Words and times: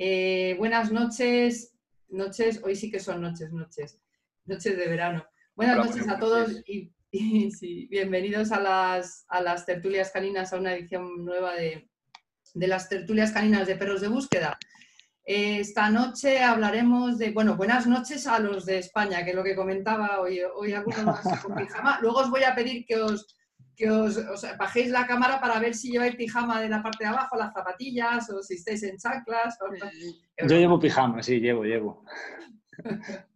Eh, 0.00 0.54
buenas 0.58 0.92
noches, 0.92 1.74
noches, 2.08 2.60
hoy 2.62 2.76
sí 2.76 2.88
que 2.88 3.00
son 3.00 3.20
noches, 3.20 3.52
noches, 3.52 3.98
noches 4.44 4.76
de 4.76 4.86
verano. 4.86 5.26
Buenas 5.56 5.76
noches 5.76 6.08
a 6.08 6.20
todos 6.20 6.62
y, 6.68 6.92
bienvenidos 7.90 8.52
a 8.52 8.60
las, 8.60 9.26
a 9.28 9.40
las 9.40 9.66
tertulias 9.66 10.12
caninas, 10.12 10.52
a 10.52 10.58
una 10.58 10.74
edición 10.74 11.24
nueva 11.24 11.56
de, 11.56 11.90
las 12.54 12.88
tertulias 12.88 13.32
caninas 13.32 13.66
de 13.66 13.74
perros 13.74 14.00
de 14.00 14.06
búsqueda. 14.06 14.56
Esta 15.24 15.90
noche 15.90 16.44
hablaremos 16.44 17.18
de, 17.18 17.32
bueno, 17.32 17.56
buenas 17.56 17.88
noches 17.88 18.28
a 18.28 18.38
los 18.38 18.66
de 18.66 18.78
España, 18.78 19.24
que 19.24 19.30
es 19.30 19.36
lo 19.36 19.42
que 19.42 19.56
comentaba 19.56 20.20
hoy, 20.20 20.42
hoy 20.54 20.74
algunos 20.74 21.04
más 21.04 21.42
con 21.42 21.56
pijama. 21.56 21.98
Luego 22.02 22.20
os 22.20 22.30
voy 22.30 22.44
a 22.44 22.54
pedir 22.54 22.86
que 22.86 22.98
os, 22.98 23.36
que 23.78 23.88
os, 23.88 24.18
bajéis 24.58 24.90
la 24.90 25.06
cámara 25.06 25.40
para 25.40 25.60
ver 25.60 25.72
si 25.72 25.92
lleváis 25.92 26.16
pijama 26.16 26.60
de 26.60 26.68
la 26.68 26.82
parte 26.82 27.04
de 27.04 27.10
abajo, 27.10 27.36
las 27.36 27.52
zapatillas, 27.52 28.28
o 28.30 28.42
si 28.42 28.54
estáis 28.54 28.82
en 28.82 28.98
chanclas. 28.98 29.56
Yo 30.36 30.56
llevo 30.56 30.80
pijama, 30.80 31.22
sí, 31.22 31.38
llevo, 31.38 31.62
llevo. 31.62 32.04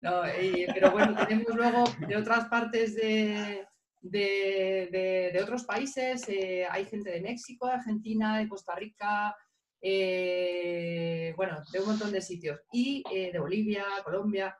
pero 0.00 0.90
bueno, 0.92 1.16
tenemos 1.26 1.54
luego 1.56 1.84
de 2.06 2.16
otras 2.16 2.44
partes 2.48 2.94
de, 2.94 3.64
de, 4.02 5.40
otros 5.42 5.64
países, 5.64 6.28
eh, 6.28 6.66
hay 6.70 6.84
gente 6.84 7.10
de 7.10 7.22
México, 7.22 7.66
de 7.66 7.72
Argentina, 7.72 8.38
de 8.38 8.48
Costa 8.48 8.74
Rica, 8.74 9.34
eh, 9.80 11.32
bueno, 11.36 11.62
de 11.72 11.80
un 11.80 11.86
montón 11.86 12.12
de 12.12 12.20
sitios, 12.20 12.60
y 12.70 13.02
eh, 13.10 13.32
de 13.32 13.38
Bolivia, 13.38 13.84
Colombia. 14.04 14.54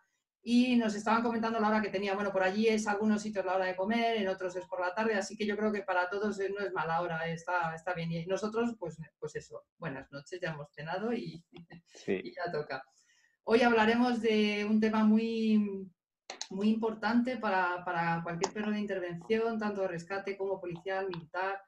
Y 0.48 0.76
nos 0.76 0.94
estaban 0.94 1.24
comentando 1.24 1.58
la 1.58 1.66
hora 1.66 1.82
que 1.82 1.88
tenía, 1.88 2.14
bueno, 2.14 2.30
por 2.30 2.44
allí 2.44 2.68
es 2.68 2.86
algunos 2.86 3.20
sitios 3.20 3.44
la 3.44 3.56
hora 3.56 3.64
de 3.64 3.74
comer, 3.74 4.18
en 4.18 4.28
otros 4.28 4.54
es 4.54 4.64
por 4.66 4.80
la 4.80 4.94
tarde, 4.94 5.16
así 5.16 5.36
que 5.36 5.44
yo 5.44 5.56
creo 5.56 5.72
que 5.72 5.82
para 5.82 6.08
todos 6.08 6.38
no 6.38 6.64
es 6.64 6.72
mala 6.72 7.00
hora, 7.00 7.26
está, 7.26 7.74
está 7.74 7.94
bien. 7.94 8.12
Y 8.12 8.26
nosotros, 8.26 8.76
pues, 8.78 8.96
pues 9.18 9.34
eso, 9.34 9.64
buenas 9.76 10.08
noches, 10.12 10.38
ya 10.40 10.52
hemos 10.52 10.72
cenado 10.72 11.12
y, 11.12 11.44
ya 12.06 12.52
toca. 12.52 12.84
Hoy 13.42 13.62
hablaremos 13.62 14.22
de 14.22 14.64
un 14.70 14.78
tema 14.78 15.02
muy, 15.02 15.90
muy 16.50 16.68
importante 16.68 17.38
para, 17.38 17.84
para, 17.84 18.22
cualquier 18.22 18.52
perro 18.52 18.70
de 18.70 18.78
intervención, 18.78 19.58
tanto 19.58 19.80
de 19.80 19.88
rescate 19.88 20.36
como 20.36 20.60
policial, 20.60 21.08
militar, 21.08 21.60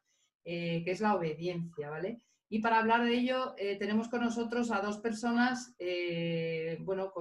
eh, 0.44 0.84
que 0.84 0.92
es 0.92 1.00
la 1.00 1.16
obediencia, 1.16 1.90
¿vale? 1.90 2.22
Y 2.50 2.60
para 2.60 2.78
hablar 2.78 3.04
de 3.04 3.14
ello 3.14 3.54
eh, 3.58 3.76
tenemos 3.76 4.08
con 4.08 4.22
nosotros 4.22 4.70
a 4.70 4.80
dos 4.80 4.98
personas 4.98 5.74
eh, 5.78 6.78
bueno, 6.80 7.12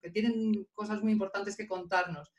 que 0.00 0.10
tienen 0.10 0.66
cosas 0.74 1.00
muy 1.00 1.12
importantes 1.12 1.56
que 1.56 1.68
contarnos. 1.68 2.32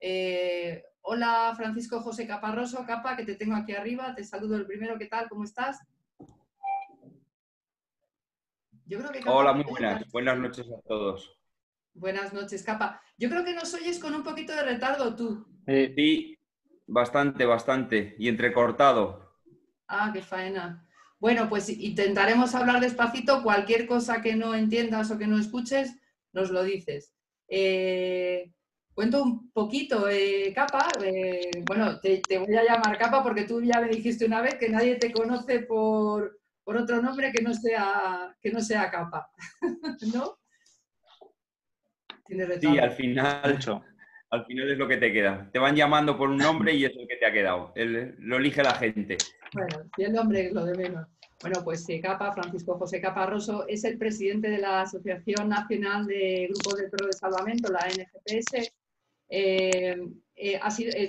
Eh, 0.00 0.82
hola 1.02 1.52
Francisco 1.54 2.00
José 2.00 2.26
Caparroso, 2.26 2.86
Capa, 2.86 3.14
que 3.14 3.26
te 3.26 3.34
tengo 3.34 3.56
aquí 3.56 3.72
arriba. 3.72 4.14
Te 4.14 4.24
saludo 4.24 4.56
el 4.56 4.66
primero. 4.66 4.98
¿Qué 4.98 5.06
tal? 5.06 5.28
¿Cómo 5.28 5.44
estás? 5.44 5.78
hola, 9.26 9.52
muy 9.52 9.64
buenas. 9.64 10.10
Buenas 10.10 10.38
noches 10.38 10.66
a 10.66 10.80
todos. 10.88 11.38
Buenas 11.92 12.32
noches, 12.32 12.64
Capa. 12.64 13.02
Yo 13.18 13.28
creo 13.28 13.44
que 13.44 13.52
nos 13.52 13.72
oyes 13.74 13.98
con 13.98 14.14
un 14.14 14.24
poquito 14.24 14.54
de 14.54 14.62
retardo 14.62 15.14
tú. 15.14 15.46
sí, 15.66 16.38
bastante, 16.86 17.44
bastante. 17.44 18.16
Y 18.18 18.28
entrecortado. 18.28 19.36
Ah, 19.86 20.10
qué 20.12 20.22
faena. 20.22 20.86
Bueno, 21.20 21.50
pues 21.50 21.68
intentaremos 21.68 22.54
hablar 22.54 22.80
despacito. 22.80 23.42
Cualquier 23.42 23.86
cosa 23.86 24.22
que 24.22 24.34
no 24.34 24.54
entiendas 24.54 25.10
o 25.10 25.18
que 25.18 25.26
no 25.26 25.38
escuches, 25.38 25.94
nos 26.32 26.50
lo 26.50 26.62
dices. 26.64 27.12
Eh, 27.46 28.50
cuento 28.94 29.22
un 29.22 29.52
poquito, 29.52 30.08
eh, 30.08 30.50
Capa. 30.54 30.88
Eh, 31.04 31.50
bueno, 31.66 32.00
te, 32.00 32.22
voy 32.38 32.56
a 32.56 32.64
llamar 32.64 32.96
Capa 32.96 33.22
porque 33.22 33.44
tú 33.44 33.62
ya 33.62 33.82
me 33.82 33.88
dijiste 33.88 34.24
una 34.24 34.40
vez 34.40 34.54
que 34.54 34.70
nadie 34.70 34.96
te 34.96 35.12
conoce 35.12 35.60
por, 35.60 36.40
otro 36.64 37.02
nombre 37.02 37.32
que 37.32 37.42
no 37.42 37.52
sea, 37.52 38.34
que 38.40 38.50
no 38.50 38.60
sea 38.60 38.90
Capa. 38.90 39.30
¿No? 40.14 40.38
Sí, 42.60 42.78
al 42.78 42.92
final, 42.92 43.58
al 44.30 44.46
final 44.46 44.70
es 44.70 44.78
lo 44.78 44.86
que 44.86 44.96
te 44.96 45.12
queda. 45.12 45.50
Te 45.52 45.58
van 45.58 45.74
llamando 45.74 46.16
por 46.16 46.30
un 46.30 46.36
nombre 46.38 46.72
y 46.72 46.84
es 46.84 46.94
lo 46.94 47.06
que 47.06 47.16
te 47.16 47.26
ha 47.26 47.32
quedado. 47.32 47.74
lo 47.74 48.36
elige 48.36 48.62
la 48.62 48.74
gente. 48.74 49.18
Bueno, 49.52 49.90
si 49.96 50.02
el 50.02 50.12
nombre 50.12 50.46
es 50.46 50.52
lo 50.52 50.64
de 50.64 50.76
menos. 50.76 51.06
Bueno, 51.40 51.62
pues 51.64 51.86
CAPA, 52.02 52.32
Francisco 52.34 52.76
José 52.76 53.00
Caparroso, 53.00 53.66
es 53.66 53.84
el 53.84 53.96
presidente 53.96 54.50
de 54.50 54.58
la 54.58 54.82
Asociación 54.82 55.48
Nacional 55.48 56.06
de 56.06 56.48
Grupos 56.50 56.76
del 56.76 56.90
Perro 56.90 57.06
de 57.06 57.12
Salvamento, 57.14 57.72
la 57.72 57.86
NGPS. 57.88 58.70
Eh, 59.30 59.96
eh, 60.36 60.60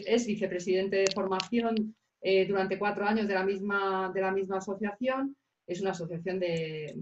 es 0.08 0.26
vicepresidente 0.26 0.98
de 0.98 1.12
formación 1.14 1.96
eh, 2.22 2.46
durante 2.46 2.80
cuatro 2.80 3.06
años 3.06 3.28
de 3.28 3.34
la, 3.34 3.44
misma, 3.44 4.12
de 4.14 4.22
la 4.22 4.32
misma 4.32 4.58
asociación. 4.58 5.36
Es 5.68 5.82
una 5.82 5.92
asociación 5.92 6.40
de, 6.40 6.96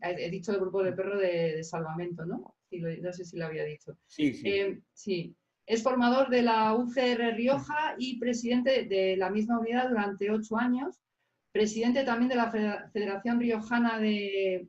he 0.00 0.30
dicho, 0.30 0.52
del 0.52 0.62
Grupo 0.62 0.82
del 0.82 0.94
Perro 0.94 1.18
de, 1.18 1.62
Salvamento, 1.62 2.24
¿no? 2.24 2.54
no 2.70 3.12
sé 3.12 3.24
si 3.24 3.36
lo 3.36 3.46
había 3.46 3.64
dicho. 3.64 3.96
Sí, 4.06 4.32
sí. 4.32 4.82
sí. 4.94 5.36
Es 5.70 5.84
formador 5.84 6.30
de 6.30 6.42
la 6.42 6.74
UCR 6.74 7.36
Rioja 7.36 7.94
y 7.96 8.18
presidente 8.18 8.86
de 8.86 9.16
la 9.16 9.30
misma 9.30 9.60
unidad 9.60 9.88
durante 9.88 10.28
ocho 10.28 10.56
años. 10.56 11.00
Presidente 11.52 12.02
también 12.02 12.28
de 12.28 12.34
la 12.34 12.50
Federación 12.92 13.38
Riojana 13.38 14.00
de, 14.00 14.66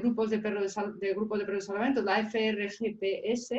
Grupos 0.00 0.30
de 0.30 0.38
Perros 0.38 0.74
de, 0.98 1.12
Grupos 1.12 1.40
de 1.40 1.44
Perros 1.44 1.64
de 1.64 1.66
Salvamento, 1.66 2.00
la 2.00 2.26
FRGPS, 2.26 3.50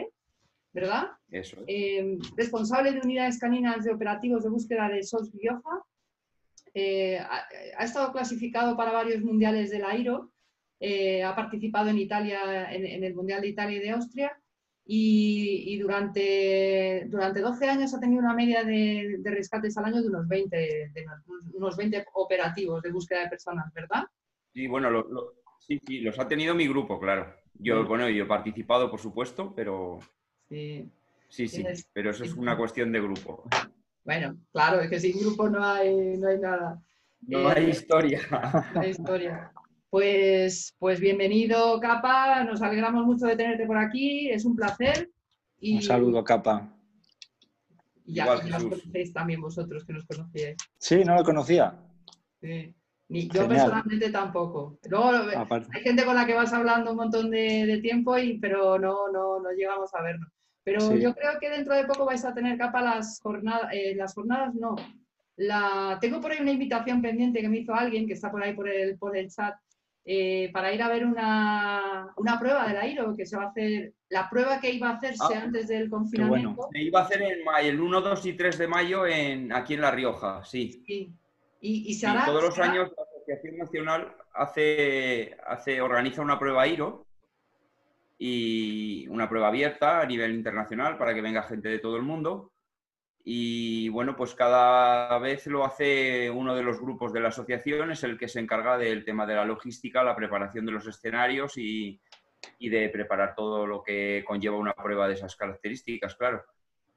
¿verdad? 0.74 1.10
Eso 1.30 1.58
eh, 1.68 2.18
responsable 2.36 2.94
de 2.94 3.02
unidades 3.02 3.38
caninas 3.38 3.86
de 3.86 3.94
operativos 3.94 4.44
de 4.44 4.50
búsqueda 4.50 4.90
de 4.90 5.04
SOS 5.04 5.32
Rioja. 5.34 5.84
Eh, 6.74 7.20
ha, 7.20 7.86
estado 7.86 8.12
clasificado 8.12 8.76
para 8.76 8.92
varios 8.92 9.22
mundiales 9.22 9.70
de 9.70 9.78
la 9.78 9.96
IRO. 9.96 10.32
Eh, 10.80 11.24
ha 11.24 11.36
participado 11.36 11.90
en 11.90 12.00
Italia, 12.00 12.74
en, 12.74 13.04
el 13.04 13.14
Mundial 13.14 13.42
de 13.42 13.50
Italia 13.50 13.78
y 13.78 13.82
de 13.82 13.92
Austria 13.92 14.39
y, 14.92 15.78
durante, 15.78 17.06
durante 17.10 17.42
12 17.42 17.70
años 17.70 17.94
ha 17.94 18.00
tenido 18.00 18.24
una 18.24 18.34
media 18.34 18.64
de, 18.64 19.22
rescates 19.24 19.78
al 19.78 19.86
año 19.86 20.02
de 20.02 20.08
unos 20.08 20.28
20, 20.28 20.58
de 20.58 21.06
unos 21.54 21.78
20 21.78 22.08
operativos 22.14 22.82
de 22.82 22.92
búsqueda 22.92 23.22
de 23.22 23.30
personas, 23.30 23.72
¿verdad? 23.72 24.06
Sí, 24.52 24.66
bueno, 24.66 25.06
sí, 25.60 25.80
sí, 25.86 26.00
los 26.00 26.18
ha 26.18 26.28
tenido 26.28 26.56
mi 26.56 26.68
grupo, 26.68 27.00
claro. 27.00 27.36
Yo, 27.54 27.86
bueno, 27.86 28.10
yo 28.10 28.24
he 28.24 28.28
participado, 28.28 28.90
por 28.90 29.00
supuesto, 29.00 29.54
pero... 29.56 30.00
Sí, 30.48 30.90
sí, 31.28 31.48
sí 31.48 31.64
pero 31.94 32.10
eso 32.10 32.24
es 32.24 32.34
una 32.34 32.58
cuestión 32.58 32.92
de 32.92 33.02
grupo. 33.02 33.44
Bueno, 34.04 34.38
claro, 34.52 34.82
es 34.82 34.90
que 34.90 35.00
sin 35.00 35.20
grupo 35.20 35.50
no 35.50 35.64
hay, 35.64 36.18
no 36.18 36.30
hay 36.30 36.40
nada. 36.40 36.82
No 37.28 37.48
hay 37.48 37.66
eh, 37.66 37.70
historia. 37.70 38.22
No 38.74 38.82
hay 38.82 38.90
historia. 38.90 39.52
Pues, 39.90 40.76
pues 40.78 41.00
bienvenido, 41.00 41.80
Capa. 41.80 42.44
Nos 42.44 42.62
alegramos 42.62 43.06
mucho 43.06 43.26
de 43.26 43.36
tenerte 43.36 43.66
por 43.66 43.78
aquí. 43.78 44.30
Es 44.30 44.46
un 44.46 44.56
placer. 44.56 45.10
Un 45.62 45.82
saludo, 45.82 46.24
Capa. 46.24 46.72
Y 48.06 48.14
ya, 48.14 48.26
nos 48.26 48.64
conocéis 48.64 49.14
también 49.14 49.42
vosotros, 49.42 49.84
que 49.86 49.94
nos 49.94 50.06
conocíais. 50.06 50.58
Sí, 50.78 51.04
no 51.04 51.16
lo 51.16 51.24
conocía. 51.24 51.76
Ni 52.42 53.28
yo 53.30 53.48
personalmente 53.48 54.12
tampoco. 54.12 54.78
Luego 54.88 55.10
hay 55.10 55.82
gente 55.82 56.06
con 56.06 56.16
la 56.16 56.28
que 56.28 56.36
vas 56.36 56.54
hablando 56.54 56.92
un 56.92 56.98
montón 56.98 57.32
de, 57.32 57.80
tiempo, 57.82 58.16
y, 58.20 58.38
pero 58.38 58.78
no, 58.78 59.12
no, 59.12 59.40
no 59.40 59.52
llegamos 59.52 59.92
a 59.96 60.04
vernos. 60.04 60.30
Pero 60.64 60.96
yo 60.98 61.16
creo 61.16 61.40
que 61.40 61.50
dentro 61.50 61.74
de 61.74 61.86
poco 61.86 62.06
vais 62.06 62.24
a 62.26 62.34
tener 62.36 62.60
capa 62.60 62.82
las 62.82 63.20
jornadas, 63.22 63.70
eh, 63.74 63.96
las 63.96 64.14
jornadas 64.14 64.54
no. 64.54 64.76
La, 65.36 65.98
tengo 66.00 66.22
por 66.22 66.32
ahí 66.32 66.42
una 66.42 66.52
invitación 66.52 67.02
pendiente 67.02 67.42
que 67.42 67.50
me 67.50 67.60
hizo 67.60 67.74
alguien 67.74 68.06
que 68.06 68.14
está 68.14 68.30
por 68.30 68.44
ahí 68.44 68.54
por 68.54 68.70
el, 68.70 68.96
por 69.00 69.18
el 69.18 69.30
chat 69.32 69.56
eh, 70.12 70.50
para 70.52 70.74
ir 70.74 70.82
a 70.82 70.88
ver 70.88 71.06
una, 71.06 72.40
prueba 72.40 72.68
del 72.68 72.78
AIRO 72.78 73.16
que 73.16 73.28
se 73.28 73.38
va 73.38 73.44
a 73.44 73.48
hacer, 73.50 73.94
la 74.10 74.28
prueba 74.28 74.60
que 74.60 74.72
iba 74.72 74.90
a 74.90 74.94
hacerse 74.94 75.36
ah, 75.36 75.44
antes 75.44 75.68
del 75.68 75.88
confinamiento. 75.88 76.68
Se 76.72 76.82
iba 76.82 77.02
a 77.02 77.04
hacer 77.04 77.22
en 77.22 77.44
mayo, 77.44 77.70
el 77.70 77.80
1, 77.80 78.02
2 78.02 78.26
y 78.26 78.34
3 78.34 78.58
de 78.58 78.68
mayo 78.68 79.06
en, 79.06 79.54
aquí 79.54 79.76
en 79.76 79.82
La 79.82 79.92
Rioja, 79.92 80.44
sí. 80.44 80.84
sí. 80.88 81.14
Y, 81.62 81.94
se 81.94 82.08
hará, 82.08 82.26
todos 82.26 82.42
los 82.42 82.58
años 82.58 82.92
la 82.98 83.04
Asociación 83.04 83.58
Nacional 83.60 84.16
hace, 84.34 85.38
hace, 85.46 85.80
organiza 85.80 86.24
una 86.24 86.40
prueba 86.40 86.64
AIRO 86.64 87.06
y 88.18 89.08
una 89.10 89.30
prueba 89.30 89.50
abierta 89.50 90.02
a 90.02 90.08
nivel 90.08 90.34
internacional 90.34 90.98
para 90.98 91.14
que 91.14 91.22
venga 91.22 91.44
gente 91.44 91.70
de 91.70 91.78
todo 91.78 91.98
el 91.98 92.04
mundo. 92.04 92.50
Y 93.24 93.90
bueno, 93.90 94.16
pues 94.16 94.34
cada 94.34 95.18
vez 95.20 95.46
lo 95.48 95.66
hace 95.66 96.30
uno 96.32 96.56
de 96.56 96.64
los 96.64 96.80
grupos 96.80 97.14
de 97.14 97.20
la 97.20 97.30
asociación, 97.30 97.92
es 97.92 98.04
el 98.04 98.18
que 98.18 98.28
se 98.28 98.40
encarga 98.40 98.78
del 98.78 99.04
tema 99.04 99.26
de 99.26 99.36
la 99.36 99.46
logística, 99.46 100.04
la 100.04 100.16
preparación 100.16 100.66
de 100.66 100.72
los 100.72 100.88
escenarios 100.88 101.58
y, 101.58 102.00
de 102.60 102.90
preparar 102.90 103.36
todo 103.36 103.68
lo 103.68 103.84
que 103.84 104.24
conlleva 104.26 104.58
una 104.58 104.74
prueba 104.74 105.08
de 105.08 105.16
esas 105.16 105.36
características, 105.36 106.16
claro. 106.16 106.44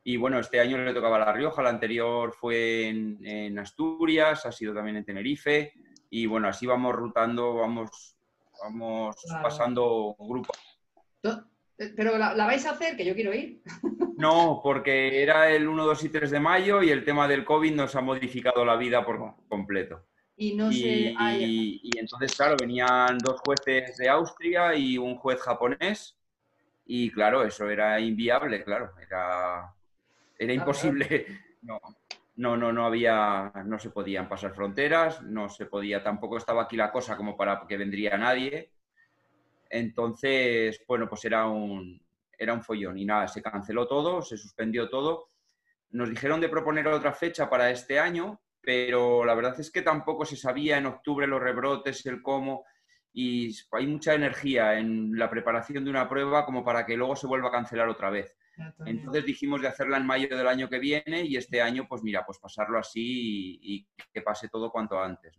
Y 0.04 0.16
bueno, 0.16 0.38
este 0.38 0.60
año 0.60 0.78
le 0.78 0.94
tocaba 0.94 1.16
a 1.16 1.26
La 1.26 1.32
Rioja, 1.32 1.62
la 1.62 1.70
anterior 1.70 2.32
fue 2.32 2.88
en, 2.88 3.58
Asturias, 3.58 4.46
ha 4.46 4.52
sido 4.52 4.74
también 4.74 4.96
en 4.96 5.04
Tenerife. 5.04 5.72
Y 6.10 6.26
bueno, 6.26 6.48
así 6.48 6.66
vamos 6.66 6.94
rutando, 6.94 7.54
vamos, 7.54 8.16
vamos 8.62 9.16
pasando 9.42 10.16
grupos. 10.18 10.58
¿Pero 11.76 12.18
la, 12.18 12.34
vais 12.34 12.64
a 12.66 12.70
hacer? 12.70 12.96
Que 12.96 13.04
yo 13.04 13.14
quiero 13.14 13.34
ir. 13.34 13.62
No, 14.16 14.60
porque 14.62 15.22
era 15.22 15.50
el 15.50 15.66
1, 15.66 15.84
2 15.84 16.04
y 16.04 16.08
3 16.08 16.30
de 16.30 16.40
mayo 16.40 16.82
y 16.82 16.90
el 16.90 17.04
tema 17.04 17.26
del 17.26 17.44
COVID 17.44 17.74
nos 17.74 17.96
ha 17.96 18.00
modificado 18.00 18.64
la 18.64 18.76
vida 18.76 19.04
por 19.04 19.34
completo. 19.48 20.04
Y 20.36 20.54
no. 20.54 20.70
Y, 20.70 21.90
entonces, 21.96 22.34
claro, 22.36 22.56
venían 22.60 23.18
dos 23.18 23.40
jueces 23.40 23.96
de 23.96 24.08
Austria 24.08 24.74
y 24.74 24.98
un 24.98 25.16
juez 25.16 25.40
japonés. 25.40 26.16
Y 26.84 27.10
claro, 27.10 27.44
eso 27.44 27.68
era 27.68 27.98
inviable, 28.00 28.62
claro. 28.64 28.92
Era, 29.00 29.74
era 30.38 30.52
imposible. 30.52 31.26
No, 31.64 31.78
no, 32.34 32.56
no, 32.56 32.72
no 32.72 32.84
había, 32.84 33.52
no 33.64 33.78
se 33.78 33.90
podían 33.90 34.28
pasar 34.28 34.52
fronteras, 34.52 35.22
no 35.22 35.48
se 35.48 35.66
podía, 35.66 36.02
tampoco 36.02 36.38
estaba 36.38 36.64
aquí 36.64 36.76
la 36.76 36.90
cosa 36.90 37.16
como 37.16 37.36
para 37.36 37.64
que 37.68 37.76
vendría 37.76 38.18
nadie. 38.18 38.71
Entonces, 39.72 40.84
bueno, 40.86 41.08
pues 41.08 41.24
era 41.24 41.46
un, 41.46 41.98
era 42.38 42.52
un 42.52 42.62
follón 42.62 42.98
y 42.98 43.06
nada, 43.06 43.26
se 43.26 43.40
canceló 43.40 43.88
todo, 43.88 44.20
se 44.20 44.36
suspendió 44.36 44.90
todo. 44.90 45.30
Nos 45.90 46.10
dijeron 46.10 46.42
de 46.42 46.50
proponer 46.50 46.86
otra 46.88 47.14
fecha 47.14 47.48
para 47.48 47.70
este 47.70 47.98
año, 47.98 48.42
pero 48.60 49.24
la 49.24 49.34
verdad 49.34 49.58
es 49.58 49.70
que 49.70 49.80
tampoco 49.80 50.26
se 50.26 50.36
sabía 50.36 50.76
en 50.76 50.86
octubre 50.86 51.26
los 51.26 51.40
rebrotes, 51.40 52.04
el 52.04 52.20
cómo, 52.20 52.66
y 53.14 53.56
hay 53.72 53.86
mucha 53.86 54.12
energía 54.12 54.78
en 54.78 55.18
la 55.18 55.30
preparación 55.30 55.84
de 55.84 55.90
una 55.90 56.06
prueba 56.06 56.44
como 56.44 56.62
para 56.62 56.84
que 56.84 56.96
luego 56.96 57.16
se 57.16 57.26
vuelva 57.26 57.48
a 57.48 57.52
cancelar 57.52 57.88
otra 57.88 58.10
vez. 58.10 58.36
Entonces 58.84 59.24
dijimos 59.24 59.62
de 59.62 59.68
hacerla 59.68 59.96
en 59.96 60.06
mayo 60.06 60.28
del 60.36 60.46
año 60.46 60.68
que 60.68 60.78
viene 60.78 61.24
y 61.24 61.36
este 61.36 61.62
año, 61.62 61.86
pues 61.88 62.02
mira, 62.02 62.26
pues 62.26 62.38
pasarlo 62.38 62.78
así 62.78 63.58
y, 63.62 63.88
que 64.12 64.20
pase 64.20 64.50
todo 64.50 64.70
cuanto 64.70 65.00
antes, 65.00 65.34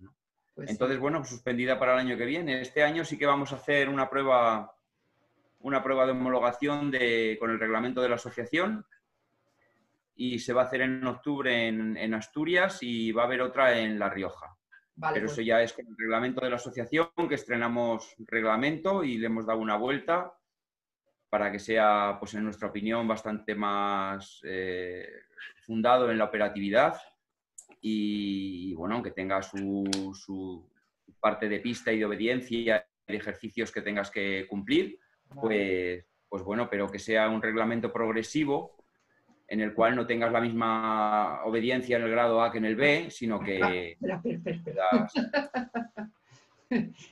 pues 0.56 0.70
Entonces, 0.70 1.00
bueno, 1.00 1.24
suspendida 1.26 1.80
para 1.80 1.94
el 1.94 2.00
año 2.00 2.18
que 2.18 2.26
viene. 2.26 2.62
Este 2.62 2.84
año 2.84 3.04
sí 3.04 3.18
que 3.18 3.26
vamos 3.26 3.52
a 3.52 3.56
hacer 3.56 3.90
una 3.90 4.10
prueba, 4.10 4.76
una 5.60 5.82
prueba 5.82 6.06
de 6.06 6.12
homologación 6.12 6.92
de, 6.92 7.38
con 7.40 7.50
el 7.50 7.60
reglamento 7.60 8.02
de 8.02 8.10
la 8.10 8.16
asociación 8.16 8.86
y 10.16 10.38
se 10.40 10.54
va 10.54 10.62
a 10.62 10.66
hacer 10.66 10.82
en 10.82 11.06
octubre 11.08 11.68
en, 11.68 12.14
Asturias 12.14 12.80
y 12.82 13.12
va 13.12 13.24
a 13.24 13.26
haber 13.26 13.42
otra 13.42 13.80
en 13.80 13.98
La 13.98 14.10
Rioja. 14.10 14.56
Pero 14.96 15.26
pues 15.26 15.32
eso 15.32 15.42
ya 15.42 15.60
es 15.64 15.74
con 15.74 15.88
el 15.88 15.98
reglamento 15.98 16.42
de 16.42 16.52
la 16.52 16.58
asociación, 16.58 17.10
que 17.28 17.34
estrenamos 17.34 18.16
reglamento 18.20 19.04
y 19.04 19.18
le 19.18 19.26
hemos 19.26 19.48
dado 19.48 19.60
una 19.60 19.76
vuelta 19.76 20.34
para 21.30 21.52
que 21.52 21.58
sea, 21.58 22.18
pues 22.20 22.36
en 22.36 22.44
nuestra 22.44 22.68
opinión, 22.68 23.08
bastante 23.08 23.56
más 23.56 24.40
eh, 24.44 25.10
fundado 25.62 26.12
en 26.12 26.20
la 26.20 26.26
operatividad 26.26 26.96
y, 27.82 28.74
bueno, 28.76 28.96
aunque 28.96 29.12
tenga 29.12 29.42
su, 29.42 30.70
parte 31.20 31.48
de 31.50 31.60
pista 31.60 31.92
y 31.92 32.00
de 32.00 32.06
obediencia 32.06 32.86
y 33.08 33.16
ejercicios 33.16 33.72
que 33.72 33.82
tengas 33.82 34.12
que 34.12 34.46
cumplir, 34.48 35.00
pues, 35.42 36.06
pues 36.30 36.44
bueno, 36.44 36.70
pero 36.70 36.90
que 36.90 37.00
sea 37.00 37.30
un 37.30 37.42
reglamento 37.42 37.92
progresivo 37.92 38.84
en 39.48 39.62
el 39.62 39.74
cual 39.74 39.96
no 39.96 40.08
tengas 40.08 40.32
la 40.32 40.42
misma 40.42 41.44
obediencia 41.44 41.98
en 41.98 42.04
el 42.04 42.12
grado 42.12 42.42
A 42.42 42.52
que 42.52 42.58
en 42.58 42.66
el 42.66 42.76
B, 42.76 43.10
sino 43.12 43.40
que... 43.40 43.98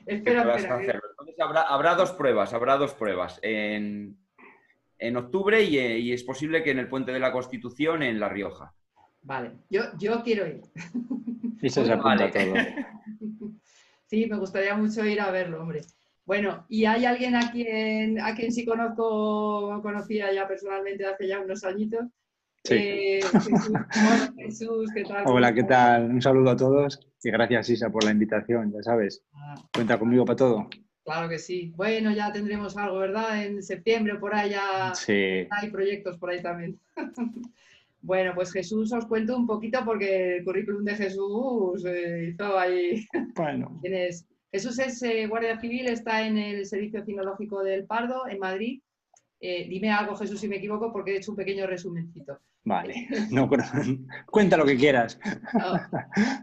espera, 0.06 0.56
espera, 0.56 1.00
Entonces 1.20 1.36
habrá, 1.38 1.96
dos 1.96 2.12
pruebas, 2.14 2.54
habrá 2.54 2.78
dos 2.78 2.94
pruebas. 2.94 3.40
En, 3.44 4.18
octubre 5.16 5.62
y, 5.64 6.12
es 6.12 6.24
posible 6.24 6.64
que 6.64 6.72
en 6.72 6.80
el 6.80 6.90
Puente 6.90 7.12
de 7.12 7.20
la 7.20 7.32
Constitución 7.32 8.02
en 8.02 8.20
La 8.20 8.30
Rioja. 8.30 8.74
Vale, 9.24 9.52
yo, 9.70 9.84
yo 10.00 10.24
quiero 10.24 10.48
ir. 10.48 10.62
Y 11.62 11.70
se 11.70 11.92
apunta 11.92 12.32
todo. 12.32 12.54
Sí, 14.08 14.26
me 14.26 14.38
gustaría 14.38 14.76
mucho 14.76 15.06
ir 15.06 15.22
a 15.22 15.32
verlo, 15.32 15.62
hombre. 15.62 15.84
Bueno, 16.26 16.66
¿y 16.68 16.84
hay 16.84 17.06
alguien 17.06 17.34
a 17.34 17.50
quien, 17.50 18.20
a 18.20 18.36
quien 18.36 18.52
sí 18.52 18.66
conozco, 18.66 19.80
conocía 19.82 20.34
ya 20.34 20.46
personalmente 20.50 21.06
hace 21.06 21.30
ya 21.30 21.40
unos 21.40 21.64
añitos? 21.64 22.08
Sí. 22.66 22.76
Eh, 22.78 23.20
Jesús, 24.38 24.92
¿qué 24.94 25.04
tal? 25.06 25.24
Hola, 25.28 25.54
¿qué 25.54 25.64
tal? 25.64 26.10
Un 26.12 26.22
saludo 26.22 26.52
a 26.52 26.56
todos 26.58 27.00
y 27.24 27.32
gracias 27.32 27.70
Isa 27.70 27.90
por 27.90 28.04
la 28.04 28.12
invitación, 28.12 28.74
ya 28.74 28.84
sabes. 28.84 29.24
Ah. 29.34 29.56
Cuenta 29.74 29.98
conmigo 29.98 30.26
para 30.26 30.36
todo. 30.36 30.70
Claro 31.06 31.30
que 31.30 31.40
sí. 31.40 31.72
Bueno, 31.76 32.12
ya 32.12 32.34
tendremos 32.34 32.76
algo, 32.76 33.00
¿verdad? 33.00 33.46
En 33.46 33.64
septiembre 33.64 34.16
por 34.16 34.36
ahí 34.36 34.50
ya 34.50 34.94
sí. 34.94 35.48
hay 35.50 35.70
proyectos 35.72 36.18
por 36.18 36.32
ahí 36.32 36.42
también. 36.42 36.78
bueno, 38.02 38.34
pues 38.36 38.52
Jesús 38.52 38.92
os 38.94 39.06
cuento 39.06 39.36
un 39.38 39.48
poquito 39.48 39.84
porque 39.86 40.38
el 40.38 40.44
currículum 40.44 40.84
de 40.84 40.96
Jesús 40.96 41.86
eh, 41.86 42.30
hizo 42.34 42.58
ahí. 42.58 43.06
Bueno. 43.36 43.80
Tienes... 43.82 44.28
Jesús 44.52 44.80
es 44.80 45.02
eh, 45.04 45.28
guardia 45.28 45.58
civil, 45.62 45.88
está 45.88 46.28
en 46.28 46.38
el 46.38 46.66
Servicio 46.66 47.06
Cinológico 47.06 47.64
del 47.64 47.86
Pardo, 47.86 48.28
en 48.28 48.40
Madrid. 48.40 48.82
dime 49.40 49.92
algo, 49.92 50.16
Jesús, 50.18 50.42
si 50.42 50.50
me 50.50 50.58
equivoco, 50.58 50.92
porque 50.92 51.14
he 51.14 51.18
hecho 51.18 51.32
un 51.32 51.38
pequeño 51.38 51.66
resumencito. 51.68 52.38
Vale, 52.64 53.08
no, 53.32 53.50
cuenta 54.28 54.58
lo 54.58 54.66
que 54.66 54.78
quieras. 54.78 55.20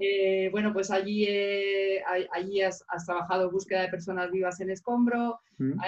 Eh, 0.00 0.48
bueno, 0.50 0.72
pues 0.72 0.90
allí, 0.90 1.24
eh, 1.28 2.02
allí 2.32 2.62
has, 2.62 2.84
trabajado 3.06 3.44
en 3.44 3.52
búsqueda 3.52 3.82
de 3.82 3.88
personas 3.88 4.30
vivas 4.30 4.60
en 4.60 4.70
escombro, 4.70 5.40
mm. 5.58 5.80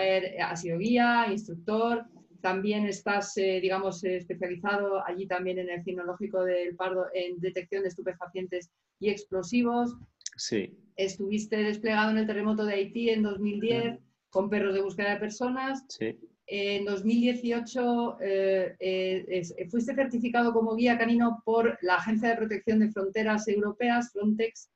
has 0.43 0.61
sido 0.61 0.79
guía, 0.79 1.27
instructor, 1.31 2.05
también 2.41 2.87
estás, 2.87 3.37
eh, 3.37 3.61
digamos, 3.61 4.03
especializado 4.05 5.05
allí 5.07 5.27
también 5.27 5.59
en 5.59 5.71
el 5.71 5.83
Cinológico 5.83 6.45
del 6.45 6.77
Pardo 6.77 7.07
en 7.15 7.39
detección 7.41 7.83
de 7.83 7.89
estupefacientes 7.89 8.71
y 8.99 9.11
explosivos. 9.11 9.97
Sí. 10.37 10.77
Estuviste 10.97 11.57
desplegado 11.57 12.11
en 12.11 12.19
el 12.19 12.27
terremoto 12.27 12.65
de 12.65 12.75
Haití 12.75 13.11
en 13.11 13.23
2010 13.23 13.99
con 14.31 14.49
perros 14.49 14.75
de 14.75 14.83
búsqueda 14.83 15.15
de 15.15 15.21
personas. 15.21 15.85
Sí 15.89 16.19
en 16.53 16.85
2018 16.85 18.17
eh, 18.21 18.75
eh, 18.81 19.69
fuiste 19.71 19.95
certificado 19.95 20.53
como 20.53 20.75
guía 20.75 20.99
canino 20.99 21.41
por 21.45 21.79
la 21.81 21.95
Agencia 21.95 22.31
de 22.31 22.37
Protección 22.37 22.81
de 22.81 22.91
Fronteras 22.91 23.47
Europeas, 23.47 24.11
Frontex, 24.13 24.69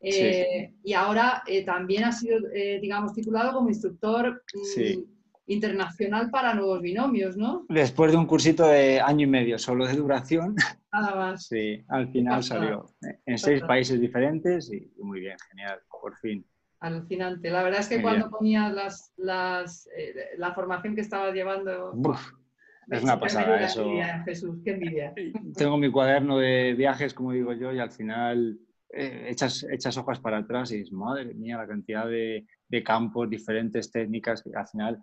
eh, 0.00 0.72
y 0.82 0.92
ahora 0.94 1.42
también 1.66 2.04
has 2.04 2.20
sido, 2.20 2.38
digamos, 2.80 3.12
titulado 3.12 3.52
como 3.52 3.68
instructor 3.68 4.42
mm, 4.54 5.02
internacional 5.48 6.30
para 6.30 6.54
nuevos 6.54 6.80
binomios, 6.80 7.36
¿no? 7.36 7.64
Después 7.68 8.12
de 8.12 8.18
un 8.18 8.26
cursito 8.26 8.66
de 8.66 9.00
año 9.00 9.24
y 9.24 9.30
medio 9.30 9.58
solo 9.58 9.86
de 9.86 9.94
duración. 9.94 10.54
Nada 10.92 11.14
más. 11.16 11.46
Sí, 11.46 11.82
al 11.88 12.10
final 12.12 12.42
salió 12.42 12.86
en 13.26 13.38
seis 13.38 13.62
países 13.62 14.00
diferentes 14.00 14.72
y 14.72 14.92
muy 15.02 15.20
bien, 15.20 15.36
genial, 15.50 15.80
por 16.00 16.16
fin. 16.16 16.46
Alucinante. 16.80 17.50
La 17.50 17.62
verdad 17.62 17.80
es 17.80 17.88
que 17.88 18.00
cuando 18.00 18.30
ponías 18.30 18.72
las, 18.72 19.12
las 19.16 19.88
eh, 19.96 20.14
la 20.36 20.54
formación 20.54 20.94
que 20.94 21.00
estabas 21.00 21.34
llevando... 21.34 21.92
es 22.90 23.02
una 23.02 23.18
pasada 23.18 23.60
eso. 23.60 23.90
Jesús, 24.24 24.60
qué 24.64 24.72
envidia. 24.72 25.12
Tengo 25.56 25.76
mi 25.76 25.90
cuaderno 25.90 26.38
de 26.38 26.74
viajes, 26.74 27.14
como 27.14 27.32
digo 27.32 27.52
yo, 27.52 27.72
y 27.72 27.80
al 27.80 27.90
final 27.90 28.58
eh, 28.90 29.26
echas, 29.28 29.66
echas 29.70 29.96
hojas 29.96 30.20
para 30.20 30.38
atrás 30.38 30.70
y 30.72 30.78
dices, 30.78 30.92
madre 30.92 31.34
mía, 31.34 31.56
la 31.56 31.66
cantidad 31.66 32.06
de, 32.06 32.46
de 32.68 32.82
campos, 32.82 33.28
diferentes 33.28 33.90
técnicas, 33.90 34.42
que 34.42 34.50
al 34.54 34.68
final 34.68 34.98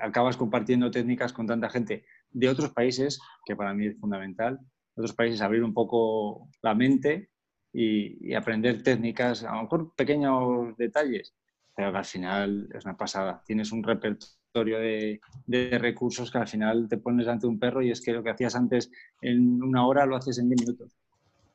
acabas 0.00 0.36
compartiendo 0.36 0.90
técnicas 0.90 1.32
con 1.32 1.46
tanta 1.46 1.70
gente 1.70 2.04
de 2.30 2.48
otros 2.48 2.70
países, 2.70 3.20
que 3.44 3.56
para 3.56 3.74
mí 3.74 3.86
es 3.86 3.98
fundamental, 3.98 4.58
otros 4.94 5.14
países 5.14 5.40
abrir 5.40 5.62
un 5.62 5.72
poco 5.72 6.48
la 6.62 6.74
mente 6.74 7.30
y, 7.72 8.34
aprender 8.34 8.82
técnicas, 8.82 9.44
a 9.44 9.56
lo 9.56 9.62
mejor 9.62 9.94
pequeños 9.94 10.76
detalles, 10.76 11.34
pero 11.74 11.90
que 11.92 11.98
al 11.98 12.04
final 12.04 12.68
es 12.74 12.84
una 12.84 12.96
pasada. 12.96 13.42
Tienes 13.46 13.72
un 13.72 13.82
repertorio 13.82 14.78
de, 14.78 15.20
de, 15.46 15.78
recursos 15.78 16.30
que 16.30 16.38
al 16.38 16.48
final 16.48 16.86
te 16.88 16.98
pones 16.98 17.26
ante 17.28 17.46
un 17.46 17.58
perro 17.58 17.82
y 17.82 17.90
es 17.90 18.02
que 18.02 18.12
lo 18.12 18.22
que 18.22 18.30
hacías 18.30 18.54
antes 18.54 18.90
en 19.22 19.62
una 19.62 19.86
hora 19.86 20.04
lo 20.04 20.16
haces 20.16 20.38
en 20.38 20.50
10 20.50 20.60
minutos. 20.60 20.92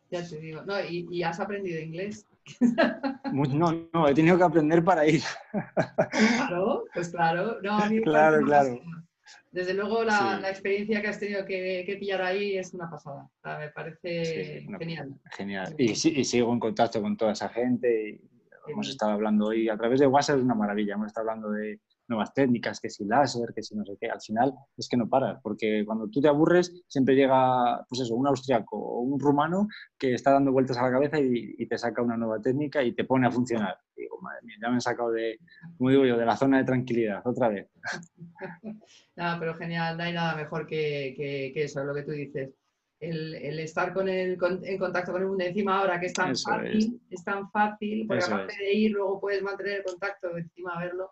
Ya 0.09 0.27
te 0.27 0.39
digo, 0.39 0.63
no, 0.63 0.75
y, 0.83 1.21
has 1.23 1.39
aprendido 1.39 1.81
inglés. 1.81 2.25
No, 3.33 3.73
no, 3.93 4.07
he 4.07 4.13
tenido 4.13 4.37
que 4.37 4.43
aprender 4.43 4.83
para 4.83 5.05
ir. 5.07 5.21
Claro, 6.37 6.85
pues 6.93 7.09
claro. 7.09 7.57
No, 7.61 7.79
claro, 8.03 8.45
claro. 8.45 8.79
Desde 9.51 9.73
luego 9.73 10.03
la, 10.03 10.39
experiencia 10.49 11.01
que 11.01 11.07
has 11.07 11.19
tenido 11.19 11.45
que, 11.45 11.97
pillar 11.99 12.21
ahí 12.21 12.57
es 12.57 12.73
una 12.73 12.89
pasada. 12.89 13.29
me 13.59 13.69
parece 13.69 14.65
genial. 14.79 15.15
Genial. 15.31 15.75
Y, 15.77 15.91
y, 15.91 16.23
sigo 16.23 16.53
en 16.53 16.59
contacto 16.59 17.01
con 17.01 17.17
toda 17.17 17.33
esa 17.33 17.49
gente. 17.49 18.09
Y 18.67 18.71
hemos 18.71 18.87
estado 18.89 19.13
hablando 19.13 19.47
hoy 19.47 19.69
a 19.69 19.77
través 19.77 19.99
de 19.99 20.07
WhatsApp, 20.07 20.37
es 20.37 20.43
una 20.43 20.55
maravilla. 20.55 20.93
Hemos 20.93 21.07
estado 21.07 21.29
hablando 21.29 21.51
de, 21.51 21.79
nuevas 22.07 22.33
técnicas, 22.33 22.79
que 22.79 22.89
si 22.89 23.05
láser, 23.05 23.53
que 23.53 23.63
si 23.63 23.75
no 23.75 23.85
sé 23.85 23.97
qué. 23.99 24.09
Al 24.09 24.21
final 24.21 24.53
es 24.77 24.87
que 24.87 24.97
no 24.97 25.09
paras, 25.09 25.39
porque 25.41 25.83
cuando 25.85 26.07
tú 26.09 26.21
te 26.21 26.27
aburres 26.27 26.83
siempre 26.87 27.15
llega, 27.15 27.85
pues 27.87 28.01
eso, 28.01 28.15
un 28.15 28.27
austriaco 28.27 28.77
o 28.77 29.01
un 29.01 29.19
rumano 29.19 29.67
que 29.97 30.13
está 30.13 30.31
dando 30.31 30.51
vueltas 30.51 30.77
a 30.77 30.83
la 30.83 30.91
cabeza 30.91 31.19
y, 31.19 31.65
te 31.67 31.77
saca 31.77 32.01
una 32.01 32.15
nueva 32.15 32.41
técnica 32.41 32.81
y 32.81 32.93
te 32.93 33.03
pone 33.03 33.27
a 33.27 33.31
funcionar. 33.31 33.77
digo, 33.93 34.21
madre 34.21 34.39
mía, 34.43 34.55
ya 34.61 34.69
me 34.69 34.75
han 34.75 34.81
sacado 34.81 35.11
de, 35.11 35.37
como 35.77 35.89
digo 35.89 36.05
yo, 36.05 36.17
de 36.17 36.25
la 36.25 36.37
zona 36.37 36.59
de 36.59 36.63
tranquilidad, 36.63 37.21
otra 37.25 37.49
vez. 37.49 37.67
no, 39.17 39.35
pero 39.37 39.53
genial, 39.55 39.97
no 39.97 40.03
hay 40.03 40.13
nada 40.13 40.35
mejor 40.35 40.65
que, 40.65 41.13
que, 41.17 41.63
eso, 41.63 41.83
lo 41.83 41.93
que 41.93 42.03
tú 42.03 42.11
dices. 42.11 42.51
El, 42.99 43.35
el, 43.35 43.59
estar 43.59 43.93
con 43.93 44.07
el, 44.07 44.39
en 44.63 44.77
contacto 44.79 45.11
con 45.11 45.21
el 45.21 45.27
mundo 45.27 45.43
encima 45.43 45.77
ahora 45.77 45.99
que 45.99 46.07
es 46.07 46.13
tan 46.13 46.35
fácil, 46.35 46.99
es. 47.11 47.23
tan 47.23 47.51
fácil, 47.51 48.07
porque 48.07 48.23
aparte 48.23 48.55
de 48.57 48.73
ir 48.73 48.91
luego 48.91 49.19
puedes 49.19 49.43
mantener 49.43 49.79
el 49.79 49.83
contacto, 49.83 50.35
encima 50.35 50.79
verlo, 50.79 51.11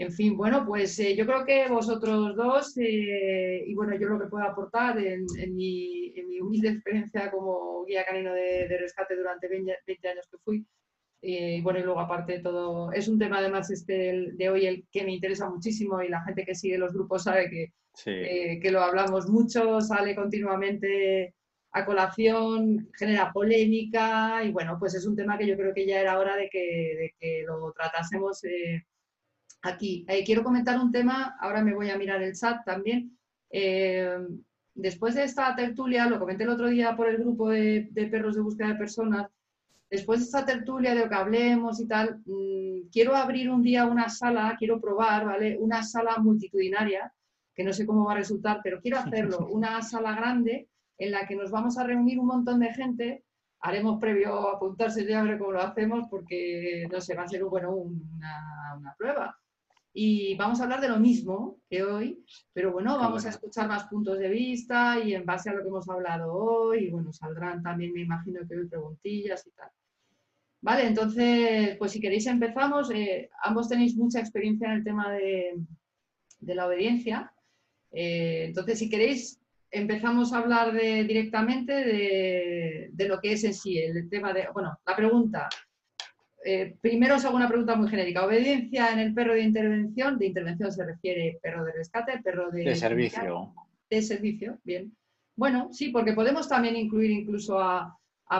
En 0.00 0.12
fin, 0.12 0.36
bueno, 0.36 0.64
pues 0.64 0.96
eh, 1.00 1.16
yo 1.16 1.26
creo 1.26 1.44
que 1.44 1.66
vosotros 1.68 2.36
dos, 2.36 2.72
eh, 2.78 3.64
y 3.66 3.74
bueno, 3.74 3.98
yo 3.98 4.08
lo 4.08 4.20
que 4.20 4.28
puedo 4.28 4.44
aportar 4.44 4.96
en, 4.96 5.26
mi, 5.56 6.14
humilde 6.40 6.68
experiencia 6.68 7.32
como 7.32 7.84
guía 7.84 8.04
canino 8.04 8.32
de, 8.32 8.78
rescate 8.78 9.16
durante 9.16 9.48
20, 9.48 10.08
años 10.08 10.28
que 10.30 10.38
fui, 10.38 10.64
eh, 11.20 11.56
y 11.56 11.62
bueno, 11.62 11.80
y 11.80 11.82
luego 11.82 11.98
aparte 11.98 12.34
de 12.34 12.38
todo, 12.38 12.92
es 12.92 13.08
un 13.08 13.18
tema 13.18 13.38
además 13.38 13.72
este 13.72 14.30
de 14.34 14.48
hoy 14.48 14.66
el 14.66 14.86
que 14.92 15.02
me 15.02 15.14
interesa 15.14 15.50
muchísimo 15.50 16.00
y 16.00 16.08
la 16.08 16.22
gente 16.22 16.44
que 16.44 16.54
sigue 16.54 16.78
los 16.78 16.92
grupos 16.92 17.24
sabe 17.24 17.50
que, 17.50 17.72
que 18.04 18.70
lo 18.70 18.80
hablamos 18.80 19.28
mucho, 19.28 19.80
sale 19.80 20.14
continuamente 20.14 21.34
a 21.72 21.84
colación, 21.84 22.88
genera 22.96 23.32
polémica 23.32 24.44
y 24.44 24.52
bueno, 24.52 24.76
pues 24.78 24.94
es 24.94 25.04
un 25.06 25.16
tema 25.16 25.36
que 25.36 25.48
yo 25.48 25.56
creo 25.56 25.74
que 25.74 25.86
ya 25.86 26.00
era 26.00 26.20
hora 26.20 26.36
de 26.36 26.48
que, 26.48 26.60
de 26.60 27.14
que 27.18 27.42
lo 27.44 27.72
tratásemos 27.72 28.44
aquí. 29.62 30.04
Eh, 30.08 30.24
quiero 30.24 30.44
comentar 30.44 30.78
un 30.78 30.92
tema, 30.92 31.36
ahora 31.40 31.62
me 31.62 31.74
voy 31.74 31.90
a 31.90 31.98
mirar 31.98 32.22
el 32.22 32.34
chat 32.34 32.64
también. 32.64 33.16
Eh, 33.50 34.18
después 34.74 35.14
de 35.14 35.24
esta 35.24 35.54
tertulia, 35.56 36.06
lo 36.06 36.18
comenté 36.18 36.44
el 36.44 36.50
otro 36.50 36.68
día 36.68 36.96
por 36.96 37.08
el 37.08 37.18
grupo 37.18 37.50
de, 37.50 37.90
perros 38.10 38.36
de 38.36 38.42
búsqueda 38.42 38.68
de 38.68 38.74
personas, 38.74 39.28
después 39.90 40.20
de 40.20 40.26
esta 40.26 40.44
tertulia 40.44 40.94
de 40.94 41.00
lo 41.00 41.08
que 41.08 41.14
hablemos 41.14 41.80
y 41.80 41.86
tal, 41.86 42.20
mm, 42.26 42.88
quiero 42.92 43.16
abrir 43.16 43.50
un 43.50 43.62
día 43.62 43.86
una 43.86 44.08
sala, 44.08 44.54
quiero 44.58 44.80
probar, 44.80 45.26
¿vale? 45.26 45.56
Una 45.58 45.82
sala 45.82 46.18
multitudinaria, 46.18 47.12
que 47.54 47.64
no 47.64 47.72
sé 47.72 47.86
cómo 47.86 48.04
va 48.04 48.12
a 48.12 48.16
resultar, 48.16 48.60
pero 48.62 48.80
quiero 48.80 48.98
hacerlo, 49.38 49.48
una 49.50 49.82
sala 49.82 50.14
grande 50.14 50.68
en 50.98 51.12
la 51.12 51.26
que 51.26 51.36
nos 51.36 51.50
vamos 51.50 51.78
a 51.78 51.84
reunir 51.84 52.18
un 52.18 52.26
montón 52.26 52.60
de 52.60 52.72
gente 52.72 53.24
haremos 53.60 53.98
previo 54.00 54.50
apuntarse 54.50 55.04
ya 55.04 55.20
a 55.20 55.24
ver 55.24 55.38
cómo 55.38 55.52
lo 55.52 55.60
hacemos 55.60 56.06
porque 56.08 56.86
no 56.90 57.00
sé, 57.00 57.14
va 57.14 57.24
a 57.24 57.28
ser 57.28 57.44
bueno, 57.44 57.72
una, 57.72 58.76
una, 58.78 58.94
prueba 58.96 59.36
y 60.00 60.36
vamos 60.36 60.60
a 60.60 60.62
hablar 60.62 60.80
de 60.80 60.88
lo 60.88 61.00
mismo 61.00 61.58
que 61.68 61.82
hoy, 61.82 62.24
pero 62.52 62.70
bueno, 62.70 62.96
vamos 62.98 63.26
a 63.26 63.30
escuchar 63.30 63.66
más 63.66 63.88
puntos 63.88 64.16
de 64.16 64.28
vista 64.28 64.96
y 65.00 65.12
en 65.12 65.26
base 65.26 65.50
a 65.50 65.54
lo 65.54 65.62
que 65.62 65.66
hemos 65.66 65.88
hablado 65.88 66.32
hoy, 66.32 66.84
y 66.84 66.90
bueno, 66.90 67.12
saldrán 67.12 67.64
también, 67.64 67.92
me 67.92 68.02
imagino 68.02 68.46
que 68.46 68.56
hoy 68.56 68.68
preguntillas 68.68 69.44
y 69.44 69.50
tal. 69.50 69.68
Vale, 70.60 70.86
entonces, 70.86 71.76
pues 71.78 71.90
si 71.90 72.00
queréis 72.00 72.28
empezamos. 72.28 72.92
Eh, 72.92 73.28
ambos 73.42 73.68
tenéis 73.68 73.96
mucha 73.96 74.20
experiencia 74.20 74.68
en 74.68 74.74
el 74.74 74.84
tema 74.84 75.10
de, 75.10 75.54
la 76.42 76.68
obediencia. 76.68 77.32
Eh, 77.90 78.44
entonces, 78.46 78.78
si 78.78 78.88
queréis, 78.88 79.40
empezamos 79.68 80.32
a 80.32 80.38
hablar 80.38 80.74
de, 80.74 81.02
directamente 81.02 81.72
de, 81.72 82.90
de, 82.92 83.08
lo 83.08 83.20
que 83.20 83.32
es 83.32 83.42
en 83.42 83.54
sí 83.54 83.76
el 83.78 84.08
tema 84.08 84.32
de, 84.32 84.46
bueno, 84.54 84.78
la 84.86 84.94
pregunta, 84.94 85.48
eh, 86.44 86.76
primero 86.80 87.16
os 87.16 87.24
hago 87.24 87.36
una 87.36 87.48
pregunta 87.48 87.74
muy 87.74 87.88
genérica. 87.88 88.24
¿Obediencia 88.24 88.92
en 88.92 89.00
el 89.00 89.14
perro 89.14 89.34
de 89.34 89.42
intervención? 89.42 90.18
De 90.18 90.26
intervención 90.26 90.72
se 90.72 90.84
refiere 90.84 91.38
perro 91.42 91.64
de 91.64 91.72
rescate, 91.72 92.20
perro 92.22 92.50
de... 92.50 92.64
De 92.64 92.74
servicio. 92.74 93.54
De 93.90 94.02
servicio, 94.02 94.58
bien. 94.64 94.94
Bueno, 95.36 95.68
sí, 95.72 95.88
porque 95.90 96.12
podemos 96.12 96.48
también 96.48 96.76
incluir 96.76 97.10
incluso 97.10 97.60
a, 97.60 97.94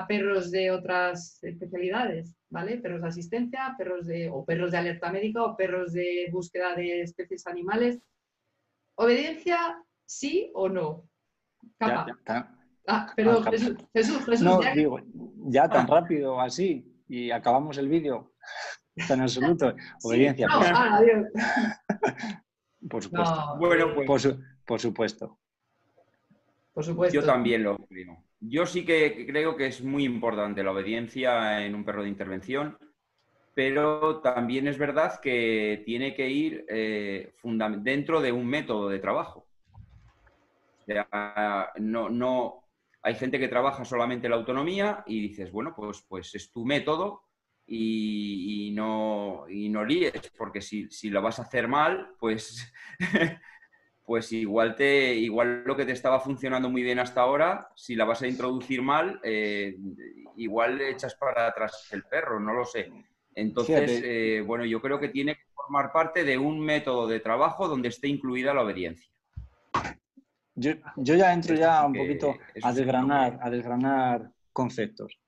perros 0.06 0.50
de 0.50 0.70
otras 0.70 1.42
especialidades, 1.42 2.34
¿vale? 2.50 2.76
Perros 2.76 3.00
de 3.00 3.08
asistencia, 3.08 3.74
perros 3.78 4.06
de, 4.06 4.28
o 4.28 4.44
perros 4.44 4.70
de 4.70 4.78
alerta 4.78 5.10
médica, 5.10 5.42
o 5.42 5.56
perros 5.56 5.94
de 5.94 6.28
búsqueda 6.30 6.74
de 6.74 7.00
especies 7.00 7.46
animales. 7.46 7.98
¿Obediencia 8.96 9.82
sí 10.04 10.50
o 10.54 10.68
no? 10.68 11.08
Ah, 11.80 13.12
perdón, 13.16 13.44
Jesús, 13.44 13.76
Jesús, 13.94 14.24
Jesús, 14.26 14.42
No, 14.42 14.60
digo, 14.74 15.00
ya 15.46 15.68
tan 15.68 15.86
ah. 15.86 16.00
rápido 16.00 16.38
así 16.38 16.97
y 17.08 17.30
acabamos 17.30 17.78
el 17.78 17.88
vídeo. 17.88 18.32
En 19.10 19.20
absoluto. 19.20 19.76
Obediencia. 20.02 20.48
por 22.90 23.00
supuesto. 23.00 23.56
bueno, 23.60 23.94
pues, 23.94 24.06
por, 24.66 24.80
supuesto. 24.80 25.38
Por 26.74 26.84
supuesto. 26.84 27.14
Yo 27.14 27.24
también 27.24 27.62
lo 27.62 27.76
creo. 27.76 28.24
Yo 28.40 28.66
sí 28.66 28.84
que 28.84 29.24
creo 29.24 29.56
que 29.56 29.68
es 29.68 29.84
muy 29.84 30.02
importante 30.04 30.64
la 30.64 30.72
obediencia 30.72 31.64
en 31.64 31.76
un 31.76 31.84
perro 31.84 32.02
de 32.02 32.08
intervención, 32.08 32.76
pero 33.54 34.20
también 34.20 34.66
es 34.66 34.78
verdad 34.78 35.20
que 35.20 35.84
tiene 35.86 36.14
que 36.16 36.28
ir 36.28 36.64
eh, 36.68 37.34
dentro 37.78 38.20
de 38.20 38.32
un 38.32 38.46
método 38.46 38.88
de 38.88 38.98
trabajo. 38.98 39.46
no, 41.78 42.10
no, 42.10 42.67
hay 43.02 43.14
gente 43.14 43.38
que 43.38 43.48
trabaja 43.48 43.84
solamente 43.84 44.28
la 44.28 44.36
autonomía 44.36 45.04
y 45.06 45.20
dices, 45.20 45.52
bueno, 45.52 45.74
pues, 45.76 46.04
pues 46.08 46.34
es 46.34 46.50
tu 46.50 46.64
método 46.64 47.22
y, 47.66 48.70
no, 48.74 49.44
y 49.48 49.68
no 49.68 49.84
líes, 49.84 50.32
porque 50.36 50.60
si, 50.60 50.88
lo 51.10 51.22
vas 51.22 51.38
a 51.38 51.42
hacer 51.42 51.68
mal, 51.68 52.14
pues, 52.18 52.72
pues 54.04 54.32
igual, 54.32 54.74
te, 54.74 55.14
igual 55.14 55.62
lo 55.64 55.76
que 55.76 55.84
te 55.84 55.92
estaba 55.92 56.18
funcionando 56.18 56.70
muy 56.70 56.82
bien 56.82 56.98
hasta 56.98 57.20
ahora, 57.20 57.68
si 57.76 57.94
la 57.94 58.04
vas 58.04 58.22
a 58.22 58.28
introducir 58.28 58.82
mal, 58.82 59.20
eh, 59.22 59.76
igual 60.36 60.78
le 60.78 60.90
echas 60.90 61.14
para 61.14 61.46
atrás 61.46 61.88
el 61.92 62.04
perro, 62.04 62.40
no 62.40 62.54
lo 62.54 62.64
sé. 62.64 62.90
Entonces, 63.34 64.02
eh, 64.04 64.42
bueno, 64.44 64.64
yo 64.64 64.80
creo 64.80 64.98
que 64.98 65.08
tiene 65.08 65.36
que 65.36 65.44
formar 65.54 65.92
parte 65.92 66.24
de 66.24 66.38
un 66.38 66.58
método 66.58 67.06
de 67.06 67.20
trabajo 67.20 67.68
donde 67.68 67.88
esté 67.88 68.08
incluida 68.08 68.52
la 68.52 68.62
obediencia. 68.62 69.12
Yo, 70.58 70.72
ya 70.96 71.32
entro 71.32 71.54
ya 71.54 71.86
un 71.86 71.92
poquito 71.92 72.34
a 72.62 72.72
desgranar, 72.72 73.38
a 73.40 73.48
desgranar 73.48 74.32
conceptos. 74.52 75.18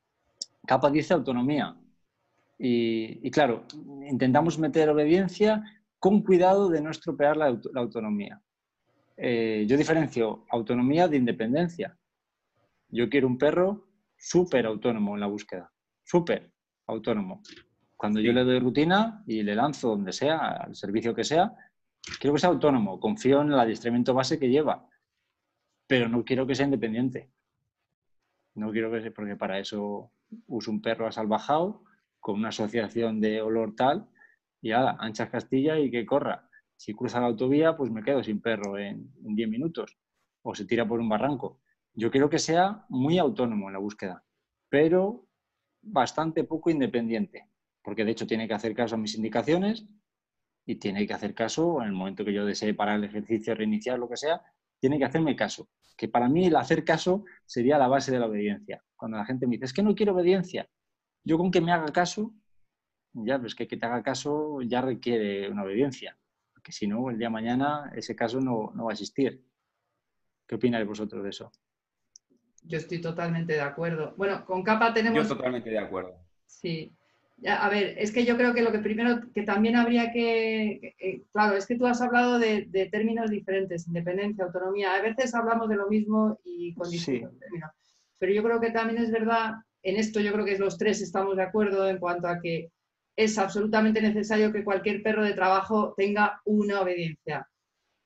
Capa 0.66 0.90
dice 0.90 1.14
autonomía. 1.14 1.76
Y, 2.58 3.30
claro, 3.30 3.64
intentamos 4.06 4.58
meter 4.58 4.90
obediencia 4.90 5.62
con 5.98 6.22
cuidado 6.22 6.68
de 6.68 6.82
no 6.82 6.90
estropear 6.90 7.36
la, 7.36 7.46
autonomía. 7.76 8.40
Eh, 9.16 9.64
yo 9.68 9.76
diferencio 9.76 10.44
autonomía 10.50 11.06
de 11.08 11.16
independencia. 11.16 11.96
Yo 12.88 13.08
quiero 13.08 13.28
un 13.28 13.38
perro 13.38 13.86
súper 14.16 14.66
autónomo 14.66 15.14
en 15.14 15.20
la 15.20 15.26
búsqueda, 15.26 15.70
súper 16.02 16.52
autónomo. 16.86 17.40
Cuando 17.96 18.20
yo 18.20 18.32
le 18.32 18.44
doy 18.44 18.58
rutina 18.58 19.22
y 19.26 19.42
le 19.42 19.54
lanzo 19.54 19.90
donde 19.90 20.12
sea, 20.12 20.38
al 20.38 20.74
servicio 20.74 21.14
que 21.14 21.24
sea, 21.24 21.52
quiero 22.18 22.34
que 22.34 22.40
sea 22.40 22.50
autónomo, 22.50 22.98
confío 22.98 23.42
en 23.42 23.52
el 23.52 23.60
adiestramiento 23.60 24.12
base 24.12 24.38
que 24.38 24.48
lleva, 24.48 24.86
pero 25.90 26.08
no 26.08 26.24
quiero 26.24 26.46
que 26.46 26.54
sea 26.54 26.66
independiente. 26.66 27.32
No 28.54 28.70
quiero 28.70 28.92
que 28.92 29.00
sea, 29.02 29.10
porque 29.10 29.34
para 29.34 29.58
eso 29.58 30.12
uso 30.46 30.70
un 30.70 30.80
perro 30.80 31.08
asalvajado 31.08 31.82
con 32.20 32.36
una 32.36 32.50
asociación 32.50 33.20
de 33.20 33.42
olor 33.42 33.74
tal 33.74 34.08
y 34.62 34.70
ala, 34.70 34.96
anchas 35.00 35.30
Castilla 35.30 35.80
y 35.80 35.90
que 35.90 36.06
corra. 36.06 36.48
Si 36.76 36.94
cruza 36.94 37.18
la 37.18 37.26
autovía, 37.26 37.76
pues 37.76 37.90
me 37.90 38.04
quedo 38.04 38.22
sin 38.22 38.40
perro 38.40 38.78
en 38.78 39.10
10 39.20 39.48
minutos 39.48 39.98
o 40.42 40.54
se 40.54 40.64
tira 40.64 40.86
por 40.86 41.00
un 41.00 41.08
barranco. 41.08 41.60
Yo 41.92 42.12
quiero 42.12 42.30
que 42.30 42.38
sea 42.38 42.86
muy 42.88 43.18
autónomo 43.18 43.66
en 43.66 43.72
la 43.72 43.80
búsqueda, 43.80 44.24
pero 44.68 45.26
bastante 45.82 46.44
poco 46.44 46.70
independiente, 46.70 47.48
porque 47.82 48.04
de 48.04 48.12
hecho 48.12 48.28
tiene 48.28 48.46
que 48.46 48.54
hacer 48.54 48.76
caso 48.76 48.94
a 48.94 48.98
mis 48.98 49.16
indicaciones 49.16 49.88
y 50.64 50.76
tiene 50.76 51.04
que 51.04 51.14
hacer 51.14 51.34
caso 51.34 51.82
en 51.82 51.88
el 51.88 51.94
momento 51.94 52.24
que 52.24 52.32
yo 52.32 52.46
desee 52.46 52.74
parar 52.74 52.98
el 52.98 53.04
ejercicio, 53.06 53.56
reiniciar, 53.56 53.98
lo 53.98 54.08
que 54.08 54.16
sea, 54.16 54.40
tiene 54.80 54.98
que 54.98 55.04
hacerme 55.04 55.36
caso. 55.36 55.68
Que 55.96 56.08
para 56.08 56.28
mí 56.28 56.46
el 56.46 56.56
hacer 56.56 56.84
caso 56.84 57.24
sería 57.44 57.78
la 57.78 57.86
base 57.86 58.10
de 58.10 58.18
la 58.18 58.26
obediencia. 58.26 58.82
Cuando 58.96 59.18
la 59.18 59.24
gente 59.24 59.46
me 59.46 59.52
dice, 59.52 59.66
es 59.66 59.72
que 59.72 59.82
no 59.82 59.94
quiero 59.94 60.14
obediencia, 60.14 60.68
yo 61.22 61.38
con 61.38 61.50
que 61.50 61.60
me 61.60 61.72
haga 61.72 61.92
caso, 61.92 62.32
ya, 63.12 63.38
pues 63.38 63.54
que 63.54 63.68
que 63.68 63.76
te 63.76 63.86
haga 63.86 64.02
caso 64.02 64.62
ya 64.62 64.80
requiere 64.80 65.48
una 65.50 65.62
obediencia. 65.62 66.16
Porque 66.52 66.72
si 66.72 66.86
no, 66.86 67.10
el 67.10 67.18
día 67.18 67.28
de 67.28 67.32
mañana 67.32 67.92
ese 67.94 68.16
caso 68.16 68.40
no, 68.40 68.72
no 68.74 68.84
va 68.84 68.90
a 68.90 68.94
existir. 68.94 69.44
¿Qué 70.46 70.54
opináis 70.56 70.86
vosotros 70.86 71.22
de 71.22 71.30
eso? 71.30 71.52
Yo 72.62 72.78
estoy 72.78 73.00
totalmente 73.00 73.54
de 73.54 73.60
acuerdo. 73.60 74.14
Bueno, 74.16 74.44
con 74.44 74.62
capa 74.62 74.92
tenemos... 74.92 75.28
Yo 75.28 75.36
totalmente 75.36 75.70
de 75.70 75.78
acuerdo. 75.78 76.14
Sí, 76.46 76.94
a 77.46 77.68
ver, 77.68 77.94
es 77.98 78.12
que 78.12 78.24
yo 78.24 78.36
creo 78.36 78.52
que 78.52 78.62
lo 78.62 78.72
que 78.72 78.80
primero 78.80 79.20
que 79.32 79.42
también 79.42 79.76
habría 79.76 80.12
que, 80.12 80.94
eh, 80.98 81.22
claro, 81.32 81.56
es 81.56 81.66
que 81.66 81.76
tú 81.76 81.86
has 81.86 82.00
hablado 82.02 82.38
de, 82.38 82.88
términos 82.90 83.30
diferentes, 83.30 83.86
independencia, 83.86 84.44
autonomía. 84.44 84.94
A 84.94 85.02
veces 85.02 85.34
hablamos 85.34 85.68
de 85.68 85.76
lo 85.76 85.88
mismo 85.88 86.38
y 86.44 86.74
con 86.74 86.90
distintos 86.90 87.38
términos. 87.38 87.70
Pero 88.18 88.32
yo 88.32 88.42
creo 88.42 88.60
que 88.60 88.70
también 88.70 89.02
es 89.02 89.10
verdad, 89.10 89.54
en 89.82 89.96
esto 89.96 90.20
yo 90.20 90.32
creo 90.32 90.44
que 90.44 90.58
los 90.58 90.76
tres 90.76 91.00
estamos 91.00 91.36
de 91.36 91.42
acuerdo 91.42 91.88
en 91.88 91.98
cuanto 91.98 92.28
a 92.28 92.40
que 92.40 92.70
es 93.16 93.38
absolutamente 93.38 94.02
necesario 94.02 94.52
que 94.52 94.64
cualquier 94.64 95.02
perro 95.02 95.24
de 95.24 95.32
trabajo 95.32 95.94
tenga 95.96 96.40
una 96.44 96.80
obediencia, 96.82 97.48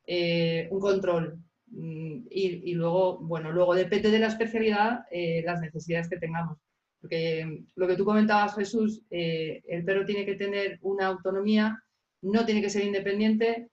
eh, 0.06 0.68
un 0.70 0.80
control. 0.80 1.38
Mm, 1.66 2.26
y, 2.30 2.74
luego, 2.74 3.18
bueno, 3.18 3.50
luego 3.50 3.74
depende 3.74 4.10
de 4.10 4.20
la 4.20 4.28
especialidad 4.28 5.06
eh, 5.10 5.42
las 5.44 5.60
necesidades 5.60 6.08
que 6.08 6.18
tengamos. 6.18 6.58
Porque 7.04 7.62
lo 7.76 7.86
que 7.86 7.96
tú 7.96 8.04
comentabas, 8.06 8.54
Jesús, 8.54 9.02
eh, 9.10 9.60
el 9.68 9.84
perro 9.84 10.06
tiene 10.06 10.24
que 10.24 10.36
tener 10.36 10.78
una 10.80 11.08
autonomía, 11.08 11.78
no 12.22 12.46
tiene 12.46 12.62
que 12.62 12.70
ser 12.70 12.82
independiente. 12.82 13.68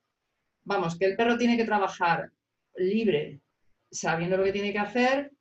Vamos, 0.65 0.99
que 0.99 1.05
el 1.05 1.15
perro 1.15 1.37
tiene 1.37 1.55
que 1.55 1.63
trabajar 1.63 2.29
libre, 2.75 3.39
sabiendo 3.89 4.35
lo 4.35 4.43
que 4.43 4.51
tiene 4.51 4.73
que 4.73 4.79
hacer, 4.79 5.31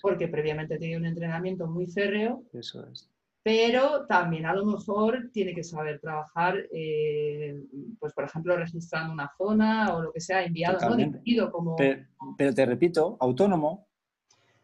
porque 0.00 0.28
previamente 0.28 0.78
tiene 0.78 0.98
un 0.98 1.04
entrenamiento 1.06 1.66
muy 1.66 1.88
férreo. 1.88 2.44
Eso 2.52 2.86
es. 2.86 3.08
pero 3.42 4.06
también 4.06 4.46
a 4.46 4.54
lo 4.54 4.64
mejor 4.64 5.28
tiene 5.32 5.52
que 5.52 5.64
saber 5.64 5.98
trabajar, 5.98 6.64
eh, 6.72 7.60
pues 7.98 8.12
por 8.12 8.22
ejemplo, 8.22 8.56
registrando 8.56 9.12
una 9.12 9.32
zona 9.36 9.96
o 9.96 10.02
lo 10.04 10.12
que 10.12 10.20
sea, 10.20 10.44
enviado, 10.44 10.78
¿no? 10.88 10.94
Dirigido 10.94 11.50
como... 11.50 11.74
Pero, 11.74 12.04
pero 12.38 12.54
te 12.54 12.64
repito, 12.66 13.16
autónomo, 13.18 13.88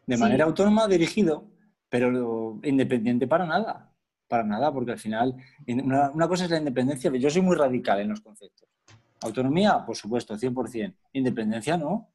de 0.07 0.15
Sí. 0.15 0.21
manera 0.21 0.45
autónoma, 0.45 0.87
dirigido, 0.87 1.43
pero 1.89 2.59
independiente 2.63 3.27
para 3.27 3.45
nada. 3.45 3.91
Para 4.27 4.43
nada, 4.43 4.71
porque 4.71 4.91
al 4.91 4.99
final, 4.99 5.35
in- 5.65 5.81
una, 5.85 6.11
una 6.11 6.27
cosa 6.27 6.45
es 6.45 6.51
la 6.51 6.59
independencia, 6.59 7.11
yo 7.15 7.29
soy 7.29 7.41
muy 7.41 7.55
radical 7.55 7.99
en 7.99 8.09
los 8.09 8.21
conceptos. 8.21 8.69
Autonomía, 9.21 9.83
por 9.85 9.95
supuesto, 9.95 10.37
100%. 10.37 10.95
Independencia, 11.13 11.77
no. 11.77 12.09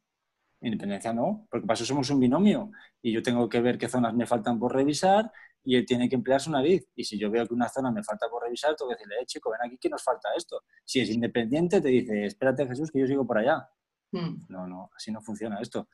Independencia 0.60 1.12
no, 1.12 1.46
porque 1.50 1.66
para 1.66 1.74
eso 1.74 1.84
somos 1.84 2.08
un 2.08 2.20
binomio 2.20 2.70
y 3.02 3.12
yo 3.12 3.22
tengo 3.22 3.48
que 3.50 3.60
ver 3.60 3.76
qué 3.76 3.86
zonas 3.88 4.14
me 4.14 4.24
faltan 4.26 4.58
por 4.58 4.72
revisar 4.74 5.30
y 5.62 5.76
él 5.76 5.84
tiene 5.84 6.08
que 6.08 6.14
emplear 6.14 6.40
su 6.40 6.50
nariz. 6.50 6.88
Y 6.94 7.04
si 7.04 7.18
yo 7.18 7.30
veo 7.30 7.46
que 7.46 7.52
una 7.52 7.68
zona 7.68 7.90
me 7.90 8.02
falta 8.02 8.28
por 8.30 8.42
revisar, 8.42 8.74
tengo 8.74 8.88
que 8.88 8.94
decirle, 8.94 9.16
eh, 9.20 9.26
chico, 9.26 9.50
ven 9.50 9.60
aquí 9.66 9.76
que 9.76 9.90
nos 9.90 10.02
falta 10.02 10.30
esto. 10.34 10.62
Si 10.84 11.00
es 11.00 11.10
independiente, 11.10 11.82
te 11.82 11.88
dice, 11.88 12.24
espérate 12.26 12.66
Jesús, 12.66 12.90
que 12.90 13.00
yo 13.00 13.06
sigo 13.06 13.26
por 13.26 13.38
allá. 13.38 13.68
Hmm. 14.12 14.36
No, 14.48 14.66
no, 14.66 14.90
así 14.96 15.12
no 15.12 15.20
funciona 15.20 15.58
esto. 15.60 15.88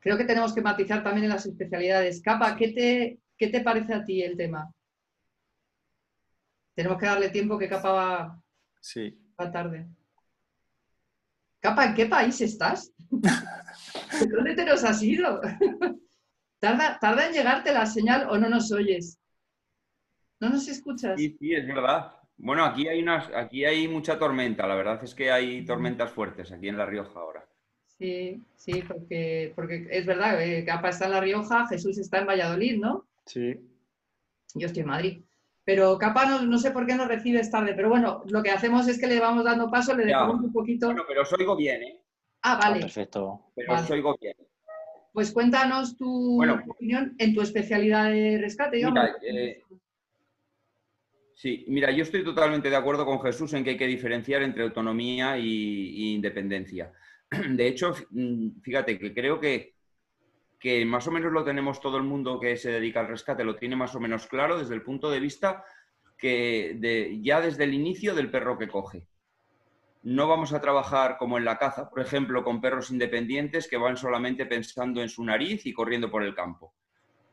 Creo 0.00 0.16
que 0.16 0.24
tenemos 0.24 0.54
que 0.54 0.60
matizar 0.62 1.02
también 1.02 1.24
en 1.24 1.30
las 1.30 1.46
especialidades. 1.46 2.22
Capa, 2.22 2.56
¿qué 2.56 2.68
te, 2.72 3.20
qué 3.36 3.48
te 3.48 3.60
parece 3.60 3.94
a 3.94 4.04
ti 4.04 4.22
el 4.22 4.36
tema? 4.36 4.72
Tenemos 6.74 6.98
que 6.98 7.06
darle 7.06 7.30
tiempo 7.30 7.58
que 7.58 7.68
Capa 7.68 7.90
va, 7.90 8.42
Sí. 8.80 9.18
va 9.40 9.50
tarde. 9.50 9.86
Capa, 11.60 11.86
¿en 11.86 11.94
qué 11.94 12.06
país 12.06 12.40
estás? 12.40 12.92
¿Dónde 14.30 14.54
te 14.54 14.64
nos 14.64 14.84
has 14.84 15.02
ido? 15.02 15.40
¿Tarda, 16.60 16.98
¿Tarda 17.00 17.26
en 17.26 17.32
llegarte 17.32 17.72
la 17.72 17.86
señal 17.86 18.28
o 18.30 18.38
no 18.38 18.48
nos 18.48 18.70
oyes? 18.72 19.18
¿No 20.40 20.50
nos 20.50 20.68
escuchas? 20.68 21.18
Sí, 21.18 21.36
sí, 21.38 21.52
es 21.52 21.66
verdad. 21.66 22.12
Bueno, 22.36 22.64
aquí 22.64 22.86
hay 22.86 23.02
unas, 23.02 23.28
aquí 23.34 23.64
hay 23.64 23.88
mucha 23.88 24.16
tormenta. 24.18 24.66
La 24.68 24.76
verdad 24.76 25.02
es 25.02 25.14
que 25.14 25.32
hay 25.32 25.64
tormentas 25.64 26.12
fuertes 26.12 26.52
aquí 26.52 26.68
en 26.68 26.78
La 26.78 26.86
Rioja 26.86 27.18
ahora. 27.18 27.48
Sí, 27.98 28.40
sí, 28.56 28.82
porque, 28.86 29.52
porque 29.56 29.88
es 29.90 30.06
verdad, 30.06 30.40
eh, 30.40 30.64
Capa 30.64 30.90
está 30.90 31.06
en 31.06 31.10
La 31.12 31.20
Rioja, 31.20 31.66
Jesús 31.66 31.98
está 31.98 32.18
en 32.18 32.26
Valladolid, 32.28 32.78
¿no? 32.78 33.06
Sí. 33.26 33.56
Yo 34.54 34.66
estoy 34.66 34.82
en 34.82 34.88
Madrid. 34.88 35.18
Pero 35.64 35.98
Capa 35.98 36.24
no, 36.26 36.42
no 36.42 36.58
sé 36.58 36.70
por 36.70 36.86
qué 36.86 36.94
nos 36.94 37.08
recibes 37.08 37.50
tarde, 37.50 37.74
pero 37.74 37.88
bueno, 37.88 38.22
lo 38.30 38.42
que 38.42 38.50
hacemos 38.50 38.86
es 38.88 38.98
que 39.00 39.06
le 39.08 39.18
vamos 39.20 39.44
dando 39.44 39.68
paso, 39.70 39.94
le 39.96 40.04
Ya. 40.04 40.20
dejamos 40.20 40.40
un 40.44 40.52
poquito. 40.52 40.86
Bueno, 40.86 41.02
pero 41.08 41.22
os 41.22 41.32
oigo 41.32 41.56
bien, 41.56 41.82
¿eh? 41.82 42.00
Ah, 42.42 42.56
vale. 42.56 42.80
perfecto. 42.80 43.50
Pero 43.56 43.74
os 43.74 43.90
oigo 43.90 44.16
bien. 44.20 44.34
Pues 45.12 45.32
cuéntanos 45.32 45.96
tu 45.96 46.36
Bueno. 46.36 46.62
opinión 46.68 47.16
en 47.18 47.34
tu 47.34 47.42
especialidad 47.42 48.10
de 48.12 48.38
rescate. 48.40 48.76
Mira, 48.76 49.16
eh, 49.22 49.62
Sí, 51.34 51.64
mira, 51.68 51.92
yo 51.92 52.02
estoy 52.02 52.24
totalmente 52.24 52.68
de 52.68 52.74
acuerdo 52.74 53.06
con 53.06 53.20
Jesús 53.22 53.52
en 53.54 53.62
que 53.62 53.70
hay 53.70 53.76
que 53.76 53.86
diferenciar 53.86 54.42
entre 54.42 54.64
autonomía 54.64 55.38
y 55.38 56.14
independencia. 56.14 56.92
De 57.50 57.66
hecho, 57.66 57.94
mm, 58.10 58.60
fíjate 58.62 58.98
que 58.98 59.14
creo 59.14 59.40
que, 59.40 59.74
que 60.58 60.84
más 60.84 61.06
o 61.06 61.10
menos 61.10 61.32
lo 61.32 61.44
tenemos 61.44 61.80
todo 61.80 61.96
el 61.96 62.04
mundo 62.04 62.40
que 62.40 62.56
se 62.56 62.70
dedica 62.70 63.00
al 63.00 63.08
rescate, 63.08 63.44
lo 63.44 63.56
tiene 63.56 63.76
más 63.76 63.94
o 63.94 64.00
menos 64.00 64.26
claro 64.26 64.58
desde 64.58 64.74
el 64.74 64.82
punto 64.82 65.10
de 65.10 65.20
vista 65.20 65.64
que 66.16 67.18
ya 67.22 67.40
desde 67.40 67.64
el 67.64 67.74
inicio 67.74 68.14
del 68.14 68.30
perro 68.30 68.58
que 68.58 68.68
coge. 68.68 69.06
No 70.02 70.26
vamos 70.26 70.52
a 70.52 70.60
trabajar 70.60 71.16
como 71.16 71.38
en 71.38 71.44
la 71.44 71.58
caza, 71.58 71.88
por 71.90 72.00
ejemplo, 72.00 72.42
con 72.42 72.60
perros 72.60 72.90
independientes 72.90 73.68
que 73.68 73.76
van 73.76 73.96
solamente 73.96 74.46
pensando 74.46 75.00
en 75.00 75.08
su 75.08 75.24
nariz 75.24 75.64
y 75.66 75.72
corriendo 75.72 76.10
por 76.10 76.24
el 76.24 76.34
campo. 76.34 76.74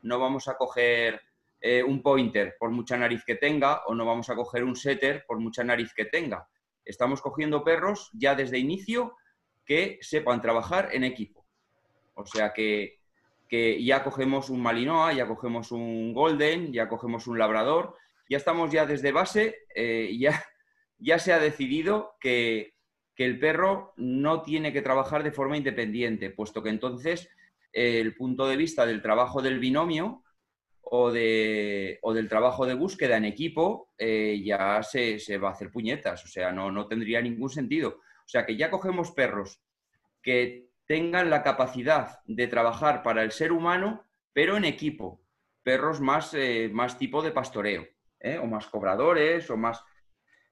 No 0.03 0.19
vamos 0.19 0.47
a 0.47 0.55
coger 0.55 1.21
eh, 1.61 1.83
un 1.83 2.03
pointer 2.03 2.55
por 2.59 2.69
mucha 2.69 2.97
nariz 2.97 3.23
que 3.25 3.35
tenga 3.35 3.83
o 3.87 3.95
no 3.95 4.05
vamos 4.05 4.29
a 4.29 4.35
coger 4.35 4.63
un 4.63 4.75
setter 4.75 5.25
por 5.27 5.39
mucha 5.39 5.63
nariz 5.63 5.93
que 5.95 6.05
tenga. 6.05 6.47
Estamos 6.83 7.21
cogiendo 7.21 7.63
perros 7.63 8.11
ya 8.13 8.35
desde 8.35 8.59
inicio 8.59 9.15
que 9.65 9.97
sepan 10.01 10.41
trabajar 10.41 10.89
en 10.93 11.03
equipo. 11.03 11.45
O 12.13 12.25
sea 12.25 12.53
que, 12.53 12.99
que 13.47 13.83
ya 13.83 14.03
cogemos 14.03 14.49
un 14.49 14.61
Malinois, 14.61 15.17
ya 15.17 15.27
cogemos 15.27 15.71
un 15.71 16.13
Golden, 16.13 16.71
ya 16.71 16.87
cogemos 16.87 17.27
un 17.27 17.37
Labrador, 17.37 17.95
ya 18.29 18.37
estamos 18.37 18.71
ya 18.71 18.85
desde 18.85 19.11
base, 19.11 19.57
eh, 19.75 20.15
ya, 20.17 20.43
ya 20.97 21.19
se 21.19 21.33
ha 21.33 21.39
decidido 21.39 22.15
que, 22.19 22.75
que 23.15 23.25
el 23.25 23.39
perro 23.39 23.93
no 23.97 24.41
tiene 24.41 24.73
que 24.73 24.81
trabajar 24.81 25.23
de 25.23 25.31
forma 25.31 25.57
independiente, 25.57 26.29
puesto 26.29 26.61
que 26.61 26.69
entonces 26.69 27.29
eh, 27.73 27.99
el 27.99 28.15
punto 28.15 28.47
de 28.47 28.57
vista 28.57 28.85
del 28.85 29.01
trabajo 29.01 29.41
del 29.41 29.59
binomio 29.59 30.23
o, 30.81 31.11
de, 31.11 31.99
o 32.03 32.13
del 32.13 32.29
trabajo 32.29 32.65
de 32.65 32.75
búsqueda 32.75 33.17
en 33.17 33.25
equipo 33.25 33.89
eh, 33.97 34.41
ya 34.43 34.83
se, 34.83 35.19
se, 35.19 35.37
va 35.37 35.49
a 35.49 35.51
hacer 35.53 35.71
puñetas, 35.71 36.23
o 36.23 36.27
sea, 36.27 36.51
no, 36.51 36.71
no 36.71 36.87
tendría 36.87 37.21
ningún 37.21 37.49
sentido. 37.49 38.01
O 38.25 38.27
sea, 38.27 38.45
que 38.45 38.57
ya 38.57 38.71
cogemos 38.71 39.11
perros 39.11 39.61
que 40.21 40.69
tengan 40.87 41.29
la 41.29 41.43
capacidad 41.43 42.19
de 42.25 42.47
trabajar 42.47 43.03
para 43.03 43.23
el 43.23 43.31
ser 43.31 43.51
humano, 43.51 44.03
pero 44.33 44.57
en 44.57 44.65
equipo, 44.65 45.21
perros 45.63 46.01
más, 46.01 46.33
eh, 46.33 46.69
más 46.73 46.97
tipo 46.97 47.21
de 47.21 47.31
pastoreo, 47.31 47.87
¿eh? 48.19 48.37
o 48.39 48.45
más 48.47 48.67
cobradores, 48.67 49.49
o 49.49 49.57
más 49.57 49.83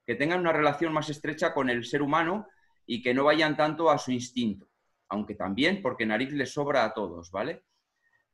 que 0.06 0.14
tengan 0.14 0.40
una 0.40 0.52
relación 0.52 0.92
más 0.92 1.08
estrecha 1.08 1.52
con 1.52 1.70
el 1.70 1.84
ser 1.84 2.02
humano 2.02 2.46
y 2.86 3.02
que 3.02 3.14
no 3.14 3.24
vayan 3.24 3.56
tanto 3.56 3.90
a 3.90 3.98
su 3.98 4.12
instinto, 4.12 4.68
aunque 5.08 5.34
también 5.34 5.82
porque 5.82 6.06
nariz 6.06 6.32
les 6.32 6.52
sobra 6.52 6.84
a 6.84 6.92
todos, 6.92 7.30
¿vale? 7.30 7.64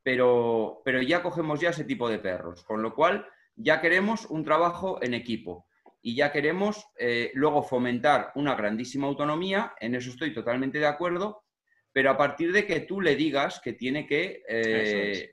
Pero, 0.03 0.83
pero 0.85 1.00
ya 1.00 1.22
cogemos 1.22 1.61
ya 1.61 1.70
ese 1.70 1.85
tipo 1.85 2.09
de 2.09 2.18
perros, 2.18 2.64
con 2.64 2.83
lo 2.83 2.94
cual 2.94 3.26
ya 3.55 3.81
queremos 3.81 4.26
un 4.26 4.44
trabajo 4.44 5.03
en 5.03 5.14
equipo 5.14 5.66
y 6.03 6.15
ya 6.15 6.33
queremos 6.33 6.87
eh, 6.99 7.31
luego 7.35 7.63
fomentar 7.63 8.33
una 8.35 8.55
grandísima 8.55 9.07
autonomía, 9.07 9.75
en 9.79 9.95
eso 9.95 10.11
estoy 10.11 10.33
totalmente 10.33 10.79
de 10.79 10.87
acuerdo, 10.87 11.45
pero 11.93 12.11
a 12.11 12.17
partir 12.17 12.53
de 12.53 12.67
que 12.67 12.81
tú 12.81 13.01
le 13.01 13.17
digas 13.17 13.61
que 13.61 13.73
tiene 13.75 14.07
que 14.07 14.43
eh, 14.49 15.11
es. 15.13 15.31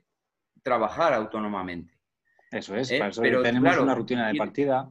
trabajar 0.62 1.14
autónomamente. 1.14 1.98
Eso 2.50 2.76
es, 2.76 2.90
Eh, 2.90 2.98
para 2.98 3.10
eso 3.10 3.22
pero, 3.22 3.42
tenemos 3.42 3.68
claro, 3.68 3.82
una 3.82 3.94
rutina 3.94 4.28
de 4.28 4.34
partida. 4.34 4.90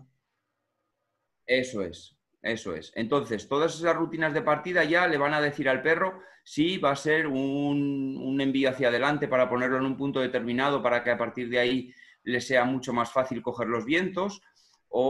Eso 1.46 1.82
es, 1.82 2.16
eso 2.42 2.76
es. 2.76 2.92
Entonces, 2.96 3.48
todas 3.48 3.76
esas 3.76 3.96
rutinas 3.96 4.34
de 4.34 4.42
partida 4.42 4.84
ya 4.84 5.08
le 5.08 5.18
van 5.18 5.34
a 5.34 5.42
decir 5.42 5.70
al 5.70 5.82
perro 5.82 6.22
si 6.44 6.78
va 6.78 6.92
a 6.92 6.96
ser 6.96 7.28
un, 7.28 8.18
un 8.22 8.42
envío 8.42 8.70
hacia 8.70 8.88
adelante 8.88 9.28
para 9.28 9.50
ponerlo 9.50 9.78
en 9.78 9.86
un 9.86 9.98
punto 9.98 10.22
determinado 10.22 10.82
para 10.82 11.04
que 11.04 11.12
a 11.12 11.18
partir 11.18 11.50
de 11.50 11.60
ahí 11.60 11.94
le 12.24 12.42
sea 12.42 12.64
mucho 12.66 12.94
más 12.94 13.12
fácil 13.12 13.42
coger 13.42 13.68
los 13.68 13.86
vientos 13.86 14.42
o, 14.90 15.02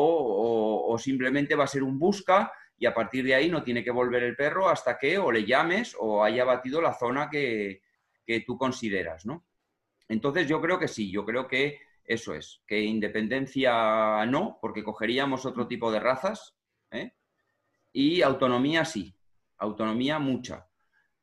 o- 0.89 0.93
o 0.93 0.97
simplemente 0.97 1.55
va 1.55 1.63
a 1.65 1.67
ser 1.67 1.83
un 1.83 1.99
busca 1.99 2.51
y 2.77 2.85
a 2.85 2.93
partir 2.93 3.25
de 3.25 3.35
ahí 3.35 3.49
no 3.49 3.63
tiene 3.63 3.83
que 3.83 3.91
volver 3.91 4.23
el 4.23 4.35
perro 4.35 4.69
hasta 4.69 4.97
que 4.97 5.17
o 5.17 5.31
le 5.31 5.45
llames 5.45 5.95
o 5.99 6.23
haya 6.23 6.43
batido 6.45 6.81
la 6.81 6.93
zona 6.93 7.29
que, 7.29 7.81
que 8.25 8.41
tú 8.41 8.57
consideras, 8.57 9.25
¿no? 9.25 9.45
Entonces 10.09 10.47
yo 10.47 10.61
creo 10.61 10.79
que 10.79 10.87
sí, 10.87 11.11
yo 11.11 11.25
creo 11.25 11.47
que 11.47 11.79
eso 12.05 12.33
es, 12.33 12.61
que 12.67 12.81
independencia 12.81 14.25
no, 14.27 14.57
porque 14.61 14.83
cogeríamos 14.83 15.45
otro 15.45 15.67
tipo 15.67 15.91
de 15.91 15.99
razas, 15.99 16.55
¿eh? 16.91 17.13
y 17.93 18.21
autonomía 18.21 18.85
sí, 18.85 19.15
autonomía 19.57 20.19
mucha. 20.19 20.67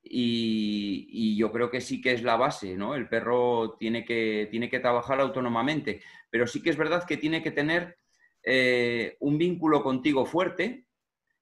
Y, 0.02 1.06
y 1.10 1.36
yo 1.38 1.50
creo 1.52 1.70
que 1.70 1.80
sí 1.80 2.00
que 2.02 2.12
es 2.12 2.22
la 2.22 2.36
base, 2.36 2.76
¿no? 2.76 2.94
El 2.94 3.08
perro 3.08 3.76
tiene 3.78 4.04
que, 4.04 4.48
tiene 4.50 4.68
que 4.68 4.80
trabajar 4.80 5.20
autónomamente, 5.20 6.02
pero 6.30 6.46
sí 6.46 6.62
que 6.62 6.70
es 6.70 6.76
verdad 6.76 7.04
que 7.06 7.16
tiene 7.16 7.42
que 7.42 7.50
tener 7.52 7.98
eh, 8.44 9.16
un 9.20 9.38
vínculo 9.38 9.82
contigo 9.82 10.26
fuerte 10.26 10.86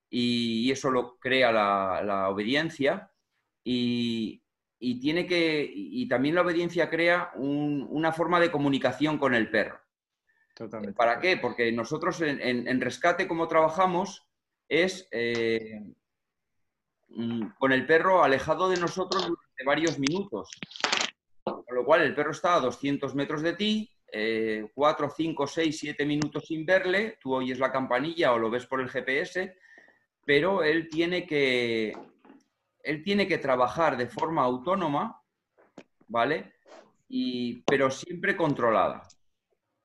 y, 0.09 0.71
eso 0.71 0.91
lo 0.91 1.19
crea 1.19 1.51
la, 1.53 2.03
la 2.05 2.29
obediencia 2.29 3.11
y, 3.65 4.43
y 4.79 5.01
tiene 5.01 5.27
que, 5.27 5.69
y 5.75 6.07
también 6.09 6.35
la 6.35 6.43
obediencia 6.43 6.89
crea 6.91 7.31
un- 7.37 7.87
una 7.91 8.13
forma 8.13 8.39
de 8.41 8.51
comunicación 8.51 9.19
con 9.19 9.35
el 9.35 9.51
perro. 9.51 9.81
Totalmente. 10.55 10.97
¿Para 10.97 11.19
qué? 11.19 11.37
Porque 11.39 11.73
nosotros 11.73 12.21
en, 12.21 12.41
en- 12.41 12.69
en 12.69 12.81
rescate, 12.81 13.27
como 13.27 13.49
trabajamos, 13.49 14.27
es 14.69 15.09
eh, 15.11 15.83
mm, 17.09 17.47
con 17.59 17.73
el 17.73 17.87
perro 17.87 18.23
alejado 18.23 18.69
de 18.69 18.79
nosotros 18.79 19.23
durante 19.23 19.65
varios 19.65 19.99
minutos. 19.99 20.51
Con 21.45 21.65
lo 21.75 21.85
cual, 21.85 22.03
el 22.03 22.15
perro 22.15 22.31
está 22.33 22.55
a 22.57 22.61
200 22.61 23.15
metros 23.15 23.43
de 23.43 23.55
ti, 23.55 23.92
4, 24.13 25.11
5, 25.17 25.47
6, 25.47 25.79
7 25.79 26.05
minutos 26.05 26.47
sin 26.47 26.67
verle, 26.67 27.19
tú 27.21 27.35
oyes 27.35 27.59
la 27.59 27.73
campanilla 27.73 28.33
o 28.33 28.39
lo 28.39 28.51
ves 28.51 28.67
por 28.67 28.81
el 28.81 28.91
GPS, 28.91 29.57
pero 30.25 30.63
él 30.63 30.89
tiene 30.91 31.27
que, 31.27 31.97
él 32.83 33.03
tiene 33.03 33.27
que 33.27 33.39
trabajar 33.39 33.97
de 33.97 34.09
forma 34.09 34.43
autónoma, 34.43 35.21
¿vale? 36.09 36.55
Y, 37.09 37.63
pero 37.63 37.91
siempre 37.91 38.37
controlada. 38.37 39.03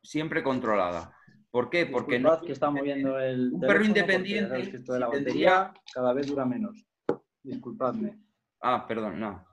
Siempre 0.03 0.43
controlada. 0.43 1.17
¿Por 1.49 1.69
qué? 1.69 1.85
Porque 1.85 2.19
no, 2.19 2.29
Disculpad 2.29 2.45
que 2.45 2.53
está 2.53 2.69
moviendo 2.69 3.19
el 3.19 3.53
Un 3.53 3.61
perro 3.61 3.85
independiente, 3.85 4.59
esto 4.59 4.93
de 4.93 4.99
la 4.99 5.07
batería 5.07 5.73
cada 5.93 6.13
vez 6.13 6.27
dura 6.27 6.45
menos. 6.45 6.85
Disculpadme. 7.41 8.19
Ah, 8.61 8.85
perdón, 8.85 9.19
no. 9.19 9.45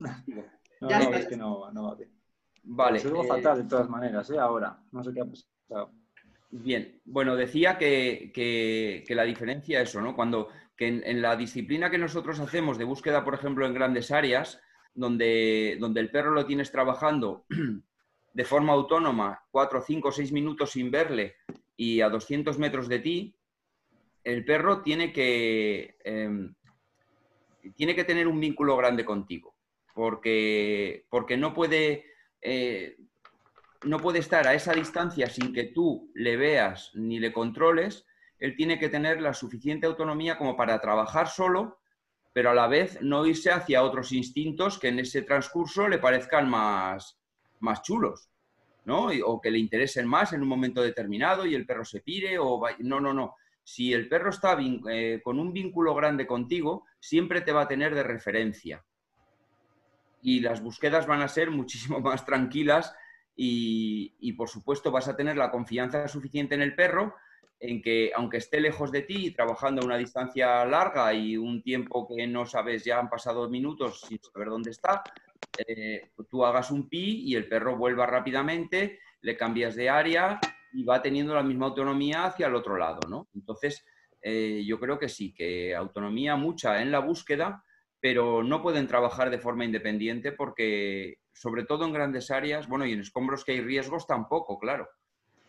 No, 0.80 0.90
Ya 0.90 0.98
no, 0.98 1.14
es 1.14 1.26
que 1.26 1.36
no, 1.36 1.70
no 1.72 1.84
va 1.84 1.94
bien. 1.94 2.13
Vale. 2.64 2.98
Se 2.98 3.08
eh, 3.08 3.28
fatal 3.28 3.62
de 3.62 3.68
todas 3.68 3.88
maneras, 3.88 4.28
¿eh? 4.30 4.38
Ahora, 4.38 4.78
no 4.90 5.04
sé 5.04 5.12
qué 5.12 5.20
ha 5.20 5.24
pasado. 5.24 5.92
Bien, 6.50 7.00
bueno, 7.04 7.36
decía 7.36 7.76
que, 7.78 9.04
la 9.08 9.24
diferencia 9.24 9.80
es 9.80 9.90
eso, 9.90 10.00
¿no? 10.00 10.14
Cuando 10.14 10.48
que 10.76 10.86
en, 10.86 11.22
la 11.22 11.36
disciplina 11.36 11.90
que 11.90 11.98
nosotros 11.98 12.40
hacemos 12.40 12.78
de 12.78 12.84
búsqueda, 12.84 13.24
por 13.24 13.34
ejemplo, 13.34 13.66
en 13.66 13.74
grandes 13.74 14.10
áreas, 14.10 14.60
donde, 14.94 15.76
donde 15.80 16.00
el 16.00 16.10
perro 16.10 16.30
lo 16.30 16.46
tienes 16.46 16.70
trabajando 16.70 17.44
de 18.34 18.44
forma 18.44 18.72
autónoma, 18.72 19.44
cuatro, 19.50 19.82
cinco, 19.82 20.10
seis 20.12 20.32
minutos 20.32 20.70
sin 20.70 20.90
verle 20.90 21.36
y 21.76 22.00
a 22.00 22.08
200 22.08 22.58
metros 22.58 22.88
de 22.88 22.98
ti, 23.00 23.36
el 24.22 24.44
perro 24.44 24.82
tiene 24.82 25.12
que, 25.12 25.96
em, 26.04 26.54
tiene 27.76 27.94
que 27.94 28.04
tener 28.04 28.26
un 28.26 28.40
vínculo 28.40 28.76
grande 28.76 29.04
contigo, 29.04 29.54
porque, 29.94 31.06
porque 31.10 31.36
no 31.36 31.52
puede... 31.52 32.13
Eh, 32.44 32.96
no 33.84 33.98
puede 33.98 34.18
estar 34.18 34.46
a 34.46 34.54
esa 34.54 34.74
distancia 34.74 35.28
sin 35.28 35.52
que 35.52 35.64
tú 35.64 36.10
le 36.14 36.36
veas 36.36 36.90
ni 36.94 37.18
le 37.18 37.32
controles, 37.32 38.06
él 38.38 38.54
tiene 38.54 38.78
que 38.78 38.90
tener 38.90 39.22
la 39.22 39.32
suficiente 39.32 39.86
autonomía 39.86 40.36
como 40.36 40.56
para 40.56 40.78
trabajar 40.78 41.28
solo, 41.28 41.78
pero 42.34 42.50
a 42.50 42.54
la 42.54 42.66
vez 42.66 43.00
no 43.00 43.24
irse 43.24 43.50
hacia 43.50 43.82
otros 43.82 44.12
instintos 44.12 44.78
que 44.78 44.88
en 44.88 44.98
ese 44.98 45.22
transcurso 45.22 45.88
le 45.88 45.98
parezcan 45.98 46.48
más, 46.50 47.18
más 47.60 47.82
chulos, 47.82 48.28
¿no? 48.84 49.08
O 49.24 49.40
que 49.40 49.50
le 49.50 49.58
interesen 49.58 50.06
más 50.06 50.32
en 50.32 50.42
un 50.42 50.48
momento 50.48 50.82
determinado 50.82 51.46
y 51.46 51.54
el 51.54 51.64
perro 51.64 51.84
se 51.84 52.00
pire 52.00 52.38
o... 52.38 52.60
No, 52.80 53.00
no, 53.00 53.14
no. 53.14 53.36
Si 53.62 53.94
el 53.94 54.08
perro 54.08 54.30
está 54.30 54.58
eh, 54.90 55.20
con 55.24 55.38
un 55.38 55.52
vínculo 55.52 55.94
grande 55.94 56.26
contigo, 56.26 56.84
siempre 57.00 57.40
te 57.40 57.52
va 57.52 57.62
a 57.62 57.68
tener 57.68 57.94
de 57.94 58.02
referencia. 58.02 58.84
Y 60.24 60.40
las 60.40 60.62
búsquedas 60.62 61.06
van 61.06 61.20
a 61.20 61.28
ser 61.28 61.50
muchísimo 61.50 62.00
más 62.00 62.24
tranquilas 62.24 62.96
y, 63.36 64.32
por 64.32 64.48
supuesto 64.48 64.90
vas 64.90 65.06
a 65.06 65.16
tener 65.16 65.36
la 65.36 65.50
confianza 65.50 66.08
suficiente 66.08 66.54
en 66.54 66.62
el 66.62 66.74
perro 66.74 67.14
en 67.60 67.82
que 67.82 68.10
aunque 68.14 68.38
esté 68.38 68.60
lejos 68.60 68.90
de 68.90 69.02
ti 69.02 69.30
trabajando 69.30 69.82
a 69.82 69.84
una 69.84 69.96
distancia 69.96 70.64
larga 70.64 71.12
y 71.14 71.36
un 71.36 71.62
tiempo 71.62 72.08
que 72.08 72.26
no 72.26 72.46
sabes, 72.46 72.84
ya 72.84 72.98
han 72.98 73.08
pasado 73.08 73.48
minutos 73.48 74.00
sin 74.00 74.18
saber 74.20 74.48
dónde 74.48 74.70
está, 74.70 75.04
eh, 75.58 76.10
tú 76.28 76.44
hagas 76.44 76.70
un 76.70 76.88
pi 76.88 77.22
y 77.26 77.34
el 77.34 77.48
perro 77.48 77.76
vuelva 77.76 78.06
rápidamente, 78.06 79.00
le 79.20 79.36
cambias 79.36 79.74
de 79.76 79.88
área 79.88 80.40
y 80.72 80.84
va 80.84 81.00
teniendo 81.00 81.34
la 81.34 81.42
misma 81.42 81.66
autonomía 81.66 82.24
hacia 82.24 82.48
el 82.48 82.54
otro 82.54 82.76
lado, 82.76 83.00
¿no? 83.08 83.28
Entonces, 83.34 83.84
eh, 84.20 84.62
yo 84.66 84.78
creo 84.80 84.98
que 84.98 85.08
sí, 85.08 85.32
que 85.32 85.74
autonomía 85.74 86.36
mucha 86.36 86.82
en 86.82 86.90
la 86.90 86.98
búsqueda, 86.98 87.63
pero 88.04 88.42
no 88.42 88.60
pueden 88.60 88.86
trabajar 88.86 89.30
de 89.30 89.38
forma 89.38 89.64
independiente 89.64 90.30
porque 90.30 91.20
sobre 91.32 91.64
todo 91.64 91.86
en 91.86 91.94
grandes 91.94 92.30
áreas, 92.30 92.68
bueno, 92.68 92.84
y 92.84 92.92
en 92.92 93.00
escombros 93.00 93.46
que 93.46 93.52
hay 93.52 93.62
riesgos 93.62 94.06
tampoco, 94.06 94.58
claro. 94.58 94.90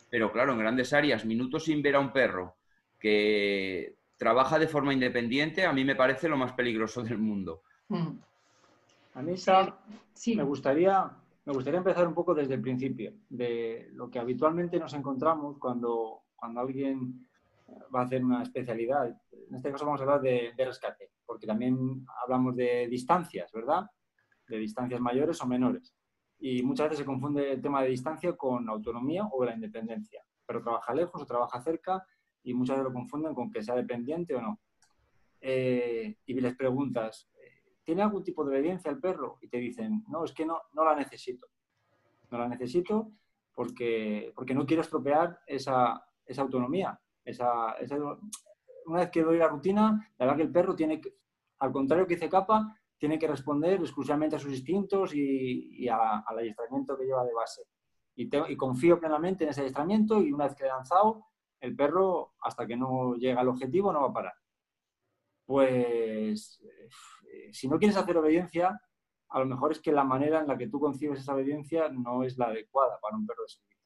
Pero 0.10 0.32
claro, 0.32 0.54
en 0.54 0.60
grandes 0.60 0.94
áreas, 0.94 1.26
minutos 1.26 1.66
sin 1.66 1.82
ver 1.82 1.98
a 1.98 2.00
un 2.00 2.14
perro 2.14 2.56
que 2.98 3.98
trabaja 4.16 4.58
de 4.58 4.70
forma 4.70 4.94
independiente, 4.94 5.66
a 5.66 5.74
mí 5.74 5.84
me 5.84 5.98
parece 5.98 6.30
lo 6.30 6.38
más 6.38 6.54
peligroso 6.54 7.04
del 7.04 7.18
mundo. 7.18 7.64
Hmm. 7.90 8.20
A 9.16 9.22
mí, 9.22 9.36
sí. 10.14 10.38
me, 10.38 10.44
gustaría, 10.44 11.12
me 11.44 11.52
gustaría 11.52 11.80
empezar 11.80 12.08
un 12.08 12.14
poco 12.14 12.34
desde 12.34 12.54
el 12.54 12.62
principio, 12.62 13.16
de 13.28 13.90
lo 13.92 14.10
que 14.10 14.20
habitualmente 14.20 14.80
nos 14.80 14.94
encontramos 14.94 15.58
cuando, 15.58 16.22
cuando 16.38 16.62
alguien 16.62 17.28
va 17.94 18.00
a 18.00 18.06
hacer 18.06 18.24
una 18.24 18.44
especialidad. 18.44 19.10
En 19.50 19.56
este 19.58 19.74
caso 19.74 19.86
vamos 19.86 20.00
a 20.00 20.06
hablar 20.06 20.22
de 20.22 20.54
rescate, 20.58 21.10
porque 21.26 21.48
también 21.48 22.06
hablamos 22.24 22.56
de 22.56 22.88
distancias, 22.88 23.52
¿verdad? 23.52 23.86
de 24.48 24.58
distancias 24.58 25.00
mayores 25.00 25.42
o 25.42 25.48
menores. 25.48 25.94
Y 26.40 26.62
muchas 26.64 26.86
veces 26.86 27.00
se 27.00 27.06
confunde 27.06 27.54
el 27.54 27.62
tema 27.62 27.82
de 27.82 27.90
distancia 27.90 28.36
con 28.36 28.68
autonomía 28.70 29.28
o 29.32 29.44
la 29.44 29.54
independencia. 29.54 30.24
Pero 30.46 30.62
trabaja 30.62 30.94
lejos 30.94 31.22
o 31.22 31.26
trabaja 31.26 31.62
cerca 31.62 32.06
y 32.44 32.54
muchas 32.54 32.78
veces 32.78 32.92
lo 32.92 32.94
confunden 32.94 33.34
con 33.34 33.52
que 33.52 33.64
sea 33.64 33.76
dependiente 33.76 34.36
o 34.36 34.42
no. 34.42 34.60
Eh, 35.42 36.18
y 36.26 36.34
les 36.40 36.56
preguntas, 36.56 37.30
¿tiene 37.84 38.04
algún 38.04 38.24
tipo 38.24 38.44
de 38.44 38.52
obediencia 38.52 38.92
el 38.92 39.00
perro? 39.00 39.38
Y 39.42 39.48
te 39.48 39.58
dicen, 39.58 40.04
no, 40.08 40.24
es 40.24 40.34
que 40.34 40.46
no, 40.46 40.62
no 40.74 40.84
la 40.84 40.96
necesito. 40.96 41.48
No 42.30 42.38
la 42.38 42.48
necesito 42.48 43.12
porque, 43.54 44.32
porque 44.36 44.54
no 44.54 44.66
quiero 44.66 44.82
estropear 44.82 45.40
esa, 45.48 46.06
esa 46.26 46.42
autonomía. 46.42 47.00
Esa, 47.24 47.76
una 48.86 49.00
vez 49.00 49.10
que 49.12 49.24
doy 49.24 49.38
la 49.38 49.48
rutina, 49.48 50.14
la 50.18 50.26
verdad 50.26 50.38
que 50.38 50.44
el 50.44 50.52
perro 50.52 50.76
tiene 50.76 51.02
que, 51.02 51.16
al 51.60 51.72
contrario 51.72 52.08
que 52.08 52.16
dice 52.16 52.30
capa, 52.30 52.78
tiene 52.98 53.20
que 53.20 53.28
responder 53.28 53.80
exclusivamente 53.80 54.36
a 54.36 54.40
sus 54.40 54.54
instintos 54.54 55.14
y, 55.14 55.88
al 55.88 56.24
adiestramiento 56.26 56.98
que 56.98 57.06
lleva 57.06 57.24
de 57.24 57.34
base. 57.34 57.64
Y, 58.16 58.30
y, 58.52 58.56
confío 58.56 59.00
plenamente 59.00 59.44
en 59.44 59.50
ese 59.50 59.62
adiestramiento 59.62 60.22
y 60.22 60.32
una 60.32 60.46
vez 60.46 60.56
que 60.56 60.64
he 60.64 60.68
lanzado, 60.68 61.26
el 61.60 61.76
perro, 61.76 62.34
hasta 62.42 62.66
que 62.66 62.78
no 62.78 63.16
llega 63.16 63.42
al 63.42 63.50
objetivo, 63.50 63.92
no 63.92 64.02
va 64.02 64.10
a 64.10 64.14
parar. 64.14 64.34
Pues, 65.46 66.62
eh, 66.64 67.54
si 67.54 67.68
no 67.68 67.78
quieres 67.78 67.98
hacer 67.98 68.18
obediencia, 68.18 68.80
a 69.30 69.40
lo 69.40 69.46
mejor 69.46 69.72
es 69.72 69.80
que 69.80 69.92
la 69.92 70.04
manera 70.04 70.40
en 70.40 70.48
la 70.48 70.58
que 70.58 70.68
tú 70.68 70.80
concibes 70.80 71.20
esa 71.20 71.34
obediencia 71.36 71.90
no 71.90 72.24
es 72.24 72.38
la 72.38 72.46
adecuada 72.46 73.00
para 73.02 73.18
un 73.18 73.26
perro 73.28 73.44
de 73.44 73.50
servicio. 73.50 73.80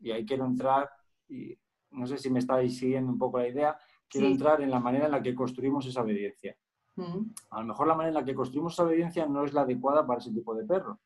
Y 0.00 0.10
ahí 0.12 0.26
quiero 0.26 0.44
entrar, 0.44 0.90
y 1.28 1.58
no 1.94 2.06
sé 2.06 2.18
si 2.18 2.30
me 2.30 2.40
estáis 2.40 2.78
siguiendo 2.78 3.12
un 3.12 3.18
poco 3.18 3.38
la 3.38 3.48
idea, 3.48 3.78
quiero 4.08 4.26
entrar 4.26 4.60
en 4.60 4.70
la 4.70 4.80
manera 4.80 5.06
en 5.06 5.12
la 5.12 5.22
que 5.22 5.34
construimos 5.34 5.86
esa 5.86 6.02
obediencia. 6.02 6.56
A 7.50 7.60
lo 7.60 7.66
mejor 7.66 7.88
la 7.88 7.94
manera 7.94 8.10
en 8.10 8.14
la 8.14 8.24
que 8.24 8.34
construimos 8.34 8.74
esa 8.74 8.84
obediencia 8.84 9.26
no 9.26 9.44
es 9.44 9.52
la 9.52 9.62
adecuada 9.62 10.06
para 10.06 10.20
ese 10.20 10.32
tipo 10.32 10.54
de 10.54 10.64
perro, 10.64 11.00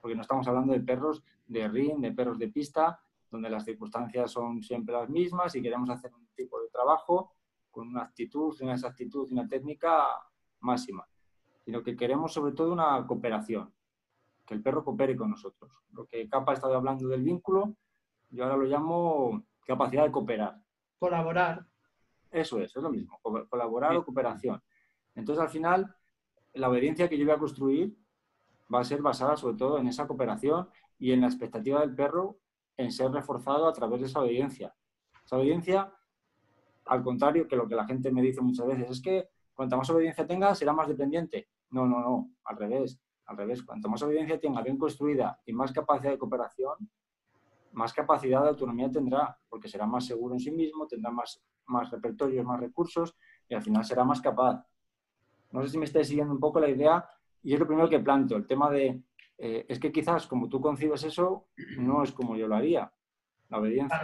porque 0.00 0.14
no 0.14 0.22
estamos 0.22 0.46
hablando 0.46 0.72
de 0.72 0.80
perros 0.80 1.22
de 1.46 1.68
ring, 1.68 2.00
de 2.00 2.12
perros 2.12 2.38
de 2.38 2.48
pista, 2.48 3.00
donde 3.30 3.50
las 3.50 3.64
circunstancias 3.64 4.30
son 4.30 4.62
siempre 4.62 4.94
las 4.94 5.08
mismas 5.08 5.54
y 5.54 5.62
queremos 5.62 5.88
hacer 5.90 6.14
un 6.14 6.26
tipo 6.36 6.60
de 6.60 6.68
trabajo 6.68 7.32
con 7.70 7.88
una 7.88 8.02
actitud, 8.02 8.54
una 8.60 8.74
exactitud 8.74 9.26
y 9.28 9.32
una 9.32 9.48
técnica 9.48 10.06
máxima, 10.60 11.08
sino 11.64 11.82
que 11.82 11.96
queremos 11.96 12.32
sobre 12.32 12.52
todo 12.52 12.72
una 12.72 13.04
cooperación, 13.06 13.72
que 14.46 14.54
el 14.54 14.62
perro 14.62 14.84
coopere 14.84 15.16
con 15.16 15.30
nosotros. 15.30 15.72
Lo 15.92 16.06
que 16.06 16.28
Capa 16.28 16.52
ha 16.52 16.54
estado 16.54 16.76
hablando 16.76 17.08
del 17.08 17.22
vínculo, 17.22 17.74
yo 18.30 18.44
ahora 18.44 18.56
lo 18.56 18.64
llamo 18.64 19.44
capacidad 19.66 20.04
de 20.04 20.12
cooperar. 20.12 20.60
Colaborar. 20.98 21.66
Eso 22.30 22.60
es, 22.60 22.74
es 22.74 22.82
lo 22.82 22.90
mismo, 22.90 23.20
colaborar 23.48 23.94
o 23.96 24.04
cooperación. 24.04 24.62
Entonces, 25.14 25.42
al 25.42 25.50
final, 25.50 25.94
la 26.54 26.68
obediencia 26.68 27.08
que 27.08 27.18
yo 27.18 27.26
voy 27.26 27.34
a 27.34 27.38
construir 27.38 27.96
va 28.72 28.80
a 28.80 28.84
ser 28.84 29.02
basada 29.02 29.36
sobre 29.36 29.56
todo 29.56 29.78
en 29.78 29.88
esa 29.88 30.06
cooperación 30.06 30.68
y 30.98 31.12
en 31.12 31.20
la 31.20 31.26
expectativa 31.26 31.80
del 31.80 31.94
perro 31.94 32.38
en 32.76 32.90
ser 32.90 33.10
reforzado 33.10 33.68
a 33.68 33.72
través 33.72 34.00
de 34.00 34.06
esa 34.06 34.20
obediencia. 34.20 34.74
Esa 35.24 35.36
obediencia, 35.36 35.92
al 36.86 37.02
contrario 37.02 37.46
que 37.46 37.56
lo 37.56 37.68
que 37.68 37.74
la 37.74 37.84
gente 37.84 38.10
me 38.10 38.22
dice 38.22 38.40
muchas 38.40 38.66
veces, 38.66 38.90
es 38.90 39.02
que 39.02 39.28
cuanta 39.54 39.76
más 39.76 39.90
obediencia 39.90 40.26
tenga, 40.26 40.54
será 40.54 40.72
más 40.72 40.88
dependiente. 40.88 41.48
No, 41.70 41.86
no, 41.86 42.00
no, 42.00 42.30
al 42.44 42.56
revés. 42.56 42.98
Al 43.26 43.36
revés, 43.36 43.62
cuanto 43.62 43.88
más 43.88 44.02
obediencia 44.02 44.40
tenga 44.40 44.62
bien 44.62 44.76
construida 44.76 45.40
y 45.46 45.52
más 45.52 45.72
capacidad 45.72 46.10
de 46.10 46.18
cooperación, 46.18 46.74
más 47.72 47.92
capacidad 47.92 48.42
de 48.42 48.50
autonomía 48.50 48.90
tendrá, 48.90 49.36
porque 49.48 49.68
será 49.68 49.86
más 49.86 50.06
seguro 50.06 50.34
en 50.34 50.40
sí 50.40 50.50
mismo, 50.50 50.86
tendrá 50.86 51.10
más, 51.10 51.42
más 51.66 51.90
repertorios, 51.90 52.44
más 52.44 52.60
recursos 52.60 53.16
y 53.48 53.54
al 53.54 53.62
final 53.62 53.84
será 53.84 54.04
más 54.04 54.20
capaz. 54.20 54.64
No 55.50 55.62
sé 55.62 55.68
si 55.68 55.78
me 55.78 55.84
estáis 55.84 56.08
siguiendo 56.08 56.32
un 56.32 56.40
poco 56.40 56.60
la 56.60 56.68
idea 56.68 57.04
y 57.42 57.54
es 57.54 57.60
lo 57.60 57.66
primero 57.66 57.88
que 57.88 57.98
planteo, 57.98 58.38
el 58.38 58.46
tema 58.46 58.70
de, 58.70 59.02
eh, 59.38 59.66
es 59.68 59.80
que 59.80 59.90
quizás 59.90 60.26
como 60.26 60.48
tú 60.48 60.60
concibes 60.60 61.02
eso, 61.04 61.48
no 61.78 62.02
es 62.02 62.12
como 62.12 62.36
yo 62.36 62.46
lo 62.46 62.56
haría, 62.56 62.92
la 63.50 63.58
obediencia. 63.58 64.00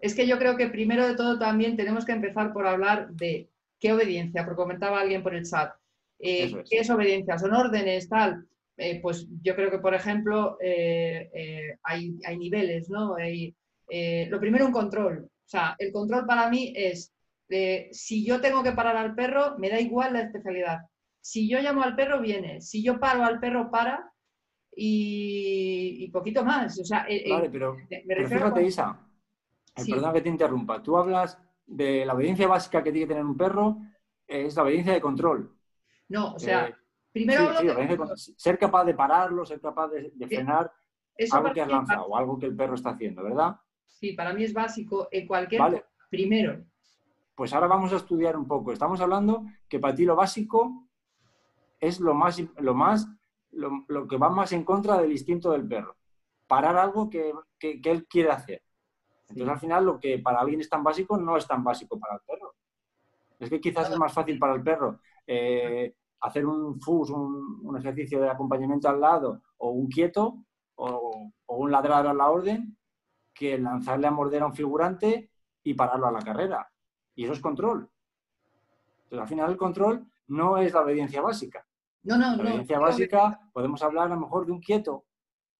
Es 0.00 0.14
que 0.14 0.26
yo 0.26 0.38
creo 0.38 0.56
que 0.56 0.68
primero 0.68 1.06
de 1.06 1.16
todo 1.16 1.38
también 1.38 1.76
tenemos 1.76 2.04
que 2.04 2.12
empezar 2.12 2.52
por 2.52 2.66
hablar 2.66 3.10
de 3.10 3.50
qué 3.80 3.92
obediencia, 3.92 4.44
porque 4.44 4.56
comentaba 4.62 5.00
alguien 5.00 5.22
por 5.22 5.34
el 5.34 5.44
chat. 5.44 5.74
Eh, 6.18 6.62
¿Qué 6.68 6.78
es 6.78 6.90
obediencia? 6.90 7.38
¿Son 7.38 7.52
órdenes, 7.52 8.08
tal? 8.08 8.46
Eh, 8.78 9.00
pues 9.00 9.26
yo 9.42 9.54
creo 9.54 9.70
que, 9.70 9.78
por 9.78 9.94
ejemplo, 9.94 10.58
hay, 10.60 12.18
hay, 12.24 12.36
niveles, 12.36 12.90
¿no? 12.90 13.14
Hay, 13.16 13.54
lo 14.28 14.38
primero, 14.38 14.66
un 14.66 14.72
control. 14.72 15.24
O 15.24 15.48
sea, 15.48 15.76
el 15.78 15.92
control 15.92 16.26
para 16.26 16.50
mí 16.50 16.72
es 16.76 17.12
si 17.92 18.26
yo 18.26 18.40
tengo 18.40 18.62
que 18.62 18.72
parar 18.72 18.96
al 18.96 19.14
perro, 19.14 19.56
me 19.58 19.70
da 19.70 19.80
igual 19.80 20.14
la 20.14 20.22
especialidad. 20.22 20.80
Si 21.20 21.48
yo 21.48 21.60
llamo 21.60 21.82
al 21.82 21.96
perro, 21.96 22.20
viene. 22.20 22.60
Si 22.60 22.84
yo 22.84 23.00
paro 23.00 23.24
al 23.24 23.40
perro, 23.40 23.68
para. 23.68 24.12
Y, 24.76 26.08
poquito 26.12 26.44
más. 26.44 26.78
O 26.78 26.84
sea, 26.84 27.06
eh, 27.08 27.24
eh, 27.26 27.32
vale, 27.32 27.50
pero, 27.50 27.76
fíjate, 28.28 28.64
Isa, 28.64 29.00
eh, 29.74 29.82
perdón 29.90 30.12
que 30.12 30.20
te 30.20 30.28
interrumpa. 30.28 30.82
Tú 30.82 30.96
hablas 30.96 31.36
de 31.66 32.06
la 32.06 32.14
obediencia 32.14 32.46
básica 32.46 32.82
que 32.82 32.92
tiene 32.92 33.06
que 33.06 33.14
tener 33.14 33.24
un 33.24 33.36
perro, 33.36 33.78
es 34.26 34.54
la 34.54 34.62
obediencia 34.62 34.92
de 34.92 35.00
control. 35.00 35.52
No, 36.08 36.34
o 36.34 36.38
sea, 36.38 36.78
primero 37.16 38.14
ser 38.16 38.58
capaz 38.58 38.84
de 38.84 38.94
pararlo, 38.94 39.46
ser 39.46 39.60
capaz 39.60 39.88
de, 39.88 40.12
frenar 40.26 40.70
algo 41.32 41.52
que 41.52 41.62
has 41.62 41.68
lanzado 41.68 42.04
o 42.04 42.16
algo 42.16 42.38
que 42.38 42.46
el 42.46 42.54
perro 42.54 42.74
está 42.74 42.90
haciendo, 42.90 43.22
¿verdad? 43.22 43.56
Sí, 43.86 44.12
para 44.12 44.34
mí 44.34 44.44
es 44.44 44.52
básico 44.52 45.08
en 45.10 45.26
cualquier... 45.26 45.86
Primero, 46.08 46.64
pues 47.34 47.52
ahora 47.52 47.66
vamos 47.66 47.92
a 47.92 47.96
estudiar 47.96 48.36
un 48.36 48.46
poco. 48.46 48.72
Estamos 48.72 49.00
hablando 49.00 49.44
que 49.68 49.80
para 49.80 49.94
ti 49.94 50.04
lo 50.04 50.14
básico 50.14 50.86
es 51.80 52.00
lo 52.00 52.14
más, 52.14 52.40
lo 52.58 52.74
más 52.74 53.08
lo, 53.50 54.06
que 54.06 54.16
va 54.16 54.30
más 54.30 54.52
en 54.52 54.62
contra 54.62 54.98
del 54.98 55.10
instinto 55.10 55.50
del 55.50 55.66
perro. 55.66 55.96
Parar 56.46 56.76
algo 56.76 57.10
que, 57.10 57.32
él 57.60 58.06
quiere 58.06 58.30
hacer. 58.30 58.62
Entonces, 59.28 59.48
al 59.52 59.58
final, 59.58 59.84
lo 59.84 59.98
que 59.98 60.18
para 60.20 60.38
alguien 60.38 60.60
es 60.60 60.68
tan 60.68 60.84
básico 60.84 61.16
no 61.16 61.36
es 61.36 61.46
tan 61.46 61.64
básico 61.64 61.98
para 61.98 62.14
el 62.14 62.20
perro. 62.20 62.54
Es 63.40 63.50
que 63.50 63.60
quizás 63.60 63.90
es 63.90 63.98
más 63.98 64.12
fácil 64.12 64.38
para 64.38 64.54
el 64.54 64.62
perro 64.62 65.00
eh, 65.26 65.94
hacer 66.20 66.46
un 66.46 66.80
fus, 66.80 67.10
un, 67.10 67.76
ejercicio 67.78 68.20
de 68.20 68.30
acompañamiento 68.30 68.88
al 68.88 69.00
lado, 69.00 69.42
o 69.58 69.70
un 69.70 69.88
quieto, 69.88 70.44
o, 70.76 71.30
un 71.48 71.70
ladrar 71.70 72.06
a 72.06 72.14
la 72.14 72.30
orden, 72.30 72.76
que 73.32 73.58
lanzarle 73.58 74.06
a 74.06 74.10
morder 74.10 74.42
a 74.42 74.46
un 74.46 74.54
figurante 74.54 75.30
y 75.62 75.74
pararlo 75.74 76.06
a 76.06 76.12
la 76.12 76.22
carrera. 76.22 76.70
Y 77.14 77.24
eso 77.24 77.32
es 77.32 77.40
control. 77.40 77.88
Entonces, 79.04 79.20
al 79.20 79.28
final, 79.28 79.50
el 79.50 79.56
control 79.56 80.06
no 80.28 80.58
es 80.58 80.72
la 80.72 80.82
obediencia 80.82 81.20
básica. 81.20 81.66
No, 82.02 82.16
no, 82.16 82.36
la 82.36 82.42
obediencia 82.42 82.78
básica, 82.78 83.40
podemos 83.52 83.82
hablar 83.82 84.06
a 84.06 84.14
lo 84.14 84.20
mejor 84.20 84.46
de 84.46 84.52
un 84.52 84.60
quieto. 84.60 85.04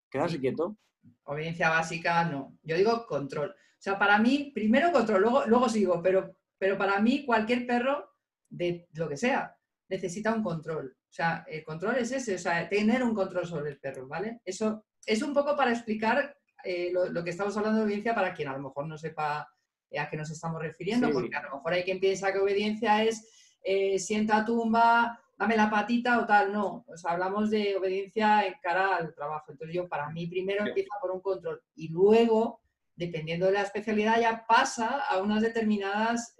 Quedarse 0.08 0.40
quieto. 0.40 0.76
Obediencia 1.24 1.70
básica, 1.70 2.24
no. 2.24 2.56
Yo 2.62 2.76
digo 2.76 3.06
control. 3.06 3.50
O 3.50 3.82
sea, 3.82 3.98
para 3.98 4.18
mí, 4.18 4.52
primero 4.54 4.92
control, 4.92 5.22
luego, 5.22 5.46
luego 5.46 5.68
sigo, 5.68 6.00
pero, 6.02 6.34
pero 6.58 6.78
para 6.78 7.00
mí 7.00 7.24
cualquier 7.26 7.66
perro, 7.66 8.10
de 8.48 8.88
lo 8.94 9.08
que 9.08 9.16
sea, 9.16 9.55
necesita 9.88 10.34
un 10.34 10.42
control. 10.42 10.96
O 10.96 11.12
sea, 11.12 11.44
el 11.48 11.64
control 11.64 11.96
es 11.96 12.12
ese, 12.12 12.34
o 12.34 12.38
sea, 12.38 12.68
tener 12.68 13.02
un 13.02 13.14
control 13.14 13.46
sobre 13.46 13.70
el 13.70 13.78
perro, 13.78 14.06
¿vale? 14.06 14.40
Eso 14.44 14.84
es 15.06 15.22
un 15.22 15.32
poco 15.32 15.56
para 15.56 15.70
explicar 15.70 16.36
eh, 16.64 16.92
lo, 16.92 17.22
que 17.22 17.30
estamos 17.30 17.56
hablando 17.56 17.78
de 17.78 17.84
obediencia 17.84 18.14
para 18.14 18.34
quien 18.34 18.48
a 18.48 18.56
lo 18.56 18.62
mejor 18.62 18.86
no 18.86 18.98
sepa 18.98 19.48
eh, 19.88 20.00
a 20.00 20.10
qué 20.10 20.16
nos 20.16 20.30
estamos 20.30 20.60
refiriendo, 20.60 21.10
porque 21.12 21.36
a 21.36 21.42
lo 21.42 21.56
mejor 21.56 21.72
hay 21.72 21.84
quien 21.84 22.00
piensa 22.00 22.32
que 22.32 22.40
obediencia 22.40 23.04
es 23.04 23.56
eh, 23.62 23.98
sienta 23.98 24.44
tumba, 24.44 25.20
dame 25.38 25.56
la 25.56 25.70
patita 25.70 26.18
o 26.18 26.26
tal, 26.26 26.52
no. 26.52 26.84
O 26.88 26.96
sea, 26.96 27.12
hablamos 27.12 27.50
de 27.50 27.76
obediencia 27.76 28.44
en 28.46 28.54
cara 28.60 28.96
al 28.96 29.14
trabajo. 29.14 29.52
Entonces 29.52 29.76
yo, 29.76 29.88
para 29.88 30.10
mí, 30.10 30.26
primero 30.26 30.66
empieza 30.66 30.94
por 31.00 31.12
un 31.12 31.20
control 31.20 31.62
y 31.76 31.88
luego, 31.88 32.60
dependiendo 32.96 33.46
de 33.46 33.52
la 33.52 33.62
especialidad, 33.62 34.20
ya 34.20 34.44
pasa 34.46 35.02
a 35.08 35.18
unas 35.18 35.42
determinadas 35.42 36.36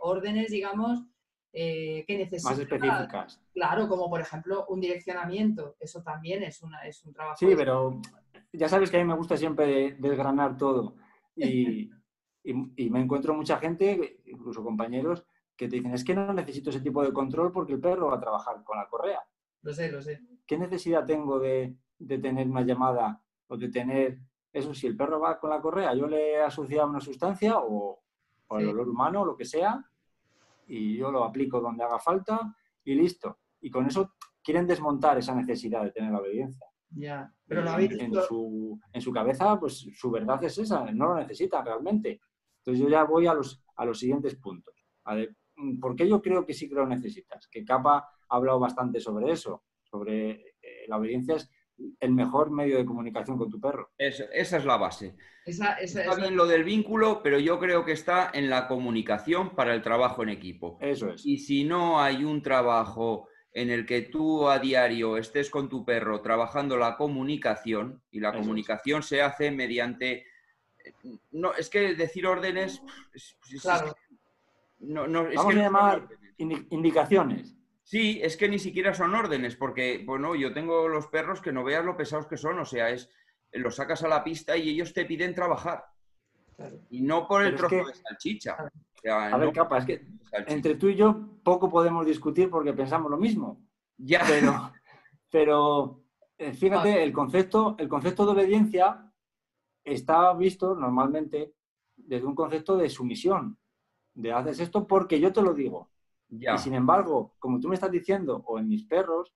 órdenes, 0.00 0.50
digamos, 0.50 1.04
eh, 1.58 2.04
que 2.06 2.18
necesitan. 2.18 2.52
Más 2.52 2.60
específicas. 2.60 3.40
Claro, 3.54 3.88
como 3.88 4.10
por 4.10 4.20
ejemplo 4.20 4.66
un 4.68 4.78
direccionamiento. 4.78 5.74
Eso 5.80 6.02
también 6.02 6.42
es, 6.42 6.62
una, 6.62 6.86
es 6.86 7.02
un 7.02 7.14
trabajo. 7.14 7.38
Sí, 7.38 7.46
pero 7.56 7.98
ya 8.52 8.68
sabes 8.68 8.90
que 8.90 8.98
a 8.98 9.00
mí 9.00 9.06
me 9.06 9.16
gusta 9.16 9.38
siempre 9.38 9.96
desgranar 9.98 10.56
todo. 10.56 10.96
Y, 11.38 11.90
y, 12.76 12.88
me 12.90 13.00
encuentro 13.00 13.34
mucha 13.34 13.58
gente, 13.58 14.20
incluso 14.24 14.62
compañeros, 14.62 15.26
que 15.54 15.68
te 15.68 15.76
dicen, 15.76 15.92
es 15.92 16.02
que 16.02 16.14
no 16.14 16.32
necesito 16.32 16.70
ese 16.70 16.80
tipo 16.80 17.02
de 17.02 17.12
control 17.12 17.52
porque 17.52 17.74
el 17.74 17.80
perro 17.80 18.06
va 18.06 18.16
a 18.16 18.20
trabajar 18.20 18.62
con 18.64 18.78
la 18.78 18.86
correa. 18.86 19.20
Lo 19.60 19.74
sé, 19.74 19.92
lo 19.92 20.00
sé. 20.00 20.22
¿Qué 20.46 20.56
necesidad 20.56 21.04
tengo 21.04 21.38
de, 21.40 21.76
de 21.98 22.18
tener 22.18 22.46
una 22.46 22.62
llamada 22.62 23.20
o 23.48 23.58
de 23.58 23.68
tener 23.68 24.18
eso? 24.50 24.72
Si 24.72 24.86
el 24.86 24.96
perro 24.96 25.20
va 25.20 25.38
con 25.38 25.50
la 25.50 25.60
correa, 25.60 25.92
yo 25.94 26.06
le 26.06 26.40
asociado 26.40 26.88
una 26.88 27.00
sustancia 27.00 27.58
o, 27.58 28.00
o 28.46 28.58
el 28.58 28.68
olor 28.68 28.88
humano 28.88 29.20
o 29.22 29.26
lo 29.26 29.36
que 29.36 29.44
sea, 29.44 29.84
y 30.66 30.96
yo 30.96 31.10
lo 31.10 31.24
aplico 31.24 31.60
donde 31.60 31.84
haga 31.84 31.98
falta 31.98 32.54
y 32.84 32.94
listo. 32.94 33.38
Y 33.60 33.70
con 33.70 33.86
eso 33.86 34.14
quieren 34.42 34.66
desmontar 34.66 35.18
esa 35.18 35.34
necesidad 35.34 35.84
de 35.84 35.92
tener 35.92 36.12
la 36.12 36.20
obediencia. 36.20 36.66
Ya, 36.90 37.32
pero 37.46 37.62
lo 37.62 37.70
habéis 37.70 37.92
en, 37.98 38.12
su, 38.14 38.78
en 38.92 39.00
su 39.00 39.12
cabeza, 39.12 39.58
pues 39.58 39.88
su 39.92 40.10
verdad 40.10 40.42
es 40.44 40.56
esa, 40.58 40.90
no 40.92 41.08
lo 41.08 41.16
necesita 41.16 41.62
realmente. 41.62 42.20
Entonces 42.58 42.82
yo 42.82 42.88
ya 42.88 43.04
voy 43.04 43.26
a 43.26 43.34
los, 43.34 43.62
a 43.74 43.84
los 43.84 43.98
siguientes 43.98 44.36
puntos. 44.36 44.74
A 45.04 45.14
ver, 45.14 45.36
¿Por 45.80 45.96
qué 45.96 46.08
yo 46.08 46.20
creo 46.20 46.44
que 46.44 46.52
sí 46.52 46.68
que 46.68 46.74
lo 46.74 46.86
necesitas? 46.86 47.48
Que 47.48 47.64
Capa 47.64 48.08
ha 48.28 48.36
hablado 48.36 48.60
bastante 48.60 49.00
sobre 49.00 49.32
eso, 49.32 49.64
sobre 49.82 50.30
eh, 50.60 50.86
la 50.86 50.98
obediencia 50.98 51.36
es 51.36 51.50
el 52.00 52.12
mejor 52.12 52.50
medio 52.50 52.78
de 52.78 52.86
comunicación 52.86 53.36
con 53.38 53.50
tu 53.50 53.60
perro. 53.60 53.90
esa 53.98 54.56
es 54.56 54.64
la 54.64 54.76
base. 54.76 55.14
Esa, 55.44 55.74
está 55.74 56.14
bien 56.16 56.36
lo 56.36 56.46
del 56.46 56.64
vínculo, 56.64 57.22
pero 57.22 57.38
yo 57.38 57.58
creo 57.60 57.84
que 57.84 57.92
está 57.92 58.30
en 58.34 58.50
la 58.50 58.66
comunicación 58.66 59.54
para 59.54 59.74
el 59.74 59.82
trabajo 59.82 60.22
en 60.22 60.30
equipo. 60.30 60.78
Eso 60.80 61.10
es. 61.10 61.24
Y 61.24 61.38
si 61.38 61.64
no 61.64 62.00
hay 62.00 62.24
un 62.24 62.42
trabajo 62.42 63.28
en 63.52 63.70
el 63.70 63.86
que 63.86 64.02
tú 64.02 64.48
a 64.48 64.58
diario 64.58 65.16
estés 65.16 65.48
con 65.48 65.68
tu 65.68 65.84
perro 65.84 66.20
trabajando 66.20 66.76
la 66.76 66.96
comunicación, 66.96 68.02
y 68.10 68.20
la 68.20 68.32
comunicación 68.32 69.02
se 69.02 69.22
hace 69.22 69.50
mediante... 69.50 70.26
No, 71.30 71.54
es 71.54 71.70
que 71.70 71.94
decir 71.94 72.26
órdenes... 72.26 72.82
claro. 73.62 73.94
no, 74.80 75.06
no, 75.06 75.28
es 75.28 75.36
Vamos 75.36 75.54
a 75.54 75.58
llamar 75.58 76.08
indicaciones. 76.38 77.56
Sí, 77.86 78.18
es 78.20 78.36
que 78.36 78.48
ni 78.48 78.58
siquiera 78.58 78.92
son 78.94 79.14
órdenes, 79.14 79.54
porque, 79.54 80.02
bueno, 80.04 80.34
yo 80.34 80.52
tengo 80.52 80.88
los 80.88 81.06
perros 81.06 81.40
que 81.40 81.52
no 81.52 81.62
veas 81.62 81.84
lo 81.84 81.96
pesados 81.96 82.26
que 82.26 82.36
son, 82.36 82.58
o 82.58 82.64
sea, 82.64 82.90
es 82.90 83.08
los 83.52 83.76
sacas 83.76 84.02
a 84.02 84.08
la 84.08 84.24
pista 84.24 84.56
y 84.56 84.70
ellos 84.70 84.92
te 84.92 85.04
piden 85.04 85.32
trabajar. 85.32 85.84
Y 86.90 87.02
no 87.02 87.28
por 87.28 87.44
el 87.44 87.54
trozo 87.54 87.76
de 87.76 87.94
salchicha. 87.94 88.56
a 89.08 89.38
ver, 89.38 89.52
capa, 89.52 89.78
es 89.78 89.84
que 89.84 90.04
entre 90.48 90.74
tú 90.74 90.88
y 90.88 90.96
yo 90.96 91.38
poco 91.44 91.70
podemos 91.70 92.04
discutir 92.04 92.50
porque 92.50 92.72
pensamos 92.72 93.08
lo 93.08 93.18
mismo. 93.18 93.64
Ya. 93.96 94.24
Pero, 94.26 94.72
pero 95.30 96.04
eh, 96.38 96.54
fíjate, 96.54 97.04
el 97.04 97.12
concepto, 97.12 97.76
el 97.78 97.88
concepto 97.88 98.26
de 98.26 98.32
obediencia 98.32 99.12
está 99.84 100.34
visto 100.34 100.74
normalmente 100.74 101.54
desde 101.94 102.26
un 102.26 102.34
concepto 102.34 102.76
de 102.76 102.90
sumisión. 102.90 103.56
De 104.12 104.32
haces 104.32 104.58
esto 104.58 104.88
porque 104.88 105.20
yo 105.20 105.32
te 105.32 105.40
lo 105.40 105.54
digo. 105.54 105.88
Y 106.28 106.58
sin 106.58 106.74
embargo, 106.74 107.34
como 107.38 107.60
tú 107.60 107.68
me 107.68 107.74
estás 107.74 107.90
diciendo, 107.90 108.42
o 108.46 108.58
en 108.58 108.68
mis 108.68 108.84
perros, 108.84 109.32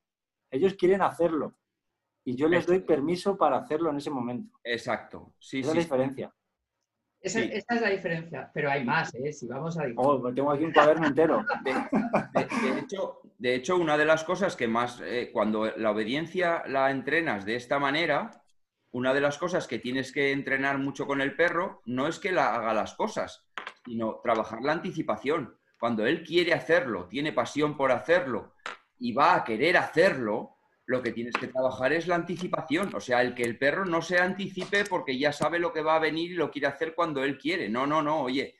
ellos 0.51 0.75
quieren 0.75 1.03
hacerlo. 1.03 1.57
Y 2.25 2.37
yo 2.37 2.49
les 2.49 2.67
doy 2.67 2.81
permiso 2.81 3.37
para 3.37 3.59
hacerlo 3.59 3.91
en 3.91 3.97
ese 3.97 4.11
momento. 4.11 4.59
Exacto. 4.65 5.35
Sí, 5.39 5.61
esa 5.61 5.71
es 5.71 5.75
la 5.75 5.81
diferencia. 5.83 6.35
Esa, 7.23 7.41
es 7.43 7.81
la 7.81 7.91
diferencia, 7.91 8.51
pero 8.53 8.71
hay 8.71 8.83
más, 8.83 9.15
¿eh? 9.15 9.33
Si 9.33 9.47
vamos 9.47 9.79
a... 9.79 9.85
Oh, 9.97 10.33
tengo 10.33 10.51
aquí 10.51 10.65
un 10.65 10.73
cuaderno 10.73 11.07
entero. 11.07 11.45
De, 13.39 13.55
hecho, 13.55 13.77
una 13.77 13.97
de 13.97 14.05
las 14.05 14.25
cosas 14.25 14.55
que 14.55 14.69
más, 14.69 15.01
eh, 15.03 15.31
cuando 15.33 15.65
la 15.77 15.91
obediencia 15.91 16.63
la 16.67 16.91
entrenas 16.91 17.47
de 17.47 17.57
esta 17.57 17.79
manera, 17.79 18.43
una 18.91 19.15
de 19.15 19.21
las 19.21 19.39
cosas 19.39 19.67
que 19.67 19.79
tienes 19.79 20.13
que 20.13 20.33
entrenar 20.33 20.79
mucho 20.79 21.07
con 21.07 21.21
el 21.21 21.37
perro 21.37 21.81
no 21.87 22.07
es 22.07 22.19
que 22.19 22.33
la 22.33 22.55
haga 22.55 22.75
las 22.75 22.95
cosas, 22.95 23.47
sino 23.85 24.21
trabajar 24.23 24.61
la 24.63 24.73
anticipación. 24.73 25.59
Cuando 25.81 26.05
él 26.07 26.23
quiere 26.23 26.53
hacerlo, 26.53 27.07
tiene 27.07 27.33
pasión 27.33 27.75
por 27.75 27.91
hacerlo 27.91 28.53
y 28.99 29.13
va 29.13 29.35
a 29.35 29.45
querer 29.45 29.79
hacerlo, 29.79 30.59
lo 30.85 31.01
que 31.03 31.11
tienes 31.11 31.35
que 31.35 31.47
trabajar 31.47 31.95
es 31.95 32.07
la 32.07 32.17
anticipación. 32.17 32.95
O 32.95 33.01
sea, 33.01 33.23
el 33.23 33.35
que 33.35 33.45
el 33.45 33.57
perro 33.57 33.87
no 33.87 34.03
se 34.03 34.19
anticipe 34.19 34.85
porque 34.85 35.19
ya 35.19 35.33
sabe 35.33 35.59
lo 35.59 35.73
que 35.73 35.81
va 35.81 35.97
a 35.97 36.01
venir 36.01 36.33
y 36.33 36.35
lo 36.35 36.51
quiere 36.51 36.67
hacer 36.67 36.95
cuando 36.95 37.25
él 37.25 37.39
quiere. 37.39 37.71
No, 37.71 37.87
no, 37.87 38.03
no, 38.03 38.21
oye. 38.21 38.57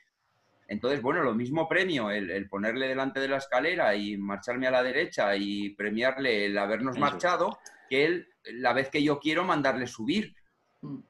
Entonces, 0.67 0.99
bueno, 1.03 1.21
lo 1.21 1.35
mismo 1.35 1.69
premio, 1.69 2.09
el, 2.09 2.49
ponerle 2.49 2.87
delante 2.87 3.19
de 3.19 3.27
la 3.27 3.37
escalera 3.37 3.93
y 3.93 4.17
marcharme 4.17 4.65
a 4.65 4.71
la 4.71 4.81
derecha 4.81 5.35
y 5.35 5.75
premiarle 5.75 6.47
el 6.47 6.57
habernos 6.57 6.97
marchado, 6.97 7.59
que 7.87 8.05
él, 8.05 8.29
la 8.45 8.73
vez 8.73 8.89
que 8.89 9.03
yo 9.03 9.19
quiero, 9.19 9.43
mandarle 9.43 9.85
subir. 9.85 10.33
Mm. 10.81 11.01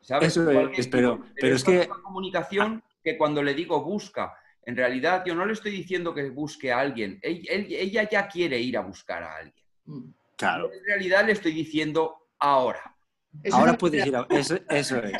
¿Sabes? 0.00 0.28
Eso 0.36 0.50
es, 0.50 0.88
pero, 0.88 1.22
pero, 1.36 1.54
es 1.54 1.62
que... 1.62 1.86
comunicación 1.86 2.82
que 3.04 3.16
cuando 3.16 3.44
le 3.44 3.54
digo 3.54 3.84
busca, 3.84 4.34
en 4.64 4.76
realidad, 4.76 5.24
yo 5.26 5.34
no 5.34 5.44
le 5.44 5.52
estoy 5.52 5.72
diciendo 5.72 6.14
que 6.14 6.30
busque 6.30 6.70
a 6.70 6.80
alguien. 6.80 7.18
ella 7.22 8.08
ya 8.08 8.28
quiere 8.28 8.60
ir 8.60 8.76
a 8.76 8.82
buscar 8.82 9.22
a 9.22 9.36
alguien. 9.36 9.64
Mm. 9.86 10.10
Claro. 10.36 10.72
En 10.72 10.84
realidad 10.84 11.26
le 11.26 11.32
estoy 11.32 11.52
diciendo 11.52 12.28
ahora. 12.38 12.96
ahora 13.52 13.76
puedes 13.76 14.06
ir 14.06 14.16
a... 14.16 14.26
Eso, 14.30 14.58
eso 14.68 14.98
es. 14.98 15.12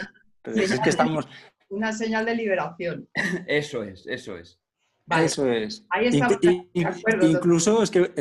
es 0.45 0.81
que 0.81 0.91
estamos... 0.91 1.29
Una 1.69 1.93
señal 1.93 2.27
de 2.27 2.35
liberación. 2.35 3.09
Eso 3.47 3.83
es, 3.83 4.07
eso 4.07 4.37
es. 4.37 4.61
Eso 5.09 5.51
es. 5.51 5.87
Ahí 5.89 6.09
estamos 6.09 6.39
incluso 6.75 7.83
es 7.83 7.91
que, 7.91 8.13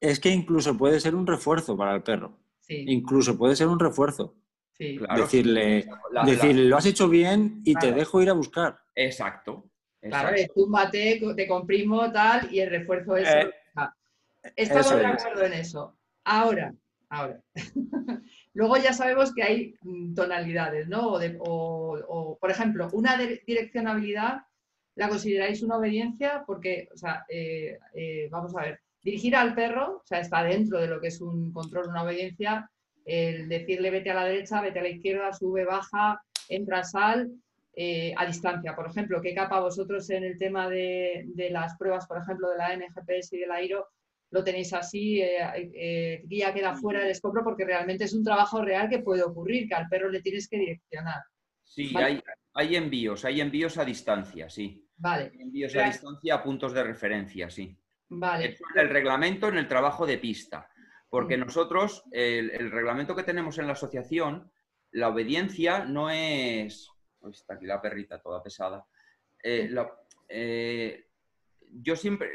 es 0.00 0.20
que, 0.20 0.30
incluso 0.30 0.76
puede 0.76 1.00
ser 1.00 1.16
un 1.16 1.26
refuerzo 1.26 1.76
para 1.76 1.96
el 1.96 2.04
perro. 2.04 2.38
Sí. 2.60 2.84
Incluso 2.86 3.36
puede 3.36 3.56
ser 3.56 3.66
un 3.66 3.80
refuerzo. 3.80 4.36
Sí. 4.78 4.98
decirle, 5.16 5.88
decirle 6.24 6.64
lo 6.64 6.76
has 6.76 6.86
hecho 6.86 7.08
bien 7.08 7.62
y 7.64 7.74
te 7.74 7.90
dejo 7.90 8.22
ir 8.22 8.30
a 8.30 8.32
buscar. 8.32 8.80
Exacto. 8.94 9.68
Claro, 10.08 10.36
túmbate, 10.54 11.20
te 11.34 11.48
comprimo, 11.48 12.12
tal, 12.12 12.52
y 12.52 12.60
el 12.60 12.70
refuerzo 12.70 13.16
es... 13.16 13.28
Eh, 13.28 13.50
estamos 14.56 14.96
de 14.96 15.06
acuerdo 15.06 15.44
en 15.44 15.52
eso. 15.54 15.96
Ahora, 16.24 16.74
ahora. 17.08 17.40
Luego 18.54 18.76
ya 18.76 18.92
sabemos 18.92 19.34
que 19.34 19.42
hay 19.42 19.74
mm, 19.82 20.14
tonalidades, 20.14 20.88
¿no? 20.88 21.18
O, 21.40 22.38
por 22.38 22.50
ejemplo, 22.50 22.88
una 22.92 23.16
direccionabilidad, 23.16 24.42
¿la 24.94 25.08
consideráis 25.08 25.62
una 25.62 25.78
obediencia? 25.78 26.44
Porque, 26.46 26.88
o 26.92 26.96
sea, 26.96 27.24
eh, 27.28 27.78
eh, 27.94 28.28
vamos 28.30 28.54
a 28.56 28.62
ver, 28.62 28.80
dirigir 29.02 29.34
al 29.34 29.54
perro, 29.54 30.02
o 30.02 30.06
sea, 30.06 30.20
está 30.20 30.42
dentro 30.44 30.80
de 30.80 30.86
lo 30.88 31.00
que 31.00 31.08
es 31.08 31.20
un 31.20 31.52
control, 31.52 31.88
una 31.88 32.02
obediencia, 32.02 32.70
el 33.04 33.48
decirle 33.48 33.90
vete 33.90 34.10
a 34.10 34.14
la 34.14 34.24
derecha, 34.24 34.62
vete 34.62 34.78
a 34.78 34.82
la 34.82 34.88
izquierda, 34.88 35.32
sube, 35.32 35.64
baja, 35.64 36.22
entra, 36.48 36.84
sal, 36.84 37.30
eh, 37.76 38.14
a 38.16 38.24
distancia. 38.24 38.76
Por 38.76 38.88
ejemplo, 38.88 39.20
¿qué 39.20 39.34
capa 39.34 39.58
vosotros 39.58 40.08
en 40.10 40.22
el 40.22 40.38
tema 40.38 40.68
de, 40.68 41.26
las 41.50 41.76
pruebas, 41.76 42.06
por 42.06 42.18
ejemplo, 42.18 42.48
de 42.50 42.56
la 42.56 42.76
NGPS 42.76 43.32
y 43.32 43.38
de 43.38 43.46
la 43.48 43.62
IRO, 43.62 43.88
lo 44.30 44.44
tenéis 44.44 44.72
así, 44.72 45.20
eh, 45.20 45.38
eh, 45.74 46.22
guía 46.24 46.54
queda 46.54 46.74
fuera 46.74 47.00
del 47.00 47.10
escombro 47.10 47.42
porque 47.42 47.64
realmente 47.64 48.04
es 48.04 48.14
un 48.14 48.22
trabajo 48.22 48.62
real 48.62 48.88
que 48.88 49.00
puede 49.00 49.24
ocurrir, 49.24 49.68
que 49.68 49.74
al 49.74 49.88
perro 49.88 50.08
le 50.08 50.22
tienes 50.22 50.48
que 50.48 50.58
direccionar. 50.58 51.22
Sí, 51.64 51.92
hay, 51.96 52.20
hay, 52.54 52.76
envíos, 52.76 53.24
hay 53.24 53.40
envíos 53.40 53.76
a 53.78 53.84
distancia, 53.84 54.48
sí. 54.48 54.88
Vale. 54.96 55.32
envíos 55.38 55.74
a 55.74 55.86
distancia 55.86 56.34
a 56.36 56.42
puntos 56.42 56.72
de 56.72 56.84
referencia, 56.84 57.50
sí. 57.50 57.76
Vale. 58.08 58.56
el 58.76 58.88
reglamento 58.88 59.48
en 59.48 59.58
el 59.58 59.66
trabajo 59.66 60.06
de 60.06 60.18
pista. 60.18 60.68
Porque 61.08 61.36
nosotros, 61.36 62.04
el, 62.10 62.70
reglamento 62.70 63.14
que 63.14 63.22
tenemos 63.22 63.58
en 63.58 63.66
la 63.66 63.74
asociación, 63.74 64.50
la 64.90 65.08
obediencia 65.08 65.84
no 65.84 66.10
es. 66.10 66.88
Está 67.30 67.54
aquí 67.54 67.66
la 67.66 67.80
perrita 67.80 68.20
toda 68.20 68.42
pesada. 68.42 68.86
Eh, 69.42 69.72
eh, 70.28 71.06
yo 71.70 71.96
siempre. 71.96 72.30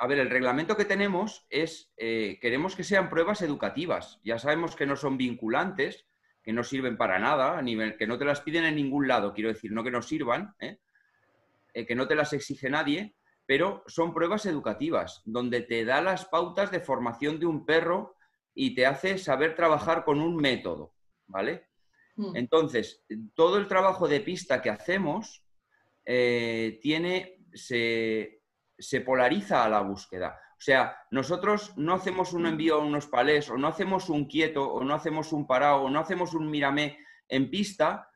A 0.00 0.06
ver, 0.06 0.18
el 0.18 0.30
reglamento 0.30 0.76
que 0.76 0.84
tenemos 0.84 1.46
es. 1.50 1.92
Eh, 1.96 2.38
queremos 2.40 2.76
que 2.76 2.84
sean 2.84 3.10
pruebas 3.10 3.42
educativas. 3.42 4.20
Ya 4.24 4.38
sabemos 4.38 4.76
que 4.76 4.86
no 4.86 4.96
son 4.96 5.16
vinculantes, 5.16 6.06
que 6.42 6.52
no 6.52 6.62
sirven 6.62 6.96
para 6.96 7.18
nada, 7.18 7.62
que 7.98 8.06
no 8.06 8.18
te 8.18 8.24
las 8.24 8.40
piden 8.40 8.64
en 8.64 8.76
ningún 8.76 9.06
lado, 9.06 9.34
quiero 9.34 9.50
decir, 9.50 9.70
no 9.72 9.84
que 9.84 9.90
no 9.90 10.00
sirvan, 10.00 10.54
que 10.58 11.94
no 11.94 12.08
te 12.08 12.14
las 12.14 12.32
exige 12.32 12.70
nadie, 12.70 13.14
pero 13.44 13.82
son 13.86 14.14
pruebas 14.14 14.46
educativas, 14.46 15.20
donde 15.26 15.60
te 15.60 15.84
da 15.84 16.00
las 16.00 16.24
pautas 16.24 16.70
de 16.70 16.80
formación 16.80 17.38
de 17.38 17.46
un 17.46 17.66
perro 17.66 18.14
y 18.54 18.74
te 18.74 18.86
hace 18.86 19.18
saber 19.18 19.54
trabajar 19.54 20.04
con 20.04 20.20
un 20.20 20.36
método, 20.36 20.92
¿vale? 21.26 21.67
Hmm. 22.18 22.34
Entonces, 22.34 23.04
todo 23.34 23.58
el 23.58 23.68
trabajo 23.68 24.08
de 24.08 24.20
pista 24.20 24.60
que 24.60 24.70
hacemos 24.70 25.44
eh, 26.04 26.80
tiene, 26.82 27.38
se, 27.54 28.40
polariza 29.06 29.64
a 29.64 29.68
la 29.68 29.80
búsqueda. 29.82 30.36
O 30.50 30.60
sea, 30.60 30.96
nosotros 31.12 31.72
no 31.76 31.94
hacemos 31.94 32.32
un 32.32 32.46
envío 32.46 32.74
a 32.74 32.84
unos 32.84 33.06
palés, 33.06 33.48
o 33.48 33.56
no 33.56 33.68
hacemos 33.68 34.08
un 34.08 34.24
quieto, 34.24 34.68
o 34.68 34.82
no 34.82 34.94
hacemos 34.94 35.32
un 35.32 35.46
parado, 35.46 35.82
o 35.82 35.90
no 35.90 36.00
hacemos 36.00 36.34
un 36.34 36.50
mírame 36.50 36.98
en 37.28 37.48
pista 37.48 38.10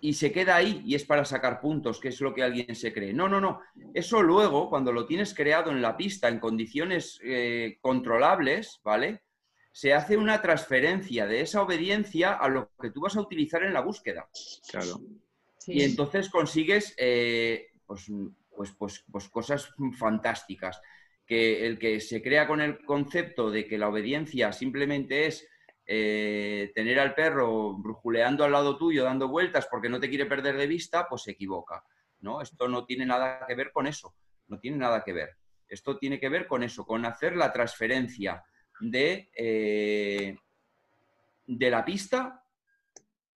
y 0.00 0.14
se 0.14 0.32
queda 0.32 0.56
ahí 0.56 0.82
y 0.86 0.94
es 0.94 1.04
para 1.04 1.26
sacar 1.26 1.60
puntos, 1.60 2.00
que 2.00 2.08
es 2.08 2.20
lo 2.22 2.32
que 2.32 2.42
alguien 2.42 2.74
se 2.74 2.94
cree. 2.94 3.12
No, 3.12 3.28
no, 3.28 3.40
no. 3.40 3.60
Eso 3.92 4.22
luego, 4.22 4.70
cuando 4.70 4.90
lo 4.90 5.04
tienes 5.04 5.34
creado 5.34 5.70
en 5.70 5.82
la 5.82 5.98
pista 5.98 6.28
en 6.28 6.40
condiciones 6.40 7.20
eh, 7.22 7.78
controlables, 7.82 8.80
¿vale? 8.82 9.23
Se 9.74 9.92
hace 9.92 10.16
una 10.16 10.40
transferencia 10.40 11.26
de 11.26 11.40
esa 11.40 11.60
obediencia 11.60 12.34
a 12.34 12.48
lo 12.48 12.70
que 12.80 12.92
tú 12.92 13.00
vas 13.00 13.16
a 13.16 13.20
utilizar 13.20 13.64
en 13.64 13.72
la 13.72 13.80
búsqueda. 13.80 14.28
Claro. 14.70 15.00
Y 15.66 15.82
entonces 15.82 16.30
consigues 16.30 16.94
eh, 16.96 17.72
pues, 17.84 18.06
pues, 18.56 18.70
pues, 18.78 19.04
pues, 19.10 19.28
cosas 19.28 19.74
fantásticas. 19.98 20.80
Que 21.26 21.66
el 21.66 21.80
que 21.80 21.98
se 21.98 22.22
crea 22.22 22.46
con 22.46 22.60
el 22.60 22.84
concepto 22.84 23.50
de 23.50 23.66
que 23.66 23.76
la 23.76 23.88
obediencia 23.88 24.52
simplemente 24.52 25.26
es 25.26 25.44
eh, 25.86 26.70
tener 26.72 27.00
al 27.00 27.14
perro 27.16 27.76
brujuleando 27.76 28.44
al 28.44 28.52
lado 28.52 28.78
tuyo, 28.78 29.02
dando 29.02 29.26
vueltas 29.26 29.66
porque 29.68 29.88
no 29.88 29.98
te 29.98 30.08
quiere 30.08 30.26
perder 30.26 30.56
de 30.56 30.68
vista, 30.68 31.08
pues 31.08 31.22
se 31.22 31.32
equivoca. 31.32 31.82
¿no? 32.20 32.40
Esto 32.40 32.68
no 32.68 32.84
tiene 32.84 33.06
nada 33.06 33.44
que 33.48 33.56
ver 33.56 33.72
con 33.72 33.88
eso. 33.88 34.14
No 34.46 34.60
tiene 34.60 34.76
nada 34.76 35.02
que 35.02 35.12
ver. 35.12 35.30
Esto 35.66 35.98
tiene 35.98 36.20
que 36.20 36.28
ver 36.28 36.46
con 36.46 36.62
eso, 36.62 36.86
con 36.86 37.04
hacer 37.04 37.34
la 37.34 37.52
transferencia 37.52 38.44
de, 38.80 39.30
eh, 39.36 40.36
de 41.46 41.70
la 41.70 41.84
pista 41.84 42.42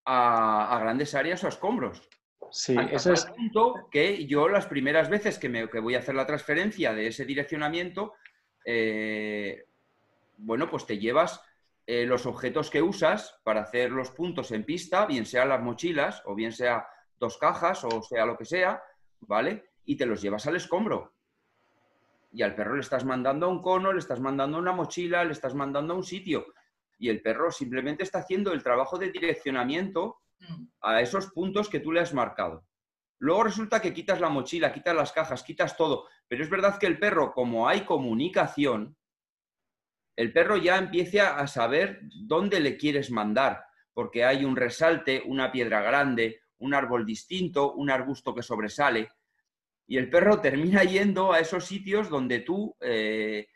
a, 0.05 0.79
grandes 0.81 1.15
áreas 1.15 1.43
o 1.45 1.47
a 1.47 1.51
escombros. 1.51 2.09
Sí, 2.51 2.75
eso 2.91 3.13
es. 3.13 3.27
punto 3.27 3.89
que 3.91 4.27
yo 4.27 4.49
las 4.49 4.67
primeras 4.67 5.11
veces 5.11 5.39
que, 5.39 5.51
me, 5.51 5.67
voy 5.67 5.95
a 5.95 5.99
hacer 5.99 6.15
la 6.15 6.27
transferencia 6.27 6.95
de 6.95 7.09
ese 7.09 7.27
direccionamiento, 7.27 8.15
eh, 8.65 9.67
bueno, 10.39 10.71
pues 10.71 10.87
te 10.87 10.99
llevas 10.99 11.43
eh, 11.87 12.07
los 12.07 12.25
objetos 12.25 12.71
que 12.71 12.81
usas 12.81 13.39
para 13.45 13.63
hacer 13.63 13.91
los 13.91 14.11
puntos 14.11 14.51
en 14.53 14.65
pista, 14.65 15.05
bien 15.05 15.27
sea 15.27 15.45
las 15.45 15.61
mochilas 15.61 16.23
o 16.25 16.35
bien 16.35 16.53
sea 16.53 16.89
dos 17.19 17.37
cajas 17.37 17.85
o 17.85 18.03
sea 18.03 18.25
lo 18.25 18.39
que 18.39 18.47
sea, 18.47 18.83
¿vale? 19.21 19.71
Y 19.85 19.97
te 19.97 20.07
los 20.07 20.23
llevas 20.23 20.47
al 20.47 20.57
escombro 20.57 21.18
y 22.31 22.43
al 22.43 22.55
perro 22.55 22.75
le 22.75 22.81
estás 22.81 23.05
mandando 23.05 23.47
a 23.47 23.49
un 23.49 23.63
cono, 23.63 23.93
le 23.93 23.99
estás 23.99 24.21
mandando 24.21 24.57
a 24.57 24.61
una 24.61 24.73
mochila, 24.73 25.25
le 25.25 25.33
estás 25.33 25.55
mandando 25.55 25.95
a 25.95 25.97
un 25.97 26.05
sitio. 26.05 26.47
Y 26.99 27.09
el 27.09 27.23
perro 27.23 27.51
simplemente 27.51 28.03
está 28.03 28.19
haciendo 28.19 28.53
el 28.53 28.63
trabajo 28.63 28.99
de 28.99 29.11
direccionamiento 29.11 30.21
mm. 30.41 30.65
a 30.83 31.01
esos 31.01 31.29
puntos 31.29 31.69
que 31.69 31.81
tú 31.81 31.93
le 31.93 32.01
has 32.01 32.13
marcado. 32.13 32.67
Luego 33.21 33.45
resulta 33.45 33.81
que 33.81 33.93
quitas 33.93 34.21
la 34.21 34.29
mochila, 34.29 34.73
quitas 34.73 34.95
las 34.95 35.13
cajas, 35.13 35.43
quitas 35.43 35.77
todo. 35.77 36.07
Pero 36.29 36.45
es 36.45 36.51
verdad 36.51 36.79
que 36.79 36.87
el 36.87 36.99
perro, 36.99 37.33
como 37.33 37.69
hay 37.69 37.81
comunicación, 37.83 38.97
el 40.17 40.33
perro 40.33 40.57
ya 40.57 40.77
empieza 40.77 41.39
a 41.39 41.47
saber 41.47 42.01
dónde 42.27 42.61
le 42.61 42.77
quieres 42.77 43.11
mandar, 43.11 43.65
porque 43.93 44.25
hay 44.25 44.45
un 44.45 44.57
resalte, 44.57 45.23
una 45.25 45.51
piedra 45.51 45.81
grande, 45.81 46.41
un 46.59 46.75
árbol 46.75 47.07
distinto, 47.07 47.73
un 47.73 47.91
arbusto 47.91 48.35
que 48.35 48.43
sobresale 48.43 49.11
y 49.89 49.97
el 49.97 50.11
perro 50.11 50.41
termina 50.41 50.85
yendo 50.85 51.33
a 51.33 51.41
esos 51.41 51.65
sitios 51.65 52.11
donde 52.11 52.41
tú, 52.41 52.77
eh, 52.83 53.49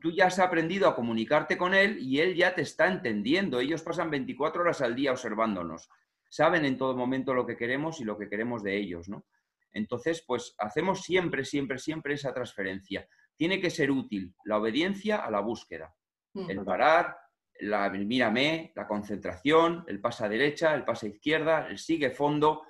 tú 0.00 0.10
ya 0.10 0.26
has 0.26 0.38
aprendido 0.38 0.88
a 0.88 0.96
comunicarte 0.96 1.58
con 1.58 1.74
él 1.74 1.98
y 2.00 2.20
él 2.20 2.34
ya 2.34 2.54
te 2.54 2.62
está 2.62 2.86
entendiendo. 2.88 3.60
Ellos 3.60 3.82
pasan 3.82 4.10
24 4.10 4.62
horas 4.62 4.80
al 4.80 4.94
día 4.94 5.12
observándonos. 5.12 5.90
Saben 6.30 6.64
en 6.64 6.78
todo 6.78 6.96
momento 6.96 7.34
lo 7.34 7.46
que 7.46 7.58
queremos 7.58 8.00
y 8.00 8.04
lo 8.04 8.16
que 8.16 8.30
queremos 8.30 8.62
de 8.62 8.78
ellos, 8.78 9.10
¿no? 9.10 9.26
Entonces, 9.72 10.24
pues 10.26 10.54
hacemos 10.56 11.02
siempre, 11.02 11.44
siempre, 11.44 11.78
siempre 11.78 12.14
esa 12.14 12.32
transferencia. 12.32 13.06
Tiene 13.36 13.60
que 13.60 13.68
ser 13.68 13.90
útil 13.90 14.34
la 14.44 14.56
obediencia 14.56 15.16
a 15.16 15.30
la 15.30 15.40
búsqueda. 15.40 15.94
Mm. 16.32 16.50
El 16.50 16.64
parar, 16.64 17.18
la, 17.60 17.86
el 17.88 18.06
mírame, 18.06 18.72
la 18.74 18.86
concentración, 18.86 19.84
el 19.86 20.00
pasa 20.00 20.30
derecha, 20.30 20.74
el 20.74 20.84
pasa 20.84 21.08
izquierda, 21.08 21.66
el 21.68 21.76
sigue 21.76 22.10
fondo, 22.10 22.62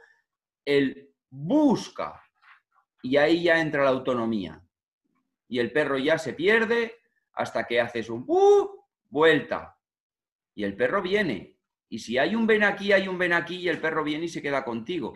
el 0.64 1.13
busca. 1.34 2.22
Y 3.02 3.16
ahí 3.16 3.42
ya 3.42 3.60
entra 3.60 3.84
la 3.84 3.90
autonomía. 3.90 4.62
Y 5.48 5.58
el 5.58 5.72
perro 5.72 5.98
ya 5.98 6.18
se 6.18 6.32
pierde 6.32 6.96
hasta 7.34 7.64
que 7.64 7.80
haces 7.80 8.08
un 8.08 8.24
vuelta. 9.10 9.78
Y 10.54 10.64
el 10.64 10.76
perro 10.76 11.02
viene. 11.02 11.58
Y 11.88 11.98
si 11.98 12.18
hay 12.18 12.34
un 12.34 12.46
ven 12.46 12.64
aquí, 12.64 12.92
hay 12.92 13.08
un 13.08 13.18
ven 13.18 13.32
aquí 13.32 13.56
y 13.56 13.68
el 13.68 13.80
perro 13.80 14.04
viene 14.04 14.26
y 14.26 14.28
se 14.28 14.42
queda 14.42 14.64
contigo. 14.64 15.14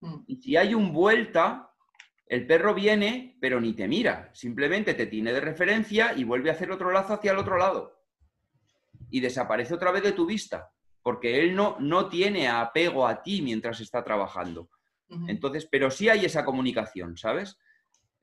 Mm. 0.00 0.16
Y 0.26 0.36
si 0.36 0.56
hay 0.56 0.74
un 0.74 0.92
vuelta, 0.92 1.72
el 2.26 2.46
perro 2.46 2.74
viene, 2.74 3.36
pero 3.40 3.60
ni 3.60 3.74
te 3.74 3.86
mira. 3.86 4.30
Simplemente 4.34 4.94
te 4.94 5.06
tiene 5.06 5.32
de 5.32 5.40
referencia 5.40 6.14
y 6.14 6.24
vuelve 6.24 6.50
a 6.50 6.54
hacer 6.54 6.70
otro 6.70 6.90
lazo 6.90 7.14
hacia 7.14 7.32
el 7.32 7.38
otro 7.38 7.56
lado. 7.56 8.02
Y 9.10 9.20
desaparece 9.20 9.74
otra 9.74 9.92
vez 9.92 10.02
de 10.02 10.12
tu 10.12 10.26
vista. 10.26 10.72
Porque 11.02 11.40
él 11.40 11.54
no, 11.54 11.76
no 11.80 12.08
tiene 12.08 12.48
apego 12.48 13.06
a 13.06 13.22
ti 13.22 13.40
mientras 13.40 13.80
está 13.80 14.02
trabajando. 14.04 14.68
Entonces, 15.26 15.66
pero 15.70 15.90
sí 15.90 16.08
hay 16.08 16.24
esa 16.24 16.44
comunicación, 16.44 17.16
¿sabes? 17.16 17.58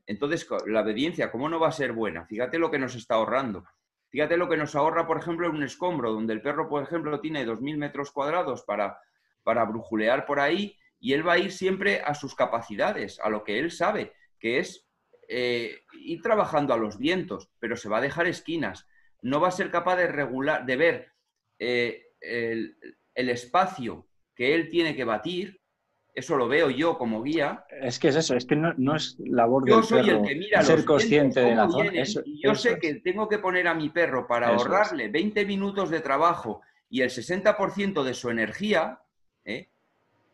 Entonces, 0.06 0.48
la 0.68 0.82
obediencia, 0.82 1.32
¿cómo 1.32 1.50
no 1.50 1.60
va 1.60 1.68
a 1.68 1.74
ser 1.74 1.92
buena? 1.92 2.26
Fíjate 2.26 2.58
lo 2.58 2.72
que 2.72 2.80
nos 2.80 2.96
está 2.96 3.16
ahorrando. 3.16 3.66
Fíjate 4.10 4.38
lo 4.38 4.48
que 4.48 4.56
nos 4.56 4.74
ahorra, 4.76 5.06
por 5.06 5.18
ejemplo, 5.18 5.48
en 5.48 5.56
un 5.56 5.64
escombro, 5.64 6.14
donde 6.14 6.34
el 6.34 6.42
perro, 6.42 6.70
por 6.70 6.82
ejemplo, 6.82 7.20
tiene 7.20 7.46
2.000 7.46 7.78
metros 7.78 8.12
cuadrados 8.12 8.64
para, 8.64 9.00
para 9.44 9.66
brujulear 9.66 10.26
por 10.26 10.40
ahí 10.40 10.78
y 11.00 11.14
él 11.14 11.28
va 11.28 11.34
a 11.34 11.38
ir 11.38 11.52
siempre 11.52 12.02
a 12.02 12.16
sus 12.16 12.34
capacidades, 12.34 13.20
a 13.20 13.30
lo 13.30 13.44
que 13.44 13.60
él 13.60 13.70
sabe, 13.70 14.14
que 14.40 14.60
es 14.60 14.88
eh, 15.28 15.82
ir 15.94 16.22
trabajando 16.22 16.74
a 16.74 16.78
los 16.78 16.98
vientos, 16.98 17.50
pero 17.60 17.76
se 17.76 17.90
va 17.90 17.98
a 17.98 18.02
dejar 18.02 18.28
esquinas. 18.28 18.88
No 19.22 19.42
va 19.42 19.50
a 19.50 19.52
ser 19.52 19.70
capaz 19.72 19.98
de 19.98 20.08
regular, 20.08 20.66
de 20.66 20.76
ver 20.78 21.14
eh, 21.60 22.08
el, 22.22 22.78
el 23.14 23.30
espacio 23.30 24.08
que 24.36 24.56
él 24.56 24.70
tiene 24.70 24.96
que 24.96 25.04
batir 25.04 25.60
eso 26.18 26.36
lo 26.36 26.48
veo 26.48 26.72
yo 26.72 26.98
como 26.98 27.22
guía. 27.22 27.64
Es 27.80 28.00
que 28.00 28.08
es 28.08 28.16
eso, 28.16 28.36
es 28.36 28.48
que 28.48 28.56
no, 28.56 28.96
es 28.96 29.18
labor 29.20 29.70
yo 29.70 29.84
soy 29.84 30.10
el 30.10 30.24
que 30.24 30.34
mira 30.34 30.64
ser 30.64 30.84
consciente 30.84 31.42
de 31.42 31.54
la 31.54 31.70
zona. 31.70 31.92
yo 32.44 32.56
sé 32.56 32.80
que 32.80 32.96
tengo 32.96 33.30
que 33.30 33.38
poner 33.38 33.68
a 33.68 33.76
mi 33.76 33.90
perro 33.90 34.26
para 34.26 34.48
ahorrarle 34.48 35.10
20 35.10 35.46
minutos 35.46 35.92
de 35.92 36.00
trabajo 36.00 36.62
y 36.90 37.02
el 37.02 37.12
60% 37.12 38.04
de 38.04 38.16
su 38.16 38.32
energía, 38.32 39.00
¿eh? 39.46 39.70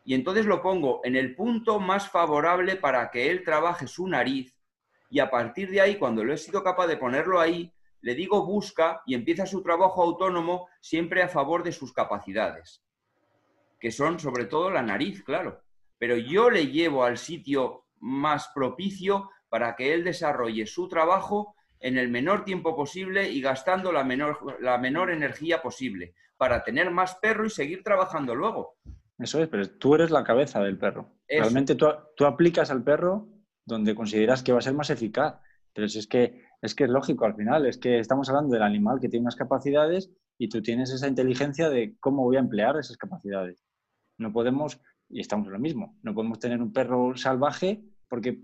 y 0.06 0.14
entonces 0.14 0.46
lo 0.46 0.62
pongo 0.62 1.02
en 1.04 1.16
el 1.16 1.34
punto 1.34 1.78
más 1.78 2.08
favorable 2.08 2.76
para 2.76 3.10
que 3.10 3.30
él 3.30 3.44
trabaje 3.44 3.86
su 3.86 4.08
nariz, 4.08 4.56
y 5.10 5.18
a 5.18 5.30
partir 5.30 5.70
de 5.70 5.82
ahí, 5.82 5.96
cuando 5.96 6.24
lo 6.24 6.32
he 6.32 6.38
sido 6.38 6.64
capaz 6.64 6.86
de 6.86 6.96
ponerlo 6.96 7.40
ahí, 7.40 7.70
le 8.00 8.14
digo 8.14 8.46
busca 8.46 9.02
y 9.04 9.14
empieza 9.14 9.44
su 9.44 9.62
trabajo 9.62 10.02
autónomo 10.02 10.66
siempre 10.80 11.22
a 11.22 11.28
favor 11.28 11.62
de 11.62 11.72
sus 11.72 11.92
capacidades, 11.92 12.82
que 13.78 13.90
son 13.90 14.18
sobre 14.18 14.46
todo 14.46 14.70
la 14.70 14.80
nariz, 14.80 15.22
claro 15.22 15.63
pero 16.04 16.18
yo 16.18 16.50
le 16.50 16.66
llevo 16.66 17.02
al 17.02 17.16
sitio 17.16 17.86
más 18.00 18.50
propicio 18.54 19.30
para 19.48 19.74
que 19.74 19.94
él 19.94 20.04
desarrolle 20.04 20.66
su 20.66 20.86
trabajo 20.86 21.54
en 21.80 21.96
el 21.96 22.10
menor 22.10 22.44
tiempo 22.44 22.76
posible 22.76 23.30
y 23.30 23.40
gastando 23.40 23.90
la 23.90 24.04
menor, 24.04 24.60
la 24.60 24.76
menor 24.76 25.10
energía 25.10 25.62
posible, 25.62 26.14
para 26.36 26.62
tener 26.62 26.90
más 26.90 27.14
perro 27.22 27.46
y 27.46 27.48
seguir 27.48 27.82
trabajando 27.82 28.34
luego. 28.34 28.76
Eso 29.18 29.40
es, 29.40 29.48
pero 29.48 29.66
tú 29.78 29.94
eres 29.94 30.10
la 30.10 30.24
cabeza 30.24 30.60
del 30.60 30.76
perro. 30.76 31.08
Realmente 31.26 31.74
tú, 31.74 31.86
tú, 32.14 32.26
aplicas 32.26 32.70
al 32.70 32.84
perro 32.84 33.26
donde 33.64 33.94
consideras 33.94 34.42
que 34.42 34.52
va 34.52 34.58
a 34.58 34.60
ser 34.60 34.74
más 34.74 34.90
eficaz. 34.90 35.40
Pero 35.72 35.86
es 35.86 36.06
que 36.06 36.44
Es 36.60 36.74
que 36.74 36.84
es 36.84 36.90
lógico 36.90 37.24
al 37.24 37.34
final, 37.34 37.64
es 37.64 37.78
que 37.78 37.98
estamos 37.98 38.28
hablando 38.28 38.52
del 38.52 38.62
animal 38.62 39.00
que 39.00 39.08
tiene 39.08 39.22
unas 39.22 39.36
capacidades 39.36 40.10
y 40.36 40.50
tú 40.50 40.60
tienes 40.60 40.90
esa 40.90 41.08
inteligencia 41.08 41.70
de 41.70 41.96
cómo 41.98 42.24
voy 42.24 42.36
a 42.36 42.40
emplear 42.40 42.76
esas 42.76 42.98
capacidades. 42.98 43.64
No 44.18 44.34
podemos, 44.34 44.80
y 45.14 45.20
estamos 45.20 45.46
en 45.46 45.52
lo 45.52 45.60
mismo, 45.60 45.96
no 46.02 46.12
podemos 46.12 46.40
tener 46.40 46.60
un 46.60 46.72
perro 46.72 47.16
salvaje 47.16 47.84
porque 48.08 48.40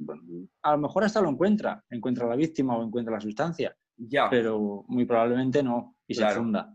a 0.62 0.72
lo 0.72 0.78
mejor 0.78 1.02
hasta 1.02 1.20
lo 1.20 1.28
encuentra, 1.28 1.84
encuentra 1.90 2.28
la 2.28 2.36
víctima 2.36 2.76
o 2.76 2.84
encuentra 2.84 3.14
la 3.14 3.20
sustancia, 3.20 3.76
ya. 3.96 4.30
pero 4.30 4.84
muy 4.86 5.04
probablemente 5.04 5.64
no, 5.64 5.96
y 6.06 6.14
se 6.14 6.28
funda. 6.30 6.72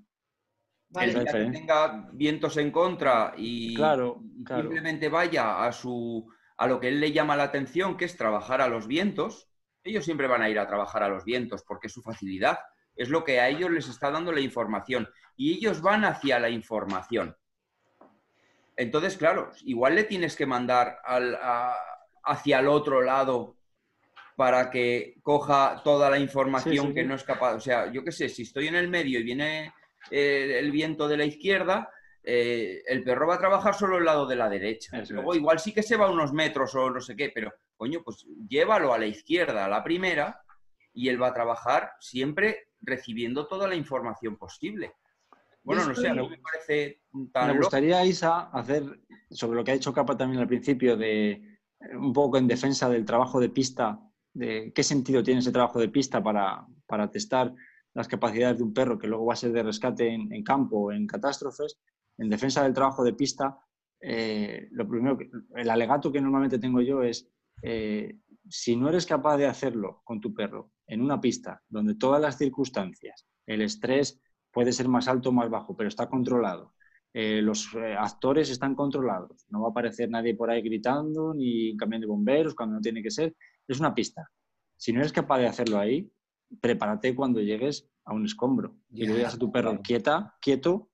Día 0.90 1.24
que 1.24 1.46
tenga 1.46 2.10
vientos 2.12 2.58
en 2.58 2.72
contra 2.72 3.34
y 3.38 3.74
claro, 3.76 4.22
simplemente 4.46 5.08
vaya 5.08 5.66
a, 5.66 5.72
su, 5.72 6.28
a 6.58 6.68
lo 6.68 6.80
que 6.80 6.90
él 6.90 7.00
le 7.00 7.14
llama 7.14 7.38
la 7.38 7.44
atención, 7.44 7.96
que 7.96 8.06
es 8.06 8.18
trabajar 8.18 8.60
a 8.60 8.68
los 8.68 8.88
vientos, 8.88 9.50
ellos 9.82 10.04
siempre 10.04 10.28
van 10.28 10.42
a 10.42 10.50
ir 10.50 10.60
a 10.60 10.68
trabajar 10.68 11.04
a 11.04 11.10
los 11.10 11.24
vientos 11.24 11.64
porque 11.66 11.88
es 11.88 11.94
su 11.94 12.02
facilidad, 12.02 12.60
es 12.98 13.10
lo 13.10 13.24
que 13.24 13.40
a 13.40 13.48
ellos 13.48 13.72
les 13.72 13.88
está 13.88 14.12
dando 14.12 14.34
la 14.34 14.42
información 14.42 15.08
y 15.38 15.54
ellos 15.54 15.82
van 15.82 16.04
hacia 16.04 16.38
la 16.40 16.50
información. 16.50 17.36
Entonces, 18.78 19.18
claro, 19.18 19.52
igual 19.64 19.96
le 19.96 20.04
tienes 20.04 20.36
que 20.36 20.46
mandar 20.46 21.00
hacia 22.24 22.60
el 22.60 22.68
otro 22.68 23.02
lado 23.02 23.56
para 24.36 24.70
que 24.70 25.16
coja 25.22 25.82
toda 25.84 26.10
la 26.10 26.20
información 26.20 26.94
que 26.94 27.04
no 27.04 27.16
es 27.16 27.24
capaz. 27.24 27.56
O 27.56 27.60
sea, 27.60 27.92
yo 27.92 28.04
qué 28.04 28.12
sé, 28.12 28.28
si 28.28 28.42
estoy 28.44 28.68
en 28.68 28.76
el 28.76 28.90
medio 28.90 29.20
y 29.20 29.24
viene 29.24 29.74
eh, 30.12 30.58
el 30.60 30.72
viento 30.72 31.08
de 31.08 31.18
la 31.18 31.26
izquierda, 31.26 31.90
eh, 32.22 32.82
el 32.88 33.04
perro 33.04 33.28
va 33.28 33.36
a 33.36 33.40
trabajar 33.40 33.76
solo 33.76 33.98
el 33.98 34.06
lado 34.06 34.26
de 34.26 34.36
la 34.36 34.50
derecha. 34.50 35.02
Luego, 35.10 35.36
igual 35.36 35.60
sí 35.60 35.74
que 35.74 35.84
se 35.84 35.96
va 35.96 36.12
unos 36.12 36.34
metros 36.34 36.76
o 36.76 36.90
no 36.90 37.00
sé 37.00 37.16
qué, 37.16 37.32
pero 37.34 37.54
coño, 37.78 38.02
pues 38.04 38.26
llévalo 38.50 38.94
a 38.94 38.98
la 38.98 39.06
izquierda, 39.06 39.66
a 39.66 39.70
la 39.70 39.84
primera, 39.84 40.42
y 40.94 41.10
él 41.10 41.22
va 41.22 41.28
a 41.28 41.34
trabajar 41.34 41.92
siempre 42.00 42.70
recibiendo 42.82 43.48
toda 43.48 43.68
la 43.68 43.76
información 43.76 44.38
posible. 44.38 44.94
Bueno, 45.66 45.88
no 45.88 45.96
sé, 45.96 46.08
a 46.08 46.14
mí 46.14 46.30
me 46.30 46.38
parece 46.38 47.02
tan. 47.34 47.52
Me 47.52 47.58
gustaría, 47.58 48.06
Isa, 48.06 48.50
hacer 48.52 49.02
sobre 49.30 49.58
lo 49.58 49.64
que 49.64 49.72
ha 49.72 49.74
dicho 49.74 49.94
Capa 49.94 50.16
también 50.16 50.42
al 50.42 50.48
principio, 50.48 50.96
de 50.96 51.32
eh, 51.32 51.98
un 51.98 52.14
poco 52.14 52.38
en 52.38 52.48
defensa 52.48 52.88
del 52.88 53.04
trabajo 53.04 53.40
de 53.40 53.50
pista, 53.50 54.00
de 54.34 54.72
qué 54.74 54.84
sentido 54.84 55.24
tiene 55.24 55.42
ese 55.42 55.52
trabajo 55.52 55.80
de 55.80 55.90
pista 55.90 56.24
para, 56.24 56.66
para 56.86 57.10
testar 57.10 57.54
las 57.94 58.08
capacidades 58.08 58.58
de 58.58 58.64
un 58.64 58.74
perro 58.74 58.98
que 58.98 59.08
luego 59.08 59.26
va 59.26 59.34
a 59.34 59.38
ser 59.38 59.52
de 59.52 59.64
rescate 59.64 60.08
en, 60.08 60.32
en 60.32 60.44
campo 60.44 60.78
o 60.78 60.92
en 60.92 61.08
catástrofes 61.08 61.80
en 62.18 62.30
defensa 62.30 62.64
del 62.64 62.74
trabajo 62.74 63.04
de 63.04 63.14
pista, 63.14 63.58
eh, 64.02 64.68
lo 64.72 64.88
primero, 64.88 65.18
el 65.56 65.70
alegato 65.70 66.12
que 66.12 66.22
normalmente 66.22 66.60
tengo 66.60 66.82
yo 66.82 67.04
es, 67.04 67.30
eh, 67.62 68.20
si 68.48 68.76
no 68.76 68.90
eres 68.90 69.06
capaz 69.06 69.38
de 69.38 69.48
hacerlo 69.48 70.02
con 70.04 70.22
tu 70.22 70.34
perro 70.34 70.72
en 70.88 71.02
una 71.02 71.20
pista 71.20 71.62
donde 71.68 71.96
todas 71.96 72.22
las 72.22 72.38
circunstancias, 72.38 73.26
el 73.46 73.62
estrés 73.62 74.22
puede 74.56 74.72
ser 74.72 74.88
más 74.88 75.10
alto 75.10 75.30
o 75.30 75.32
más 75.34 75.50
bajo, 75.50 75.76
pero 75.76 75.90
está 75.90 76.08
controlado, 76.08 76.74
eh, 77.14 77.42
los 77.42 77.70
actores 78.00 78.50
están 78.50 78.74
controlados, 78.74 79.46
no 79.50 79.60
va 79.60 79.68
a 79.68 79.72
aparecer 79.72 80.10
nadie 80.10 80.34
por 80.34 80.50
ahí 80.50 80.62
gritando 80.62 81.34
ni 81.34 81.76
cambiando 81.76 82.08
de 82.08 82.12
bomberos 82.12 82.56
cuando 82.56 82.76
no 82.76 82.82
tiene 82.82 83.04
que 83.04 83.12
ser, 83.12 83.36
es 83.68 83.80
una 83.82 83.94
pista. 83.94 84.32
Si 84.78 84.94
no 84.94 85.02
eres 85.02 85.12
capaz 85.12 85.40
de 85.40 85.48
hacerlo 85.48 85.78
ahí, 85.78 86.10
prepárate 86.62 87.14
cuando 87.14 87.42
llegues 87.42 87.86
a 88.06 88.14
un 88.14 88.24
escombro 88.24 88.78
y 88.94 89.06
le 89.06 89.16
digas 89.16 89.36
a 89.36 89.38
tu 89.38 89.52
perro 89.52 89.82
quieta, 89.82 90.36
quieto, 90.42 90.90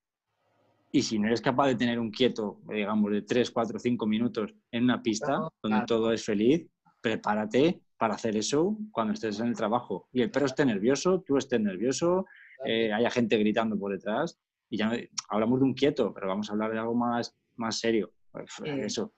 y 0.91 1.03
si 1.03 1.19
no 1.19 1.27
eres 1.27 1.41
capaz 1.41 1.67
de 1.67 1.75
tener 1.75 1.99
un 1.99 2.09
quieto, 2.09 2.61
digamos, 2.67 3.11
de 3.11 3.21
3, 3.21 3.51
4, 3.51 3.77
5 3.77 4.07
minutos 4.07 4.55
en 4.71 4.85
una 4.85 5.03
pista 5.03 5.39
donde 5.61 5.85
todo 5.85 6.11
es 6.11 6.25
feliz, 6.25 6.67
prepárate 6.99 7.83
para 7.97 8.15
hacer 8.15 8.35
eso 8.35 8.75
cuando 8.91 9.13
estés 9.13 9.39
en 9.39 9.49
el 9.49 9.55
trabajo. 9.55 10.09
Y 10.11 10.23
el 10.23 10.31
perro 10.31 10.47
esté 10.47 10.65
nervioso, 10.65 11.21
tú 11.21 11.37
estés 11.37 11.61
nervioso, 11.61 12.25
eh, 12.65 12.91
haya 12.93 13.09
gente 13.09 13.37
gritando 13.37 13.77
por 13.77 13.91
detrás. 13.91 14.39
Y 14.69 14.77
ya 14.77 14.91
hablamos 15.29 15.59
de 15.59 15.65
un 15.65 15.73
quieto, 15.73 16.13
pero 16.13 16.27
vamos 16.27 16.49
a 16.49 16.53
hablar 16.53 16.71
de 16.71 16.79
algo 16.79 16.95
más, 16.95 17.35
más 17.55 17.79
serio. 17.79 18.13
Pues, 18.31 18.49
eso, 18.65 19.13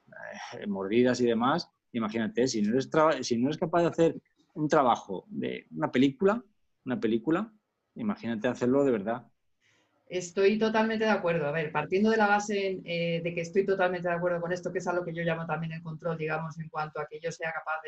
eh, 0.54 0.68
mordidas 0.68 1.22
y 1.22 1.26
demás. 1.26 1.70
Imagínate, 1.91 2.48
si 2.48 2.62
no, 2.62 2.72
eres 2.72 2.89
si 3.22 3.38
no 3.38 3.48
eres 3.48 3.58
capaz 3.58 3.82
de 3.82 3.88
hacer 3.88 4.16
un 4.56 4.68
trabajo 4.68 5.26
de 5.28 5.68
una 5.72 5.91
película, 5.91 6.44
una 6.86 7.00
película, 7.00 7.52
imagínate 7.96 8.48
hacerlo 8.48 8.84
de 8.84 8.91
verdad. 8.91 9.28
Estoy 10.08 10.60
totalmente 10.60 11.06
de 11.06 11.12
acuerdo. 11.12 11.48
A 11.48 11.52
ver, 11.52 11.72
partiendo 11.72 12.10
de 12.12 12.18
la 12.18 12.28
base 12.28 12.82
eh, 12.84 13.22
de 13.24 13.34
que 13.34 13.41
estoy 13.41 13.66
totalmente 13.66 14.08
de 14.08 14.14
acuerdo 14.14 14.41
con 14.41 14.52
esto, 14.52 14.72
que 14.72 14.80
es 14.80 14.88
algo 14.88 15.04
que 15.04 15.14
yo 15.14 15.24
llamo 15.24 15.46
también 15.46 15.72
el 15.72 15.82
control, 15.82 16.18
digamos, 16.18 16.60
en 16.60 16.70
cuanto 16.70 17.00
a 17.00 17.08
que 17.08 17.20
yo 17.20 17.32
sea 17.32 17.52
capaz 17.52 17.82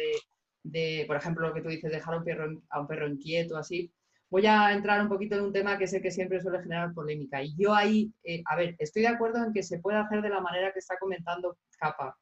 de, 0.63 1.03
por 1.05 1.17
ejemplo, 1.17 1.47
lo 1.47 1.53
que 1.53 1.61
tú 1.61 1.69
dices, 1.69 1.91
dejar 1.91 2.15
a 2.15 2.17
un 2.17 2.23
perro, 2.23 2.61
a 2.69 2.79
un 2.79 2.87
perro 2.87 3.07
inquieto, 3.07 3.57
así. 3.57 3.91
Voy 4.35 4.45
a 4.47 4.73
entrar 4.73 5.01
un 5.01 5.07
poquito 5.07 5.35
en 5.35 5.43
un 5.43 5.53
tema 5.53 5.77
que 5.77 5.87
sé 5.87 6.01
que 6.01 6.11
siempre 6.11 6.41
suele 6.41 6.61
generar 6.61 6.93
polémica. 6.93 7.41
Y 7.41 7.55
yo 7.55 7.73
ahí, 7.73 8.11
eh, 8.21 8.43
a 8.47 8.57
ver, 8.57 8.75
estoy 8.79 9.03
de 9.03 9.07
acuerdo 9.07 9.41
en 9.41 9.53
que 9.53 9.63
se 9.63 9.79
puede 9.79 9.97
hacer 9.97 10.21
de 10.21 10.27
la 10.27 10.41
manera 10.41 10.73
que 10.73 10.79
está 10.79 10.97
comentando 10.99 11.57
Capa. 11.79 12.17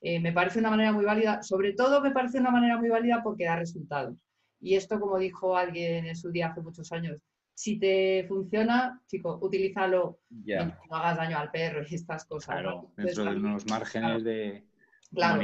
Eh, 0.00 0.20
me 0.20 0.32
parece 0.32 0.58
una 0.58 0.70
manera 0.70 0.90
muy 0.90 1.04
válida, 1.04 1.42
sobre 1.42 1.74
todo 1.74 2.00
me 2.00 2.12
parece 2.12 2.38
una 2.38 2.50
manera 2.50 2.78
muy 2.78 2.88
válida 2.88 3.20
porque 3.22 3.44
da 3.44 3.56
resultados. 3.56 4.16
Y 4.58 4.74
esto, 4.74 4.98
como 4.98 5.18
dijo 5.18 5.54
alguien 5.54 6.06
en 6.06 6.16
su 6.16 6.30
día 6.30 6.46
hace 6.46 6.62
muchos 6.62 6.90
años, 6.92 7.20
si 7.52 7.78
te 7.78 8.24
funciona, 8.26 8.98
chico, 9.06 9.38
utilízalo, 9.42 10.20
no 10.30 10.96
hagas 10.96 11.18
daño 11.18 11.36
al 11.36 11.50
perro 11.50 11.82
y 11.86 11.94
estas 11.94 12.24
cosas. 12.24 12.58
Claro, 12.58 12.90
dentro 12.96 13.24
de 13.24 13.36
unos 13.36 13.66
márgenes 13.66 14.24
de 14.24 14.64
claro, 15.12 15.42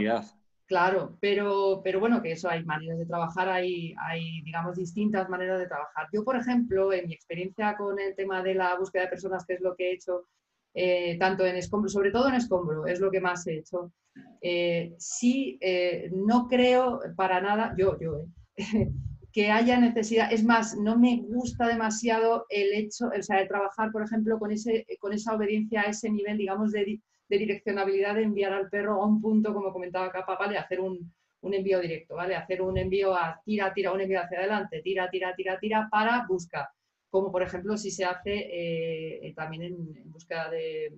Claro, 0.67 1.17
pero, 1.21 1.81
pero 1.85 2.01
bueno, 2.01 2.21
que 2.21 2.33
eso 2.33 2.49
hay 2.49 2.65
maneras 2.65 2.99
de 2.99 3.07
trabajar, 3.07 3.49
hay, 3.49 3.95
hay, 4.01 4.43
digamos, 4.43 4.77
distintas 4.77 5.29
maneras 5.29 5.61
de 5.61 5.69
trabajar. 5.69 6.09
Yo, 6.13 6.25
por 6.25 6.37
ejemplo, 6.37 6.93
en 6.93 7.07
mi 7.07 7.15
experiencia 7.15 7.77
con 7.77 8.01
el 8.01 8.17
tema 8.17 8.43
de 8.43 8.55
la 8.55 8.77
búsqueda 8.77 9.05
de 9.05 9.11
personas, 9.11 9.47
que 9.47 9.55
es 9.55 9.61
lo 9.61 9.77
que 9.77 9.91
he 9.91 9.95
hecho, 9.95 10.27
eh, 10.75 11.17
tanto 11.21 11.47
en 11.47 11.55
escombro, 11.55 11.89
sobre 11.89 12.11
todo 12.11 12.29
en 12.29 12.35
escombro, 12.35 12.85
es 12.87 12.99
lo 12.99 13.13
que 13.13 13.21
más 13.21 13.47
he 13.47 13.59
hecho. 13.59 13.93
Eh, 14.41 14.93
sí, 14.99 15.57
eh, 15.61 16.11
no 16.13 16.49
creo 16.49 17.01
para 17.15 17.41
nada, 17.41 17.73
yo, 17.79 17.97
yo, 18.01 18.27
que 19.33 19.53
haya 19.53 19.79
necesidad. 19.79 20.33
Es 20.33 20.43
más, 20.43 20.77
no 20.77 20.99
me 20.99 21.23
gusta 21.29 21.69
demasiado 21.69 22.47
el 22.49 22.73
hecho, 22.75 23.07
o 23.17 23.23
sea, 23.23 23.39
de 23.39 23.47
trabajar, 23.47 23.93
por 23.93 24.03
ejemplo, 24.03 24.37
con, 24.41 24.51
ese, 24.51 24.85
con 24.99 25.13
esa 25.13 25.37
obediencia 25.37 25.83
a 25.83 25.91
ese 25.91 26.11
nivel, 26.11 26.39
digamos, 26.39 26.73
de, 26.73 27.01
direccionabilidad 27.29 28.15
de 28.15 28.23
enviar 28.23 28.53
al 28.53 28.69
perro 28.69 29.03
a 29.03 29.07
un 29.07 29.21
punto, 29.21 29.53
como 29.53 29.73
comentaba 29.73 30.11
Capa, 30.11 30.37
¿vale? 30.37 30.59
Hacer 30.59 30.81
un, 30.81 31.13
envío 31.43 31.81
directo, 31.81 32.17
¿vale? 32.17 32.35
Hacer 32.35 32.61
un 32.61 32.77
envío 32.77 33.15
a 33.15 33.41
tira, 33.45 33.73
tira, 33.73 33.93
un 33.93 34.01
envío 34.01 34.21
hacia 34.21 34.39
adelante, 34.39 34.83
tira, 34.83 35.09
tira, 35.11 35.35
tira, 35.35 35.59
tira, 35.59 35.89
para 35.91 36.27
buscar. 36.29 36.69
Como 37.09 37.31
por 37.31 37.43
ejemplo 37.43 37.77
si 37.77 37.91
se 37.91 38.05
hace 38.05 38.49
eh, 38.51 39.33
también 39.35 39.63
en, 39.63 40.11
búsqueda 40.11 40.51
de, 40.51 40.93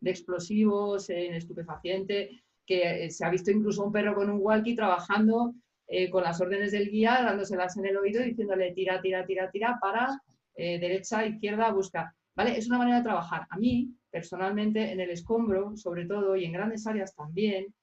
de, 0.00 0.10
explosivos, 0.10 1.08
en 1.08 1.34
estupefaciente, 1.34 2.42
que 2.66 3.10
se 3.10 3.24
ha 3.24 3.30
visto 3.30 3.50
incluso 3.50 3.84
un 3.84 3.92
perro 3.92 4.14
con 4.14 4.28
un 4.28 4.38
walkie 4.40 4.74
trabajando 4.74 5.54
eh, 5.94 6.08
con 6.08 6.22
las 6.22 6.40
órdenes 6.40 6.72
del 6.72 6.90
guía, 6.90 7.20
dándoselas 7.22 7.76
en 7.76 7.84
el 7.84 7.98
oído, 7.98 8.22
diciéndole 8.22 8.72
tira, 8.72 9.02
tira, 9.02 9.26
tira, 9.26 9.50
tira, 9.50 9.78
para, 9.78 10.08
eh, 10.54 10.78
derecha, 10.78 11.26
izquierda, 11.26 11.70
busca. 11.70 12.14
¿Vale? 12.34 12.56
Es 12.56 12.66
una 12.66 12.78
manera 12.78 12.96
de 12.96 13.02
trabajar. 13.02 13.46
A 13.50 13.58
mí, 13.58 13.90
personalmente, 14.12 14.92
en 14.92 15.00
el 15.00 15.10
escombro, 15.10 15.76
sobre 15.76 16.06
todo, 16.06 16.36
y 16.36 16.44
en 16.44 16.52
grandes 16.52 16.86
áreas 16.86 17.14
también, 17.14 17.74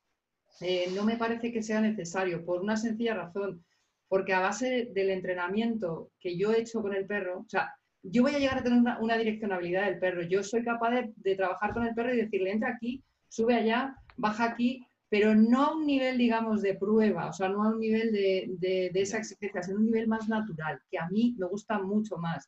eh, 0.62 0.90
no 0.96 1.04
me 1.04 1.18
parece 1.18 1.52
que 1.52 1.64
sea 1.64 1.82
necesario, 1.82 2.46
por 2.46 2.62
una 2.62 2.78
sencilla 2.78 3.16
razón, 3.16 3.64
porque 4.08 4.34
a 4.34 4.40
base 4.40 4.90
del 4.94 5.10
entrenamiento 5.10 6.12
que 6.20 6.38
yo 6.38 6.54
he 6.54 6.62
hecho 6.62 6.82
con 6.82 6.94
el 6.96 7.06
perro, 7.06 7.40
o 7.40 7.50
sea, 7.50 7.74
yo 8.02 8.24
voy 8.24 8.34
a 8.34 8.40
llegar 8.40 8.60
a 8.60 8.64
tener 8.64 8.80
una, 8.80 9.18
direccionabilidad 9.18 9.86
del 9.86 10.00
perro. 10.00 10.22
Yo 10.22 10.42
soy 10.42 10.64
capaz 10.64 10.92
de, 10.92 11.12
de, 11.18 11.36
trabajar 11.36 11.74
con 11.74 11.86
el 11.86 11.94
perro 11.94 12.14
y 12.14 12.22
decirle, 12.22 12.52
entra 12.52 12.70
aquí, 12.70 13.04
sube 13.28 13.56
allá, 13.56 13.96
baja 14.16 14.46
aquí, 14.46 14.86
pero 15.10 15.34
no 15.34 15.66
a 15.66 15.76
un 15.76 15.88
nivel, 15.88 16.18
digamos, 16.18 16.62
de 16.62 16.76
prueba, 16.76 17.30
o 17.30 17.34
sea, 17.34 17.50
no 17.50 17.64
a 17.64 17.70
un 17.70 17.80
nivel 17.80 18.12
de, 18.12 18.46
de, 18.60 19.02
esa 19.02 19.18
exigencia, 19.18 19.64
sino 19.64 19.78
a 19.78 19.80
un 19.80 19.88
nivel 19.88 20.08
más 20.08 20.30
natural, 20.30 20.80
que 20.90 21.00
a 21.00 21.10
mí 21.10 21.36
me 21.38 21.48
gusta 21.48 21.80
mucho 21.80 22.18
más. 22.18 22.48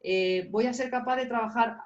Eh, 0.00 0.48
voy 0.50 0.66
a 0.66 0.72
ser 0.72 0.90
capaz 0.90 1.16
de 1.16 1.26
trabajar. 1.26 1.76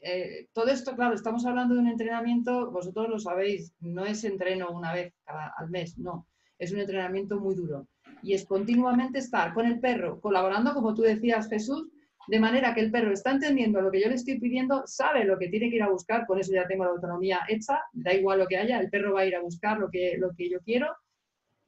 Eh, 0.00 0.48
todo 0.52 0.68
esto, 0.68 0.94
claro, 0.94 1.14
estamos 1.14 1.44
hablando 1.46 1.74
de 1.74 1.80
un 1.80 1.88
entrenamiento, 1.88 2.70
vosotros 2.70 3.08
lo 3.08 3.18
sabéis, 3.18 3.72
no 3.80 4.04
es 4.04 4.24
entreno 4.24 4.70
una 4.70 4.92
vez 4.92 5.14
al 5.26 5.70
mes, 5.70 5.98
no, 5.98 6.26
es 6.58 6.72
un 6.72 6.80
entrenamiento 6.80 7.40
muy 7.40 7.54
duro. 7.54 7.88
Y 8.22 8.34
es 8.34 8.44
continuamente 8.44 9.18
estar 9.18 9.52
con 9.54 9.66
el 9.66 9.80
perro, 9.80 10.20
colaborando, 10.20 10.74
como 10.74 10.94
tú 10.94 11.02
decías, 11.02 11.48
Jesús, 11.48 11.88
de 12.28 12.40
manera 12.40 12.74
que 12.74 12.80
el 12.80 12.90
perro 12.90 13.12
está 13.12 13.30
entendiendo 13.30 13.80
lo 13.80 13.90
que 13.90 14.00
yo 14.00 14.08
le 14.08 14.16
estoy 14.16 14.38
pidiendo, 14.38 14.82
sabe 14.86 15.24
lo 15.24 15.38
que 15.38 15.48
tiene 15.48 15.70
que 15.70 15.76
ir 15.76 15.82
a 15.82 15.90
buscar, 15.90 16.26
con 16.26 16.38
eso 16.38 16.52
ya 16.52 16.66
tengo 16.66 16.84
la 16.84 16.90
autonomía 16.90 17.40
hecha, 17.48 17.80
da 17.92 18.12
igual 18.12 18.40
lo 18.40 18.46
que 18.46 18.56
haya, 18.56 18.80
el 18.80 18.90
perro 18.90 19.14
va 19.14 19.20
a 19.20 19.26
ir 19.26 19.36
a 19.36 19.40
buscar 19.40 19.78
lo 19.78 19.88
que, 19.90 20.16
lo 20.18 20.32
que 20.34 20.50
yo 20.50 20.60
quiero. 20.60 20.88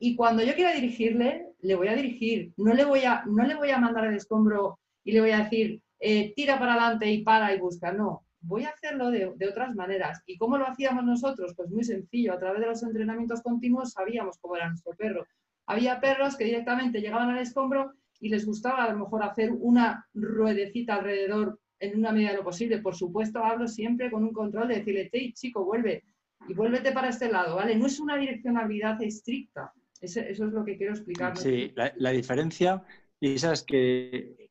Y 0.00 0.16
cuando 0.16 0.42
yo 0.42 0.54
quiera 0.54 0.72
dirigirle, 0.72 1.46
le 1.60 1.74
voy 1.74 1.88
a 1.88 1.94
dirigir, 1.94 2.52
no 2.56 2.74
le 2.74 2.84
voy 2.84 3.00
a, 3.04 3.24
no 3.26 3.44
le 3.44 3.54
voy 3.54 3.70
a 3.70 3.78
mandar 3.78 4.06
el 4.06 4.14
escombro 4.14 4.78
y 5.04 5.12
le 5.12 5.20
voy 5.20 5.30
a 5.30 5.44
decir, 5.44 5.80
eh, 6.00 6.32
tira 6.34 6.58
para 6.58 6.74
adelante 6.74 7.10
y 7.10 7.22
para 7.22 7.54
y 7.54 7.58
busca, 7.58 7.92
no, 7.92 8.24
voy 8.40 8.64
a 8.64 8.70
hacerlo 8.70 9.10
de, 9.10 9.26
otras 9.48 9.74
maneras. 9.74 10.22
¿Y 10.26 10.36
cómo 10.36 10.58
lo 10.58 10.66
hacíamos 10.66 11.04
nosotros? 11.04 11.54
Pues 11.56 11.70
muy 11.70 11.84
sencillo, 11.84 12.32
a 12.32 12.38
través 12.38 12.60
de 12.60 12.66
los 12.66 12.82
entrenamientos 12.82 13.42
continuos 13.42 13.92
sabíamos 13.92 14.38
cómo 14.38 14.56
era 14.56 14.68
nuestro 14.68 14.94
perro. 14.94 15.26
Había 15.66 16.00
perros 16.00 16.36
que 16.36 16.44
directamente 16.44 17.00
llegaban 17.00 17.30
al 17.30 17.38
escombro 17.38 17.92
y 18.20 18.28
les 18.30 18.46
gustaba 18.46 18.84
a 18.84 18.92
lo 18.92 18.98
mejor 18.98 19.22
hacer 19.22 19.52
una 19.52 20.06
ruedecita 20.14 20.94
alrededor 20.94 21.58
en 21.80 21.98
una 21.98 22.12
medida 22.12 22.30
de 22.30 22.36
lo 22.38 22.44
posible. 22.44 22.78
Por 22.78 22.94
supuesto, 22.94 23.44
hablo 23.44 23.68
siempre 23.68 24.10
con 24.10 24.24
un 24.24 24.32
control 24.32 24.68
de 24.68 24.76
decirle, 24.76 25.10
hey, 25.12 25.32
chico, 25.34 25.64
vuelve 25.64 26.04
y 26.48 26.54
vuélvete 26.54 26.92
para 26.92 27.08
este 27.08 27.30
lado, 27.30 27.56
¿vale? 27.56 27.76
No 27.76 27.86
es 27.86 28.00
una 28.00 28.16
direccionalidad 28.16 29.00
estricta. 29.02 29.72
Eso, 30.00 30.20
es 30.20 30.38
lo 30.38 30.64
que 30.64 30.76
quiero 30.76 30.92
explicar. 30.92 31.36
Sí, 31.36 31.72
la, 31.74 32.10
diferencia, 32.10 32.82
Lisa, 33.20 33.52
es 33.52 33.62
que, 33.62 34.47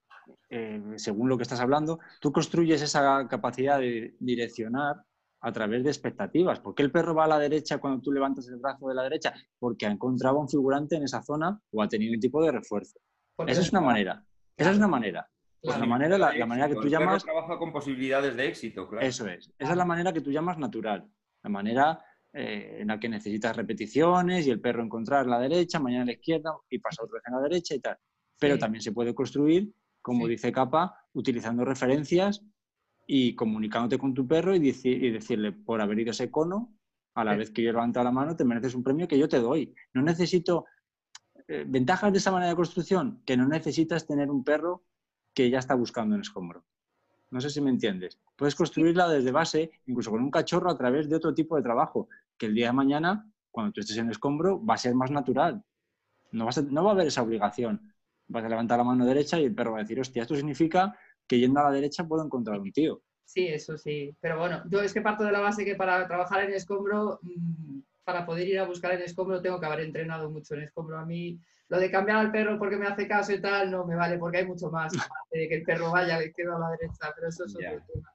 eh, 0.49 0.81
según 0.95 1.29
lo 1.29 1.37
que 1.37 1.43
estás 1.43 1.59
hablando, 1.59 1.99
tú 2.21 2.31
construyes 2.31 2.81
esa 2.81 3.27
capacidad 3.27 3.79
de 3.79 4.15
direccionar 4.19 4.97
a 5.41 5.51
través 5.51 5.83
de 5.83 5.89
expectativas. 5.89 6.59
¿Por 6.59 6.73
qué 6.73 6.83
el 6.83 6.91
perro 6.91 7.13
va 7.13 7.25
a 7.25 7.27
la 7.27 7.39
derecha 7.39 7.77
cuando 7.77 8.01
tú 8.01 8.11
levantas 8.11 8.47
el 8.47 8.57
brazo 8.57 8.87
de 8.87 8.95
la 8.95 9.03
derecha? 9.03 9.33
Porque 9.59 9.85
ha 9.85 9.91
encontrado 9.91 10.39
un 10.39 10.49
figurante 10.49 10.95
en 10.95 11.03
esa 11.03 11.21
zona 11.21 11.59
o 11.71 11.81
ha 11.81 11.87
tenido 11.87 12.13
un 12.13 12.19
tipo 12.19 12.43
de 12.43 12.51
refuerzo. 12.51 12.99
Esa 13.45 13.61
es 13.61 13.71
una 13.71 13.81
manera. 13.81 14.23
Esa 14.55 14.71
es 14.71 14.77
una 14.77 14.87
manera. 14.87 15.29
la 15.61 15.85
manera, 15.85 16.17
la, 16.17 16.45
manera 16.45 16.69
que 16.69 16.75
tú 16.75 16.87
llamas. 16.87 17.23
trabaja 17.23 17.57
con 17.57 17.71
posibilidades 17.71 18.35
de 18.35 18.47
éxito, 18.47 18.87
claro. 18.87 19.05
Eso 19.05 19.27
es. 19.27 19.51
Esa 19.59 19.71
es 19.71 19.77
la 19.77 19.85
manera 19.85 20.11
que 20.11 20.21
tú 20.21 20.31
llamas 20.31 20.57
natural. 20.57 21.07
La 21.43 21.49
manera 21.49 21.99
eh, 22.33 22.77
en 22.81 22.87
la 22.87 22.99
que 22.99 23.09
necesitas 23.09 23.55
repeticiones 23.55 24.47
y 24.47 24.51
el 24.51 24.59
perro 24.59 24.83
encontrar 24.83 25.27
la 25.27 25.39
derecha, 25.39 25.79
mañana 25.79 26.03
a 26.03 26.07
la 26.07 26.11
izquierda 26.13 26.51
y 26.69 26.79
pasa 26.79 27.03
otra 27.03 27.15
vez 27.15 27.23
en 27.27 27.35
la 27.35 27.41
derecha 27.41 27.75
y 27.75 27.79
tal. 27.79 27.97
Pero 28.39 28.57
también 28.57 28.81
se 28.81 28.91
puede 28.91 29.13
construir, 29.13 29.71
como 30.07 30.25
dice 30.25 30.53
Capa, 30.53 31.03
utilizando 31.11 31.65
referencias 31.65 32.41
y 33.05 33.35
comunicándote 33.35 33.97
con 33.97 34.13
tu 34.13 34.25
perro 34.25 34.55
y, 34.55 34.59
y 34.59 35.11
decirle, 35.11 35.51
por 35.51 35.81
haber 35.81 35.99
ido 35.99 36.11
ese 36.11 36.31
cono, 36.31 36.73
a 37.13 37.25
la 37.25 37.35
vez 37.35 37.51
que 37.51 37.61
yo 37.61 37.73
levanto 37.73 38.01
la 38.01 38.11
mano, 38.13 38.33
te 38.33 38.45
mereces 38.45 38.73
un 38.73 38.83
premio 38.83 39.05
que 39.05 39.19
yo 39.19 39.27
te 39.27 39.41
doy. 39.41 39.75
No 39.93 40.01
necesito 40.01 40.63
eh, 41.49 41.65
ventajas 41.67 42.13
de 42.13 42.19
esa 42.19 42.31
manera 42.31 42.51
de 42.51 42.55
construcción, 42.55 43.21
que 43.25 43.35
no 43.35 43.49
necesitas 43.49 44.07
tener 44.07 44.31
un 44.31 44.45
perro 44.45 44.85
que 45.33 45.49
ya 45.49 45.59
está 45.59 45.75
buscando 45.75 46.15
en 46.15 46.21
escombro. 46.21 46.63
No 47.29 47.41
sé 47.41 47.49
si 47.49 47.59
me 47.59 47.69
entiendes. 47.69 48.17
Puedes 48.37 48.55
construirla 48.55 49.09
desde 49.09 49.33
base, 49.33 49.71
incluso 49.87 50.09
con 50.09 50.23
un 50.23 50.31
cachorro, 50.31 50.71
a 50.71 50.77
través 50.77 51.09
de 51.09 51.17
otro 51.17 51.33
tipo 51.33 51.57
de 51.57 51.63
trabajo, 51.63 52.07
que 52.37 52.45
el 52.45 52.55
día 52.55 52.67
de 52.67 52.73
mañana, 52.73 53.29
cuando 53.51 53.73
tú 53.73 53.81
estés 53.81 53.97
en 53.97 54.09
escombro, 54.09 54.65
va 54.65 54.75
a 54.75 54.77
ser 54.77 54.95
más 54.95 55.11
natural. 55.11 55.65
No, 56.31 56.47
no 56.69 56.83
va 56.85 56.91
a 56.91 56.93
haber 56.93 57.07
esa 57.07 57.23
obligación. 57.23 57.93
Vas 58.27 58.43
a 58.43 58.49
levantar 58.49 58.77
la 58.77 58.83
mano 58.83 59.05
derecha 59.05 59.39
y 59.39 59.45
el 59.45 59.55
perro 59.55 59.73
va 59.73 59.79
a 59.79 59.81
decir, 59.81 59.99
hostia, 59.99 60.23
esto 60.23 60.35
significa 60.35 60.93
que 61.27 61.39
yendo 61.39 61.59
a 61.59 61.63
la 61.63 61.71
derecha 61.71 62.07
puedo 62.07 62.23
encontrar 62.23 62.59
un 62.59 62.71
tío. 62.71 63.01
Sí, 63.25 63.47
eso 63.47 63.77
sí. 63.77 64.15
Pero 64.21 64.39
bueno, 64.39 64.63
yo 64.69 64.81
es 64.81 64.93
que 64.93 65.01
parto 65.01 65.23
de 65.23 65.31
la 65.31 65.39
base 65.39 65.65
que 65.65 65.75
para 65.75 66.07
trabajar 66.07 66.45
en 66.45 66.53
escombro 66.53 67.19
mm, 67.21 67.79
para 68.03 68.25
poder 68.25 68.47
ir 68.47 68.59
a 68.59 68.65
buscar 68.65 68.93
en 68.93 69.01
escombro 69.01 69.41
tengo 69.41 69.59
que 69.59 69.65
haber 69.65 69.81
entrenado 69.81 70.29
mucho 70.29 70.55
en 70.55 70.63
escombro. 70.63 70.97
A 70.97 71.05
mí 71.05 71.37
lo 71.67 71.79
de 71.79 71.91
cambiar 71.91 72.19
al 72.19 72.31
perro 72.31 72.57
porque 72.57 72.77
me 72.77 72.87
hace 72.87 73.07
caso 73.07 73.33
y 73.33 73.41
tal 73.41 73.69
no 73.69 73.85
me 73.85 73.95
vale 73.95 74.17
porque 74.17 74.37
hay 74.37 74.45
mucho 74.45 74.71
más 74.71 74.93
de 75.31 75.49
que 75.49 75.55
el 75.55 75.63
perro 75.63 75.91
vaya 75.91 76.15
a 76.15 76.19
la 76.19 76.25
izquierda 76.25 76.53
o 76.53 76.57
a 76.57 76.69
la 76.69 76.77
derecha, 76.77 77.11
pero 77.13 77.27
eso 77.27 77.45
es 77.45 77.55
otro 77.55 77.83
tema. 77.93 78.13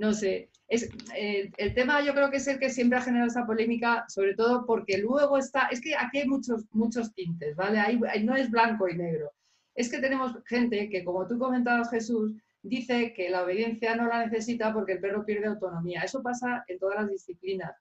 No 0.00 0.14
sé, 0.14 0.48
es, 0.66 0.88
eh, 1.14 1.50
el 1.58 1.74
tema 1.74 2.00
yo 2.00 2.14
creo 2.14 2.30
que 2.30 2.38
es 2.38 2.46
el 2.48 2.58
que 2.58 2.70
siempre 2.70 2.96
ha 2.98 3.02
generado 3.02 3.28
esa 3.28 3.44
polémica, 3.44 4.06
sobre 4.08 4.34
todo 4.34 4.64
porque 4.64 4.96
luego 4.96 5.36
está, 5.36 5.66
es 5.66 5.78
que 5.82 5.94
aquí 5.94 6.20
hay 6.20 6.26
muchos, 6.26 6.64
muchos 6.72 7.12
tintes, 7.12 7.54
¿vale? 7.54 7.78
no 8.24 8.34
es 8.34 8.50
blanco 8.50 8.88
y 8.88 8.96
negro. 8.96 9.30
Es 9.74 9.90
que 9.90 9.98
tenemos 9.98 10.32
gente 10.46 10.88
que, 10.88 11.04
como 11.04 11.26
tú 11.26 11.38
comentabas, 11.38 11.90
Jesús, 11.90 12.32
dice 12.62 13.12
que 13.12 13.28
la 13.28 13.42
obediencia 13.42 13.94
no 13.94 14.06
la 14.06 14.24
necesita 14.24 14.72
porque 14.72 14.92
el 14.92 15.00
perro 15.00 15.26
pierde 15.26 15.48
autonomía. 15.48 16.00
Eso 16.00 16.22
pasa 16.22 16.64
en 16.66 16.78
todas 16.78 16.96
las 17.02 17.10
disciplinas. 17.10 17.72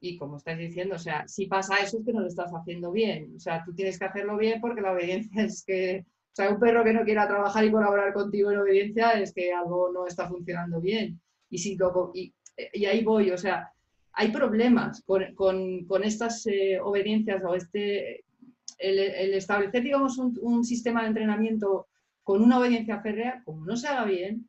Y 0.00 0.18
como 0.18 0.36
estáis 0.36 0.58
diciendo, 0.58 0.96
o 0.96 0.98
sea, 0.98 1.26
si 1.26 1.46
pasa 1.46 1.76
eso 1.78 1.98
es 1.98 2.04
que 2.04 2.12
no 2.12 2.20
lo 2.20 2.26
estás 2.26 2.52
haciendo 2.52 2.92
bien. 2.92 3.32
O 3.36 3.40
sea, 3.40 3.64
tú 3.64 3.74
tienes 3.74 3.98
que 3.98 4.04
hacerlo 4.04 4.36
bien 4.36 4.60
porque 4.60 4.82
la 4.82 4.92
obediencia 4.92 5.44
es 5.44 5.64
que, 5.64 6.04
o 6.06 6.34
sea, 6.34 6.50
un 6.50 6.60
perro 6.60 6.84
que 6.84 6.92
no 6.92 7.04
quiera 7.04 7.26
trabajar 7.26 7.64
y 7.64 7.70
colaborar 7.70 8.12
contigo 8.12 8.50
en 8.50 8.58
obediencia 8.58 9.12
es 9.12 9.32
que 9.32 9.50
algo 9.50 9.90
no 9.90 10.06
está 10.06 10.28
funcionando 10.28 10.78
bien. 10.78 11.20
Y, 11.50 11.58
si 11.58 11.76
y, 12.14 12.34
y 12.72 12.86
ahí 12.86 13.04
voy, 13.04 13.30
o 13.30 13.38
sea, 13.38 13.70
hay 14.12 14.30
problemas 14.30 15.02
con, 15.04 15.34
con, 15.34 15.84
con 15.86 16.04
estas 16.04 16.46
eh, 16.46 16.78
obediencias 16.80 17.42
o 17.44 17.54
este, 17.54 18.24
el, 18.78 18.98
el 18.98 19.34
establecer, 19.34 19.82
digamos, 19.82 20.18
un, 20.18 20.38
un, 20.40 20.64
sistema 20.64 21.02
de 21.02 21.08
entrenamiento 21.08 21.88
con 22.22 22.42
una 22.42 22.58
obediencia 22.58 23.00
férrea, 23.00 23.42
como 23.44 23.64
no 23.64 23.76
se 23.76 23.88
haga 23.88 24.04
bien, 24.04 24.48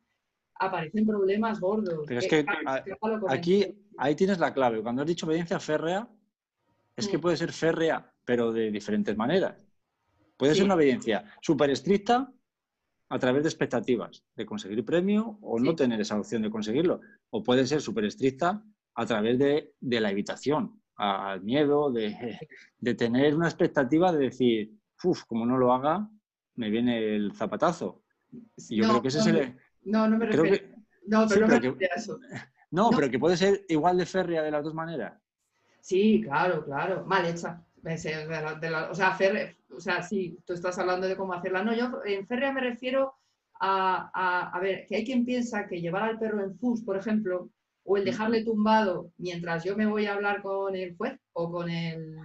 aparecen 0.54 1.06
problemas 1.06 1.60
gordos. 1.60 2.04
Pero 2.06 2.20
es 2.20 2.28
que, 2.28 2.46
aquí, 3.28 3.66
ahí 3.98 4.14
tienes 4.14 4.38
la 4.38 4.54
clave. 4.54 4.82
Cuando 4.82 5.02
has 5.02 5.08
dicho 5.08 5.26
obediencia 5.26 5.60
férrea, 5.60 6.08
es 6.96 7.08
que 7.08 7.18
mm. 7.18 7.20
puede 7.20 7.36
ser 7.36 7.52
férrea, 7.52 8.12
pero 8.24 8.52
de 8.52 8.70
diferentes 8.70 9.16
maneras. 9.16 9.56
Puede 10.36 10.54
ser 10.54 10.64
una 10.64 10.74
obediencia 10.74 11.24
súper 11.40 11.70
estricta 11.70 12.30
a 13.08 13.18
través 13.18 13.42
de 13.42 13.48
expectativas, 13.48 14.24
de 14.34 14.46
conseguir 14.46 14.84
premio 14.84 15.38
o 15.40 15.58
no 15.60 15.74
tener 15.74 16.00
esa 16.00 16.18
opción 16.18 16.42
de 16.42 16.50
conseguirlo. 16.50 17.00
O 17.30 17.42
puede 17.42 17.66
ser 17.66 17.80
súper 17.80 18.04
estricta 18.04 18.62
a 18.94 19.06
través 19.06 19.38
de, 19.38 19.74
la 19.80 20.10
evitación, 20.10 20.80
al 20.96 21.42
miedo, 21.42 21.92
de, 21.92 22.16
de, 22.78 22.94
tener 22.94 23.34
una 23.34 23.46
expectativa 23.46 24.12
de 24.12 24.18
decir, 24.18 24.72
uff, 25.04 25.24
como 25.24 25.46
no 25.46 25.56
lo 25.58 25.72
haga, 25.72 26.08
me 26.56 26.70
viene 26.70 27.14
el 27.14 27.32
zapatazo. 27.32 28.02
Yo 28.30 28.88
creo 28.88 29.02
que 29.02 29.08
ese 29.08 29.20
es 29.20 29.26
el... 29.26 29.56
No, 29.84 30.08
no 30.08 30.18
me 30.18 30.26
refiero. 30.26 30.66
No, 31.06 31.26
pero 31.28 31.42
no 31.42 31.46
me 31.46 31.60
refiero 31.60 31.94
a 31.94 31.98
eso. 31.98 32.18
No, 32.68 32.90
pero 32.90 33.08
que 33.08 33.18
puede 33.20 33.36
ser 33.36 33.64
igual 33.68 33.96
de 33.96 34.04
férrea 34.04 34.42
de 34.42 34.50
las 34.50 34.64
dos 34.64 34.74
maneras. 34.74 35.14
Sí, 35.80 36.20
claro, 36.22 36.64
claro. 36.64 37.04
Mal 37.06 37.24
hecha. 37.24 37.64
o 37.84 38.94
sea, 38.94 39.16
o 39.70 39.80
sea, 39.80 40.02
sí, 40.02 40.38
tú 40.46 40.52
estás 40.52 40.78
hablando 40.78 41.06
de 41.06 41.16
cómo 41.16 41.32
hacerla. 41.32 41.62
No, 41.62 41.74
yo 41.74 42.00
en 42.04 42.26
férrea 42.26 42.52
me 42.52 42.60
refiero 42.60 43.14
a, 43.60 44.50
a, 44.54 44.60
ver, 44.60 44.86
que 44.86 44.96
hay 44.96 45.04
quien 45.04 45.24
piensa 45.24 45.66
que 45.66 45.80
llevar 45.80 46.02
al 46.02 46.18
perro 46.18 46.42
en 46.42 46.56
fus, 46.58 46.82
por 46.82 46.96
ejemplo, 46.96 47.50
o 47.84 47.96
el 47.96 48.04
dejarle 48.04 48.44
tumbado 48.44 49.12
mientras 49.16 49.64
yo 49.64 49.76
me 49.76 49.86
voy 49.86 50.06
a 50.06 50.14
hablar 50.14 50.42
con 50.42 50.74
el 50.74 50.96
juez 50.96 51.18
o 51.32 51.50
con 51.50 51.70
el, 51.70 52.16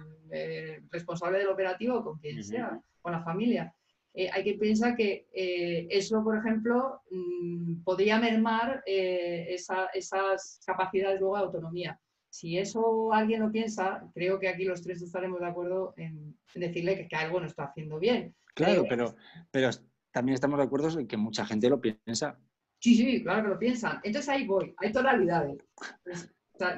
responsable 0.90 1.38
del 1.38 1.48
operativo, 1.48 1.98
o 1.98 2.04
con 2.04 2.18
quien 2.18 2.42
sea, 2.42 2.80
con 3.02 3.12
la 3.12 3.22
familia, 3.22 3.74
eh, 4.14 4.28
hay 4.32 4.44
que 4.44 4.54
pensar 4.54 4.94
que 4.94 5.26
eh, 5.32 5.86
eso, 5.90 6.22
por 6.22 6.36
ejemplo, 6.36 7.00
mm, 7.10 7.82
podría 7.82 8.18
mermar 8.18 8.82
eh, 8.86 9.46
esas 9.54 10.60
capacidades 10.66 11.20
luego 11.20 11.36
de 11.36 11.42
autonomía. 11.44 12.00
Si 12.32 12.56
eso 12.56 13.12
alguien 13.12 13.40
lo 13.40 13.52
piensa, 13.52 14.10
creo 14.14 14.38
que 14.38 14.48
aquí 14.48 14.64
los 14.64 14.80
tres 14.82 15.02
estaremos 15.02 15.38
de 15.40 15.46
acuerdo 15.46 15.92
en, 15.98 16.34
decirle 16.54 17.06
que, 17.06 17.14
algo 17.14 17.38
no 17.38 17.46
está 17.46 17.64
haciendo 17.64 17.98
bien. 17.98 18.34
Claro, 18.54 18.86
pero, 18.88 19.14
pero 19.50 19.68
también 20.10 20.34
estamos 20.34 20.58
de 20.58 20.64
acuerdo 20.64 20.98
en 20.98 21.06
que 21.06 21.18
mucha 21.18 21.44
gente 21.44 21.68
lo 21.68 21.78
piensa. 21.78 22.38
Sí, 22.80 22.94
sí, 22.94 23.22
claro 23.22 23.42
que 23.42 23.48
lo 23.50 23.58
piensan. 23.58 24.00
Entonces 24.02 24.30
ahí 24.30 24.46
voy, 24.46 24.74
hay 24.78 24.90
tonalidades. 24.92 25.62
Pues, 26.02 26.32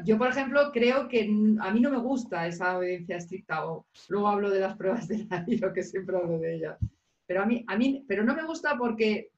yo, 0.05 0.19
por 0.19 0.29
ejemplo, 0.31 0.73
creo 0.73 1.07
que 1.07 1.23
a 1.61 1.71
mí 1.71 1.81
no 1.81 1.91
me 1.91 1.99
gusta 1.99 2.49
esa 2.49 2.77
obediencia 2.77 3.19
estricta, 3.19 3.65
o 3.65 3.87
luego 4.09 4.27
hablo 4.27 4.51
de 4.51 4.59
las 4.59 4.77
pruebas 4.77 5.07
de 5.07 5.25
la 5.31 5.47
que 5.73 5.83
siempre 5.85 6.17
hablo 6.17 6.41
de 6.41 6.57
ellas. 6.57 6.79
Pero 7.27 7.43
a 7.43 7.47
mí, 7.47 7.65
a 7.69 7.77
mí, 7.77 8.05
pero 8.09 8.25
no 8.25 8.35
me 8.35 8.45
gusta 8.45 8.77
porque 8.77 9.31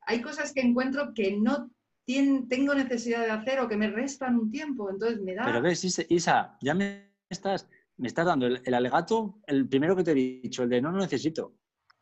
hay 0.00 0.20
cosas 0.20 0.52
que 0.52 0.60
encuentro 0.60 1.14
que 1.14 1.36
no 1.36 1.70
tengo 2.04 2.74
necesidad 2.74 3.24
de 3.24 3.30
hacer 3.30 3.60
o 3.60 3.68
que 3.68 3.76
me 3.76 3.90
restan 3.90 4.38
un 4.38 4.50
tiempo, 4.50 4.90
entonces 4.90 5.20
me 5.20 5.34
da... 5.34 5.44
Pero 5.44 5.62
ves, 5.62 5.84
Isa, 6.08 6.56
ya 6.60 6.74
me 6.74 7.12
estás, 7.28 7.68
me 7.96 8.08
estás 8.08 8.26
dando 8.26 8.46
el, 8.46 8.74
alegato, 8.74 9.40
el 9.46 9.68
primero 9.68 9.94
que 9.96 10.04
te 10.04 10.12
he 10.12 10.14
dicho, 10.14 10.64
el 10.64 10.68
de 10.68 10.82
no 10.82 10.90
lo 10.90 10.98
necesito. 10.98 11.54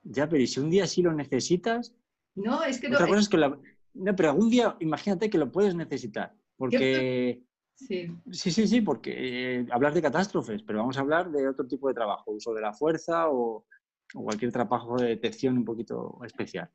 Ya, 0.03 0.29
pero 0.29 0.43
¿y 0.43 0.47
si 0.47 0.61
un 0.61 0.71
día 0.71 0.87
sí 0.87 1.03
lo 1.03 1.13
necesitas? 1.13 1.95
No, 2.35 2.65
es 2.65 2.81
que... 2.81 2.87
Otra 2.89 3.07
cosa 3.07 3.21
es 3.21 3.29
que 3.29 3.37
No, 3.37 4.17
pero 4.17 4.31
algún 4.31 4.49
día 4.49 4.77
imagínate 4.81 5.29
que 5.29 5.39
lo 5.39 5.51
puedes 5.51 5.75
necesitar, 5.75 6.35
porque... 6.57 7.43
Sí. 7.75 8.15
sí, 8.31 8.51
sí, 8.51 8.69
sí, 8.69 8.83
porque 8.83 9.61
eh, 9.61 9.67
hablar 9.71 9.95
de 9.95 10.03
catástrofes, 10.03 10.63
pero 10.63 10.81
vamos 10.81 10.99
a 10.99 11.01
hablar 11.01 11.31
de 11.31 11.49
otro 11.49 11.67
tipo 11.67 11.89
de 11.89 11.95
trabajo, 11.95 12.31
uso 12.31 12.53
de 12.53 12.61
la 12.61 12.75
fuerza 12.75 13.31
o, 13.31 13.65
o 14.15 14.23
cualquier 14.23 14.53
trabajo 14.53 14.99
de 14.99 15.09
detección 15.09 15.57
un 15.57 15.65
poquito 15.65 16.19
especial. 16.23 16.71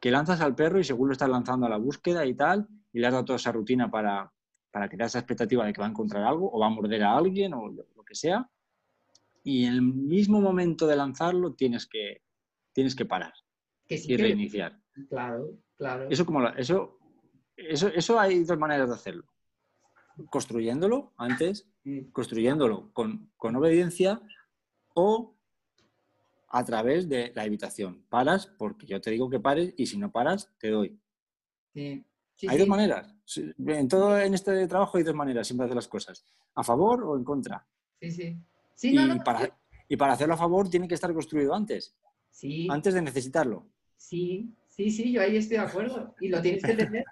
Que 0.00 0.10
lanzas 0.10 0.40
al 0.40 0.54
perro 0.54 0.80
y 0.80 0.84
según 0.84 1.08
lo 1.08 1.12
estás 1.12 1.28
lanzando 1.28 1.66
a 1.66 1.70
la 1.70 1.76
búsqueda 1.76 2.24
y 2.26 2.34
tal, 2.34 2.66
y 2.92 2.98
le 2.98 3.06
has 3.06 3.12
dado 3.12 3.24
toda 3.26 3.36
esa 3.36 3.52
rutina 3.52 3.90
para, 3.90 4.32
para 4.70 4.88
crear 4.88 5.06
esa 5.06 5.18
expectativa 5.18 5.64
de 5.64 5.72
que 5.72 5.80
va 5.80 5.86
a 5.86 5.90
encontrar 5.90 6.24
algo 6.24 6.50
o 6.50 6.58
va 6.58 6.66
a 6.66 6.70
morder 6.70 7.02
a 7.04 7.16
alguien 7.16 7.54
o 7.54 7.68
lo 7.68 8.04
que 8.04 8.14
sea, 8.14 8.48
y 9.42 9.64
en 9.64 9.74
el 9.74 9.82
mismo 9.82 10.40
momento 10.40 10.86
de 10.86 10.96
lanzarlo 10.96 11.54
tienes 11.54 11.86
que, 11.86 12.22
tienes 12.72 12.94
que 12.94 13.06
parar 13.06 13.32
y 13.88 14.16
reiniciar. 14.16 14.78
Claro, 15.08 15.58
claro. 15.76 16.08
Eso, 16.10 16.26
como 16.26 16.46
eso, 16.48 16.98
eso, 17.56 17.88
eso 17.88 18.20
hay 18.20 18.44
dos 18.44 18.58
maneras 18.58 18.88
de 18.88 18.94
hacerlo. 18.94 19.24
Construyéndolo 20.28 21.14
antes, 21.16 21.68
construyéndolo 22.12 22.92
con, 22.92 23.30
con 23.36 23.56
obediencia 23.56 24.20
o 24.94 25.36
a 26.50 26.64
través 26.64 27.08
de 27.08 27.32
la 27.34 27.44
evitación. 27.46 28.04
Paras 28.08 28.48
porque 28.58 28.86
yo 28.86 29.00
te 29.00 29.10
digo 29.10 29.30
que 29.30 29.40
pares 29.40 29.72
y 29.76 29.86
si 29.86 29.96
no 29.96 30.10
paras, 30.10 30.52
te 30.58 30.68
doy. 30.70 30.98
hay 31.74 32.58
dos 32.58 32.68
maneras. 32.68 33.14
En 33.58 33.88
todo 33.88 34.18
en 34.18 34.34
este 34.34 34.66
trabajo 34.66 34.98
hay 34.98 35.04
dos 35.04 35.14
maneras 35.14 35.46
siempre 35.46 35.66
hacer 35.66 35.76
las 35.76 35.88
cosas. 35.88 36.24
A 36.54 36.64
favor 36.64 37.04
o 37.04 37.16
en 37.16 37.24
contra. 37.24 37.64
Sí, 38.00 38.10
sí. 38.10 38.36
y, 38.82 39.18
para, 39.20 39.56
y 39.88 39.96
para 39.96 40.14
hacerlo 40.14 40.34
a 40.34 40.38
favor 40.38 40.68
tiene 40.68 40.88
que 40.88 40.94
estar 40.94 41.12
construido 41.14 41.54
antes. 41.54 41.96
Sí, 42.30 42.68
antes 42.70 42.94
de 42.94 43.02
necesitarlo. 43.02 43.66
sí, 43.96 44.54
sí, 44.68 44.90
sí, 44.90 45.12
yo 45.12 45.20
ahí 45.20 45.36
estoy 45.36 45.58
de 45.58 45.62
acuerdo. 45.62 46.14
Y 46.20 46.28
lo 46.28 46.40
tienes 46.42 46.62
que 46.62 46.74
tener. 46.74 47.04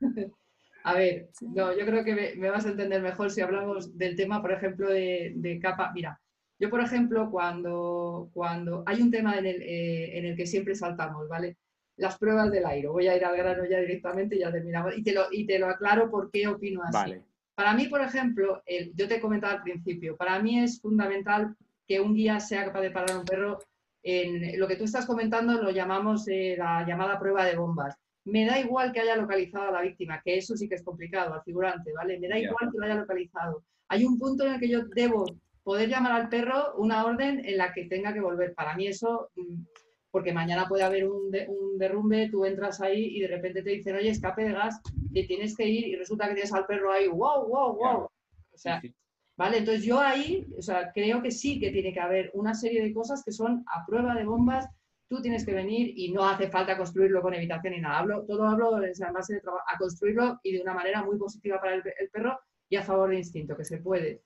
A 0.84 0.94
ver, 0.94 1.30
no, 1.40 1.72
yo 1.78 1.86
creo 1.86 2.02
que 2.02 2.12
me, 2.12 2.34
me 2.34 2.50
vas 2.50 2.66
a 2.66 2.70
entender 2.70 3.00
mejor 3.00 3.30
si 3.30 3.40
hablamos 3.40 3.96
del 3.96 4.16
tema, 4.16 4.42
por 4.42 4.50
ejemplo, 4.50 4.88
de, 4.88 5.32
de 5.36 5.60
capa. 5.60 5.92
Mira, 5.94 6.20
yo, 6.58 6.70
por 6.70 6.80
ejemplo, 6.80 7.30
cuando, 7.30 8.30
cuando 8.32 8.82
hay 8.86 9.02
un 9.02 9.10
tema 9.10 9.36
en 9.38 9.46
el, 9.46 9.62
eh, 9.62 10.18
en 10.18 10.26
el 10.26 10.36
que 10.36 10.46
siempre 10.46 10.74
saltamos, 10.74 11.28
¿vale? 11.28 11.56
Las 11.96 12.16
pruebas 12.18 12.50
del 12.50 12.64
aire. 12.66 12.88
Voy 12.88 13.08
a 13.08 13.16
ir 13.16 13.24
al 13.24 13.36
grano 13.36 13.64
ya 13.66 13.78
directamente 13.80 14.36
y 14.36 14.40
ya 14.40 14.52
terminamos. 14.52 14.96
Y 14.96 15.02
te 15.02 15.12
lo, 15.12 15.24
y 15.30 15.46
te 15.46 15.58
lo 15.58 15.66
aclaro 15.68 16.10
por 16.10 16.30
qué 16.30 16.46
opino 16.48 16.82
así. 16.82 16.92
Vale. 16.92 17.22
Para 17.54 17.74
mí, 17.74 17.86
por 17.86 18.00
ejemplo, 18.00 18.62
el- 18.66 18.92
yo 18.94 19.06
te 19.08 19.16
he 19.16 19.20
comentado 19.20 19.56
al 19.56 19.62
principio, 19.62 20.16
para 20.16 20.40
mí 20.40 20.58
es 20.60 20.80
fundamental 20.80 21.54
que 21.86 22.00
un 22.00 22.14
guía 22.14 22.40
sea 22.40 22.64
capaz 22.64 22.80
de 22.80 22.90
parar 22.90 23.10
a 23.12 23.18
un 23.18 23.24
perro. 23.24 23.58
En 24.04 24.58
lo 24.58 24.66
que 24.66 24.76
tú 24.76 24.84
estás 24.84 25.06
comentando 25.06 25.60
lo 25.62 25.70
llamamos 25.70 26.26
eh, 26.28 26.56
la 26.58 26.84
llamada 26.86 27.18
prueba 27.20 27.44
de 27.44 27.56
bombas. 27.56 27.94
Me 28.24 28.46
da 28.46 28.58
igual 28.58 28.92
que 28.92 29.00
haya 29.00 29.16
localizado 29.16 29.68
a 29.68 29.72
la 29.72 29.82
víctima, 29.82 30.20
que 30.24 30.38
eso 30.38 30.56
sí 30.56 30.68
que 30.68 30.76
es 30.76 30.82
complicado, 30.82 31.34
al 31.34 31.42
figurante, 31.42 31.92
¿vale? 31.92 32.18
Me 32.18 32.28
da 32.28 32.38
igual 32.38 32.70
que 32.72 32.78
lo 32.78 32.84
haya 32.84 32.94
localizado. 32.96 33.62
Hay 33.88 34.04
un 34.04 34.18
punto 34.18 34.44
en 34.46 34.54
el 34.54 34.60
que 34.60 34.68
yo 34.68 34.84
debo 34.94 35.24
poder 35.62 35.88
llamar 35.88 36.12
al 36.12 36.28
perro 36.28 36.74
una 36.76 37.04
orden 37.04 37.44
en 37.44 37.56
la 37.58 37.72
que 37.72 37.84
tenga 37.86 38.12
que 38.12 38.20
volver. 38.20 38.54
Para 38.54 38.74
mí 38.76 38.86
eso, 38.88 39.30
mm, 39.36 39.62
porque 40.10 40.32
mañana 40.32 40.66
puede 40.68 40.82
haber 40.82 41.08
un, 41.08 41.30
de- 41.30 41.46
un 41.48 41.78
derrumbe, 41.78 42.28
tú 42.30 42.44
entras 42.44 42.80
ahí 42.80 43.16
y 43.16 43.20
de 43.20 43.28
repente 43.28 43.62
te 43.62 43.70
dicen, 43.70 43.96
oye, 43.96 44.10
escape 44.10 44.44
de 44.44 44.52
gas, 44.52 44.80
que 45.14 45.24
tienes 45.24 45.56
que 45.56 45.66
ir 45.66 45.86
y 45.88 45.96
resulta 45.96 46.26
que 46.28 46.34
tienes 46.34 46.52
al 46.52 46.66
perro 46.66 46.92
ahí, 46.92 47.08
wow, 47.08 47.46
wow, 47.48 47.74
wow. 47.76 48.08
O 48.52 48.58
sea, 48.58 48.80
Sí, 48.80 48.88
sí. 48.88 48.94
¿vale? 49.36 49.58
Entonces 49.58 49.84
yo 49.84 49.98
ahí, 50.00 50.46
o 50.58 50.62
sea, 50.62 50.92
creo 50.92 51.22
que 51.22 51.30
sí 51.30 51.58
que 51.58 51.70
tiene 51.70 51.92
que 51.92 52.00
haber 52.00 52.30
una 52.34 52.54
serie 52.54 52.82
de 52.82 52.92
cosas 52.92 53.22
que 53.24 53.32
son 53.32 53.64
a 53.66 53.86
prueba 53.86 54.14
de 54.14 54.24
bombas, 54.24 54.68
tú 55.08 55.20
tienes 55.22 55.44
que 55.46 55.52
venir 55.54 55.92
y 55.96 56.12
no 56.12 56.24
hace 56.26 56.48
falta 56.48 56.76
construirlo 56.76 57.22
con 57.22 57.34
evitación 57.34 57.72
ni 57.74 57.80
nada. 57.80 57.98
Hablo, 58.00 58.24
todo 58.26 58.46
hablo 58.46 58.82
en 58.82 58.92
base 59.14 59.34
de 59.34 59.40
traba- 59.40 59.62
a 59.66 59.78
construirlo 59.78 60.38
y 60.42 60.52
de 60.52 60.62
una 60.62 60.74
manera 60.74 61.02
muy 61.02 61.16
positiva 61.18 61.60
para 61.60 61.74
el, 61.74 61.82
el 61.98 62.08
perro 62.10 62.38
y 62.68 62.76
a 62.76 62.82
favor 62.82 63.10
de 63.10 63.16
instinto, 63.16 63.56
que 63.56 63.64
se 63.64 63.78
puede. 63.78 64.22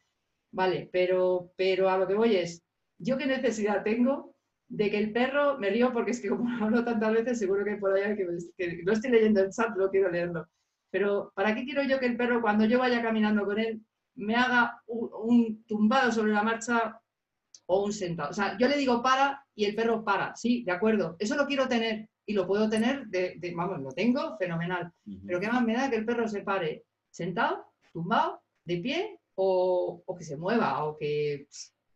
Vale, 0.59 0.88
pero, 0.92 1.52
pero 1.57 1.88
a 1.90 1.98
lo 1.98 2.07
que 2.09 2.14
voy 2.14 2.36
es, 2.36 2.62
¿yo 2.98 3.18
qué 3.18 3.26
necesidad 3.26 3.82
tengo 3.84 4.34
de 4.68 4.90
que 4.90 4.98
el 4.98 5.12
perro, 5.12 5.59
me 5.59 5.70
río 5.70 5.92
porque 5.92 6.11
es 6.12 6.20
que 6.20 6.28
como 6.28 6.48
hablo 6.64 6.84
tantas 6.84 7.12
veces, 7.12 7.38
seguro 7.38 7.64
que 7.64 7.76
por 7.76 7.92
allá 7.92 8.16
que, 8.16 8.24
me- 8.24 8.38
que 8.57 8.82
no 8.82 8.92
estoy 8.92 9.11
leyendo 9.11 9.42
el 9.42 9.50
chat, 9.50 9.76
no 9.76 9.90
quiero 9.90 10.11
leerlo. 10.11 10.46
Pero 10.90 11.30
¿para 11.34 11.54
qué 11.54 11.64
quiero 11.64 11.82
yo 11.84 11.98
que 12.00 12.07
el 12.07 12.16
perro, 12.16 12.40
cuando 12.40 12.64
yo 12.64 12.78
vaya 12.78 13.02
caminando 13.02 13.44
con 13.44 13.59
él, 13.59 13.82
me 14.14 14.34
haga 14.34 14.80
un, 14.86 15.11
un 15.12 15.64
tumbado 15.64 16.11
sobre 16.12 16.32
la 16.32 16.42
marcha 16.42 17.00
o 17.66 17.84
un 17.84 17.92
sentado? 17.92 18.30
O 18.30 18.32
sea, 18.32 18.57
yo 18.59 18.68
le 18.68 18.76
digo 18.78 19.02
para 19.02 19.44
y 19.54 19.64
el 19.66 19.74
perro 19.74 20.04
para, 20.04 20.34
sí, 20.36 20.62
de 20.64 20.72
acuerdo. 20.72 21.16
Eso 21.18 21.36
lo 21.36 21.46
quiero 21.46 21.68
tener 21.68 22.09
y 22.24 22.32
lo 22.34 22.46
puedo 22.46 22.68
tener, 22.68 23.07
de, 23.07 23.34
de- 23.38 23.54
vamos, 23.54 23.80
lo 23.80 23.92
tengo, 23.92 24.36
fenomenal. 24.38 24.92
Pero 25.26 25.40
¿qué 25.40 25.48
más 25.48 25.64
me 25.64 25.74
da 25.74 25.90
que 25.90 25.96
el 25.96 26.04
perro 26.07 26.28
se 26.28 26.42
pare 26.42 26.84
sentado, 27.11 27.66
tumbado, 27.92 28.42
de 28.64 28.78
pie 28.78 29.18
o, 29.37 30.03
que 30.18 30.24
se 30.24 30.37
mueva 30.37 30.84
o 30.84 30.97
que, 30.97 31.47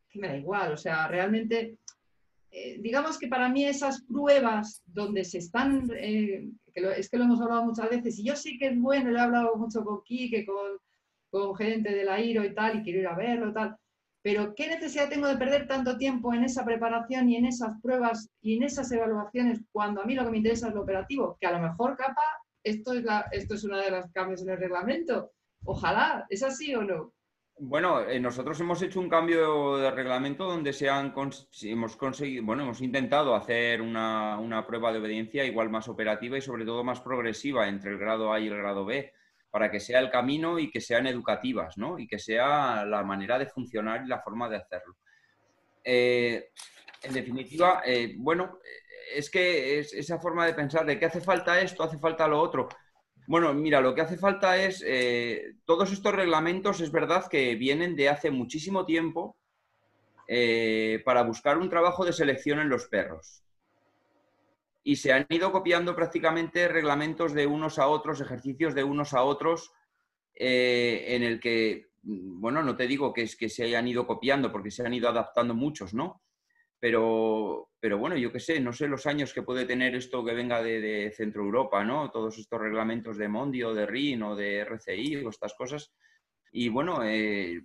que 0.09 0.18
me 0.18 0.28
da 0.28 0.36
igual? 0.36 0.72
O 0.72 0.76
sea, 0.76 1.09
realmente, 1.09 1.76
eh, 2.51 2.78
digamos 2.80 3.18
que 3.18 3.28
para 3.28 3.49
mí 3.49 3.64
esas 3.64 4.03
pruebas 4.05 4.82
donde 4.86 5.24
se 5.24 5.38
están, 5.38 5.88
eh, 5.97 6.49
que 6.72 6.80
lo- 6.80 6.91
es 6.93 7.09
que 7.11 7.16
lo 7.18 7.24
hemos 7.24 7.41
hablado 7.41 7.64
muchas 7.64 7.91
veces 7.91 8.18
y 8.18 8.24
yo 8.24 8.36
sí 8.36 8.59
que 8.59 8.68
es 8.68 8.78
bueno, 8.80 9.11
lo 9.11 9.18
he 9.18 9.22
hablado 9.22 9.57
mucho 9.57 9.82
con 9.84 10.03
Quique, 10.05 10.45
con, 10.47 10.78
con 11.30 11.55
gente 11.57 11.93
de 11.95 12.05
la 12.05 12.20
IRO 12.20 12.45
y 12.45 12.55
tal, 12.55 12.78
y 12.78 12.82
quiero 12.82 13.01
ir 13.01 13.07
a 13.07 13.14
verlo 13.16 13.53
tal. 13.53 13.76
Pero 14.22 14.55
¿qué 14.55 14.68
necesidad 14.68 15.09
tengo 15.09 15.28
de 15.28 15.38
perder 15.38 15.66
tanto 15.66 15.97
tiempo 15.97 16.34
en 16.34 16.45
esa 16.45 16.62
preparación 16.64 17.30
y 17.30 17.36
en 17.36 17.47
esas 17.47 17.80
pruebas 17.80 18.28
y 18.43 18.57
en 18.57 18.64
esas 18.64 18.93
evaluaciones 18.93 19.61
cuando 19.72 20.03
a 20.03 20.05
mí 20.05 20.14
lo 20.14 20.24
que 20.24 20.30
me 20.30 20.36
interesa 20.36 20.68
es 20.68 20.74
lo 20.74 20.82
operativo? 20.82 21.38
Que 21.41 21.47
a 21.47 21.53
lo 21.53 21.61
mejor, 21.61 21.97
capa, 21.97 22.20
esto 22.62 22.93
es, 22.93 23.03
la, 23.03 23.26
esto 23.32 23.55
es 23.55 23.64
una 23.64 23.80
de 23.80 23.91
las 23.91 24.11
cambios 24.12 24.43
en 24.43 24.51
el 24.51 24.59
reglamento. 24.59 25.30
Ojalá, 25.64 26.26
¿es 26.28 26.43
así 26.43 26.74
o 26.74 26.82
no? 26.82 27.14
Bueno, 27.62 28.00
eh, 28.08 28.18
nosotros 28.18 28.58
hemos 28.61 28.80
hecho 28.80 29.00
un 29.00 29.11
cambio 29.11 29.76
de 29.76 29.90
reglamento 29.90 30.46
donde 30.46 30.72
se 30.72 30.88
han 30.88 31.12
hemos 31.62 31.94
conseguido, 31.94 32.42
bueno, 32.42 32.62
hemos 32.62 32.80
intentado 32.80 33.34
hacer 33.34 33.82
una, 33.82 34.38
una 34.38 34.66
prueba 34.66 34.90
de 34.90 34.98
obediencia 34.98 35.44
igual 35.44 35.68
más 35.68 35.86
operativa 35.86 36.38
y 36.38 36.40
sobre 36.40 36.64
todo 36.64 36.82
más 36.82 37.02
progresiva 37.02 37.68
entre 37.68 37.90
el 37.90 37.98
grado 37.98 38.32
A 38.32 38.40
y 38.40 38.48
el 38.48 38.56
grado 38.56 38.86
B, 38.86 39.12
para 39.50 39.70
que 39.70 39.78
sea 39.78 40.00
el 40.00 40.08
camino 40.08 40.58
y 40.58 40.70
que 40.70 40.80
sean 40.80 41.06
educativas, 41.06 41.76
¿no? 41.76 41.98
Y 41.98 42.08
que 42.08 42.18
sea 42.18 42.86
la 42.86 43.02
manera 43.02 43.38
de 43.38 43.44
funcionar 43.44 44.04
y 44.06 44.08
la 44.08 44.22
forma 44.22 44.48
de 44.48 44.56
hacerlo. 44.56 44.96
Eh, 45.84 46.52
en 47.02 47.12
definitiva, 47.12 47.82
eh, 47.84 48.14
bueno, 48.16 48.58
es 49.14 49.28
que 49.28 49.80
es 49.80 49.92
esa 49.92 50.18
forma 50.18 50.46
de 50.46 50.54
pensar 50.54 50.86
de 50.86 50.98
que 50.98 51.04
hace 51.04 51.20
falta 51.20 51.61
esto, 51.61 51.82
hace 51.82 51.98
falta 51.98 52.26
lo 52.26 52.40
otro. 52.40 52.70
Bueno, 53.30 53.54
mira, 53.54 53.80
lo 53.80 53.94
que 53.94 54.00
hace 54.00 54.16
falta 54.16 54.56
es, 54.60 54.82
eh, 54.84 55.54
todos 55.64 55.92
estos 55.92 56.12
reglamentos 56.12 56.80
es 56.80 56.90
verdad 56.90 57.28
que 57.28 57.54
vienen 57.54 57.94
de 57.94 58.08
hace 58.08 58.32
muchísimo 58.32 58.84
tiempo 58.84 59.36
eh, 60.26 61.00
para 61.04 61.22
buscar 61.22 61.56
un 61.56 61.70
trabajo 61.70 62.04
de 62.04 62.12
selección 62.12 62.58
en 62.58 62.68
los 62.68 62.86
perros. 62.88 63.44
Y 64.82 64.96
se 64.96 65.12
han 65.12 65.26
ido 65.28 65.52
copiando 65.52 65.94
prácticamente 65.94 66.66
reglamentos 66.66 67.32
de 67.32 67.46
unos 67.46 67.78
a 67.78 67.86
otros, 67.86 68.20
ejercicios 68.20 68.74
de 68.74 68.82
unos 68.82 69.14
a 69.14 69.22
otros, 69.22 69.70
eh, 70.34 71.04
en 71.10 71.22
el 71.22 71.38
que, 71.38 71.90
mm, 72.02 72.40
bueno, 72.40 72.64
no 72.64 72.74
te 72.74 72.88
digo 72.88 73.12
que 73.12 73.22
es 73.22 73.36
que 73.36 73.48
se 73.48 73.62
hayan 73.62 73.86
ido 73.86 74.08
copiando, 74.08 74.50
porque 74.50 74.72
se 74.72 74.84
han 74.84 74.92
ido 74.92 75.08
adaptando 75.08 75.54
muchos, 75.54 75.94
¿no? 75.94 76.20
Pero, 76.80 77.70
pero 77.78 77.98
bueno, 77.98 78.16
yo 78.16 78.32
qué 78.32 78.40
sé, 78.40 78.58
no 78.58 78.72
sé 78.72 78.88
los 78.88 79.06
años 79.06 79.34
que 79.34 79.42
puede 79.42 79.66
tener 79.66 79.94
esto 79.94 80.24
que 80.24 80.34
venga 80.34 80.62
de, 80.62 81.12
Centro 81.14 81.42
Europa, 81.42 81.84
¿no? 81.84 82.10
Todos 82.10 82.38
estos 82.38 82.60
reglamentos 82.60 83.18
de 83.18 83.28
Mondio, 83.28 83.74
de 83.74 83.86
RIN 83.86 84.22
o 84.22 84.34
de 84.34 84.60
RCI 84.60 85.16
o 85.16 85.28
estas 85.28 85.54
cosas. 85.54 85.92
Y 86.52 86.70
bueno, 86.70 87.04
eh, 87.04 87.62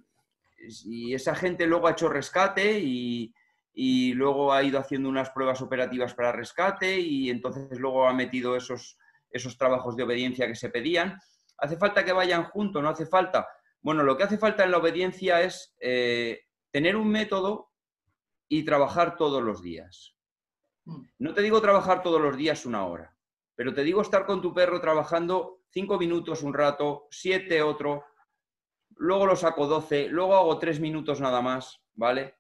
esa 1.12 1.34
gente 1.34 1.66
luego 1.66 1.88
ha 1.88 1.92
hecho 1.92 2.10
rescate 2.10 2.78
y, 2.80 3.34
y 3.74 4.14
luego 4.14 4.54
ha 4.54 4.64
ido 4.64 4.80
haciendo 4.80 5.10
unas 5.10 5.30
pruebas 5.30 5.62
operativas 5.62 6.14
para 6.14 6.32
rescate 6.32 7.00
y 7.00 7.30
entonces 7.30 7.80
luego 7.80 8.08
ha 8.08 8.14
metido 8.14 8.56
esos, 8.56 8.98
esos 9.30 9.58
trabajos 9.58 9.96
de 9.96 10.04
obediencia 10.04 10.48
que 10.48 10.56
se 10.56 10.70
pedían. 10.70 11.20
¿Hace 11.58 11.78
falta 11.78 12.04
que 12.04 12.14
vayan 12.14 12.46
juntos? 12.46 12.82
¿No 12.82 12.90
hace 12.90 13.06
falta? 13.06 13.48
Bueno, 13.82 14.04
lo 14.04 14.18
que 14.18 14.24
hace 14.24 14.38
falta 14.38 14.64
en 14.64 14.72
la 14.72 14.78
obediencia 14.78 15.42
es 15.42 15.76
eh, 15.80 16.46
tener 16.72 16.96
un 16.96 17.10
método 17.10 17.72
y 18.48 18.64
trabajar 18.64 19.18
todos 19.18 19.44
los 19.44 19.62
días. 19.62 20.16
Mm. 20.86 21.02
No 21.20 21.34
te 21.34 21.42
digo 21.42 21.62
trabajar 21.62 22.04
todos 22.04 22.22
los 22.22 22.38
días 22.38 22.66
una 22.66 22.86
hora, 22.86 23.16
pero 23.56 23.74
te 23.74 23.84
digo 23.84 24.02
estar 24.02 24.26
con 24.26 24.42
tu 24.42 24.54
perro 24.54 24.80
trabajando 24.80 25.62
cinco 25.70 25.98
minutos 25.98 26.44
un 26.44 26.54
rato, 26.54 27.08
siete 27.10 27.62
otro, 27.62 28.06
luego 28.98 29.26
lo 29.26 29.36
saco 29.36 29.68
12, 29.68 30.08
luego 30.10 30.36
hago 30.36 30.58
tres 30.58 30.80
minutos 30.80 31.20
nada 31.20 31.42
más, 31.42 31.82
¿vale? 31.94 32.36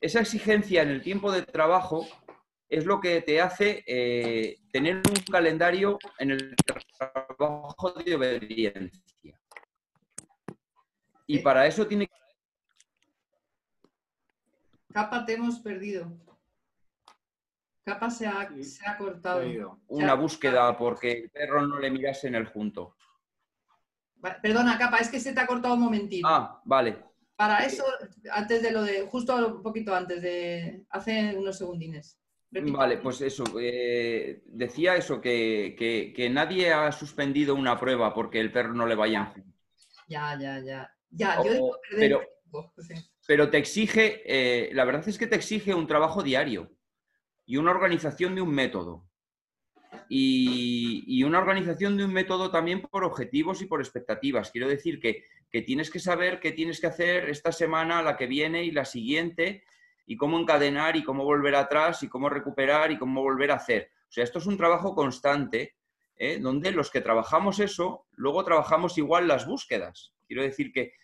Esa 0.00 0.20
exigencia 0.20 0.82
en 0.82 0.90
el 0.90 1.02
tiempo 1.02 1.32
de 1.32 1.42
trabajo 1.42 2.06
es 2.68 2.84
lo 2.84 3.00
que 3.00 3.22
te 3.22 3.40
hace 3.40 3.82
eh, 3.86 4.58
tener 4.70 4.96
un 4.96 5.24
calendario 5.30 5.98
en 6.18 6.32
el 6.32 6.54
trabajo 6.98 7.92
de 7.92 8.14
obediencia. 8.14 9.40
Y 11.26 11.38
para 11.38 11.66
eso 11.66 11.86
tiene 11.86 12.06
que 12.06 12.14
Capa, 14.92 15.24
te 15.24 15.34
hemos 15.34 15.58
perdido. 15.60 16.10
Capa 17.84 18.10
se 18.10 18.26
ha, 18.26 18.48
Sí, 18.54 18.64
se 18.64 18.86
ha 18.86 18.96
cortado. 18.96 19.42
Una 19.88 20.14
búsqueda 20.14 20.76
porque 20.76 21.12
el 21.12 21.30
perro 21.30 21.66
no 21.66 21.78
le 21.78 21.90
mirase 21.90 22.28
en 22.28 22.34
el 22.34 22.46
junto. 22.46 22.96
Perdona, 24.42 24.76
Capa, 24.78 24.98
es 24.98 25.08
que 25.08 25.20
se 25.20 25.32
te 25.32 25.40
ha 25.40 25.46
cortado 25.46 25.74
un 25.74 25.80
momentito. 25.80 26.26
Ah, 26.28 26.60
vale. 26.64 27.04
Para 27.36 27.64
eso, 27.64 27.84
antes 28.32 28.62
de 28.62 28.72
lo 28.72 28.82
de, 28.82 29.06
justo 29.06 29.36
un 29.56 29.62
poquito 29.62 29.94
antes 29.94 30.20
de, 30.20 30.84
hace 30.90 31.36
unos 31.36 31.56
segundines. 31.56 32.18
Vale, 32.50 32.96
pues 32.98 33.20
eso, 33.20 33.44
eh, 33.60 34.42
decía 34.46 34.96
eso, 34.96 35.20
que, 35.20 35.76
que- 35.78 36.12
que 36.16 36.30
nadie 36.30 36.72
ha 36.72 36.90
suspendido 36.90 37.54
una 37.54 37.78
prueba 37.78 38.12
porque 38.14 38.40
el 38.40 38.50
perro 38.50 38.72
no 38.72 38.86
le 38.86 38.94
vaya 38.96 39.18
en 39.20 39.26
junto. 39.26 39.58
Ya, 40.08 40.36
ya, 40.40 40.58
ya. 40.58 40.90
Ya, 41.10 41.40
O- 41.40 41.44
yo 41.44 41.52
digo 41.52 41.78
perder 41.88 42.00
pero- 42.00 42.20
tiempo, 42.42 42.72
sí. 42.78 42.94
Pero 43.28 43.50
te 43.50 43.58
exige, 43.58 44.22
eh, 44.24 44.70
la 44.72 44.86
verdad 44.86 45.06
es 45.06 45.18
que 45.18 45.26
te 45.26 45.36
exige 45.36 45.74
un 45.74 45.86
trabajo 45.86 46.22
diario 46.22 46.72
y 47.44 47.58
una 47.58 47.72
organización 47.72 48.34
de 48.34 48.40
un 48.40 48.54
método. 48.54 49.06
Y, 50.08 51.22
una 51.24 51.38
organización 51.38 51.98
de 51.98 52.06
un 52.06 52.12
método 52.14 52.50
también 52.50 52.80
por 52.80 53.04
objetivos 53.04 53.60
y 53.60 53.66
por 53.66 53.82
expectativas. 53.82 54.50
Quiero 54.50 54.66
decir 54.66 54.98
que, 54.98 55.24
que 55.50 55.60
tienes 55.60 55.90
que 55.90 56.00
saber 56.00 56.40
qué 56.40 56.52
tienes 56.52 56.80
que 56.80 56.86
hacer 56.86 57.28
esta 57.28 57.52
semana, 57.52 58.02
la 58.02 58.16
que 58.16 58.26
viene 58.26 58.64
y 58.64 58.70
la 58.70 58.86
siguiente, 58.86 59.62
y 60.06 60.16
cómo 60.16 60.38
encadenar 60.38 60.96
y 60.96 61.04
cómo 61.04 61.24
volver 61.24 61.54
atrás 61.54 62.02
y 62.02 62.08
cómo 62.08 62.30
recuperar 62.30 62.92
y 62.92 62.98
cómo 62.98 63.20
volver 63.20 63.50
a 63.50 63.56
hacer. 63.56 63.90
O 64.08 64.10
sea, 64.10 64.24
esto 64.24 64.38
es 64.38 64.46
un 64.46 64.56
trabajo 64.56 64.94
constante, 64.94 65.76
¿eh? 66.16 66.38
donde 66.40 66.70
los 66.70 66.90
que 66.90 67.02
trabajamos 67.02 67.60
eso, 67.60 68.06
luego 68.12 68.42
trabajamos 68.42 68.96
igual 68.96 69.28
las 69.28 69.46
búsquedas. 69.46 70.14
Quiero 70.26 70.42
decir 70.42 70.72
que 70.72 70.94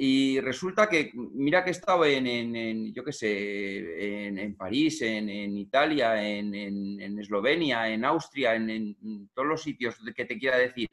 Y 0.00 0.38
resulta 0.38 0.88
que, 0.88 1.10
mira 1.12 1.64
que 1.64 1.70
he 1.70 1.72
estado 1.72 2.04
en, 2.04 2.94
yo 2.94 3.02
qué 3.02 3.12
sé, 3.12 4.28
en, 4.28 4.54
París, 4.54 5.02
en, 5.02 5.58
Italia, 5.58 6.22
en, 6.24 7.18
Eslovenia, 7.18 7.88
en 7.88 8.04
Austria, 8.04 8.54
en, 8.54 9.28
todos 9.34 9.48
los 9.48 9.60
sitios 9.60 9.96
que 10.14 10.24
te 10.24 10.38
quiera 10.38 10.56
decir, 10.56 10.88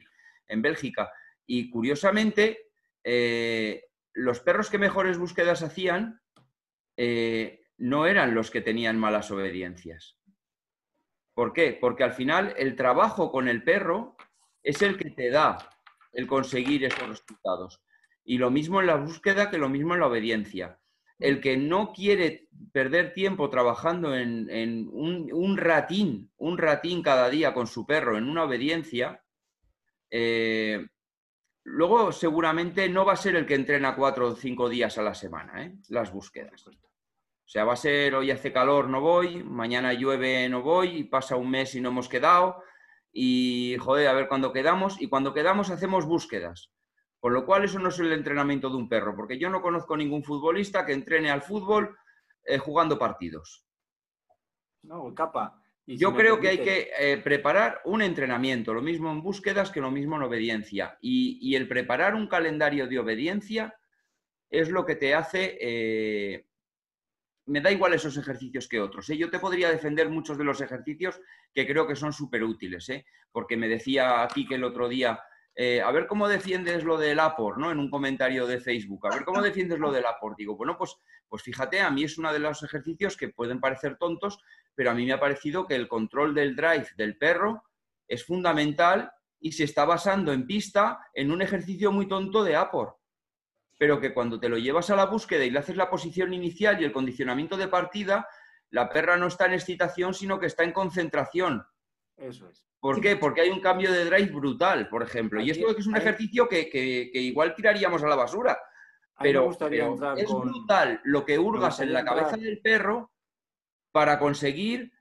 en 0.48 0.60
Bélgica. 0.60 1.08
Y 1.46 1.70
curiosamente, 1.70 2.70
eh, 3.04 3.84
los 4.12 4.40
perros 4.40 4.70
que 4.70 4.78
mejores 4.78 5.18
búsquedas 5.18 5.62
hacían 5.62 6.20
eh, 6.96 7.60
no 7.78 8.06
eran 8.06 8.34
los 8.34 8.50
que 8.50 8.60
tenían 8.60 8.98
malas 8.98 9.30
obediencias. 9.30 10.18
¿Por 11.32 11.52
qué? 11.52 11.78
Porque 11.80 12.02
al 12.02 12.12
final 12.12 12.54
el 12.56 12.74
trabajo 12.74 13.30
con 13.30 13.46
el 13.46 13.62
perro 13.62 14.16
es 14.64 14.82
el 14.82 14.96
que 14.98 15.10
te 15.10 15.30
da 15.30 15.58
el 16.12 16.26
conseguir 16.26 16.84
esos 16.84 17.08
resultados. 17.08 17.85
Y 18.26 18.38
lo 18.38 18.50
mismo 18.50 18.80
en 18.80 18.88
la 18.88 18.96
búsqueda 18.96 19.50
que 19.50 19.56
lo 19.56 19.68
mismo 19.68 19.94
en 19.94 20.00
la 20.00 20.08
obediencia. 20.08 20.80
El 21.18 21.40
que 21.40 21.56
no 21.56 21.92
quiere 21.92 22.48
perder 22.72 23.14
tiempo 23.14 23.48
trabajando 23.48 24.14
en, 24.14 24.90
un, 24.92 25.56
ratín, 25.56 26.30
un 26.36 26.58
ratín 26.58 27.02
cada 27.02 27.30
día 27.30 27.54
con 27.54 27.68
su 27.68 27.86
perro 27.86 28.18
en 28.18 28.28
una 28.28 28.42
obediencia, 28.42 29.22
eh, 30.10 30.86
luego 31.62 32.10
seguramente 32.10 32.88
no 32.88 33.04
va 33.04 33.14
a 33.14 33.16
ser 33.16 33.36
el 33.36 33.46
que 33.46 33.54
entrena 33.54 33.94
cuatro 33.94 34.28
o 34.28 34.36
cinco 34.36 34.68
días 34.68 34.98
a 34.98 35.02
la 35.02 35.14
semana, 35.14 35.64
¿eh? 35.64 35.76
las 35.88 36.12
búsquedas. 36.12 36.66
O 36.66 37.48
sea, 37.48 37.64
va 37.64 37.74
a 37.74 37.76
ser 37.76 38.16
hoy 38.16 38.32
hace 38.32 38.52
calor, 38.52 38.88
no 38.88 39.00
voy, 39.00 39.44
mañana 39.44 39.92
llueve, 39.92 40.48
no 40.48 40.62
voy, 40.62 40.96
y 40.96 41.04
pasa 41.04 41.36
un 41.36 41.48
mes 41.48 41.76
y 41.76 41.80
no 41.80 41.90
hemos 41.90 42.08
quedado, 42.08 42.60
y 43.12 43.76
joder, 43.78 44.08
a 44.08 44.14
ver 44.14 44.26
cuándo 44.26 44.52
quedamos, 44.52 45.00
y 45.00 45.08
cuando 45.08 45.32
quedamos 45.32 45.70
hacemos 45.70 46.06
búsquedas. 46.06 46.72
Con 47.18 47.32
lo 47.32 47.46
cual 47.46 47.64
eso 47.64 47.78
no 47.78 47.88
es 47.88 47.98
el 47.98 48.12
entrenamiento 48.12 48.68
de 48.68 48.76
un 48.76 48.88
perro, 48.88 49.16
porque 49.16 49.38
yo 49.38 49.50
no 49.50 49.62
conozco 49.62 49.96
ningún 49.96 50.22
futbolista 50.22 50.84
que 50.84 50.92
entrene 50.92 51.30
al 51.30 51.42
fútbol 51.42 51.96
eh, 52.44 52.58
jugando 52.58 52.98
partidos. 52.98 53.64
No, 54.82 55.12
capa. 55.14 55.60
yo 55.86 56.14
creo 56.14 56.38
que 56.38 56.48
hay 56.48 56.58
que 56.58 56.90
eh, 56.98 57.16
preparar 57.18 57.80
un 57.84 58.02
entrenamiento, 58.02 58.72
lo 58.72 58.82
mismo 58.82 59.10
en 59.10 59.22
búsquedas 59.22 59.70
que 59.70 59.80
lo 59.80 59.90
mismo 59.90 60.16
en 60.16 60.22
obediencia. 60.22 60.98
Y, 61.00 61.54
el 61.56 61.66
preparar 61.66 62.14
un 62.14 62.28
calendario 62.28 62.86
de 62.86 62.98
obediencia 62.98 63.74
es 64.48 64.70
lo 64.70 64.86
que 64.86 64.94
te 64.94 65.14
hace 65.14 65.58
eh, 65.60 66.46
me 67.46 67.60
da 67.60 67.70
igual 67.70 67.94
esos 67.94 68.16
ejercicios 68.16 68.68
que 68.68 68.80
otros. 68.80 69.08
¿eh? 69.10 69.16
Yo 69.16 69.30
te 69.30 69.38
podría 69.38 69.70
defender 69.70 70.08
muchos 70.08 70.36
de 70.36 70.44
los 70.44 70.60
ejercicios 70.60 71.20
que 71.54 71.66
creo 71.66 71.86
que 71.86 71.96
son 71.96 72.12
súper 72.12 72.42
útiles, 72.42 72.88
¿eh? 72.88 73.06
porque 73.30 73.56
me 73.56 73.68
decía 73.68 74.22
aquí 74.22 74.46
que 74.46 74.56
el 74.56 74.64
otro 74.64 74.88
día, 74.88 75.20
eh, 75.56 75.80
a 75.80 75.90
ver 75.90 76.06
cómo 76.06 76.28
defiendes 76.28 76.84
lo 76.84 76.98
del 76.98 77.18
APOR, 77.18 77.58
¿no? 77.58 77.72
En 77.72 77.78
un 77.78 77.90
comentario 77.90 78.46
de 78.46 78.60
Facebook, 78.60 79.06
a 79.06 79.14
ver 79.14 79.24
cómo 79.24 79.40
defiendes 79.40 79.78
lo 79.78 79.90
del 79.90 80.04
APOR. 80.04 80.36
Digo, 80.36 80.54
bueno, 80.56 80.76
pues, 80.76 80.96
pues 81.28 81.42
fíjate, 81.42 81.80
a 81.80 81.90
mí 81.90 82.04
es 82.04 82.18
uno 82.18 82.32
de 82.32 82.38
los 82.38 82.62
ejercicios 82.62 83.16
que 83.16 83.30
pueden 83.30 83.58
parecer 83.58 83.96
tontos, 83.96 84.38
pero 84.74 84.90
a 84.90 84.94
mí 84.94 85.06
me 85.06 85.14
ha 85.14 85.20
parecido 85.20 85.66
que 85.66 85.74
el 85.74 85.88
control 85.88 86.34
del 86.34 86.54
drive 86.54 86.88
del 86.96 87.16
perro 87.16 87.64
es 88.06 88.24
fundamental 88.24 89.10
y 89.40 89.52
se 89.52 89.64
está 89.64 89.84
basando 89.84 90.32
en 90.32 90.46
pista 90.46 91.00
en 91.14 91.32
un 91.32 91.40
ejercicio 91.40 91.90
muy 91.90 92.06
tonto 92.06 92.44
de 92.44 92.56
APOR 92.56 92.98
pero 93.78 94.00
que 94.00 94.14
cuando 94.14 94.40
te 94.40 94.48
lo 94.48 94.58
llevas 94.58 94.90
a 94.90 94.96
la 94.96 95.06
búsqueda 95.06 95.44
y 95.44 95.50
le 95.50 95.58
haces 95.58 95.76
la 95.76 95.90
posición 95.90 96.32
inicial 96.32 96.80
y 96.80 96.84
el 96.84 96.92
condicionamiento 96.92 97.56
de 97.56 97.68
partida, 97.68 98.26
la 98.70 98.88
perra 98.88 99.16
no 99.16 99.26
está 99.26 99.46
en 99.46 99.52
excitación, 99.52 100.14
sino 100.14 100.38
que 100.38 100.46
está 100.46 100.64
en 100.64 100.72
concentración. 100.72 101.66
Eso 102.16 102.48
es. 102.48 102.64
¿Por 102.86 103.00
qué? 103.00 103.16
Porque 103.16 103.40
hay 103.40 103.50
un 103.50 103.60
cambio 103.60 103.90
de 103.90 104.04
drive 104.04 104.30
brutal, 104.30 104.88
por 104.88 105.02
ejemplo. 105.02 105.40
y 105.40 105.50
esto 105.50 105.76
es 105.76 105.86
un 105.86 105.96
ejercicio 105.96 106.48
que, 106.48 107.10
igual 107.14 107.54
tiraríamos 107.54 108.00
a 108.02 108.08
la 108.08 108.14
basura. 108.14 108.56
Pero, 109.18 109.50
es 109.50 110.28
brutal 110.28 111.00
lo 111.04 111.24
que 111.24 111.38
hurgas 111.38 111.80
en 111.80 111.92
la 111.92 112.04
cabeza 112.04 112.36
del 112.36 112.60
perro 112.60 113.10
para 113.90 114.18
conseguir 114.18 114.92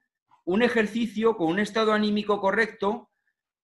un 0.46 0.64
ejercicio 0.64 1.38
con 1.38 1.48
un 1.48 1.60
estado 1.60 1.94
anímico 1.94 2.40
correcto 2.42 3.12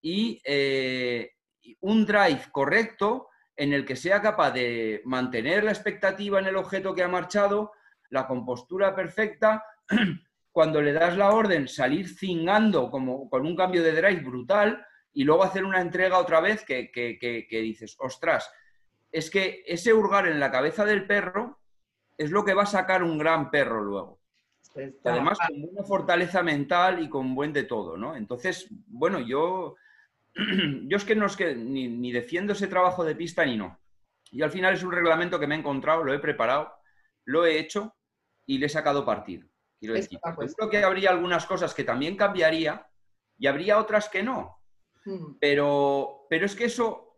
y 0.01 0.39
eh, 0.43 1.31
un 1.79 2.05
drive 2.05 2.43
correcto 2.51 3.29
en 3.55 3.73
el 3.73 3.85
que 3.85 3.95
sea 3.95 4.21
capaz 4.21 4.51
de 4.51 5.01
mantener 5.05 5.63
la 5.63 5.71
expectativa 5.71 6.39
en 6.39 6.47
el 6.47 6.57
objeto 6.57 6.93
que 6.93 7.03
ha 7.03 7.07
marchado, 7.07 7.71
la 8.09 8.27
compostura 8.27 8.93
perfecta, 8.95 9.63
cuando 10.51 10.81
le 10.81 10.93
das 10.93 11.17
la 11.17 11.31
orden, 11.31 11.67
salir 11.67 12.07
cingando 12.07 12.89
como 12.89 13.29
con 13.29 13.45
un 13.45 13.55
cambio 13.55 13.83
de 13.83 13.93
drive 13.93 14.21
brutal 14.21 14.85
y 15.13 15.23
luego 15.23 15.43
hacer 15.43 15.63
una 15.63 15.81
entrega 15.81 16.19
otra 16.19 16.41
vez 16.41 16.63
que, 16.65 17.47
dices, 17.49 17.95
ostras, 17.99 18.51
es 19.11 19.29
que 19.29 19.63
ese 19.65 19.93
hurgar 19.93 20.27
en 20.27 20.39
la 20.39 20.51
cabeza 20.51 20.85
del 20.85 21.05
perro 21.05 21.59
es 22.17 22.31
lo 22.31 22.43
que 22.45 22.53
va 22.53 22.63
a 22.63 22.67
sacar 22.67 23.03
un 23.03 23.17
gran 23.17 23.49
perro 23.49 23.81
luego. 23.81 24.19
Además, 25.03 25.37
con 25.45 25.61
buena 25.61 25.83
fortaleza 25.83 26.43
mental 26.43 27.01
y 27.03 27.09
con 27.09 27.35
buen 27.35 27.51
de 27.51 27.63
todo, 27.63 27.97
¿no? 27.97 28.15
Entonces, 28.15 28.67
bueno, 28.87 29.19
yo 29.19 29.75
yo 30.87 30.97
es 30.97 31.05
que 31.05 31.15
no 31.15 31.25
es 31.25 31.35
que 31.35 31.55
ni, 31.55 32.11
defiendo 32.11 32.53
ese 32.53 32.67
trabajo 32.67 33.03
de 33.03 33.15
pista 33.15 33.45
ni 33.45 33.57
no. 33.57 33.79
Y 34.31 34.41
al 34.41 34.51
final 34.51 34.73
es 34.73 34.83
un 34.83 34.91
reglamento 34.91 35.39
que 35.39 35.47
me 35.47 35.55
he 35.55 35.59
encontrado, 35.59 36.03
lo 36.03 36.13
he 36.13 36.19
preparado, 36.19 36.71
lo 37.25 37.45
he 37.45 37.59
hecho 37.59 37.95
y 38.45 38.57
le 38.57 38.67
he 38.67 38.69
sacado 38.69 39.05
partido. 39.05 39.47
Quiero 39.81 39.95
decir, 39.95 40.19
creo 40.55 40.69
que 40.69 40.83
habría 40.83 41.09
algunas 41.09 41.45
cosas 41.47 41.73
que 41.73 41.83
también 41.83 42.15
cambiaría 42.15 42.87
y 43.37 43.47
habría 43.47 43.79
otras 43.79 44.07
que 44.09 44.21
no. 44.21 44.59
Hmm. 45.03 45.39
Pero, 45.39 46.27
pero 46.29 46.45
es 46.45 46.55
que 46.55 46.65
eso, 46.65 47.15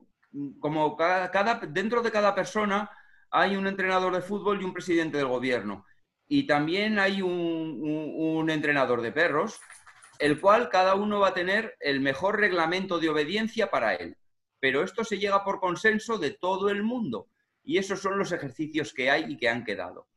como 0.62 0.96
cada, 0.96 1.60
dentro 1.68 2.02
de 2.02 2.12
cada 2.12 2.34
persona 2.34 2.90
hay 3.30 3.58
un 3.58 3.68
entrenador 3.68 4.16
de 4.16 4.22
fútbol 4.22 4.62
y 4.62 4.64
un 4.64 4.74
presidente 4.74 5.18
del 5.18 5.28
gobierno. 5.28 5.86
Y 6.26 6.48
también 6.48 7.00
hay 7.00 7.22
un 7.22 8.50
entrenador 8.50 9.02
de 9.02 9.12
perros 9.12 9.60
el 10.20 10.40
cual 10.40 10.70
cada 10.70 10.96
uno 10.96 11.20
va 11.20 11.30
a 11.30 11.34
tener 11.34 11.76
el 11.82 12.00
mejor 12.00 12.40
reglamento 12.40 12.98
de 12.98 13.10
obediencia 13.10 13.70
para 13.70 13.96
él. 13.96 14.16
Pero 14.62 14.82
esto 14.82 15.04
se 15.04 15.20
llega 15.20 15.44
por 15.44 15.60
consenso 15.60 16.18
de 16.18 16.32
todo 16.32 16.70
el 16.70 16.82
mundo. 16.82 17.28
Y 17.62 17.78
esos 17.78 18.02
son 18.02 18.18
los 18.18 18.32
ejercicios 18.32 18.94
que 18.94 19.12
hay 19.12 19.26
y 19.28 19.38
que 19.38 19.50
han 19.50 19.66
quedado. 19.66 20.08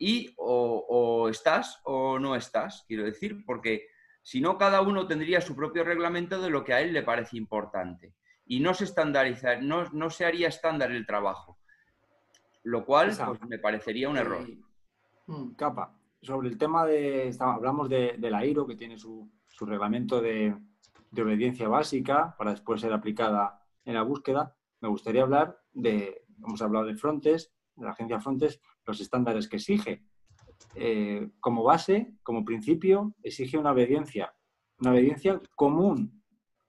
Y 0.00 0.34
o, 0.38 1.28
estás 1.30 1.80
o 1.84 2.18
no 2.18 2.34
estás, 2.34 2.84
quiero 2.88 3.04
decir, 3.04 3.44
porque 3.46 3.86
si 4.22 4.40
no, 4.40 4.58
cada 4.58 4.80
uno 4.80 5.06
tendría 5.06 5.40
su 5.40 5.54
propio 5.54 5.84
reglamento 5.84 6.40
de 6.40 6.50
lo 6.50 6.64
que 6.64 6.72
a 6.72 6.80
él 6.80 6.92
le 6.92 7.04
parece 7.04 7.36
importante. 7.36 8.14
Y 8.46 8.58
no 8.58 8.74
se 8.74 8.84
estandariza, 8.84 9.56
no, 9.56 9.88
no 9.90 10.10
se 10.10 10.24
haría 10.24 10.48
estándar 10.48 10.90
el 10.90 11.06
trabajo. 11.06 11.58
Lo 12.64 12.84
cual 12.84 13.14
pues, 13.24 13.40
me 13.46 13.58
parecería 13.58 14.08
un 14.08 14.16
error. 14.16 14.48
Mm, 15.26 15.52
capa 15.52 15.94
sobre 16.22 16.48
el 16.48 16.58
tema 16.58 16.86
de, 16.86 17.34
hablamos 17.38 17.88
de, 17.88 18.16
la 18.18 18.44
IRO, 18.44 18.66
que 18.66 18.76
tiene 18.76 18.98
su, 18.98 19.30
reglamento 19.60 20.20
de, 20.20 20.54
obediencia 21.16 21.68
básica 21.68 22.34
para 22.36 22.52
después 22.52 22.80
ser 22.80 22.92
aplicada 22.92 23.62
en 23.84 23.94
la 23.94 24.02
búsqueda. 24.02 24.54
Me 24.80 24.88
gustaría 24.88 25.22
hablar 25.22 25.60
de, 25.72 26.24
hemos 26.44 26.62
hablado 26.62 26.86
de 26.86 26.96
Frontes, 26.96 27.52
la 27.76 27.90
agencia 27.90 28.20
Frontes, 28.20 28.60
los 28.84 29.00
estándares 29.00 29.48
que 29.48 29.56
exige. 29.56 30.04
Eh, 30.74 31.30
como 31.40 31.62
base, 31.62 32.14
como 32.22 32.44
principio, 32.44 33.14
exige 33.22 33.58
una 33.58 33.72
obediencia, 33.72 34.34
una 34.78 34.92
obediencia 34.92 35.40
común 35.56 36.22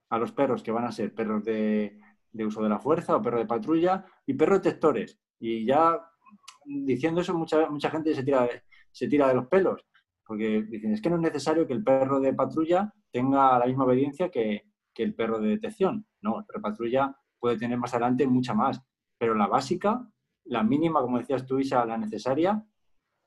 a 0.10 0.18
los 0.18 0.32
perros 0.32 0.64
que 0.64 0.72
van 0.72 0.86
a 0.86 0.92
ser 0.92 1.14
perros 1.14 1.44
de, 1.44 2.00
uso 2.34 2.62
de 2.62 2.70
la 2.70 2.80
fuerza 2.80 3.16
o 3.16 3.22
perros 3.22 3.42
de 3.42 3.48
patrulla 3.48 4.06
y 4.26 4.34
perros 4.34 4.62
detectores. 4.62 5.20
Y 5.40 5.66
ya 5.66 6.00
diciendo 6.66 7.22
eso, 7.22 7.34
mucha, 7.34 7.70
mucha 7.70 7.90
gente 7.90 8.14
se 8.14 8.24
tira, 8.24 8.48
se 8.92 9.08
tira 9.08 9.28
de 9.28 9.36
los 9.36 9.48
pelos, 9.48 9.86
porque 10.26 10.64
dicen, 10.64 10.94
es 10.94 11.02
que 11.02 11.10
no 11.10 11.16
es 11.16 11.22
necesario 11.22 11.66
que 11.66 11.74
el 11.74 11.84
perro 11.84 12.20
de 12.20 12.34
patrulla 12.34 12.94
tenga 13.12 13.58
la 13.58 13.66
misma 13.66 13.86
obediencia 13.86 14.30
que, 14.30 14.70
el 14.96 15.16
perro 15.16 15.40
de 15.40 15.50
detección. 15.50 16.06
No, 16.22 16.40
el 16.40 16.46
perro 16.46 16.60
de 16.60 16.62
patrulla 16.62 17.16
puede 17.40 17.58
tener 17.58 17.76
más 17.80 17.92
adelante 17.96 18.28
mucha 18.28 18.54
más, 18.54 18.80
pero 19.18 19.34
la 19.34 19.48
básica, 19.48 20.08
la 20.52 20.64
mínima, 20.64 21.02
como 21.02 21.18
decías 21.18 21.46
tú, 21.46 21.60
Isa, 21.60 21.86
la 21.86 21.98
necesaria, 21.98 22.62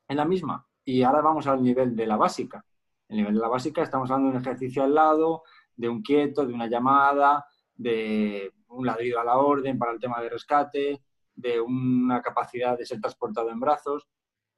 es 0.07 0.17
la 0.17 0.27
misma. 0.27 0.67
Y 0.85 1.03
ahora 1.03 1.23
vamos 1.23 1.47
al 1.47 1.63
nivel 1.63 1.97
de 1.97 2.07
la 2.07 2.19
básica. 2.19 2.65
El 3.09 3.17
nivel 3.17 3.35
de 3.35 3.41
la 3.41 3.49
básica 3.49 3.83
estamos 3.83 4.11
hablando 4.11 4.31
de 4.31 4.37
un 4.37 4.43
ejercicio 4.43 4.85
al 4.85 4.95
lado, 4.95 5.43
de 5.75 5.89
un 5.89 6.03
quieto, 6.03 6.45
de 6.45 6.53
una 6.53 6.67
llamada, 6.67 7.47
de 7.75 8.53
un 8.69 8.85
ladrido 8.85 9.21
a 9.21 9.25
la 9.25 9.39
orden 9.39 9.79
para 9.79 9.93
el 9.93 10.01
tema 10.01 10.21
de 10.21 10.29
rescate, 10.29 11.03
de 11.35 11.61
una 11.61 12.21
capacidad 12.21 12.77
de 12.77 12.85
ser 12.85 13.01
transportado 13.01 13.51
en 13.51 13.59
brazos. 13.59 14.07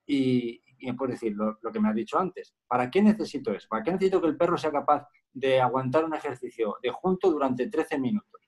Y, 0.04 0.60
y 0.78 0.92
puedes 0.94 1.20
decir 1.20 1.36
lo, 1.36 1.56
que 1.72 1.80
me 1.80 1.88
has 1.88 1.94
dicho 1.94 2.18
antes. 2.18 2.52
¿Para 2.66 2.90
qué 2.90 3.00
necesito 3.00 3.52
eso? 3.52 3.68
¿Para 3.70 3.84
qué 3.84 3.92
necesito 3.92 4.20
que 4.20 4.26
el 4.26 4.36
perro 4.36 4.58
sea 4.58 4.72
capaz 4.72 5.06
de 5.32 5.60
aguantar 5.60 6.04
un 6.04 6.14
ejercicio 6.14 6.78
de 6.82 6.90
junto 6.90 7.30
durante 7.30 7.68
13 7.68 7.98
minutos? 8.00 8.40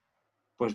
Pues 0.57 0.75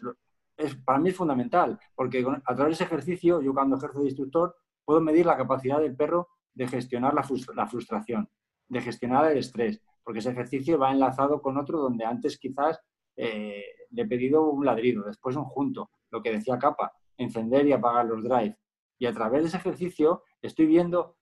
es, 0.66 0.76
para 0.76 1.00
mí 1.00 1.10
es 1.10 1.16
fundamental, 1.16 1.80
porque 1.96 2.26
a 2.46 2.56
través 2.56 2.78
de 2.78 2.84
ese 2.84 2.94
ejercicio, 2.94 3.42
yo 3.42 3.54
cuando 3.54 3.78
ejerzo 3.78 4.00
de 4.00 4.06
instructor, 4.06 4.56
puedo 4.86 5.02
medir 5.02 5.26
la 5.26 5.38
capacidad 5.38 5.80
del 5.80 5.96
perro 5.96 6.30
de 6.54 6.68
gestionar 6.68 7.14
la, 7.14 7.24
frustración, 7.24 8.30
de 8.68 8.82
gestionar 8.82 9.32
el 9.32 9.38
estrés, 9.38 9.82
porque 10.04 10.20
ese 10.20 10.32
ejercicio 10.32 10.78
va 10.78 10.92
enlazado 10.92 11.42
con 11.42 11.58
otro 11.58 11.80
donde 11.80 12.06
antes 12.06 12.38
quizás 12.38 12.80
eh, 13.16 13.64
le 13.92 14.02
he 14.02 14.08
pedido 14.08 14.50
un 14.50 14.66
ladrido, 14.66 15.04
después 15.04 15.36
un 15.36 15.46
junto, 15.46 15.90
lo 16.12 16.22
que 16.22 16.32
decía 16.32 16.60
Capa, 16.60 16.94
encender 17.18 17.68
y 17.68 17.74
apagar 17.74 18.06
los 18.06 18.24
drives. 18.24 18.58
Y 19.00 19.06
a 19.06 19.14
través 19.14 19.42
de 19.42 19.48
ese 19.48 19.58
ejercicio 19.58 20.24
estoy 20.42 20.66
viendo 20.66 21.18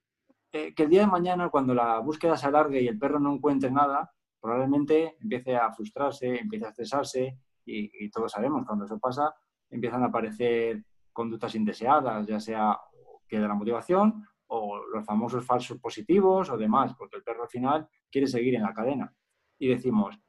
eh, 0.51 0.73
que 0.73 0.83
el 0.83 0.89
día 0.89 1.01
de 1.01 1.07
mañana, 1.07 1.49
cuando 1.49 1.73
la 1.73 1.99
búsqueda 1.99 2.35
se 2.35 2.47
alargue 2.47 2.81
y 2.81 2.87
el 2.87 2.99
perro 2.99 3.19
no 3.19 3.33
encuentre 3.33 3.71
nada, 3.71 4.11
probablemente 4.41 5.17
empiece 5.21 5.55
a 5.55 5.71
frustrarse, 5.71 6.39
empiece 6.39 6.65
a 6.65 6.69
estresarse 6.69 7.37
y, 7.65 8.09
todos 8.09 8.31
sabemos, 8.31 8.65
cuando 8.65 8.85
eso 8.85 8.99
pasa, 8.99 9.33
empiezan 9.69 10.03
a 10.03 10.07
aparecer 10.07 10.83
conductas 11.13 11.55
indeseadas, 11.55 12.25
ya 12.27 12.39
sea 12.39 12.79
que 13.27 13.39
de 13.39 13.47
la 13.47 13.53
motivación 13.53 14.25
o 14.47 14.81
los 14.85 15.05
famosos 15.05 15.45
falsos 15.45 15.79
positivos 15.79 16.49
o 16.49 16.57
demás, 16.57 16.93
porque 16.97 17.17
el 17.17 17.23
perro 17.23 17.43
al 17.43 17.49
final 17.49 17.87
quiere 18.11 18.27
seguir 18.27 18.55
en 18.55 18.63
la 18.63 18.73
cadena. 18.73 19.13
Y 19.57 19.69
decimos, 19.69 20.19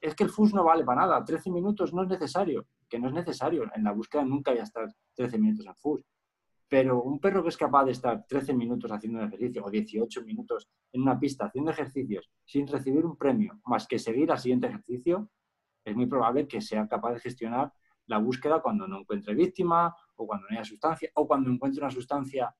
es 0.00 0.14
que 0.14 0.24
el 0.24 0.30
FUS 0.30 0.54
no 0.54 0.64
vale 0.64 0.84
para 0.84 1.02
nada, 1.02 1.24
13 1.24 1.50
minutos 1.50 1.92
no 1.92 2.02
es 2.02 2.08
necesario, 2.08 2.66
que 2.88 2.98
no 2.98 3.08
es 3.08 3.14
necesario, 3.14 3.64
en 3.74 3.84
la 3.84 3.92
búsqueda 3.92 4.24
nunca 4.24 4.52
voy 4.52 4.60
a 4.60 4.64
estar 4.64 4.86
13 5.14 5.38
minutos 5.38 5.66
en 5.66 5.74
FUS. 5.74 6.04
Pero 6.68 7.02
un 7.02 7.18
perro 7.20 7.42
que 7.42 7.50
es 7.50 7.56
capaz 7.56 7.84
de 7.84 7.92
estar 7.92 8.24
13 8.26 8.54
minutos 8.54 8.90
haciendo 8.90 9.18
un 9.18 9.26
ejercicio 9.26 9.64
o 9.64 9.70
18 9.70 10.22
minutos 10.24 10.68
en 10.92 11.02
una 11.02 11.18
pista 11.18 11.46
haciendo 11.46 11.70
ejercicios 11.70 12.30
sin 12.44 12.66
recibir 12.66 13.04
un 13.04 13.16
premio, 13.16 13.60
más 13.66 13.86
que 13.86 13.98
seguir 13.98 14.30
al 14.30 14.38
siguiente 14.38 14.68
ejercicio, 14.68 15.28
es 15.84 15.96
muy 15.96 16.06
probable 16.06 16.46
que 16.46 16.60
sea 16.60 16.86
capaz 16.86 17.14
de 17.14 17.20
gestionar 17.20 17.72
la 18.06 18.18
búsqueda 18.18 18.60
cuando 18.60 18.86
no 18.86 19.00
encuentre 19.00 19.34
víctima 19.34 19.94
o 20.16 20.26
cuando 20.26 20.48
no 20.48 20.56
haya 20.56 20.64
sustancia 20.64 21.10
o 21.14 21.26
cuando 21.26 21.50
encuentre 21.50 21.80
una 21.80 21.90
sustancia 21.90 22.54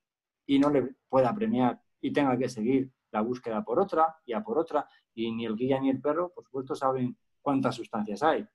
y 0.47 0.59
no 0.59 0.70
le 0.70 0.97
pueda 1.09 1.35
premiar 1.35 1.81
y 2.01 2.12
tenga 2.12 2.37
que 2.37 2.49
seguir 2.49 2.91
la 3.11 3.20
búsqueda 3.20 3.62
por 3.62 3.79
otra 3.79 4.16
y 4.25 4.33
a 4.33 4.43
por 4.43 4.59
otra 4.59 4.87
y 5.14 5.31
ni 5.33 5.45
el 5.45 5.55
guía 5.55 5.79
ni 5.81 5.91
el 5.91 6.01
perro, 6.01 6.33
por 6.33 6.45
supuesto, 6.45 6.75
saben 6.75 7.16
cuántas 7.41 7.75
sustancias 7.75 8.23
hay. 8.23 8.47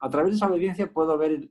A 0.00 0.08
través 0.08 0.30
de 0.30 0.36
esa 0.36 0.48
obediencia 0.48 0.90
puedo 0.90 1.18
ver 1.18 1.50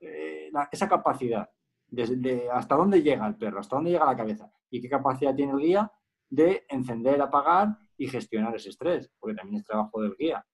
eh, 0.00 0.50
esa 0.72 0.88
capacidad 0.88 1.48
desde 1.86 2.50
hasta 2.50 2.76
dónde 2.76 3.02
llega 3.02 3.26
el 3.26 3.36
perro, 3.36 3.60
hasta 3.60 3.76
dónde 3.76 3.90
llega 3.90 4.06
la 4.06 4.16
cabeza 4.16 4.50
y 4.70 4.80
qué 4.80 4.88
capacidad 4.88 5.34
tiene 5.34 5.52
el 5.52 5.58
guía 5.58 5.92
de 6.28 6.64
encender, 6.68 7.20
apagar 7.20 7.76
y 7.96 8.08
gestionar 8.08 8.54
ese 8.56 8.70
estrés, 8.70 9.10
porque 9.18 9.36
también 9.36 9.60
es 9.60 9.64
trabajo 9.64 10.00
del 10.00 10.16
guía. 10.18 10.44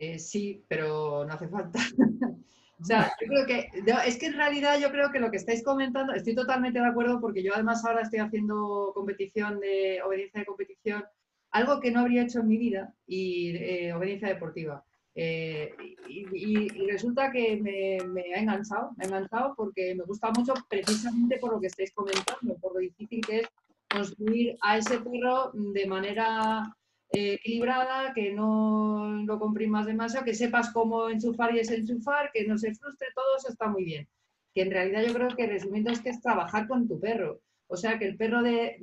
Eh, 0.00 0.18
sí, 0.18 0.64
pero 0.66 1.26
no 1.26 1.34
hace 1.34 1.46
falta. 1.46 1.78
o 2.80 2.84
sea, 2.84 3.12
yo 3.20 3.26
creo 3.26 3.46
que, 3.46 3.68
es 4.06 4.16
que 4.16 4.26
en 4.26 4.32
realidad 4.32 4.80
yo 4.80 4.90
creo 4.90 5.12
que 5.12 5.20
lo 5.20 5.30
que 5.30 5.36
estáis 5.36 5.62
comentando, 5.62 6.14
estoy 6.14 6.34
totalmente 6.34 6.80
de 6.80 6.86
acuerdo 6.86 7.20
porque 7.20 7.42
yo 7.42 7.52
además 7.54 7.84
ahora 7.84 8.00
estoy 8.00 8.20
haciendo 8.20 8.92
competición 8.94 9.60
de 9.60 10.00
obediencia 10.02 10.40
de 10.40 10.46
competición, 10.46 11.04
algo 11.50 11.80
que 11.80 11.90
no 11.90 12.00
habría 12.00 12.22
hecho 12.22 12.40
en 12.40 12.48
mi 12.48 12.56
vida 12.56 12.94
y 13.06 13.54
eh, 13.58 13.92
obediencia 13.92 14.28
deportiva. 14.28 14.82
Eh, 15.14 15.74
y, 16.08 16.68
resulta 16.90 17.30
que 17.30 17.56
me, 17.56 18.34
ha 18.34 18.38
enganchado, 18.38 18.92
me 18.96 19.04
ha 19.04 19.08
enganchado 19.08 19.54
porque 19.54 19.94
me 19.94 20.04
gusta 20.04 20.30
mucho 20.30 20.54
precisamente 20.66 21.36
por 21.36 21.52
lo 21.52 21.60
que 21.60 21.66
estáis 21.66 21.92
comentando, 21.92 22.56
por 22.56 22.72
lo 22.72 22.80
difícil 22.80 23.20
que 23.20 23.40
es 23.40 23.48
construir 23.86 24.56
a 24.62 24.78
ese 24.78 24.98
perro 24.98 25.50
de 25.52 25.86
manera 25.86 26.74
eh, 27.12 27.34
equilibrada, 27.34 28.12
que 28.14 28.32
no 28.32 29.22
lo 29.24 29.38
comprimas 29.38 29.86
demasiado, 29.86 30.24
que 30.24 30.34
sepas 30.34 30.72
cómo 30.72 31.08
enchufar 31.08 31.52
y 31.52 31.58
desenchufar, 31.58 32.30
que 32.32 32.46
no 32.46 32.56
se 32.56 32.74
frustre, 32.74 33.08
todo 33.14 33.36
eso 33.36 33.48
está 33.48 33.68
muy 33.68 33.84
bien. 33.84 34.08
Que 34.54 34.62
en 34.62 34.70
realidad 34.70 35.02
yo 35.04 35.14
creo 35.14 35.28
que 35.36 35.44
el 35.44 35.50
resumiendo 35.50 35.90
es 35.90 36.00
que 36.00 36.10
es 36.10 36.20
trabajar 36.20 36.68
con 36.68 36.86
tu 36.86 37.00
perro. 37.00 37.40
O 37.66 37.76
sea, 37.76 37.98
que 37.98 38.06
el 38.06 38.16
perro 38.16 38.42
de, 38.42 38.78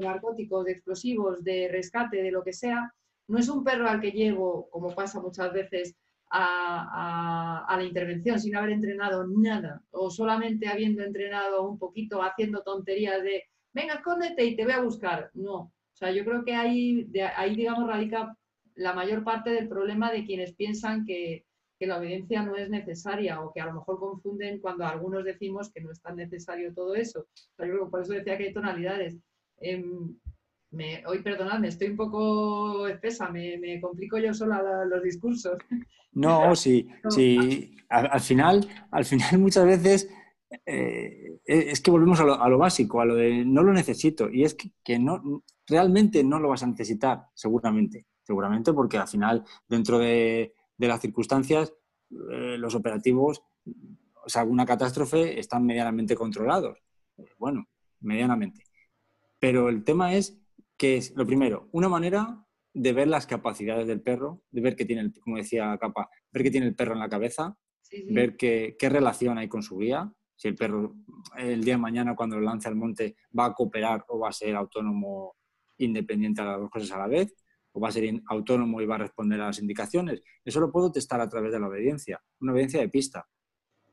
narcóticos, 0.00 0.64
de 0.64 0.72
explosivos, 0.72 1.44
de 1.44 1.68
rescate, 1.70 2.22
de 2.22 2.30
lo 2.30 2.42
que 2.42 2.52
sea, 2.52 2.92
no 3.28 3.38
es 3.38 3.48
un 3.48 3.64
perro 3.64 3.88
al 3.88 4.00
que 4.00 4.12
llevo, 4.12 4.68
como 4.70 4.94
pasa 4.94 5.20
muchas 5.20 5.52
veces, 5.52 5.94
a, 6.30 7.76
la 7.76 7.84
intervención 7.84 8.40
sin 8.40 8.56
haber 8.56 8.70
entrenado 8.70 9.26
nada 9.28 9.82
o 9.90 10.10
solamente 10.10 10.66
habiendo 10.68 11.02
entrenado 11.02 11.68
un 11.68 11.78
poquito, 11.78 12.22
haciendo 12.22 12.62
tonterías 12.62 13.22
de, 13.22 13.44
venga, 13.72 13.94
escóndete 13.94 14.44
y 14.44 14.56
te 14.56 14.64
voy 14.64 14.72
a 14.72 14.80
buscar. 14.80 15.30
No, 15.34 15.72
o 15.96 15.98
sea, 15.98 16.12
yo 16.12 16.26
creo 16.26 16.44
que 16.44 16.54
ahí, 16.54 17.10
ahí 17.36 17.56
digamos, 17.56 17.88
radica 17.88 18.36
la 18.74 18.92
mayor 18.92 19.24
parte 19.24 19.48
del 19.48 19.66
problema 19.66 20.12
de 20.12 20.26
quienes 20.26 20.52
piensan 20.52 21.06
que, 21.06 21.46
la 21.80 21.98
obediencia 21.98 22.42
no 22.42 22.56
es 22.56 22.70
necesaria 22.70 23.40
o 23.40 23.52
que 23.52 23.60
a 23.60 23.66
lo 23.66 23.74
mejor 23.74 23.98
confunden 23.98 24.60
cuando 24.60 24.86
algunos 24.86 25.24
decimos 25.24 25.70
que 25.70 25.82
no 25.82 25.92
es 25.92 26.00
tan 26.00 26.16
necesario 26.16 26.72
todo 26.74 26.94
eso. 26.94 27.26
por 27.56 28.00
eso 28.00 28.14
decía 28.14 28.36
que 28.36 28.44
hay 28.44 28.52
tonalidades. 28.52 29.18
Em, 29.58 30.16
hoy 31.06 31.22
perdonadme, 31.22 31.68
estoy 31.68 31.88
un 31.88 31.96
poco 31.96 32.88
espesa, 32.88 33.30
me, 33.30 33.78
complico 33.80 34.18
yo 34.18 34.34
sola 34.34 34.84
los 34.84 35.02
discursos. 35.02 35.58
No, 36.12 36.56
sí, 36.56 36.88
sí. 37.10 37.76
Al, 37.90 38.20
final, 38.22 38.66
al 38.90 39.04
final 39.04 39.38
muchas 39.38 39.66
veces 39.66 40.10
eh, 40.64 41.38
es 41.44 41.80
que 41.82 41.90
volvemos 41.90 42.18
a 42.20 42.48
lo, 42.48 42.56
básico, 42.56 43.02
a 43.02 43.04
lo 43.04 43.16
de 43.16 43.44
no 43.44 43.62
lo 43.62 43.74
necesito. 43.74 44.30
Y 44.30 44.44
es 44.44 44.54
que, 44.54 44.98
no, 44.98 45.42
realmente 45.66 46.22
no 46.24 46.38
lo 46.38 46.48
vas 46.48 46.62
a 46.62 46.66
necesitar, 46.66 47.26
seguramente. 47.34 48.06
Seguramente 48.22 48.72
porque 48.72 48.98
al 48.98 49.08
final, 49.08 49.44
dentro 49.68 49.98
de, 49.98 50.52
las 50.78 51.00
circunstancias, 51.00 51.72
eh, 52.10 52.56
los 52.58 52.74
operativos, 52.74 53.42
o 54.24 54.28
sea, 54.28 54.42
alguna 54.42 54.66
catástrofe, 54.66 55.38
están 55.38 55.64
medianamente 55.64 56.16
controlados. 56.16 56.78
Bueno, 57.38 57.68
medianamente. 58.00 58.64
Pero 59.38 59.68
el 59.68 59.84
tema 59.84 60.14
es 60.14 60.40
que 60.76 60.96
es, 60.96 61.14
lo 61.14 61.26
primero, 61.26 61.68
una 61.72 61.88
manera 61.88 62.44
de 62.74 62.92
ver 62.92 63.08
las 63.08 63.26
capacidades 63.26 63.86
del 63.86 64.02
perro, 64.02 64.42
de 64.50 64.60
ver 64.60 64.76
qué 64.76 64.84
tiene, 64.84 65.02
el, 65.02 65.20
como 65.20 65.36
decía 65.36 65.76
Capa, 65.78 66.10
ver 66.30 66.42
qué 66.42 66.50
tiene 66.50 66.66
el 66.66 66.74
perro 66.74 66.94
en 66.94 67.00
la 67.00 67.08
cabeza, 67.08 67.56
ver 68.10 68.36
qué, 68.36 68.76
qué, 68.78 68.88
relación 68.88 69.38
hay 69.38 69.48
con 69.48 69.62
su 69.62 69.78
guía, 69.78 70.12
si 70.34 70.48
el 70.48 70.54
perro 70.54 70.94
el 71.38 71.64
día 71.64 71.74
de 71.74 71.80
mañana 71.80 72.14
cuando 72.14 72.36
lo 72.36 72.42
lance 72.42 72.68
al 72.68 72.76
monte 72.76 73.16
va 73.38 73.46
a 73.46 73.54
cooperar 73.54 74.04
o 74.08 74.18
va 74.18 74.28
a 74.28 74.32
ser 74.32 74.54
autónomo 74.54 75.36
independiente 75.78 76.40
a 76.40 76.44
las 76.44 76.60
dos 76.60 76.70
cosas 76.70 76.90
a 76.92 76.98
la 76.98 77.06
vez, 77.06 77.34
o 77.72 77.80
va 77.80 77.88
a 77.88 77.92
ser 77.92 78.22
autónomo 78.28 78.80
y 78.80 78.86
va 78.86 78.94
a 78.94 78.98
responder 78.98 79.40
a 79.40 79.46
las 79.46 79.58
indicaciones. 79.58 80.22
Eso 80.44 80.60
lo 80.60 80.72
puedo 80.72 80.90
testar 80.90 81.20
a 81.20 81.28
través 81.28 81.52
de 81.52 81.60
la 81.60 81.68
obediencia, 81.68 82.22
una 82.40 82.52
obediencia 82.52 82.80
de 82.80 82.88
pista, 82.88 83.28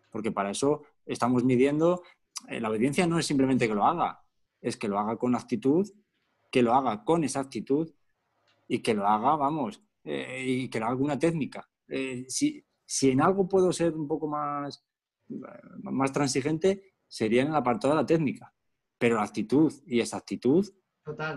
porque 0.09 0.31
para 0.31 0.51
eso 0.51 0.83
estamos 1.05 1.43
midiendo, 1.43 2.03
eh, 2.47 2.59
la 2.59 2.69
obediencia 2.69 3.07
no 3.07 3.19
es 3.19 3.25
simplemente 3.25 3.67
que 3.67 3.75
lo 3.75 3.85
haga, 3.85 4.21
es 4.61 4.77
que 4.77 4.87
lo 4.87 4.99
haga 4.99 5.17
con 5.17 5.35
actitud 5.35 5.89
que 6.53 6.61
lo 6.61 6.75
haga 6.75 7.03
con 7.03 7.23
esa 7.23 7.39
actitud 7.39 7.91
y 8.67 8.77
que 8.83 8.93
lo 8.93 9.07
haga, 9.07 9.35
vamos, 9.35 9.81
eh, 10.03 10.43
y 10.45 10.69
que 10.69 10.79
lo 10.79 10.85
haga 10.85 10.95
una 10.97 11.17
técnica. 11.17 11.67
Eh, 11.87 12.25
si, 12.27 12.63
en 13.01 13.21
algo 13.21 13.47
puedo 13.47 13.73
ser 13.73 13.95
un 13.95 14.07
poco 14.07 14.27
más, 14.27 14.85
más 15.81 16.11
transigente, 16.11 16.93
sería 17.07 17.41
en 17.41 17.47
el 17.47 17.55
apartado 17.55 17.95
de 17.95 18.01
la 18.01 18.05
técnica. 18.05 18.53
Pero 18.99 19.15
la 19.15 19.23
actitud 19.23 19.73
y 19.87 19.99
esa 19.99 20.17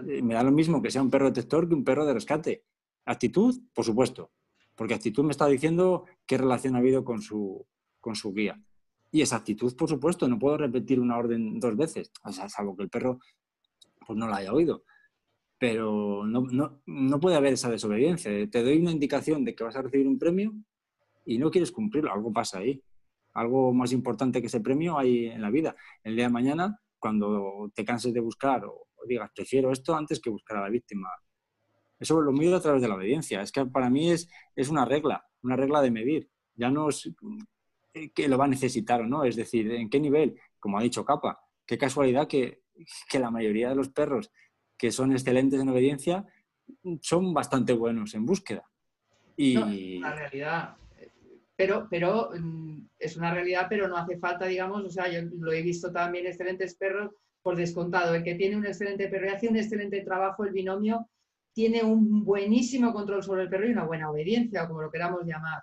eh, 0.09 0.23
me 0.23 0.35
da 0.35 0.43
lo 0.43 0.53
mismo 0.53 0.83
que 0.83 0.91
sea 0.91 1.03
un 1.03 1.11
perro 1.11 1.27
detector 1.27 1.69
que 1.69 1.75
un 1.75 1.85
perro 1.85 2.05
de 2.05 2.15
rescate. 2.15 2.65
Actitud, 3.05 3.61
por 3.73 3.85
supuesto, 3.85 4.33
porque 4.75 4.95
actitud 4.95 5.25
me 5.25 5.31
está 5.33 5.47
diciendo 5.47 6.05
qué 6.27 6.39
relación 6.39 6.75
ha 6.75 6.79
habido 6.79 7.05
con 7.05 7.23
su, 7.23 7.67
con 8.01 8.17
su 8.17 8.33
guía. 8.33 8.61
Y 9.11 9.23
esa 9.23 9.37
actitud, 9.37 9.75
por 9.77 9.89
supuesto, 9.89 10.29
no 10.29 10.39
puedo 10.39 10.57
repetir 10.59 11.01
una 11.01 11.17
orden 11.17 11.61
dos 11.61 11.77
veces, 11.77 12.11
o 12.25 12.33
sea, 12.33 12.49
salvo 12.49 12.77
que 12.77 12.83
el 12.83 12.91
perro 12.91 13.21
pues, 14.07 14.19
no 14.19 14.29
la 14.29 14.39
haya 14.39 14.53
oído 14.53 14.83
pero 15.59 16.25
no, 16.27 17.21
puede 17.21 17.37
haber 17.37 17.55
esa 17.55 17.71
desobediencia. 17.71 18.31
Te 18.51 18.63
doy 18.63 18.79
una 18.79 18.91
indicación 18.91 19.45
de 19.45 19.55
que 19.55 19.65
vas 19.65 19.77
a 19.77 19.83
recibir 19.83 20.07
un 20.07 20.19
premio 20.19 20.55
y 21.25 21.39
no 21.39 21.51
quieres 21.51 21.73
cumplirlo, 21.73 22.13
algo 22.13 22.33
pasa 22.33 22.59
ahí. 22.59 22.83
Algo 23.35 23.73
más 23.73 23.93
importante 23.93 24.41
que 24.41 24.47
ese 24.47 24.61
premio 24.61 24.99
hay 24.99 25.27
en 25.27 25.43
la 25.43 25.51
vida. 25.51 25.77
El 26.03 26.17
día 26.17 26.27
de 26.27 26.33
mañana, 26.33 26.81
cuando 26.99 27.71
te 27.75 27.85
canses 27.85 28.15
de 28.15 28.21
buscar 28.21 28.65
o, 28.65 28.86
digas, 29.07 29.31
prefiero 29.35 29.73
esto 29.73 29.95
antes 29.95 30.21
que 30.21 30.31
buscar 30.31 30.59
a 30.59 30.63
la 30.63 30.69
víctima. 30.69 31.09
Eso 31.99 32.21
lo 32.21 32.33
mido 32.33 32.57
a 32.57 32.61
través 32.61 32.83
de 32.83 32.89
la 32.89 32.95
obediencia. 32.95 33.41
Es 33.41 33.53
que 33.53 33.65
para 33.67 33.89
mí 33.89 34.11
es, 34.11 34.29
es 34.55 34.69
una 34.69 34.85
regla, 34.85 35.25
una 35.43 35.57
regla 35.57 35.81
de 35.81 35.91
medir. 35.91 36.31
Ya 36.55 36.71
no 36.71 36.89
es 36.89 37.11
eh, 37.95 38.11
que 38.11 38.29
lo 38.29 38.39
va 38.39 38.45
a 38.45 38.49
necesitar 38.49 39.01
o 39.01 39.07
no, 39.07 39.25
es 39.25 39.37
decir, 39.37 39.71
en 39.73 39.89
qué 39.89 40.01
nivel, 40.01 40.39
como 40.59 40.79
ha 40.79 40.83
dicho 40.83 41.05
Capa, 41.05 41.41
qué 41.65 41.79
casualidad 41.79 42.29
que, 42.29 42.63
que 43.09 43.19
la 43.19 43.31
mayoría 43.31 43.71
de 43.71 43.77
los 43.77 43.89
perros 43.89 44.31
que 44.77 44.93
son 44.93 45.13
excelentes 45.13 45.61
en 45.61 45.69
obediencia, 45.69 46.27
son 47.01 47.33
bastante 47.33 47.73
buenos 47.73 48.15
en 48.15 48.27
búsqueda. 48.27 48.69
Y... 49.37 49.99
la 49.99 50.15
realidad. 50.15 50.77
Pero, 51.57 51.87
pero 51.89 52.31
mm, 52.39 52.89
es 52.99 53.17
una 53.17 53.33
realidad, 53.33 53.67
pero 53.69 53.89
no 53.89 53.97
hace 53.97 54.19
falta, 54.19 54.47
digamos, 54.47 54.85
o 54.85 54.91
sea, 54.91 55.09
yo 55.09 55.27
lo 55.39 55.53
he 55.53 55.63
visto 55.63 55.91
también 55.91 56.27
excelentes 56.27 56.75
perros 56.75 57.13
por 57.47 57.55
descontado. 57.55 58.17
El 58.17 58.25
que 58.25 58.35
tiene 58.35 58.57
un 58.57 58.67
excelente 58.67 59.07
perro 59.07 59.27
y 59.27 59.29
hace 59.29 59.47
un 59.47 59.57
excelente 59.57 60.01
trabajo, 60.01 60.45
el 60.45 60.51
binomio, 60.51 61.09
tiene 61.55 61.85
un 61.85 62.25
buenísimo 62.25 62.93
control 62.93 63.23
sobre 63.23 63.45
el 63.45 63.49
perro 63.49 63.69
y 63.69 63.71
una 63.71 63.85
buena 63.85 64.11
obediencia, 64.11 64.65
o 64.65 64.67
como 64.67 64.83
lo 64.83 64.91
queramos 64.91 65.25
llamar. 65.25 65.63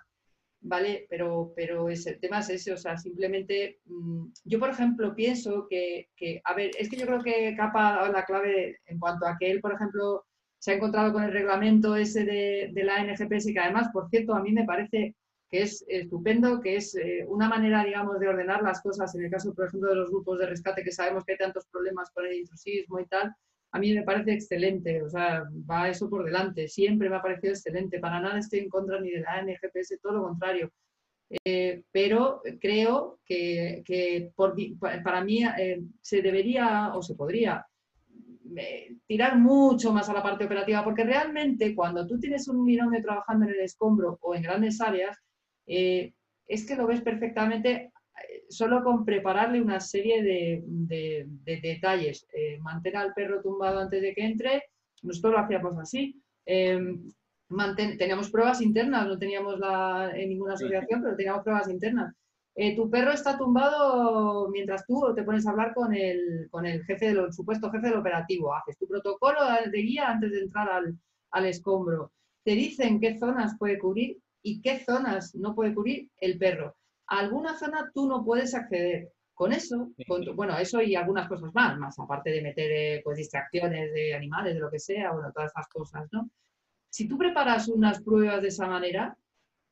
¿vale? 0.62 1.06
Pero, 1.10 1.52
pero 1.54 1.90
es, 1.90 2.06
el 2.06 2.18
tema 2.20 2.38
es 2.38 2.48
ese, 2.48 2.72
o 2.72 2.78
sea, 2.78 2.96
simplemente, 2.96 3.80
mm, 3.84 4.28
yo 4.44 4.58
por 4.58 4.70
ejemplo 4.70 5.14
pienso 5.14 5.66
que, 5.68 6.08
a 6.42 6.54
ver, 6.54 6.70
es 6.78 6.88
que 6.88 6.96
yo 6.96 7.04
creo 7.04 7.22
que 7.22 7.54
Capa 7.54 7.90
ha 7.90 7.96
dado 7.96 8.12
la 8.12 8.24
clave 8.24 8.78
en 8.86 8.98
cuanto 8.98 9.26
a 9.26 9.36
que 9.38 9.50
él, 9.50 9.60
por 9.60 9.74
ejemplo, 9.74 10.24
se 10.58 10.70
ha 10.72 10.74
encontrado 10.76 11.12
con 11.12 11.22
el 11.22 11.32
reglamento 11.32 11.96
ese 11.96 12.24
de, 12.24 12.82
la 12.82 13.04
NGPS, 13.04 13.52
que 13.52 13.60
además, 13.60 13.90
por 13.92 14.08
cierto, 14.08 14.34
a 14.34 14.42
mí 14.42 14.52
me 14.52 14.64
parece 14.64 15.16
que 15.54 15.62
es 15.62 15.84
estupendo, 15.86 16.60
que 16.60 16.74
es 16.74 16.96
eh, 16.96 17.24
una 17.28 17.48
manera, 17.48 17.84
digamos, 17.84 18.18
de 18.18 18.26
ordenar 18.26 18.60
las 18.60 18.82
cosas. 18.82 19.14
En 19.14 19.24
el 19.24 19.30
caso, 19.30 19.54
por 19.54 19.68
ejemplo, 19.68 19.90
de 19.90 19.94
los 19.94 20.10
grupos 20.10 20.40
de 20.40 20.46
rescate, 20.46 20.82
que 20.82 20.90
sabemos 20.90 21.24
que 21.24 21.34
hay 21.34 21.38
tantos 21.38 21.64
problemas 21.66 22.10
con 22.10 22.26
el 22.26 22.34
intrusismo 22.34 22.98
y 22.98 23.06
tal, 23.06 23.32
a 23.70 23.78
mí 23.78 23.94
me 23.94 24.02
parece 24.02 24.32
excelente, 24.32 25.00
o 25.00 25.08
sea, 25.08 25.44
va 25.70 25.88
eso 25.88 26.10
por 26.10 26.24
delante, 26.24 26.66
siempre 26.66 27.08
me 27.08 27.14
ha 27.14 27.22
parecido 27.22 27.52
excelente, 27.52 28.00
para 28.00 28.18
nada 28.18 28.40
estoy 28.40 28.60
en 28.60 28.68
contra 28.68 29.00
ni 29.00 29.12
de 29.12 29.20
la 29.20 29.42
NGPS, 29.42 30.00
todo 30.02 30.14
lo 30.14 30.22
contrario. 30.24 30.72
Eh, 31.44 31.84
pero 31.92 32.42
creo 32.60 33.20
que, 33.24 34.32
para 35.04 35.22
mí 35.22 35.44
eh, 35.44 35.82
se 36.00 36.20
debería 36.20 36.92
o 36.96 37.02
se 37.02 37.14
podría 37.14 37.64
tirar 39.06 39.38
mucho 39.38 39.92
más 39.92 40.08
a 40.08 40.14
la 40.14 40.22
parte 40.22 40.46
operativa, 40.46 40.82
porque 40.82 41.04
realmente 41.04 41.76
cuando 41.76 42.04
tú 42.08 42.18
tienes 42.18 42.48
un 42.48 42.64
binomio 42.64 43.00
trabajando 43.02 43.44
en 43.46 43.52
el 43.52 43.60
escombro 43.60 44.18
o 44.20 44.34
en 44.34 44.42
grandes 44.42 44.80
áreas, 44.80 45.16
eh, 45.66 46.12
es 46.46 46.66
que 46.66 46.76
lo 46.76 46.86
ves 46.86 47.00
perfectamente 47.00 47.70
eh, 48.28 48.44
solo 48.48 48.82
con 48.82 49.04
prepararle 49.04 49.60
una 49.60 49.80
serie 49.80 50.22
de, 50.22 51.26
detalles. 51.44 52.26
Eh, 52.32 52.58
mantener 52.60 52.98
al 52.98 53.14
perro 53.14 53.42
tumbado 53.42 53.80
antes 53.80 54.02
de 54.02 54.14
que 54.14 54.24
entre, 54.24 54.64
nosotros 55.02 55.34
lo 55.34 55.38
hacíamos 55.40 55.78
así. 55.78 56.20
teníamos 57.98 58.30
pruebas 58.30 58.60
internas, 58.60 59.06
no 59.06 59.18
teníamos 59.18 59.58
la, 59.58 60.12
en 60.14 60.28
ninguna 60.30 60.54
asociación, 60.54 61.02
pero 61.02 61.16
teníamos 61.16 61.42
pruebas 61.42 61.68
internas. 61.68 62.14
tu 62.76 62.90
perro 62.90 63.12
está 63.12 63.36
tumbado 63.36 64.48
mientras 64.50 64.86
tú 64.86 65.12
te 65.14 65.22
pones 65.22 65.46
a 65.46 65.50
hablar 65.50 65.74
con 65.74 65.94
el, 65.94 66.48
con 66.50 66.66
el 66.66 66.84
jefe 66.84 67.12
del 67.12 67.32
supuesto 67.32 67.70
jefe 67.70 67.88
del 67.88 67.98
operativo. 67.98 68.54
Haces 68.54 68.78
tu 68.78 68.86
protocolo 68.86 69.40
de 69.70 69.78
guía 69.78 70.08
antes 70.08 70.30
de 70.30 70.40
entrar 70.40 70.68
al, 70.70 70.98
al 71.32 71.46
escombro. 71.46 72.12
Te 72.44 72.52
dicen 72.52 73.00
qué 73.00 73.18
zonas 73.18 73.56
puede 73.58 73.78
cubrir 73.78 74.18
y 74.44 74.60
qué 74.60 74.78
zonas 74.78 75.34
no 75.34 75.54
puede 75.54 75.74
cubrir 75.74 76.10
el 76.20 76.38
perro. 76.38 76.76
A 77.08 77.20
alguna 77.20 77.56
zona 77.56 77.90
tú 77.92 78.06
no 78.06 78.24
puedes 78.24 78.54
acceder. 78.54 79.10
Con 79.32 79.52
eso, 79.52 79.90
bueno, 80.36 80.56
eso 80.58 80.80
y 80.80 80.94
algunas 80.94 81.26
cosas 81.26 81.52
más, 81.54 81.76
más 81.76 81.98
aparte 81.98 82.30
de 82.30 82.40
meter 82.40 82.70
eh, 82.70 83.00
pues, 83.02 83.16
distracciones 83.16 83.92
de 83.92 84.14
animales, 84.14 84.54
de 84.54 84.60
lo 84.60 84.70
que 84.70 84.78
sea, 84.78 85.10
bueno, 85.10 85.32
todas 85.32 85.50
esas 85.50 85.66
cosas, 85.66 86.06
¿no? 86.12 86.30
Si 86.88 87.08
tú 87.08 87.18
preparas 87.18 87.66
unas 87.66 88.00
pruebas 88.00 88.42
de 88.42 88.48
esa 88.48 88.68
manera, 88.68 89.16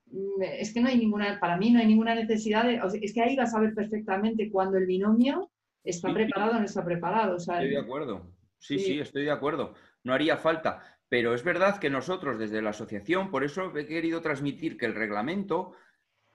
mm, 0.06 0.42
es 0.42 0.74
que 0.74 0.80
no 0.80 0.88
hay 0.88 0.98
ninguna, 0.98 1.38
para 1.38 1.56
mí 1.58 1.70
no 1.70 1.78
hay 1.78 1.86
ninguna 1.86 2.16
necesidad 2.16 2.64
de, 2.64 2.80
es 3.00 3.14
que 3.14 3.22
ahí 3.22 3.36
vas 3.36 3.54
a 3.54 3.60
ver 3.60 3.72
perfectamente 3.72 4.50
cuando 4.50 4.78
el 4.78 4.86
binomio 4.86 5.52
está 5.84 6.12
preparado 6.12 6.56
o 6.56 6.58
no 6.58 6.64
está 6.64 6.84
preparado. 6.84 7.36
estoy 7.36 7.70
de 7.70 7.78
acuerdo, 7.78 8.34
sí, 8.58 8.80
sí, 8.80 8.98
estoy 8.98 9.26
de 9.26 9.30
acuerdo. 9.30 9.74
No 10.02 10.12
haría 10.12 10.36
falta. 10.36 10.82
Pero 11.12 11.34
es 11.34 11.44
verdad 11.44 11.78
que 11.78 11.90
nosotros 11.90 12.38
desde 12.38 12.62
la 12.62 12.70
asociación, 12.70 13.30
por 13.30 13.44
eso 13.44 13.76
he 13.76 13.86
querido 13.86 14.22
transmitir 14.22 14.78
que 14.78 14.86
el 14.86 14.94
reglamento 14.94 15.74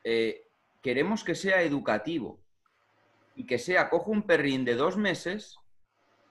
eh, 0.03 0.49
queremos 0.83 1.23
que 1.23 1.33
sea 1.33 1.63
educativo 1.63 2.43
y 3.33 3.47
que 3.47 3.57
sea, 3.57 3.89
cojo 3.89 4.11
un 4.11 4.27
perrín 4.27 4.65
de 4.65 4.75
dos 4.75 4.95
meses 4.95 5.57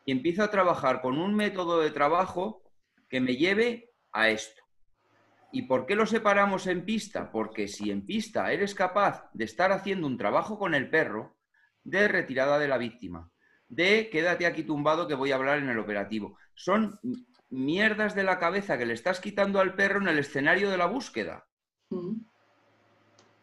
y 0.05 0.13
empiezo 0.13 0.45
a 0.45 0.51
trabajar 0.53 1.03
con 1.03 1.19
un 1.19 1.35
método 1.35 1.81
de 1.81 1.91
trabajo 1.91 2.63
que 3.09 3.21
me 3.21 3.35
lleve 3.35 3.91
a 4.13 4.31
esto. 4.31 4.63
¿Y 5.51 5.63
por 5.63 5.85
qué 5.85 5.97
lo 5.97 6.07
separamos 6.07 6.69
en 6.69 6.85
pista? 6.85 7.33
Porque 7.33 7.67
si 7.67 7.91
en 7.91 8.07
pista 8.07 8.53
eres 8.53 8.77
capaz 8.77 9.29
de 9.33 9.43
estar 9.43 9.73
haciendo 9.73 10.07
un 10.07 10.19
trabajo 10.19 10.57
con 10.57 10.77
el 10.77 10.89
perro 10.89 11.37
de 11.83 12.07
retirada 12.07 12.61
de 12.61 12.69
la 12.69 12.79
víctima, 12.79 13.29
de 13.67 14.09
quédate 14.09 14.47
aquí 14.47 14.63
tumbado 14.63 15.09
que 15.09 15.15
voy 15.15 15.33
a 15.33 15.35
hablar 15.35 15.59
en 15.59 15.69
el 15.69 15.81
operativo, 15.81 16.39
son 16.55 17.01
mierdas 17.51 18.15
de 18.15 18.25
la 18.25 18.39
cabeza 18.39 18.79
que 18.79 18.87
le 18.87 18.95
estás 18.95 19.21
quitando 19.21 19.61
al 19.61 19.75
perro 19.75 20.01
en 20.01 20.09
el 20.09 20.19
escenario 20.19 20.71
de 20.71 20.77
la 20.77 20.87
búsqueda. 20.87 21.47
Mm. 21.91 22.21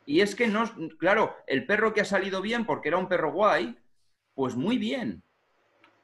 Y 0.05 0.21
es 0.21 0.35
que 0.35 0.47
no, 0.47 0.69
claro, 0.97 1.35
el 1.47 1.65
perro 1.65 1.93
que 1.93 2.01
ha 2.01 2.05
salido 2.05 2.41
bien 2.41 2.65
porque 2.65 2.89
era 2.89 2.97
un 2.97 3.07
perro 3.07 3.31
guay, 3.31 3.77
pues 4.33 4.55
muy 4.55 4.77
bien. 4.77 5.23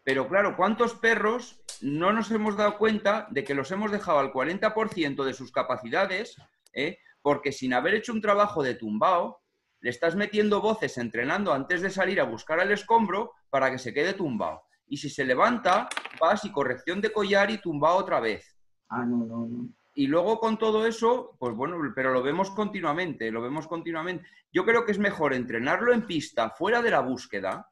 Pero 0.04 0.30
claro, 0.30 0.56
¿cuántos 0.56 0.96
perros 0.96 1.62
no 1.82 2.14
nos 2.14 2.32
hemos 2.32 2.56
dado 2.56 2.78
cuenta 2.78 3.28
de 3.32 3.44
que 3.44 3.54
los 3.54 3.72
hemos 3.72 3.92
dejado 3.92 4.20
al 4.20 4.32
40% 4.32 5.24
de 5.24 5.34
sus 5.34 5.52
capacidades? 5.52 6.38
Eh? 6.74 6.98
Porque 7.22 7.52
sin 7.52 7.74
haber 7.74 7.96
hecho 7.96 8.14
un 8.14 8.22
trabajo 8.22 8.64
de 8.64 8.76
tumbao, 8.76 9.42
le 9.82 9.90
estás 9.90 10.16
metiendo 10.16 10.62
voces 10.62 10.98
entrenando 10.98 11.54
antes 11.54 11.82
de 11.82 11.90
salir 11.90 12.22
a 12.22 12.26
buscar 12.26 12.60
al 12.60 12.72
escombro 12.72 13.34
para 13.50 13.70
que 13.70 13.78
se 13.78 13.94
quede 13.94 14.14
tumbado 14.14 14.64
y 14.90 14.98
si 14.98 15.10
se 15.10 15.24
levanta, 15.24 15.88
vas 16.20 16.44
y 16.46 16.52
corrección 16.52 17.00
de 17.00 17.12
collar 17.12 17.52
y 17.52 17.60
tumba 17.60 17.94
otra 17.94 18.20
vez. 18.20 18.58
Ah, 18.90 19.06
no, 19.06 19.18
no, 19.26 19.48
no. 19.48 19.70
Y 19.94 20.08
luego 20.08 20.40
con 20.40 20.58
todo 20.58 20.86
eso, 20.86 21.36
pues 21.40 21.56
bueno, 21.56 21.78
pero 21.96 22.12
lo 22.12 22.24
vemos 22.24 22.52
continuamente, 22.52 23.32
lo 23.32 23.42
vemos 23.42 23.68
continuamente. 23.68 24.26
Yo 24.52 24.66
creo 24.66 24.86
que 24.86 24.92
es 24.92 25.00
mejor 25.00 25.34
entrenarlo 25.34 25.94
en 25.94 26.06
pista, 26.06 26.50
fuera 26.52 26.82
de 26.82 26.92
la 26.92 27.02
búsqueda, 27.02 27.68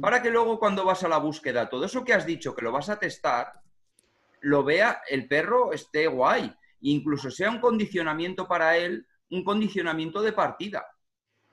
para 0.00 0.20
que 0.20 0.30
luego 0.30 0.58
cuando 0.58 0.84
vas 0.84 1.04
a 1.04 1.08
la 1.08 1.18
búsqueda, 1.18 1.68
todo 1.68 1.84
eso 1.84 2.04
que 2.04 2.12
has 2.12 2.26
dicho 2.26 2.54
que 2.54 2.62
lo 2.62 2.72
vas 2.72 2.88
a 2.88 2.98
testar, 2.98 3.60
lo 4.40 4.64
vea 4.64 5.02
el 5.08 5.28
perro 5.28 5.72
esté 5.72 6.06
guay. 6.06 6.52
Incluso 6.80 7.30
sea 7.30 7.50
un 7.50 7.60
condicionamiento 7.60 8.48
para 8.48 8.76
él, 8.76 9.06
un 9.30 9.44
condicionamiento 9.44 10.22
de 10.22 10.32
partida. 10.32 10.84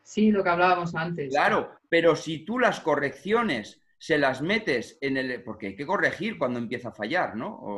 Sí, 0.02 0.32
lo 0.32 0.44
que 0.44 0.50
hablábamos 0.50 0.96
antes. 0.96 1.30
Claro, 1.32 1.72
pero 1.90 2.16
si 2.16 2.46
tú 2.46 2.58
las 2.58 2.80
correcciones 2.80 3.82
se 3.98 4.18
las 4.18 4.42
metes 4.42 4.98
en 5.02 5.18
el... 5.18 5.44
porque 5.44 5.68
hay 5.68 5.76
que 5.76 5.86
corregir 5.86 6.38
cuando 6.38 6.60
empieza 6.60 6.90
a 6.90 6.94
fallar, 6.94 7.36
¿no? 7.36 7.78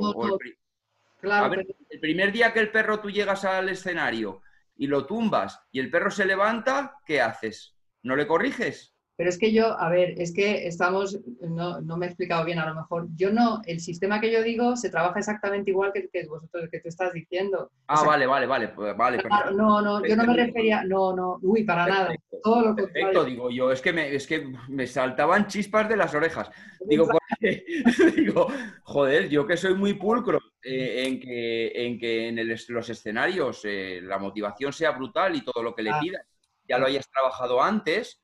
el, 1.53 1.76
el 1.89 1.99
primer 1.99 2.32
día 2.32 2.53
que 2.53 2.59
el 2.59 2.72
perro 2.72 2.99
tú 2.99 3.09
llegas 3.09 3.45
al 3.45 3.70
escenario 3.70 4.41
y 4.76 4.88
lo 4.88 5.05
tumbas 5.05 5.59
y 5.72 5.80
el 5.80 5.89
perro 5.89 6.11
se 6.11 6.26
levanta, 6.26 6.97
¿qué 7.05 7.22
haces? 7.22 7.76
¿No 8.03 8.15
le 8.15 8.28
corriges? 8.28 8.97
Pero 9.18 9.32
es 9.32 9.39
que 9.39 9.51
yo, 9.51 9.80
a 9.80 9.89
ver, 9.89 10.13
es 10.22 10.32
que 10.32 10.68
estamos, 10.68 11.20
no, 11.41 11.82
me 11.97 12.05
he 12.05 12.09
explicado 12.09 12.45
bien 12.45 12.59
a 12.59 12.70
lo 12.70 12.76
mejor. 12.76 13.07
Yo 13.15 13.32
no, 13.32 13.61
el 13.65 13.80
sistema 13.80 14.22
que 14.22 14.32
yo 14.32 14.43
digo 14.43 14.76
se 14.76 14.91
trabaja 14.91 15.18
exactamente 15.18 15.72
igual 15.72 15.91
que, 15.91 16.07
que 16.07 16.28
vosotros, 16.28 16.70
que 16.72 16.80
tú 16.80 16.88
estás 16.88 17.11
diciendo. 17.13 17.72
Ah, 17.88 18.03
vale, 18.05 18.28
vale, 18.28 18.45
vale, 18.45 18.68
pues, 18.68 18.95
vale. 18.95 19.18
no, 19.55 19.82
no, 19.82 20.05
yo 20.05 20.15
no 20.15 20.24
me 20.24 20.36
refería, 20.36 20.84
no, 20.84 21.15
no, 21.15 21.39
uy, 21.41 21.63
para 21.63 21.88
nada. 21.88 22.15
Todo 22.43 22.61
lo 22.61 22.76
Perfecto, 22.76 23.26
digo 23.26 23.49
yo, 23.49 23.72
es 23.72 23.82
que, 23.82 23.91
me, 23.91 24.13
es 24.13 24.28
que 24.28 24.53
me 24.70 24.86
saltaban 24.86 25.47
chispas 25.47 25.89
de 25.89 25.97
las 25.97 26.13
orejas. 26.13 26.51
Digo, 26.86 27.07
digo 28.15 28.47
joder, 28.84 29.30
yo 29.30 29.47
que 29.47 29.57
soy 29.57 29.74
muy 29.74 29.95
pulcro 29.95 30.39
eh, 30.61 31.05
en, 31.07 31.20
que, 31.20 31.72
en 31.74 31.97
que 31.97 32.28
en 32.28 32.47
los 32.47 32.89
escenarios 32.89 33.61
eh, 33.63 33.99
la 34.03 34.20
motivación 34.20 34.72
sea 34.72 34.91
brutal 34.91 35.36
y 35.36 35.43
todo 35.43 35.63
lo 35.63 35.74
que 35.74 35.82
le 35.82 35.89
ah. 35.89 35.99
pidas 35.99 36.22
ya 36.70 36.78
lo 36.78 36.86
hayas 36.86 37.09
trabajado 37.09 37.63
antes 37.63 38.22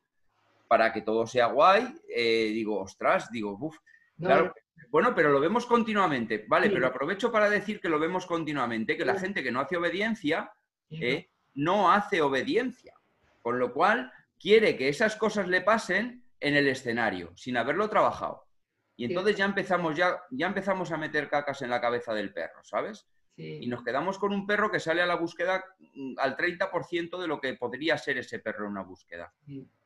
para 0.74 0.92
que 0.92 1.04
todo 1.04 1.28
sea 1.28 1.46
guay, 1.46 2.02
eh, 2.10 2.50
digo, 2.52 2.80
ostras, 2.80 3.30
digo, 3.30 3.56
uff, 3.62 3.78
claro. 4.18 4.52
Bueno, 4.90 5.14
pero 5.14 5.30
lo 5.30 5.40
vemos 5.40 5.68
continuamente, 5.68 6.46
¿vale? 6.48 6.72
Pero 6.72 6.88
aprovecho 6.88 7.32
para 7.32 7.48
decir 7.48 7.80
que 7.80 7.90
lo 7.90 8.00
vemos 8.00 8.26
continuamente, 8.26 8.98
que 8.98 9.06
la 9.06 9.20
gente 9.20 9.44
que 9.44 9.52
no 9.52 9.60
hace 9.60 9.78
obediencia, 9.78 10.52
eh, 10.90 11.30
no 11.54 11.92
hace 11.92 12.24
obediencia. 12.24 12.96
Con 13.40 13.60
lo 13.60 13.72
cual, 13.72 14.12
quiere 14.40 14.76
que 14.76 14.90
esas 14.90 15.16
cosas 15.16 15.48
le 15.48 15.62
pasen 15.62 16.26
en 16.40 16.56
el 16.56 16.68
escenario, 16.68 17.32
sin 17.36 17.56
haberlo 17.56 17.88
trabajado. 17.88 18.48
Y 18.96 19.06
entonces 19.06 19.38
ya 19.38 19.46
empezamos, 19.46 19.96
ya, 19.96 20.24
ya 20.32 20.48
empezamos 20.48 20.92
a 20.92 20.98
meter 20.98 21.30
cacas 21.30 21.62
en 21.62 21.70
la 21.70 21.82
cabeza 21.82 22.16
del 22.16 22.34
perro, 22.34 22.64
¿sabes? 22.64 23.06
Y 23.36 23.66
nos 23.66 23.84
quedamos 23.84 24.20
con 24.20 24.32
un 24.32 24.46
perro 24.46 24.70
que 24.70 24.80
sale 24.80 25.02
a 25.02 25.08
la 25.08 25.16
búsqueda 25.16 25.64
mm, 25.96 26.14
al 26.20 26.38
30% 26.38 27.20
de 27.20 27.28
lo 27.28 27.42
que 27.42 27.56
podría 27.56 27.98
ser 27.98 28.20
ese 28.20 28.40
perro 28.40 28.66
en 28.66 28.72
una 28.72 28.84
búsqueda. 28.84 29.34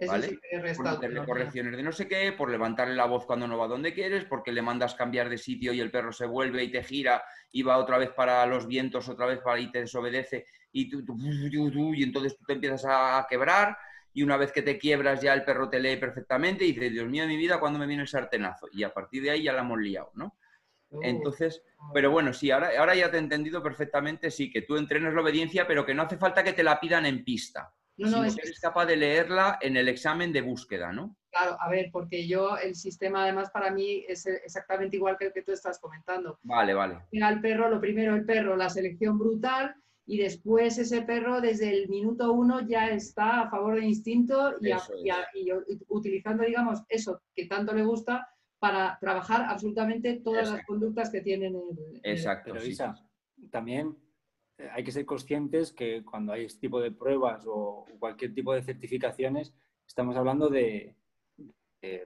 ¿vale? 0.05 0.39
por 0.75 0.87
hacerle 0.87 1.25
correcciones 1.25 1.77
de 1.77 1.83
no 1.83 1.93
sé 1.93 2.09
qué, 2.09 2.33
por 2.33 2.51
levantarle 2.51 2.95
la 2.95 3.05
voz 3.05 3.25
cuando 3.25 3.47
no 3.47 3.57
va 3.57 3.67
donde 3.67 3.93
quieres, 3.93 4.25
porque 4.25 4.51
le 4.51 4.61
mandas 4.61 4.95
cambiar 4.95 5.29
de 5.29 5.37
sitio 5.37 5.71
y 5.71 5.79
el 5.79 5.91
perro 5.91 6.11
se 6.11 6.25
vuelve 6.25 6.63
y 6.63 6.71
te 6.71 6.83
gira 6.83 7.23
y 7.51 7.63
va 7.63 7.77
otra 7.77 7.97
vez 7.97 8.09
para 8.09 8.45
los 8.45 8.67
vientos, 8.67 9.07
otra 9.07 9.25
vez 9.25 9.39
para 9.39 9.59
y 9.59 9.71
te 9.71 9.79
desobedece 9.79 10.45
y, 10.73 10.89
tú, 10.89 11.15
y 11.95 12.03
entonces 12.03 12.37
tú 12.37 12.43
te 12.45 12.53
empiezas 12.53 12.85
a 12.85 13.25
quebrar 13.29 13.77
y 14.13 14.23
una 14.23 14.35
vez 14.35 14.51
que 14.51 14.61
te 14.61 14.77
quiebras 14.77 15.21
ya 15.21 15.33
el 15.33 15.43
perro 15.43 15.69
te 15.69 15.79
lee 15.79 15.95
perfectamente 15.97 16.65
y 16.65 16.73
dice, 16.73 16.89
Dios 16.89 17.07
mío 17.07 17.27
mi 17.27 17.37
vida, 17.37 17.59
¿cuándo 17.59 17.79
me 17.79 17.87
viene 17.87 18.01
el 18.01 18.07
sartenazo? 18.07 18.67
Y 18.73 18.83
a 18.83 18.93
partir 18.93 19.23
de 19.23 19.29
ahí 19.29 19.43
ya 19.43 19.53
la 19.53 19.61
hemos 19.61 19.79
liado, 19.79 20.11
¿no? 20.15 20.35
Entonces, 21.01 21.63
pero 21.93 22.11
bueno, 22.11 22.33
sí, 22.33 22.51
ahora, 22.51 22.71
ahora 22.77 22.95
ya 22.95 23.11
te 23.11 23.17
he 23.17 23.19
entendido 23.19 23.61
perfectamente, 23.61 24.31
sí, 24.31 24.49
que 24.49 24.61
tú 24.61 24.77
entrenes 24.77 25.13
la 25.13 25.21
obediencia, 25.21 25.67
pero 25.67 25.85
que 25.85 25.93
no 25.93 26.03
hace 26.03 26.17
falta 26.17 26.43
que 26.43 26.53
te 26.53 26.63
la 26.63 26.79
pidan 26.79 27.05
en 27.05 27.23
pista. 27.23 27.73
No, 27.97 28.09
no, 28.09 28.23
es... 28.23 28.37
eres 28.37 28.59
capaz 28.59 28.85
de 28.85 28.95
leerla 28.95 29.57
en 29.61 29.75
el 29.75 29.89
examen 29.89 30.31
de 30.31 30.41
búsqueda, 30.41 30.91
¿no? 30.93 31.17
Claro, 31.31 31.57
a 31.59 31.69
ver, 31.69 31.89
porque 31.91 32.27
yo, 32.27 32.57
el 32.57 32.75
sistema 32.75 33.23
además 33.23 33.49
para 33.51 33.71
mí 33.71 34.05
es 34.07 34.25
exactamente 34.25 34.97
igual 34.97 35.17
que 35.17 35.25
el 35.25 35.33
que 35.33 35.41
tú 35.41 35.51
estás 35.51 35.79
comentando. 35.79 36.39
Vale, 36.43 36.73
vale. 36.73 36.99
Al 37.21 37.41
perro, 37.41 37.69
lo 37.69 37.81
primero 37.81 38.15
el 38.15 38.25
perro, 38.25 38.55
la 38.55 38.69
selección 38.69 39.17
brutal, 39.17 39.75
y 40.05 40.17
después 40.19 40.77
ese 40.77 41.01
perro 41.01 41.41
desde 41.41 41.69
el 41.69 41.89
minuto 41.89 42.31
uno 42.31 42.61
ya 42.61 42.89
está 42.89 43.41
a 43.41 43.49
favor 43.49 43.75
del 43.75 43.83
instinto 43.83 44.55
y, 44.61 44.69
y 44.69 45.51
utilizando, 45.89 46.45
digamos, 46.45 46.81
eso 46.87 47.21
que 47.35 47.45
tanto 47.45 47.73
le 47.73 47.83
gusta 47.83 48.25
para 48.59 48.97
trabajar 48.99 49.45
absolutamente 49.47 50.19
todas 50.23 50.49
las 50.49 50.65
conductas 50.65 51.09
que 51.09 51.21
tienen 51.21 51.55
el... 51.55 52.01
Exacto. 52.03 52.53
Pero, 52.53 52.65
Isa, 52.65 52.95
también 53.51 53.95
eh, 54.57 54.69
hay 54.71 54.83
que 54.83 54.91
ser 54.91 55.05
conscientes 55.05 55.71
que 55.71 56.03
cuando 56.03 56.33
hay 56.33 56.45
este 56.45 56.61
tipo 56.61 56.79
de 56.79 56.91
pruebas 56.91 57.43
o 57.47 57.85
cualquier 57.99 58.33
tipo 58.33 58.53
de 58.53 58.63
certificaciones, 58.63 59.53
estamos 59.87 60.15
hablando 60.15 60.49
de, 60.49 60.95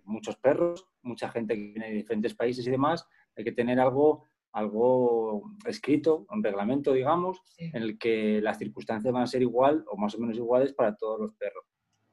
muchos 0.04 0.36
perros, 0.36 0.86
mucha 1.02 1.30
gente 1.30 1.56
que 1.56 1.62
viene 1.62 1.88
de 1.88 1.95
diferentes 1.95 2.36
países 2.36 2.68
y 2.68 2.70
demás. 2.70 3.08
Hay 3.36 3.43
que 3.43 3.52
tener 3.52 3.80
algo, 3.80 4.26
algo 4.52 5.41
escrito, 5.66 6.28
un 6.30 6.43
reglamento, 6.43 6.93
digamos, 6.93 7.41
en 7.58 7.82
el 7.82 7.97
que 7.97 8.41
las 8.41 8.60
circunstancias 8.60 9.12
van 9.12 9.24
a 9.24 9.28
ser 9.28 9.41
igual 9.41 9.84
o 9.88 9.97
más 9.97 10.14
o 10.14 10.20
menos 10.20 10.38
iguales 10.38 10.74
para 10.74 10.95
todos 10.95 11.20
los 11.20 11.34
perros. 11.34 11.66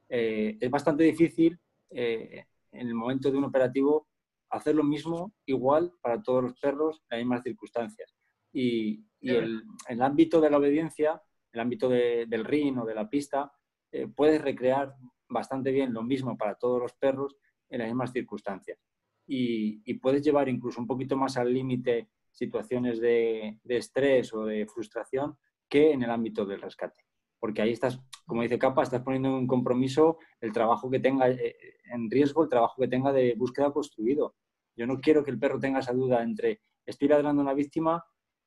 Eh, 0.08 0.56
es 0.58 0.70
bastante 0.70 1.04
difícil 1.04 1.58
eh, 1.90 2.46
en 2.72 2.88
el 2.88 2.94
momento 2.94 3.30
de 3.30 3.36
un 3.36 3.44
operativo 3.44 4.06
hacer 4.50 4.74
lo 4.74 4.84
mismo 4.84 5.34
igual 5.46 5.92
para 6.00 6.22
todos 6.22 6.42
los 6.42 6.54
perros 6.58 7.02
en 7.02 7.18
las 7.18 7.18
mismas 7.20 7.42
circunstancias. 7.42 8.14
Y, 8.52 9.04
el, 9.20 9.64
el, 9.88 10.02
ámbito 10.02 10.40
de 10.40 10.50
la 10.50 10.58
obediencia, 10.58 11.20
el 11.52 11.60
ámbito 11.60 11.88
del 11.88 12.44
ring 12.44 12.78
o 12.78 12.86
de 12.86 12.94
la 12.94 13.08
pista, 13.08 13.52
eh, 13.90 14.06
puedes 14.06 14.40
recrear 14.40 14.94
bastante 15.28 15.70
bien 15.70 15.92
lo 15.92 16.02
mismo 16.02 16.36
para 16.36 16.54
todos 16.56 16.80
los 16.80 16.94
perros 16.94 17.36
en 17.68 17.80
las 17.80 17.88
mismas 17.88 18.12
circunstancias. 18.12 18.78
Y, 19.26 19.94
puedes 19.94 20.22
llevar 20.22 20.48
incluso 20.48 20.80
un 20.80 20.86
poquito 20.86 21.16
más 21.16 21.36
al 21.36 21.52
límite 21.52 22.08
situaciones 22.32 23.00
de, 23.00 23.58
estrés 23.64 24.32
o 24.32 24.44
de 24.44 24.66
frustración 24.66 25.36
que 25.68 25.92
en 25.92 26.02
el 26.02 26.10
ámbito 26.10 26.46
del 26.46 26.62
rescate. 26.62 27.04
Porque 27.38 27.60
ahí 27.60 27.72
estás, 27.72 28.00
como 28.28 28.42
dice 28.42 28.58
Capa, 28.58 28.82
estás 28.82 29.02
poniendo 29.02 29.30
en 29.30 29.34
un 29.34 29.46
compromiso 29.46 30.18
el 30.40 30.52
trabajo 30.52 30.90
que 30.90 31.00
tenga 31.00 31.30
eh, 31.30 31.56
en 31.92 32.10
riesgo, 32.10 32.42
el 32.42 32.48
trabajo 32.48 32.80
que 32.80 32.86
tenga 32.86 33.10
de 33.10 33.34
búsqueda 33.34 33.72
construido. 33.72 34.36
Yo 34.76 34.86
no 34.86 35.00
quiero 35.00 35.24
que 35.24 35.30
el 35.30 35.38
perro 35.38 35.58
tenga 35.58 35.80
esa 35.80 35.92
duda 35.92 36.22
entre 36.22 36.60
estoy 36.84 37.08
ladrando 37.08 37.40
a 37.40 37.44
una 37.44 37.54
víctima, 37.54 38.04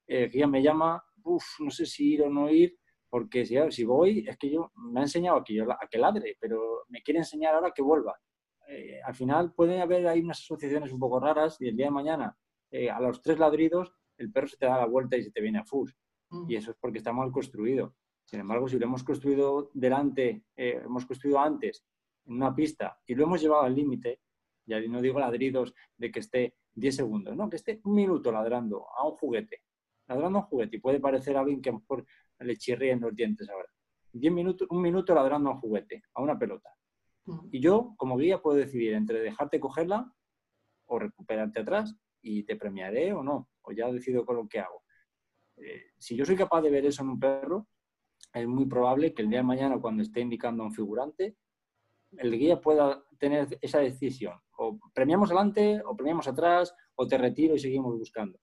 eh, 0.08 0.30
que 0.30 0.40
ya 0.40 0.48
me 0.48 0.62
llama, 0.62 1.04
uff, 1.24 1.60
no 1.60 1.72
sé 1.72 1.86
si 1.86 2.14
ir 2.14 2.22
o 2.22 2.30
no 2.30 2.50
ir, 2.50 2.78
porque 3.10 3.46
si, 3.46 3.58
si 3.72 3.84
voy, 3.84 4.26
es 4.28 4.38
que 4.38 4.52
yo 4.52 4.72
me 4.76 5.00
ha 5.00 5.04
enseñado 5.04 5.38
a 5.40 5.44
que, 5.44 5.56
yo, 5.56 5.70
a 5.72 5.88
que 5.90 5.98
ladre, 5.98 6.38
pero 6.40 6.86
me 6.90 7.02
quiere 7.02 7.20
enseñar 7.20 7.56
ahora 7.56 7.72
que 7.76 7.82
vuelva. 7.82 8.16
Eh, 8.68 9.02
al 9.04 9.16
final 9.16 9.54
puede 9.54 9.82
haber 9.82 10.08
ahí 10.08 10.22
unas 10.22 10.40
asociaciones 10.40 10.92
un 10.92 11.00
poco 11.00 11.20
raras 11.20 11.58
y 11.60 11.68
el 11.68 11.76
día 11.76 11.88
de 11.88 11.92
mañana, 11.92 12.38
eh, 12.72 12.90
a 12.90 13.00
los 13.00 13.22
tres 13.22 13.40
ladridos, 13.40 13.92
el 14.18 14.32
perro 14.32 14.48
se 14.48 14.58
te 14.58 14.68
da 14.68 14.78
la 14.78 14.86
vuelta 14.86 15.18
y 15.18 15.24
se 15.24 15.32
te 15.32 15.42
viene 15.42 15.60
a 15.60 15.66
fus. 15.66 15.94
Mm. 16.30 16.50
Y 16.50 16.56
eso 16.56 16.72
es 16.72 16.78
porque 16.80 17.00
está 17.00 17.12
mal 17.12 17.32
construido. 17.32 17.96
Sin 18.32 18.40
embargo, 18.40 18.70
si 18.70 18.80
lo 18.80 18.86
hemos 18.86 19.04
construido 19.04 19.72
delante, 19.74 20.46
eh, 20.56 20.82
hemos 20.86 21.06
construido 21.06 21.38
antes 21.42 21.84
en 22.26 22.36
una 22.36 22.56
pista 22.56 22.98
y 23.06 23.14
lo 23.14 23.26
hemos 23.26 23.42
llevado 23.42 23.64
al 23.64 23.76
límite, 23.76 24.22
ya 24.66 24.80
no 24.80 25.02
digo 25.02 25.20
ladridos 25.20 25.76
de 25.98 26.12
que 26.12 26.20
esté 26.22 26.56
10 26.76 26.96
segundos, 26.96 27.36
no, 27.36 27.50
que 27.50 27.58
esté 27.58 27.82
un 27.84 27.94
minuto 27.94 28.32
ladrando 28.32 28.88
a 28.98 29.06
un 29.06 29.18
juguete, 29.18 29.64
ladrando 30.08 30.40
a 30.40 30.42
un 30.44 30.48
juguete 30.48 30.78
y 30.78 30.80
puede 30.80 31.02
parecer 31.02 31.36
alguien 31.36 31.62
que 31.62 31.72
a 31.72 31.74
lo 31.74 31.80
mejor 31.80 32.06
le 32.40 32.56
chirríen 32.56 33.02
los 33.02 33.14
dientes 33.14 33.50
ahora. 33.50 33.68
Diez 34.14 34.32
minutos, 34.32 34.66
un 34.72 34.82
minuto 34.82 35.14
ladrando 35.14 35.50
a 35.50 35.54
un 35.56 35.60
juguete, 35.60 36.04
a 36.14 36.22
una 36.22 36.40
pelota. 36.40 36.74
Mm. 37.26 37.50
Y 37.52 37.60
yo, 37.60 37.96
como 37.98 38.16
guía, 38.16 38.42
puedo 38.42 38.56
decidir 38.56 38.94
entre 38.94 39.20
dejarte 39.20 39.60
cogerla 39.60 40.10
o 40.86 41.00
recuperarte 41.00 41.60
atrás 41.60 41.94
y 42.22 42.44
te 42.44 42.56
premiaré 42.56 43.12
o 43.12 43.24
no, 43.24 43.50
o 43.64 43.74
ya 43.74 43.92
decido 43.92 44.26
con 44.26 44.38
lo 44.38 44.48
que 44.48 44.60
hago. 44.62 44.84
Eh, 45.58 45.92
si 45.98 46.16
yo 46.16 46.24
soy 46.24 46.38
capaz 46.38 46.62
de 46.62 46.70
ver 46.70 46.86
eso 46.86 47.04
en 47.04 47.10
un 47.10 47.20
perro, 47.20 47.68
es 48.34 48.48
muy 48.48 48.66
probable 48.66 49.14
que 49.14 49.22
el 49.22 49.30
día 49.30 49.40
de 49.40 49.44
mañana, 49.44 49.80
cuando 49.80 50.04
esté 50.04 50.22
indicando 50.22 50.64
a 50.64 50.68
un 50.68 50.74
figurante, 50.74 51.36
el 52.18 52.38
guía 52.38 52.60
pueda 52.60 53.04
tener 53.18 53.58
esa 53.62 53.80
decisión. 53.80 54.36
O 54.58 54.78
premiamos 54.94 55.30
adelante, 55.30 55.82
o 55.86 55.96
premiamos 55.96 56.28
atrás, 56.28 56.74
o 56.96 57.08
te 57.08 57.18
retiro 57.18 57.56
y 57.56 57.60
seguimos 57.60 57.98
buscando. 57.98 58.40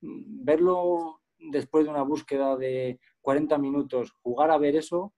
Verlo 0.00 1.20
después 1.38 1.84
de 1.84 1.90
una 1.90 2.02
búsqueda 2.02 2.56
de 2.56 3.00
40 3.20 3.58
minutos, 3.58 4.12
jugar 4.22 4.50
a 4.50 4.58
ver 4.58 4.76
eso, 4.76 5.14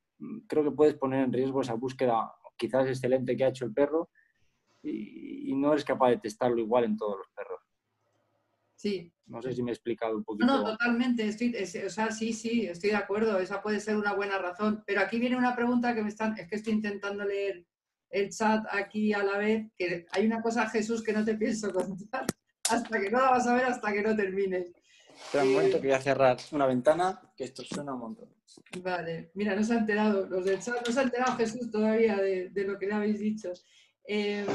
creo 0.47 0.65
que 0.65 0.71
puedes 0.71 0.95
poner 0.95 1.25
en 1.25 1.33
riesgo 1.33 1.61
esa 1.61 1.75
búsqueda 1.75 2.33
quizás 2.57 2.87
excelente 2.87 3.37
que 3.37 3.45
ha 3.45 3.49
hecho 3.49 3.65
el 3.65 3.75
perro 3.75 4.11
y, 4.83 5.55
no 5.55 5.73
eres 5.73 5.85
capaz 5.85 6.11
de 6.11 6.19
testarlo 6.19 6.59
igual 6.59 6.85
en 6.85 6.97
todos 6.97 7.17
los 7.17 7.29
perros. 7.29 7.54
Sí. 8.85 9.11
No 9.25 9.41
sé 9.41 9.55
si 9.55 9.63
me 9.63 9.71
he 9.71 9.73
explicado 9.73 10.15
un 10.15 10.25
poquito. 10.25 10.45
No, 10.45 10.63
totalmente. 10.63 11.27
Estoy, 11.27 11.57
o 11.57 11.89
sea, 11.89 12.11
sí, 12.11 12.35
sí, 12.35 12.67
estoy 12.67 12.91
de 12.91 12.97
acuerdo. 12.97 13.39
Esa 13.39 13.63
puede 13.63 13.81
ser 13.81 13.97
una 13.97 14.13
buena 14.13 14.37
razón. 14.37 14.85
Pero 14.87 15.01
aquí 15.01 15.19
viene 15.19 15.39
una 15.39 15.57
pregunta 15.57 15.95
que 15.95 16.03
me 16.03 16.11
están. 16.11 16.39
Es 16.39 16.47
que 16.47 16.57
estoy 16.57 16.75
intentando 16.75 17.25
leer 17.25 17.65
el 18.11 18.29
chat 18.29 18.63
aquí 18.71 19.15
a 19.15 19.25
la 19.25 19.39
vez. 19.39 19.73
Que 19.79 20.05
hay 20.11 20.27
una 20.27 20.43
cosa, 20.43 20.69
Jesús, 20.69 21.03
que 21.03 21.15
no 21.15 21.25
te 21.25 21.35
pienso 21.35 21.73
contar. 21.73 22.27
Hasta 22.71 23.01
que 23.01 23.11
no 23.11 23.23
la 23.23 23.31
vas 23.31 23.47
a 23.47 23.55
ver, 23.55 23.65
hasta 23.65 23.93
que 23.93 24.01
no 24.01 24.17
termines. 24.17 24.73
Espera 25.15 25.45
un 25.45 25.53
momento 25.53 25.81
que 25.83 25.89
voy 25.89 25.97
a 25.97 26.01
cerrar 26.01 26.39
una 26.53 26.65
ventana, 26.65 27.21
que 27.37 27.45
esto 27.45 27.63
suena 27.63 27.93
un 27.93 28.01
montón. 28.01 28.29
Vale, 28.83 29.33
mira, 29.35 29.55
no 29.55 29.63
se 29.63 29.75
ha 29.75 29.79
enterado, 29.81 30.27
los 30.27 30.47
del 30.47 30.61
chat, 30.61 30.87
no 30.87 30.91
se 30.91 30.99
ha 30.99 31.03
enterado 31.03 31.37
Jesús 31.37 31.71
todavía 31.71 32.17
de, 32.17 32.51
lo 32.67 32.79
que 32.79 32.87
le 32.87 32.95
habéis 32.95 33.21
dicho. 33.21 33.53
Em, 34.05 34.47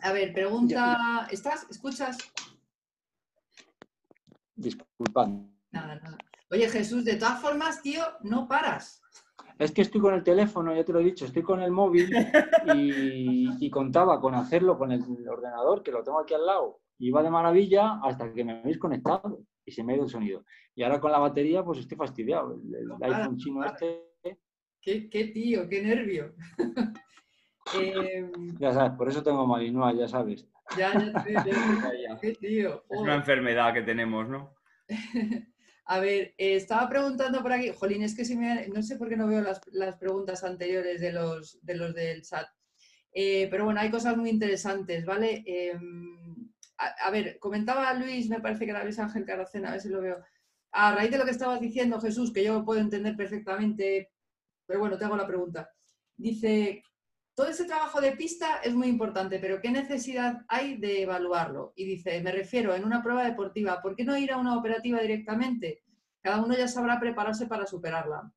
a 0.00 0.12
ver, 0.12 0.32
pregunta, 0.32 1.28
¿estás? 1.30 1.68
¿Escuchas? 1.70 2.18
Disculpad. 4.56 5.28
Nada, 5.70 5.94
nada. 5.96 6.18
Oye, 6.50 6.68
Jesús, 6.68 7.04
de 7.04 7.16
todas 7.16 7.40
formas, 7.40 7.82
tío, 7.82 8.02
no 8.22 8.48
paras. 8.48 9.02
Es 9.58 9.72
que 9.72 9.82
estoy 9.82 10.00
con 10.00 10.14
el 10.14 10.22
teléfono, 10.22 10.74
ya 10.74 10.84
te 10.84 10.92
lo 10.92 11.00
he 11.00 11.04
dicho, 11.04 11.24
estoy 11.24 11.42
con 11.42 11.62
el 11.62 11.70
móvil 11.70 12.10
y 12.74 13.70
contaba 13.70 14.20
con 14.20 14.34
hacerlo 14.34 14.76
con 14.76 14.92
el 14.92 15.02
ordenador, 15.28 15.82
que 15.82 15.92
lo 15.92 16.02
tengo 16.02 16.20
aquí 16.20 16.34
al 16.34 16.44
lado, 16.44 16.80
iba 16.98 17.22
de 17.22 17.30
maravilla 17.30 18.00
hasta 18.02 18.32
que 18.32 18.44
me 18.44 18.60
habéis 18.60 18.78
conectado 18.78 19.40
y 19.64 19.72
se 19.72 19.82
me 19.82 19.92
ha 19.92 19.96
ido 19.96 20.04
el 20.04 20.10
sonido. 20.10 20.44
Y 20.74 20.82
ahora 20.82 21.00
con 21.00 21.12
la 21.12 21.18
batería, 21.18 21.64
pues 21.64 21.80
estoy 21.80 21.96
fastidiado. 21.96 22.54
El, 22.54 22.92
iPhone 23.02 23.36
chino 23.36 23.64
este. 23.64 24.06
¿Qué, 24.80 25.30
tío, 25.34 25.68
qué 25.68 25.82
nervio. 25.82 26.34
Ya 28.60 28.72
sabes, 28.72 28.92
por 28.96 29.08
eso 29.08 29.24
tengo 29.24 29.44
Malinois, 29.44 29.98
ya 29.98 30.06
sabes. 30.06 30.46
Ya, 30.76 30.92
ya, 30.92 32.18
tío. 32.40 32.84
Es 32.90 33.00
una 33.00 33.14
enfermedad 33.14 33.72
que 33.72 33.82
tenemos, 33.82 34.28
¿no? 34.28 34.54
A 35.88 36.00
ver, 36.00 36.34
eh, 36.36 36.56
estaba 36.56 36.88
preguntando 36.88 37.42
por 37.42 37.52
aquí, 37.52 37.70
Jolín, 37.72 38.02
es 38.02 38.16
que 38.16 38.24
si 38.24 38.36
me, 38.36 38.66
no 38.68 38.82
sé 38.82 38.96
por 38.96 39.08
qué 39.08 39.16
no 39.16 39.28
veo 39.28 39.40
las, 39.40 39.60
las 39.70 39.96
preguntas 39.96 40.42
anteriores 40.42 41.00
de 41.00 41.12
los, 41.12 41.64
de 41.64 41.76
los 41.76 41.94
del 41.94 42.22
chat. 42.22 42.48
Eh, 43.12 43.46
pero 43.50 43.64
bueno, 43.64 43.80
hay 43.80 43.90
cosas 43.90 44.16
muy 44.16 44.28
interesantes, 44.30 45.04
¿vale? 45.04 45.44
Em, 45.46 46.50
a, 46.76 47.10
ver, 47.10 47.38
comentaba 47.38 47.94
Luis, 47.94 48.28
me 48.28 48.40
parece 48.40 48.64
que 48.64 48.72
era 48.72 48.82
Luis 48.82 48.98
Ángel 48.98 49.24
Caracena, 49.24 49.68
a 49.68 49.72
ver 49.72 49.80
si 49.80 49.88
lo 49.88 50.00
veo. 50.00 50.22
A 50.72 50.94
raíz 50.94 51.10
de 51.10 51.18
lo 51.18 51.24
que 51.24 51.30
estabas 51.30 51.60
diciendo, 51.60 52.00
Jesús, 52.00 52.32
que 52.32 52.44
yo 52.44 52.64
puedo 52.64 52.80
entender 52.80 53.16
perfectamente, 53.16 54.10
pero 54.66 54.80
bueno, 54.80 54.98
te 54.98 55.04
hago 55.04 55.16
la 55.16 55.26
pregunta. 55.26 55.70
Dice, 56.16 56.82
todo 57.36 57.48
ese 57.48 57.66
trabajo 57.66 58.00
de 58.00 58.12
pista 58.12 58.60
es 58.64 58.74
muy 58.74 58.88
importante, 58.88 59.38
pero 59.38 59.60
¿qué 59.60 59.70
necesidad 59.70 60.42
hay 60.48 60.78
de 60.78 61.02
evaluarlo? 61.02 61.74
Y 61.76 61.84
dice, 61.84 62.22
me 62.22 62.32
refiero 62.32 62.74
en 62.74 62.82
una 62.82 63.02
prueba 63.02 63.24
deportiva, 63.24 63.82
¿por 63.82 63.94
qué 63.94 64.04
no 64.04 64.16
ir 64.16 64.32
a 64.32 64.38
una 64.38 64.56
operativa 64.56 65.00
directamente? 65.00 65.82
Cada 66.22 66.42
uno 66.42 66.56
ya 66.56 66.66
sabrá 66.66 66.98
prepararse 66.98 67.46
para 67.46 67.66
superarla. 67.66 68.32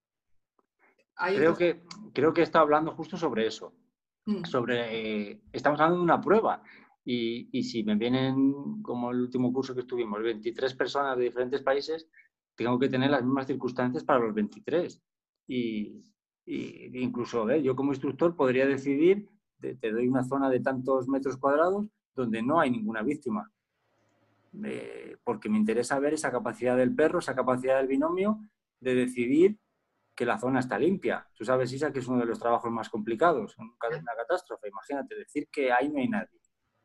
Creo 1.16 1.56
que, 1.56 1.82
creo 2.14 2.34
que 2.34 2.42
está 2.42 2.60
hablando 2.60 2.92
justo 2.92 3.16
sobre 3.16 3.48
eso. 3.48 3.74
Mm. 4.26 4.44
Sobre, 4.44 5.30
eh, 5.32 5.42
estamos 5.54 5.80
hablando 5.80 6.00
de 6.00 6.04
una 6.04 6.20
prueba 6.20 6.62
y, 7.06 7.64
si 7.64 7.84
me 7.84 7.96
vienen, 7.96 8.82
como 8.84 9.12
el 9.12 9.22
último 9.22 9.54
curso 9.54 9.74
que 9.74 9.82
estuvimos, 9.82 10.22
23 10.22 10.74
personas 10.76 11.18
de 11.18 11.24
diferentes 11.24 11.62
países, 11.62 12.10
tengo 12.54 12.78
que 12.78 12.90
tener 12.90 13.10
las 13.10 13.24
mismas 13.24 13.48
circunstancias 13.48 14.04
para 14.04 14.20
los 14.20 14.34
23. 14.34 15.02
Y, 15.48 16.04
incluso 16.54 17.50
¿eh? 17.50 17.62
yo 17.62 17.76
como 17.76 17.92
instructor 17.92 18.36
podría 18.36 18.66
decidir, 18.66 19.30
te, 19.60 19.92
doy 19.92 20.08
una 20.08 20.24
zona 20.24 20.50
de 20.50 20.60
tantos 20.60 21.08
metros 21.08 21.38
cuadrados 21.38 21.86
donde 22.16 22.42
no 22.42 22.60
hay 22.60 22.72
ninguna 22.72 23.02
víctima. 23.02 23.52
Eh, 24.64 25.18
porque 25.24 25.48
me 25.48 25.58
interesa 25.58 26.00
ver 26.00 26.16
esa 26.16 26.32
capacidad 26.32 26.76
del 26.76 26.96
perro, 26.96 27.20
esa 27.20 27.36
capacidad 27.36 27.78
del 27.78 27.88
binomio 27.88 28.40
de 28.80 28.96
decidir 28.96 29.60
que 30.16 30.26
la 30.26 30.40
zona 30.40 30.60
está 30.60 30.80
limpia. 30.80 31.28
Tú 31.36 31.46
sabes, 31.46 31.72
Isa, 31.72 31.94
que 31.94 32.00
es 32.00 32.08
uno 32.08 32.20
de 32.20 32.26
los 32.26 32.40
trabajos 32.40 32.72
más 32.72 32.90
complicados 32.90 33.56
una 33.58 34.14
catástrofe. 34.18 34.70
Imagínate 34.70 35.16
decir 35.16 35.48
que 35.52 35.72
ahí 35.72 35.90
no 35.90 36.00
hay 36.00 36.10
nadie. 36.10 36.40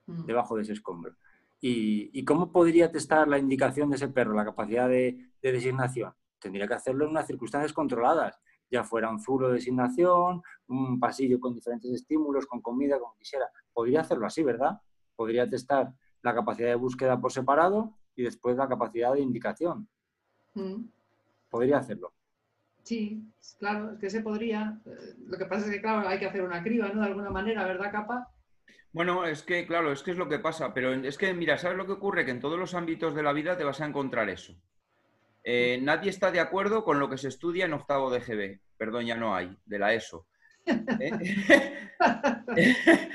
Mm. 0.06 0.26
debajo 0.26 0.56
de 0.56 0.62
ese 0.62 0.72
escombro. 0.72 1.16
¿Y, 1.60 2.22
cómo 2.26 2.52
podría 2.52 2.92
testar 2.92 3.26
la 3.26 3.38
indicación 3.38 3.88
de 3.88 3.96
ese 3.96 4.08
perro, 4.08 4.34
la 4.34 4.44
capacidad 4.44 4.86
de, 4.86 5.30
designación? 5.40 6.12
Tendría 6.38 6.68
que 6.68 6.74
hacerlo 6.74 7.04
en 7.04 7.12
unas 7.12 7.26
circunstancias 7.26 7.72
controladas, 7.72 8.38
ya 8.70 8.84
fuera 8.84 9.10
un 9.10 9.20
zulo 9.20 9.48
de 9.48 9.54
designación, 9.54 10.42
un 10.68 10.98
pasillo 10.98 11.38
con 11.40 11.54
diferentes 11.54 11.90
estímulos, 11.92 12.46
con 12.46 12.60
comida, 12.60 12.98
como 12.98 13.14
quisiera. 13.16 13.46
Podría 13.72 14.00
hacerlo 14.00 14.26
así, 14.26 14.42
¿verdad? 14.42 14.80
Podría 15.16 15.48
testar 15.48 15.92
la 16.22 16.34
capacidad 16.34 16.68
de 16.68 16.74
búsqueda 16.74 17.20
por 17.20 17.32
separado 17.32 17.94
y 18.16 18.22
después 18.22 18.56
la 18.56 18.68
capacidad 18.68 19.12
de 19.12 19.20
indicación. 19.20 19.88
Mm. 20.54 20.84
Podría 21.50 21.78
hacerlo. 21.78 22.12
Sí, 22.82 23.24
claro, 23.58 23.92
es 23.92 23.98
que 23.98 24.10
se 24.10 24.20
podría. 24.20 24.80
Eh, 24.84 25.14
lo 25.26 25.38
que 25.38 25.46
pasa 25.46 25.66
es 25.66 25.72
que, 25.72 25.80
claro, 25.80 26.06
hay 26.06 26.18
que 26.18 26.26
hacer 26.26 26.42
una 26.42 26.62
criba, 26.62 26.88
¿no? 26.88 27.00
De 27.00 27.06
alguna 27.06 27.30
manera, 27.30 27.64
¿verdad, 27.64 27.90
Capa? 27.90 28.28
Bueno, 28.92 29.24
es 29.24 29.42
que, 29.42 29.66
claro, 29.66 29.90
es 29.90 30.02
que 30.02 30.12
es 30.12 30.18
lo 30.18 30.28
que 30.28 30.38
pasa, 30.38 30.72
pero 30.72 30.92
es 30.92 31.18
que, 31.18 31.32
mira, 31.34 31.58
¿sabes 31.58 31.76
lo 31.76 31.86
que 31.86 31.92
ocurre? 31.92 32.24
Que 32.24 32.30
en 32.30 32.40
todos 32.40 32.58
los 32.58 32.74
ámbitos 32.74 33.14
de 33.14 33.22
la 33.22 33.32
vida 33.32 33.56
te 33.56 33.64
vas 33.64 33.80
a 33.80 33.86
encontrar 33.86 34.28
eso. 34.28 34.54
Eh, 35.44 35.78
nadie 35.82 36.08
está 36.08 36.30
de 36.30 36.40
acuerdo 36.40 36.84
con 36.84 36.98
lo 36.98 37.10
que 37.10 37.18
se 37.18 37.28
estudia 37.28 37.66
en 37.66 37.74
octavo 37.74 38.10
de 38.10 38.20
GB. 38.20 38.60
Perdón, 38.78 39.04
ya 39.04 39.16
no 39.16 39.36
hay, 39.36 39.56
de 39.66 39.78
la 39.78 39.92
ESO. 39.92 40.26
¿Eh? 40.66 41.12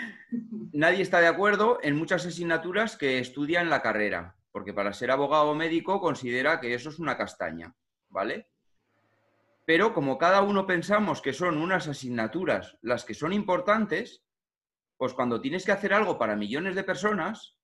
nadie 0.73 1.01
está 1.01 1.19
de 1.19 1.27
acuerdo 1.27 1.79
en 1.81 1.95
muchas 1.95 2.27
asignaturas 2.27 2.95
que 2.95 3.17
estudia 3.17 3.61
en 3.61 3.71
la 3.71 3.81
carrera, 3.81 4.35
porque 4.51 4.73
para 4.73 4.93
ser 4.93 5.09
abogado 5.09 5.49
o 5.49 5.55
médico 5.55 5.99
considera 5.99 6.61
que 6.61 6.75
eso 6.75 6.89
es 6.89 6.99
una 6.99 7.17
castaña, 7.17 7.73
¿vale? 8.09 8.47
Pero 9.65 9.93
como 9.93 10.19
cada 10.19 10.43
uno 10.43 10.67
pensamos 10.67 11.21
que 11.21 11.33
son 11.33 11.57
unas 11.57 11.87
asignaturas 11.87 12.77
las 12.81 13.05
que 13.05 13.15
son 13.15 13.33
importantes, 13.33 14.23
pues 14.97 15.13
cuando 15.13 15.41
tienes 15.41 15.65
que 15.65 15.71
hacer 15.71 15.93
algo 15.93 16.19
para 16.19 16.35
millones 16.35 16.75
de 16.75 16.83
personas, 16.83 17.57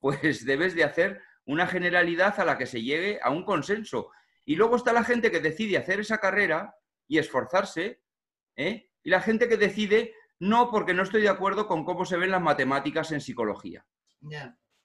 pues 0.00 0.44
debes 0.44 0.74
de 0.74 0.84
hacer 0.84 1.22
una 1.46 1.66
generalidad 1.66 2.38
a 2.38 2.44
la 2.44 2.58
que 2.58 2.66
se 2.66 2.82
llegue 2.82 3.18
a 3.22 3.30
un 3.30 3.44
consenso. 3.44 4.10
Y 4.44 4.56
luego 4.56 4.76
está 4.76 4.92
la 4.92 5.04
gente 5.04 5.30
que 5.30 5.40
decide 5.40 5.78
hacer 5.78 6.00
esa 6.00 6.18
carrera 6.18 6.76
y 7.06 7.18
esforzarse, 7.18 8.00
¿eh? 8.56 8.90
y 9.02 9.10
la 9.10 9.20
gente 9.20 9.48
que 9.48 9.56
decide 9.56 10.14
no 10.38 10.70
porque 10.70 10.94
no 10.94 11.02
estoy 11.02 11.22
de 11.22 11.28
acuerdo 11.28 11.66
con 11.66 11.84
cómo 11.84 12.04
se 12.04 12.16
ven 12.16 12.30
las 12.30 12.40
matemáticas 12.40 13.12
en 13.12 13.20
psicología. 13.20 13.84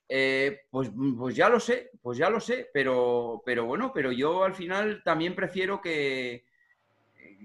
Eh, 0.07 0.61
pues, 0.69 0.91
pues, 1.17 1.35
ya 1.35 1.49
lo 1.49 1.59
sé, 1.59 1.91
pues 2.01 2.17
ya 2.17 2.29
lo 2.29 2.39
sé, 2.39 2.69
pero, 2.73 3.41
pero 3.45 3.65
bueno, 3.65 3.91
pero 3.93 4.11
yo 4.11 4.43
al 4.43 4.53
final 4.53 5.01
también 5.03 5.35
prefiero 5.35 5.81
que, 5.81 6.45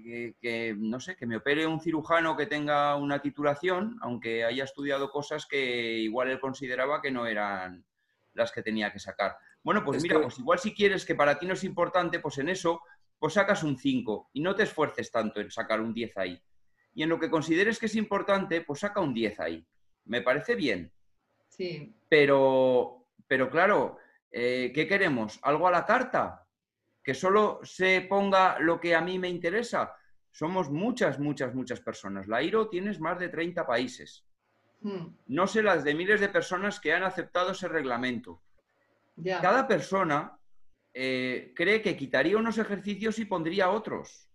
que, 0.03 0.75
no 0.77 0.99
sé, 0.99 1.15
que 1.15 1.25
me 1.25 1.37
opere 1.37 1.65
un 1.65 1.79
cirujano 1.79 2.35
que 2.35 2.45
tenga 2.45 2.95
una 2.95 3.21
titulación, 3.21 3.97
aunque 4.01 4.43
haya 4.43 4.63
estudiado 4.63 5.09
cosas 5.09 5.45
que 5.45 5.97
igual 5.99 6.29
él 6.29 6.39
consideraba 6.39 7.01
que 7.01 7.11
no 7.11 7.25
eran 7.25 7.85
las 8.33 8.51
que 8.51 8.61
tenía 8.61 8.91
que 8.91 8.99
sacar. 8.99 9.37
Bueno, 9.63 9.83
pues 9.83 10.01
mira, 10.01 10.21
pues 10.21 10.39
igual 10.39 10.59
si 10.59 10.73
quieres 10.73 11.05
que 11.05 11.15
para 11.15 11.37
ti 11.37 11.45
no 11.45 11.53
es 11.53 11.63
importante, 11.63 12.19
pues 12.19 12.37
en 12.37 12.49
eso, 12.49 12.81
pues 13.19 13.33
sacas 13.33 13.63
un 13.63 13.77
5 13.77 14.31
y 14.33 14.41
no 14.41 14.55
te 14.55 14.63
esfuerces 14.63 15.11
tanto 15.11 15.39
en 15.39 15.51
sacar 15.51 15.81
un 15.81 15.93
10 15.93 16.17
ahí. 16.17 16.41
Y 16.93 17.03
en 17.03 17.09
lo 17.09 17.19
que 17.19 17.29
consideres 17.29 17.79
que 17.79 17.85
es 17.85 17.95
importante, 17.95 18.61
pues 18.61 18.81
saca 18.81 18.99
un 18.99 19.13
10 19.13 19.39
ahí. 19.39 19.65
Me 20.05 20.21
parece 20.21 20.55
bien. 20.55 20.91
Sí. 21.47 21.95
Pero, 22.09 23.05
pero 23.27 23.49
claro, 23.49 23.97
eh, 24.31 24.71
¿qué 24.73 24.87
queremos? 24.87 25.39
¿Algo 25.43 25.67
a 25.67 25.71
la 25.71 25.85
carta? 25.85 26.47
¿Que 27.03 27.13
solo 27.13 27.59
se 27.63 28.01
ponga 28.01 28.59
lo 28.59 28.79
que 28.79 28.95
a 28.95 29.01
mí 29.01 29.19
me 29.19 29.29
interesa? 29.29 29.95
Somos 30.31 30.69
muchas, 30.69 31.19
muchas, 31.19 31.53
muchas 31.53 31.81
personas. 31.81 32.27
La 32.27 32.41
IRO 32.41 32.69
tienes 32.69 32.99
más 32.99 33.19
de 33.19 33.29
30 33.29 33.65
países. 33.65 34.25
Hmm. 34.81 35.15
No 35.27 35.47
sé 35.47 35.61
las 35.61 35.83
de 35.83 35.93
miles 35.93 36.19
de 36.19 36.29
personas 36.29 36.79
que 36.79 36.93
han 36.93 37.03
aceptado 37.03 37.51
ese 37.51 37.67
reglamento. 37.67 38.41
Cada 39.23 39.67
persona 39.67 40.39
eh, 40.93 41.53
cree 41.55 41.81
que 41.81 41.95
quitaría 41.95 42.37
unos 42.37 42.57
ejercicios 42.57 43.19
y 43.19 43.25
pondría 43.25 43.69
otros. 43.69 44.27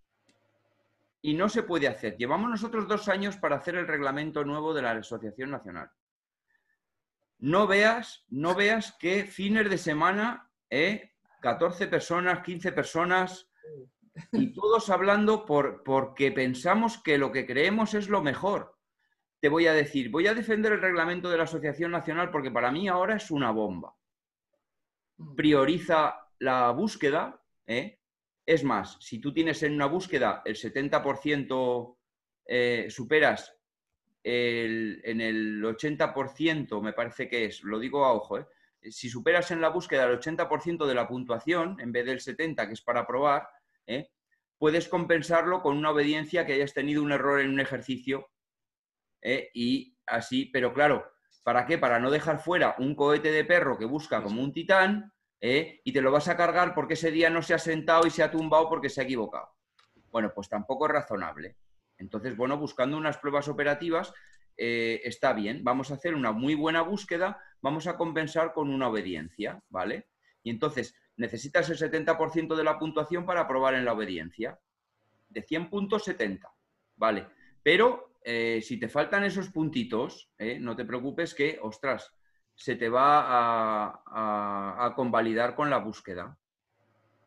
Y 1.21 1.35
no 1.35 1.49
se 1.49 1.65
puede 1.65 1.89
hacer. 1.89 2.17
Llevamos 2.17 2.49
nosotros 2.49 2.87
dos 2.87 3.09
años 3.09 3.37
para 3.37 3.57
hacer 3.57 3.75
el 3.75 3.89
reglamento 3.89 4.45
nuevo 4.45 4.73
de 4.73 4.83
la 4.83 4.93
Asociación 4.93 5.51
Nacional. 5.51 5.91
No 7.39 7.67
veas, 7.67 8.25
no 8.29 8.55
veas 8.55 8.93
que 8.93 9.25
fines 9.25 9.69
de 9.69 9.79
semana, 9.79 10.49
eh, 10.71 11.15
14 11.41 11.89
personas, 11.89 12.43
15 12.45 12.71
personas, 12.71 13.51
y 14.31 14.53
todos 14.55 14.89
hablando 14.91 15.45
por, 15.45 15.83
porque 15.83 16.31
pensamos 16.31 17.03
que 17.03 17.19
lo 17.19 17.33
que 17.33 17.45
creemos 17.45 17.95
es 17.95 18.09
lo 18.09 18.23
mejor 18.23 18.76
te 19.47 19.51
voy 19.51 19.69
a 19.69 19.73
decir, 19.73 20.11
voy 20.11 20.27
a 20.27 20.35
defender 20.35 20.73
el 20.73 20.81
reglamento 20.81 21.31
de 21.31 21.37
la 21.37 21.45
Asociación 21.45 21.93
Nacional 21.93 22.33
porque 22.33 22.51
para 22.51 22.73
mí 22.73 22.89
ahora 22.89 23.15
es 23.15 23.31
una 23.31 23.53
bomba. 23.53 23.95
Mm. 25.19 25.37
Prioriza 25.37 26.17
la 26.41 26.73
búsqueda. 26.73 27.41
¿eh? 27.65 28.01
Es 28.45 28.65
más, 28.65 28.97
si 28.99 29.21
tú 29.21 29.33
tienes 29.33 29.63
en 29.63 29.75
una 29.75 29.87
búsqueda 29.87 30.43
el 30.45 30.57
70%, 30.57 31.97
eh, 32.45 32.87
superas 32.91 33.57
en 34.25 35.21
el 35.21 35.63
80%, 35.63 36.83
me 36.83 36.93
parece 36.93 37.29
que 37.29 37.45
es, 37.45 37.63
lo 37.63 37.79
digo 37.79 38.05
a 38.05 38.15
ojo, 38.15 38.39
¿eh? 38.39 38.47
si 38.91 39.09
superas 39.09 39.53
en 39.53 39.61
la 39.61 39.69
búsqueda 39.69 40.07
el 40.07 40.19
80% 40.19 40.87
de 40.87 40.95
la 40.95 41.07
puntuación, 41.07 41.79
en 41.79 41.93
vez 41.93 42.05
del 42.05 42.19
70% 42.19 42.67
que 42.67 42.73
es 42.73 42.83
para 42.83 43.07
probar, 43.07 43.49
puedes 44.59 44.89
compensarlo 44.89 45.63
con 45.63 45.77
una 45.77 45.93
obediencia 45.93 46.45
que 46.45 46.55
hayas 46.55 46.75
tenido 46.75 47.01
un 47.01 47.13
error 47.13 47.41
en 47.41 47.51
un 47.51 47.61
ejercicio 47.61 48.29
¿eh? 49.23 49.51
y 49.55 49.97
así, 50.07 50.47
pero 50.47 50.73
claro, 50.73 51.07
¿para 51.43 51.67
qué? 51.67 51.79
Para 51.79 51.99
no 51.99 52.11
dejar 52.11 52.39
fuera 52.39 52.75
un 52.79 52.95
cohete 52.95 53.31
de 53.31 53.45
perro 53.45 53.79
que 53.79 53.85
busca 53.85 54.23
como 54.23 54.43
un 54.43 54.53
titán 54.53 55.13
¿eh? 55.41 55.81
y 55.85 55.93
te 55.93 56.01
lo 56.01 56.11
vas 56.11 56.29
a 56.29 56.37
cargar 56.37 56.75
porque 56.75 56.95
ese 56.95 57.11
día 57.11 57.31
no 57.31 57.43
se 57.43 57.55
ha 57.55 57.59
sentado 57.59 58.07
y 58.07 58.11
se 58.11 58.23
ha 58.23 58.31
tumbado 58.31 58.69
porque 58.69 58.89
se 58.89 59.01
ha 59.01 59.05
equivocado. 59.05 59.49
Bueno, 60.11 60.33
pues 60.35 60.49
tampoco 60.49 60.87
es 60.87 60.93
razonable. 60.93 61.57
Entonces, 61.99 62.37
bueno, 62.37 62.59
buscando 62.59 62.97
unas 62.97 63.19
pruebas 63.19 63.49
operativas 63.49 64.13
eh, 64.57 65.03
está 65.05 65.33
bien. 65.33 65.63
Vamos 65.63 65.91
a 65.91 65.95
hacer 65.95 66.15
una 66.15 66.33
muy 66.33 66.55
buena 66.55 66.83
búsqueda, 66.83 67.41
vamos 67.61 67.87
a 67.87 67.97
compensar 67.97 68.53
con 68.53 68.71
una 68.71 68.89
obediencia, 68.89 69.63
¿vale? 69.69 70.09
Y 70.43 70.51
entonces 70.51 70.95
necesitas 71.17 71.69
el 71.71 71.79
70% 71.79 72.55
de 72.55 72.65
la 72.65 72.79
puntuación 72.79 73.27
para 73.27 73.43
aprobar 73.43 73.75
en 73.75 73.85
la 73.85 73.93
obediencia. 73.93 74.59
De 75.29 75.43
100 75.43 75.71
puntos, 75.71 76.05
70, 76.05 76.49
¿vale? 76.97 77.27
Pero 77.63 78.06
eh, 78.29 78.61
si 78.61 78.77
te 78.77 78.89
faltan 78.89 79.23
esos 79.23 79.51
puntitos, 79.51 80.33
eh, 80.37 80.59
no 80.59 80.75
te 80.75 80.85
preocupes 80.85 81.33
que, 81.33 81.61
ostras, 81.63 82.13
se 82.57 82.75
te 82.75 82.89
va 82.89 84.03
a, 84.05 84.93
convalidar 84.97 85.55
con 85.55 85.71
la 85.71 85.79
búsqueda. 85.79 86.37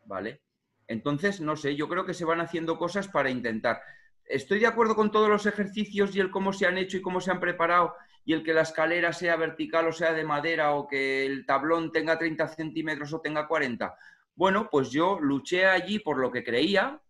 ¿Vale? 0.03 0.41
Entonces, 0.87 1.39
no 1.39 1.55
sé, 1.55 1.77
yo 1.77 1.87
creo 1.87 2.05
que 2.05 2.13
se 2.13 2.25
van 2.25 2.41
haciendo 2.41 2.77
cosas 2.77 3.07
para 3.07 3.29
intentar. 3.29 3.81
Estoy 4.25 4.59
de 4.59 4.67
acuerdo 4.67 4.93
con 4.93 5.09
todos 5.09 5.29
los 5.29 5.45
ejercicios 5.45 6.13
y 6.17 6.19
el 6.19 6.31
cómo 6.31 6.51
se 6.51 6.65
han 6.65 6.77
hecho 6.77 6.97
y 6.97 7.01
cómo 7.01 7.21
se 7.21 7.31
han 7.31 7.39
preparado 7.39 7.95
y 8.25 8.33
el 8.33 8.43
que 8.43 8.53
la 8.53 8.63
escalera 8.63 9.13
sea 9.13 9.37
vertical 9.37 9.87
o 9.87 9.93
sea 9.93 10.11
de 10.11 10.25
madera 10.25 10.71
o 10.71 10.85
que 10.85 11.25
el 11.25 11.45
tablón 11.45 11.93
tenga 11.93 12.19
30 12.19 12.45
centímetros 12.49 13.13
o 13.13 13.21
tenga 13.21 13.47
40. 13.47 13.97
Bueno, 14.35 14.67
pues 14.69 14.91
yo 14.91 15.17
luché 15.21 15.65
allí 15.65 15.99
por 15.99 16.17
lo 16.17 16.29
que 16.29 16.43
creía, 16.43 17.01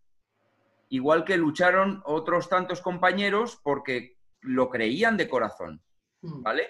igual 0.90 1.24
que 1.24 1.38
lucharon 1.38 2.02
otros 2.04 2.48
tantos 2.48 2.82
compañeros 2.82 3.58
porque 3.62 4.18
lo 4.42 4.68
creían 4.68 5.16
de 5.16 5.28
corazón, 5.28 5.82
hmm. 6.20 6.42
¿vale? 6.42 6.68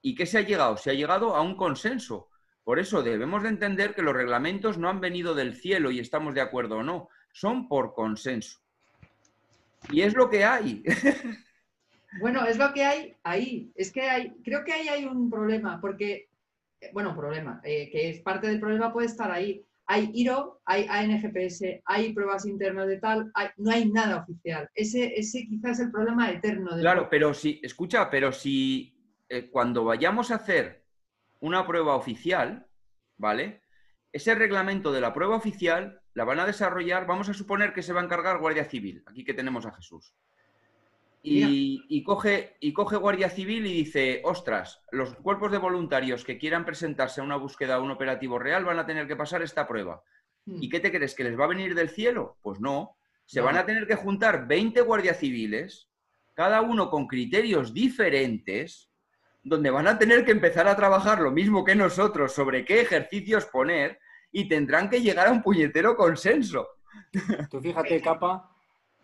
¿Y 0.00 0.14
qué 0.14 0.26
se 0.26 0.38
ha 0.38 0.42
llegado? 0.42 0.76
Se 0.76 0.90
ha 0.90 0.94
llegado 0.94 1.34
a 1.34 1.42
un 1.42 1.56
consenso. 1.56 2.28
Por 2.64 2.78
eso 2.78 3.02
debemos 3.02 3.42
de 3.42 3.48
entender 3.48 3.94
que 3.94 4.02
los 4.02 4.14
reglamentos 4.14 4.78
no 4.78 4.88
han 4.88 5.00
venido 5.00 5.34
del 5.34 5.54
cielo 5.54 5.90
y 5.90 5.98
estamos 5.98 6.34
de 6.34 6.40
acuerdo 6.40 6.78
o 6.78 6.82
no, 6.82 7.08
son 7.32 7.68
por 7.68 7.94
consenso. 7.94 8.60
Y 9.90 10.02
es 10.02 10.14
lo 10.14 10.30
que 10.30 10.44
hay. 10.44 10.82
Bueno, 12.20 12.44
es 12.44 12.58
lo 12.58 12.74
que 12.74 12.84
hay 12.84 13.16
ahí. 13.22 13.72
Es 13.74 13.90
que 13.90 14.02
hay, 14.02 14.34
creo 14.44 14.64
que 14.64 14.72
ahí 14.74 14.86
hay 14.86 15.06
un 15.06 15.30
problema, 15.30 15.80
porque, 15.80 16.28
bueno, 16.92 17.12
un 17.12 17.16
problema, 17.16 17.60
eh, 17.64 17.88
que 17.90 18.10
es 18.10 18.20
parte 18.20 18.48
del 18.48 18.60
problema 18.60 18.92
puede 18.92 19.06
estar 19.06 19.30
ahí 19.30 19.64
hay 19.92 20.10
IRO, 20.14 20.62
hay 20.64 20.86
ANGPS, 20.88 21.82
hay 21.84 22.14
pruebas 22.14 22.46
internas 22.46 22.88
de 22.88 22.96
tal, 22.96 23.30
no 23.58 23.70
hay 23.70 23.90
nada 23.90 24.22
oficial. 24.22 24.70
Ese, 24.74 25.12
ese 25.16 25.46
quizás 25.46 25.78
es 25.78 25.86
el 25.86 25.92
problema 25.92 26.30
eterno. 26.30 26.74
De 26.74 26.80
claro, 26.80 27.08
pero 27.10 27.34
si, 27.34 27.60
escucha, 27.62 28.08
pero 28.08 28.32
si 28.32 28.98
eh, 29.28 29.50
cuando 29.50 29.84
vayamos 29.84 30.30
a 30.30 30.36
hacer 30.36 30.86
una 31.40 31.66
prueba 31.66 31.94
oficial, 31.94 32.66
¿vale? 33.18 33.60
Ese 34.10 34.34
reglamento 34.34 34.92
de 34.92 35.02
la 35.02 35.12
prueba 35.12 35.36
oficial 35.36 36.00
la 36.14 36.24
van 36.24 36.40
a 36.40 36.46
desarrollar, 36.46 37.06
vamos 37.06 37.28
a 37.28 37.34
suponer 37.34 37.74
que 37.74 37.82
se 37.82 37.92
va 37.92 38.00
a 38.00 38.04
encargar 38.04 38.38
Guardia 38.38 38.64
Civil, 38.64 39.04
aquí 39.06 39.24
que 39.24 39.34
tenemos 39.34 39.66
a 39.66 39.72
Jesús. 39.72 40.14
Y, 41.24 42.02
coge, 42.02 42.56
y 42.60 42.72
coge 42.72 42.96
Guardia 42.96 43.30
Civil 43.30 43.64
y 43.66 43.72
dice, 43.72 44.22
ostras, 44.24 44.82
los 44.90 45.14
cuerpos 45.14 45.52
de 45.52 45.58
voluntarios 45.58 46.24
que 46.24 46.36
quieran 46.36 46.64
presentarse 46.64 47.20
a 47.20 47.24
una 47.24 47.36
búsqueda 47.36 47.78
o 47.78 47.84
un 47.84 47.92
operativo 47.92 48.40
real 48.40 48.64
van 48.64 48.80
a 48.80 48.86
tener 48.86 49.06
que 49.06 49.14
pasar 49.14 49.40
esta 49.42 49.68
prueba. 49.68 50.02
Hmm. 50.44 50.60
¿Y 50.60 50.68
qué 50.68 50.80
te 50.80 50.90
crees? 50.90 51.14
¿Que 51.14 51.24
les 51.24 51.38
va 51.38 51.44
a 51.44 51.48
venir 51.48 51.74
del 51.74 51.90
cielo? 51.90 52.38
Pues 52.42 52.60
no. 52.60 52.96
Se 53.24 53.40
van 53.40 53.56
a 53.56 53.64
tener 53.64 53.86
que 53.86 53.94
juntar 53.94 54.48
20 54.48 54.80
guardias 54.82 55.18
civiles, 55.18 55.88
cada 56.34 56.60
uno 56.60 56.90
con 56.90 57.06
criterios 57.06 57.72
diferentes, 57.72 58.90
donde 59.42 59.70
van 59.70 59.86
a 59.86 59.98
tener 59.98 60.24
que 60.24 60.32
empezar 60.32 60.66
a 60.68 60.76
trabajar 60.76 61.20
lo 61.20 61.30
mismo 61.30 61.64
que 61.64 61.74
nosotros 61.74 62.32
sobre 62.32 62.64
qué 62.64 62.80
ejercicios 62.80 63.46
poner 63.46 63.98
y 64.30 64.48
tendrán 64.48 64.90
que 64.90 65.00
llegar 65.00 65.28
a 65.28 65.32
un 65.32 65.42
puñetero 65.42 65.96
consenso. 65.96 66.68
Tú 67.50 67.60
fíjate, 67.60 68.00
Capa, 68.00 68.51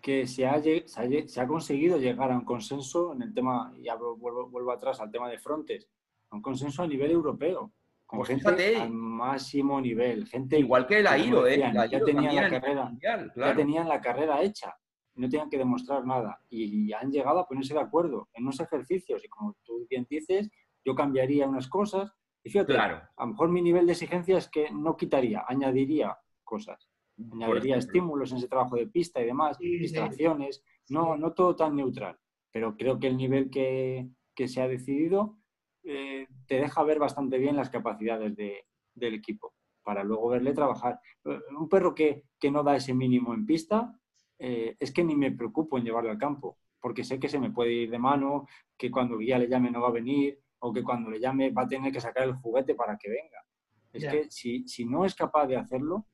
que 0.01 0.27
se 0.27 0.47
ha, 0.47 0.61
se, 0.63 1.41
ha, 1.41 1.47
conseguido 1.47 1.99
llegar 1.99 2.31
a 2.31 2.37
un 2.37 2.45
consenso 2.45 3.13
en 3.13 3.23
el 3.23 3.35
tema, 3.35 3.73
y 3.77 3.89
vuelvo, 4.19 4.49
vuelvo 4.49 4.73
atrás 4.73 5.01
al 5.01 5.11
tema 5.11 5.29
de 5.29 5.39
frontes, 5.39 5.89
a 6.31 6.37
un 6.37 6.43
consenso 6.43 6.83
a 6.83 6.87
nivel 6.87 7.11
europeo, 7.11 7.73
con 8.07 8.21
pues 8.21 8.29
gente 8.31 8.77
al 8.77 8.91
máximo 8.91 9.81
nivel, 9.81 10.27
gente 10.27 10.59
igual 10.59 10.87
que 10.87 11.03
la 11.03 11.19
IRO, 11.19 11.47
¿eh? 11.47 11.59
ya 11.59 12.03
tenían 12.03 12.35
la 12.35 12.49
carrera, 12.49 12.93
ya 13.03 13.55
tenían 13.55 13.89
la 13.89 14.01
carrera 14.01 14.43
hecha, 14.43 14.75
no 15.17 15.29
tenían 15.29 15.51
que 15.51 15.59
demostrar 15.59 16.07
nada 16.07 16.41
y 16.49 16.91
han 16.93 17.11
llegado 17.11 17.41
a 17.41 17.47
ponerse 17.47 17.75
de 17.75 17.81
acuerdo 17.81 18.29
en 18.33 18.45
unos 18.45 18.61
ejercicios 18.61 19.23
y 19.25 19.29
como 19.29 19.57
tú 19.63 19.87
bien 19.91 20.07
dices, 20.09 20.51
yo 20.85 20.95
cambiaría 20.95 21.47
unas 21.47 21.69
cosas 21.69 22.11
y 22.43 22.51
fíjate, 22.51 22.79
a 22.79 23.11
lo 23.19 23.27
mejor 23.27 23.51
mi 23.51 23.61
nivel 23.61 23.85
de 23.85 23.93
exigencia 23.93 24.39
es 24.39 24.49
que 24.49 24.71
no 24.71 24.97
quitaría, 24.97 25.45
añadiría 25.47 26.17
cosas. 26.45 26.88
Añadiría 27.33 27.77
estímulos 27.77 28.31
en 28.31 28.39
ese 28.39 28.49
trabajo 28.49 28.77
de 28.77 28.87
pista 28.87 29.21
y 29.21 29.27
demás, 29.27 29.59
distracciones, 29.59 30.63
no, 30.89 31.17
no 31.17 31.33
todo 31.33 31.57
tan 31.57 31.77
neutral. 31.77 32.17
Pero 32.53 32.77
creo 32.77 32.99
que 32.99 33.09
el 33.09 33.17
nivel 33.17 33.51
que, 33.51 34.11
se 34.47 34.63
ha 34.63 34.69
decidido 34.69 35.37
eh, 35.83 36.29
te 36.47 36.61
deja 36.61 36.85
ver 36.85 37.01
bastante 37.01 37.39
bien 37.39 37.57
las 37.57 37.71
capacidades 37.71 38.37
del 38.37 39.15
equipo 39.15 39.53
para 39.89 40.05
luego 40.05 40.29
verle 40.29 40.53
trabajar. 40.53 41.01
Un 41.25 41.67
perro 41.67 41.95
que, 41.95 42.25
no 42.53 42.63
da 42.63 42.77
ese 42.77 42.93
mínimo 42.93 43.33
en 43.33 43.47
pista, 43.47 43.99
eh, 44.39 44.77
es 44.79 44.93
que 44.93 45.03
ni 45.03 45.17
me 45.17 45.33
preocupo 45.33 45.79
en 45.79 45.85
llevarlo 45.85 46.11
al 46.11 46.19
campo, 46.19 46.59
porque 46.79 47.05
sé 47.05 47.19
que 47.19 47.31
se 47.31 47.39
me 47.39 47.51
puede 47.51 47.73
ir 47.73 47.91
de 47.91 47.99
mano, 47.99 48.47
que 48.77 48.91
cuando 48.91 49.15
el 49.15 49.21
guía 49.21 49.39
le 49.39 49.49
llame 49.49 49.71
no 49.71 49.81
va 49.81 49.89
a 49.89 49.93
venir, 49.93 50.39
o 50.59 50.75
que 50.75 50.83
cuando 50.83 51.09
le 51.09 51.19
llame 51.19 51.53
va 51.53 51.63
a 51.63 51.69
tener 51.69 51.91
que 51.91 52.03
sacar 52.03 52.25
el 52.25 52.35
juguete 52.35 52.75
para 52.75 52.99
que 52.99 53.09
venga. 53.09 53.43
Es 53.91 54.05
que 54.05 54.31
si, 54.31 54.69
si, 54.69 54.85
no 54.85 55.07
es 55.07 55.15
capaz 55.15 55.47
de 55.47 55.57
hacerlo, 55.57 56.07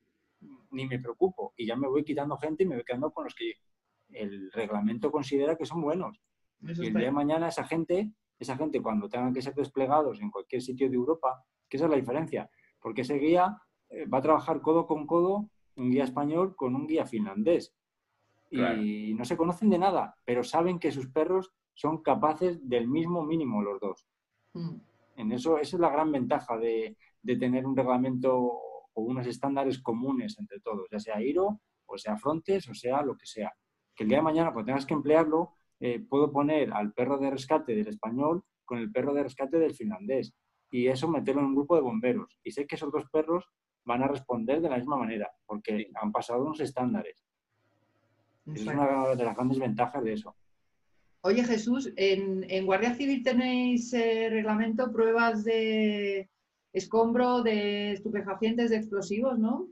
ni 0.75 0.85
me 0.85 0.99
preocupo. 0.99 1.53
Y 1.57 1.65
ya 1.65 1.75
me 1.75 1.87
voy 1.87 2.03
quitando 2.03 2.37
gente 2.37 2.63
y 2.63 2.67
me 2.67 2.75
voy 2.75 2.83
quedando 2.83 3.11
con 3.11 3.25
los 3.25 3.35
que 3.35 3.53
el 4.09 4.51
reglamento 4.51 5.11
considera 5.11 5.55
que 5.55 5.65
son 5.65 5.81
buenos. 5.81 6.21
y 6.61 6.87
el 6.87 6.93
día 6.93 7.05
de 7.05 7.11
mañana 7.11 7.47
esa 7.47 7.63
gente, 7.63 8.11
esa 8.39 8.55
gente 8.55 8.81
cuando 8.81 9.09
tengan 9.09 9.33
que 9.33 9.41
ser 9.41 9.55
desplegados 9.55 10.21
en 10.21 10.29
cualquier 10.29 10.61
sitio 10.61 10.89
de 10.89 10.95
Europa, 10.95 11.43
que 11.69 11.77
esa 11.77 11.85
es 11.85 11.91
la 11.91 11.97
diferencia. 11.97 12.49
Porque 12.79 13.01
ese 13.01 13.15
guía 13.15 13.57
eh, 13.89 14.05
va 14.05 14.19
a 14.19 14.21
trabajar 14.21 14.61
codo 14.61 14.85
con 14.85 15.07
codo 15.07 15.49
un 15.75 15.91
guía 15.91 16.03
español 16.03 16.55
con 16.55 16.75
un 16.75 16.87
guía 16.87 17.05
finlandés. 17.05 17.73
Y 18.51 19.13
no 19.15 19.25
se 19.25 19.35
conocen 19.35 19.69
de 19.69 19.77
nada, 19.77 20.15
pero 20.23 20.41
saben 20.41 20.79
que 20.79 20.91
sus 20.91 21.07
perros 21.07 21.51
son 21.73 22.01
capaces 22.01 22.57
del 22.67 22.87
mismo 22.87 23.25
mínimo 23.25 23.61
los 23.61 23.81
dos. 23.81 24.07
Mm. 24.53 24.77
En 25.17 25.31
eso, 25.31 25.57
esa 25.57 25.75
es 25.75 25.79
la 25.81 25.89
gran 25.89 26.11
ventaja 26.11 26.57
de, 26.57 26.95
tener 27.23 27.65
un 27.65 27.75
reglamento 27.75 28.53
o 28.95 29.03
unos 29.03 29.27
estándares 29.27 29.79
comunes 29.81 30.37
entre 30.39 30.59
todos, 30.59 30.87
ya 30.91 30.99
sea 30.99 31.21
IRO, 31.21 31.61
o 31.85 31.97
sea 31.97 32.17
Frontes, 32.17 32.67
o 32.67 32.73
sea 32.73 33.01
lo 33.03 33.15
que 33.15 33.25
sea. 33.25 33.53
Que 33.95 34.03
el 34.03 34.09
día 34.09 34.17
de 34.17 34.23
mañana, 34.23 34.51
cuando 34.51 34.67
tengas 34.67 34.85
que 34.85 34.93
emplearlo, 34.93 35.53
eh, 35.79 35.99
puedo 35.99 36.31
poner 36.31 36.73
al 36.73 36.93
perro 36.93 37.17
de 37.17 37.29
rescate 37.29 37.75
del 37.75 37.87
español 37.87 38.43
con 38.63 38.79
el 38.79 38.91
perro 38.91 39.13
de 39.13 39.23
rescate 39.23 39.59
del 39.59 39.75
finlandés 39.75 40.33
y 40.71 40.87
eso 40.87 41.07
meterlo 41.07 41.41
en 41.41 41.47
un 41.47 41.55
grupo 41.55 41.75
de 41.75 41.81
bomberos. 41.81 42.39
Y 42.43 42.51
sé 42.51 42.65
que 42.65 42.75
esos 42.75 42.91
dos 42.91 43.05
perros 43.11 43.45
van 43.85 44.03
a 44.03 44.07
responder 44.07 44.61
de 44.61 44.69
la 44.69 44.77
misma 44.77 44.97
manera, 44.97 45.31
porque 45.45 45.89
han 46.01 46.11
pasado 46.11 46.43
unos 46.43 46.59
estándares. 46.59 47.23
es 48.53 48.65
una 48.65 49.15
de 49.15 49.23
las 49.23 49.35
grandes 49.35 49.59
ventajas 49.59 50.03
de 50.03 50.13
eso. 50.13 50.35
Oye 51.21 51.43
Jesús, 51.43 51.91
en, 51.95 52.65
Guardia 52.65 52.93
Civil 52.93 53.23
tenéis 53.23 53.91
eh, 53.93 54.27
reglamento, 54.29 54.91
pruebas 54.91 55.43
de 55.43 56.29
escombro, 56.75 57.41
de 57.41 57.93
estupefacientes, 57.93 58.69
de 58.69 58.77
explosivos, 58.77 59.37
¿no? 59.39 59.67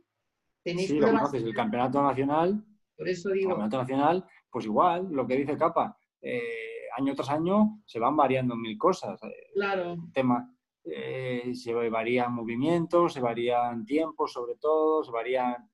¿Tenéis 0.64 0.90
sí, 0.90 1.00
lo 1.00 1.08
el 1.08 1.54
campeonato 1.54 2.02
nacional. 2.02 2.64
Por 2.96 3.10
eso 3.10 3.30
digo. 3.30 3.50
El 3.50 3.56
campeonato 3.56 3.78
nacional, 3.78 4.26
pues 4.50 4.66
igual, 4.66 5.10
lo 5.12 5.28
que 5.28 5.38
dice 5.38 5.58
Capa, 5.58 5.98
eh, 6.22 6.88
año 6.98 7.14
tras 7.16 7.30
año 7.30 7.82
se 7.86 8.00
van 8.00 8.16
variando 8.16 8.56
mil 8.56 8.78
cosas. 8.78 9.22
Eh, 9.24 9.52
claro. 9.54 9.98
Tema, 10.14 10.50
se 10.84 11.74
varían 11.90 12.34
movimientos, 12.34 13.14
se 13.14 13.22
varían 13.22 13.86
tiempos, 13.86 14.34
sobre 14.34 14.56
todo, 14.56 15.04
se 15.04 15.12
varían 15.12 15.70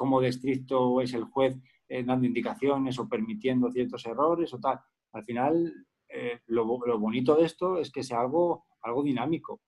cómo 0.00 0.20
de 0.20 0.28
estricto 0.28 1.00
es 1.00 1.12
el 1.12 1.24
juez 1.24 1.58
eh, 1.86 2.04
dando 2.04 2.24
indicaciones 2.24 3.00
o 3.00 3.08
permitiendo 3.08 3.68
ciertos 3.72 4.06
errores 4.06 4.54
o 4.54 4.60
tal. 4.60 4.78
Al 5.12 5.24
final, 5.24 5.74
eh, 6.08 6.38
lo, 6.46 6.64
bonito 6.98 7.34
de 7.34 7.44
esto 7.44 7.78
es 7.78 7.90
que 7.90 8.04
sea 8.04 8.20
algo, 8.20 8.64
algo 8.80 9.02
dinámico. 9.02 9.60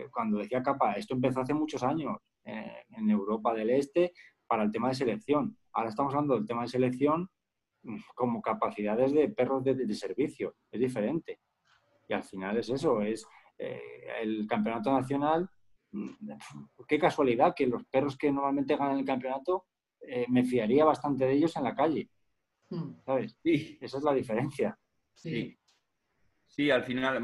Eh, 0.00 0.08
cuando 0.10 0.38
decía 0.38 0.62
Capa, 0.62 0.92
esto 0.94 1.14
empezó 1.14 1.40
hace 1.40 1.54
muchos 1.54 1.82
años 1.82 2.16
en 2.42 3.10
Europa 3.10 3.54
del 3.54 3.70
Este 3.70 4.12
para 4.46 4.64
el 4.64 4.72
tema 4.72 4.88
de 4.88 4.94
selección. 4.94 5.56
Ahora 5.72 5.90
estamos 5.90 6.12
hablando 6.14 6.34
del 6.34 6.46
tema 6.46 6.62
de 6.62 6.68
selección 6.68 7.28
mm, 7.82 7.96
como 8.14 8.40
capacidades 8.40 9.12
de 9.12 9.28
perros 9.28 9.62
de, 9.62 9.94
servicio. 9.94 10.56
Es 10.70 10.80
diferente. 10.80 11.40
Y 12.08 12.12
al 12.12 12.24
final 12.24 12.56
es 12.56 12.70
eso, 12.70 13.02
es 13.02 13.26
el 13.58 14.46
campeonato 14.48 14.92
nacional. 14.92 15.48
Mm, 15.92 16.08
qué 16.88 16.98
casualidad 16.98 17.54
que 17.54 17.66
los 17.66 17.84
perros 17.84 18.16
que 18.16 18.32
normalmente 18.32 18.76
ganan 18.76 18.98
el 18.98 19.04
campeonato 19.04 19.66
eh, 20.00 20.26
me 20.28 20.44
fiaría 20.44 20.84
bastante 20.84 21.24
de 21.24 21.32
ellos 21.32 21.54
en 21.56 21.64
la 21.64 21.74
calle. 21.74 22.08
Hmm. 22.70 22.94
¿Sabes? 23.04 23.36
Sí. 23.42 23.78
Esa 23.80 23.98
es 23.98 24.04
la 24.04 24.14
diferencia. 24.14 24.78
Sí. 25.14 25.56
Sí, 26.50 26.68
al 26.72 26.82
final, 26.82 27.16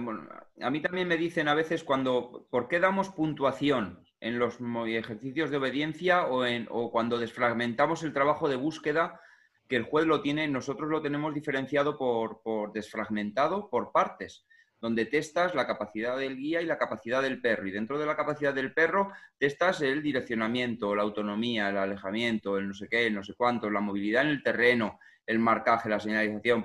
a 0.61 0.71
mí 0.71 0.81
también 0.81 1.09
me 1.09 1.17
dicen 1.17 1.49
a 1.49 1.55
veces 1.55 1.83
cuando, 1.83 2.47
¿por 2.49 2.69
qué 2.69 2.79
damos 2.79 3.09
puntuación 3.09 4.07
en 4.21 4.39
los 4.39 4.59
ejercicios 4.87 5.51
de 5.51 5.57
obediencia 5.57 6.27
o, 6.27 6.47
en, 6.47 6.69
o 6.71 6.93
cuando 6.93 7.19
desfragmentamos 7.19 8.05
el 8.05 8.13
trabajo 8.13 8.49
de 8.49 8.55
búsqueda? 8.55 9.21
Que 9.69 9.75
el 9.75 9.83
juez 9.83 10.07
lo 10.07 10.23
tiene, 10.23 10.47
nosotros 10.47 10.89
lo 10.89 11.03
tenemos 11.03 11.35
diferenciado 11.35 11.99
por, 11.99 12.41
por 12.43 12.73
desfragmentado 12.73 13.69
por 13.69 13.91
partes 13.91 14.47
donde 14.81 15.07
testas 15.07 15.55
la 15.55 15.67
capacidad 15.67 16.17
del 16.17 16.37
guía 16.37 16.61
y 16.61 16.67
la 16.67 16.79
capacidad 16.79 17.23
del 17.23 17.41
perro. 17.41 17.67
Y 17.67 17.73
dentro 17.73 17.99
de 17.99 18.07
la 18.07 18.15
capacidad 18.15 18.55
del 18.55 18.73
perro 18.73 19.11
testas 19.39 19.81
el 19.81 20.03
direccionamiento, 20.03 20.95
la 20.95 21.03
autonomía, 21.03 21.71
el 21.71 21.79
alejamiento, 21.79 22.59
el 22.59 22.69
no 22.69 22.75
sé 22.75 22.87
qué, 22.89 23.07
el 23.07 23.15
no 23.15 23.25
sé 23.25 23.35
cuánto, 23.35 23.71
la 23.71 23.81
movilidad 23.81 24.23
en 24.23 24.29
el 24.29 24.43
terreno, 24.43 25.01
el 25.27 25.39
marcaje, 25.39 25.89
la 25.89 26.01
señalización, 26.01 26.65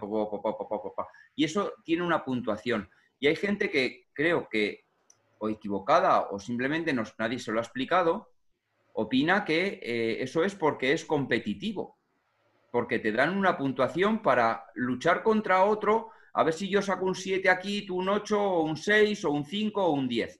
y 1.35 1.43
eso 1.43 1.73
tiene 1.83 2.03
una 2.03 2.23
puntuación. 2.23 2.89
Y 3.19 3.27
hay 3.27 3.35
gente 3.35 3.69
que 3.69 4.07
creo 4.13 4.47
que, 4.49 4.85
o 5.39 5.49
equivocada, 5.49 6.29
o 6.29 6.39
simplemente 6.39 6.93
nadie 7.17 7.39
se 7.39 7.51
lo 7.51 7.59
ha 7.59 7.63
explicado, 7.63 8.29
opina 8.93 9.45
que 9.45 9.79
eh, 9.81 10.21
eso 10.21 10.43
es 10.43 10.55
porque 10.55 10.93
es 10.93 11.05
competitivo, 11.05 11.97
porque 12.71 12.99
te 12.99 13.11
dan 13.11 13.35
una 13.37 13.57
puntuación 13.57 14.21
para 14.21 14.65
luchar 14.75 15.23
contra 15.23 15.63
otro 15.63 16.11
a 16.33 16.43
ver 16.43 16.53
si 16.53 16.69
yo 16.69 16.81
saco 16.81 17.05
un 17.05 17.15
7 17.15 17.49
aquí, 17.49 17.85
tú 17.85 17.97
un 17.97 18.09
8 18.09 18.39
o 18.39 18.63
un 18.63 18.77
6 18.77 19.25
o 19.25 19.31
un 19.31 19.45
5 19.45 19.83
o 19.83 19.91
un 19.91 20.07
10. 20.07 20.39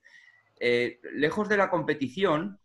Eh, 0.60 0.99
lejos 1.14 1.49
de 1.49 1.57
la 1.57 1.69
competición, 1.69 2.60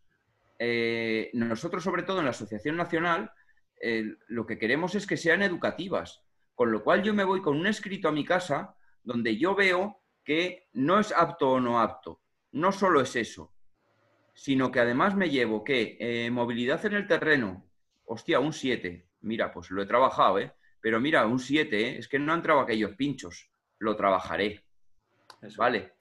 eh, 0.59 1.31
nosotros 1.33 1.83
sobre 1.83 2.03
todo 2.03 2.21
en 2.21 2.27
la 2.27 2.31
Asociación 2.31 2.77
Nacional, 2.77 3.31
eh, 3.81 4.17
lo 4.29 4.47
que 4.47 4.59
queremos 4.59 4.95
es 4.95 5.07
que 5.07 5.17
sean 5.17 5.43
educativas, 5.43 6.23
con 6.55 6.73
lo 6.73 6.83
cual 6.83 7.03
yo 7.03 7.15
me 7.15 7.25
voy 7.25 7.43
con 7.43 7.57
un 7.57 7.67
escrito 7.67 8.09
a 8.09 8.13
mi 8.13 8.25
casa 8.25 8.77
donde 9.03 9.37
yo 9.37 9.55
veo 9.55 10.01
que 10.25 10.69
no 10.73 10.99
es 10.99 11.13
apto 11.13 11.51
o 11.51 11.61
no 11.61 11.81
apto. 11.81 12.21
No 12.53 12.73
solo 12.73 13.01
es 13.01 13.15
eso, 13.17 13.53
sino 14.35 14.71
que 14.71 14.81
además 14.81 15.15
me 15.15 15.31
llevo 15.31 15.63
que 15.63 16.29
movilidad 16.33 16.85
en 16.87 16.95
el 16.95 17.07
terreno, 17.07 17.67
hostia, 18.07 18.41
un 18.41 18.53
7, 18.53 19.07
mira, 19.21 19.53
pues 19.53 19.71
lo 19.71 19.83
he 19.83 19.87
trabajado, 19.87 20.39
¿eh? 20.39 20.53
Pero 20.81 21.01
mira, 21.01 21.27
un 21.27 21.39
7, 21.39 21.81
¿eh? 21.81 21.99
es 21.99 22.09
que 22.09 22.19
no 22.19 22.33
han 22.33 22.39
entrado 22.39 22.61
aquellos 22.61 22.95
pinchos. 22.95 23.51
Lo 23.79 23.97
trabajaré. 23.97 24.65
Vale. 25.57 25.93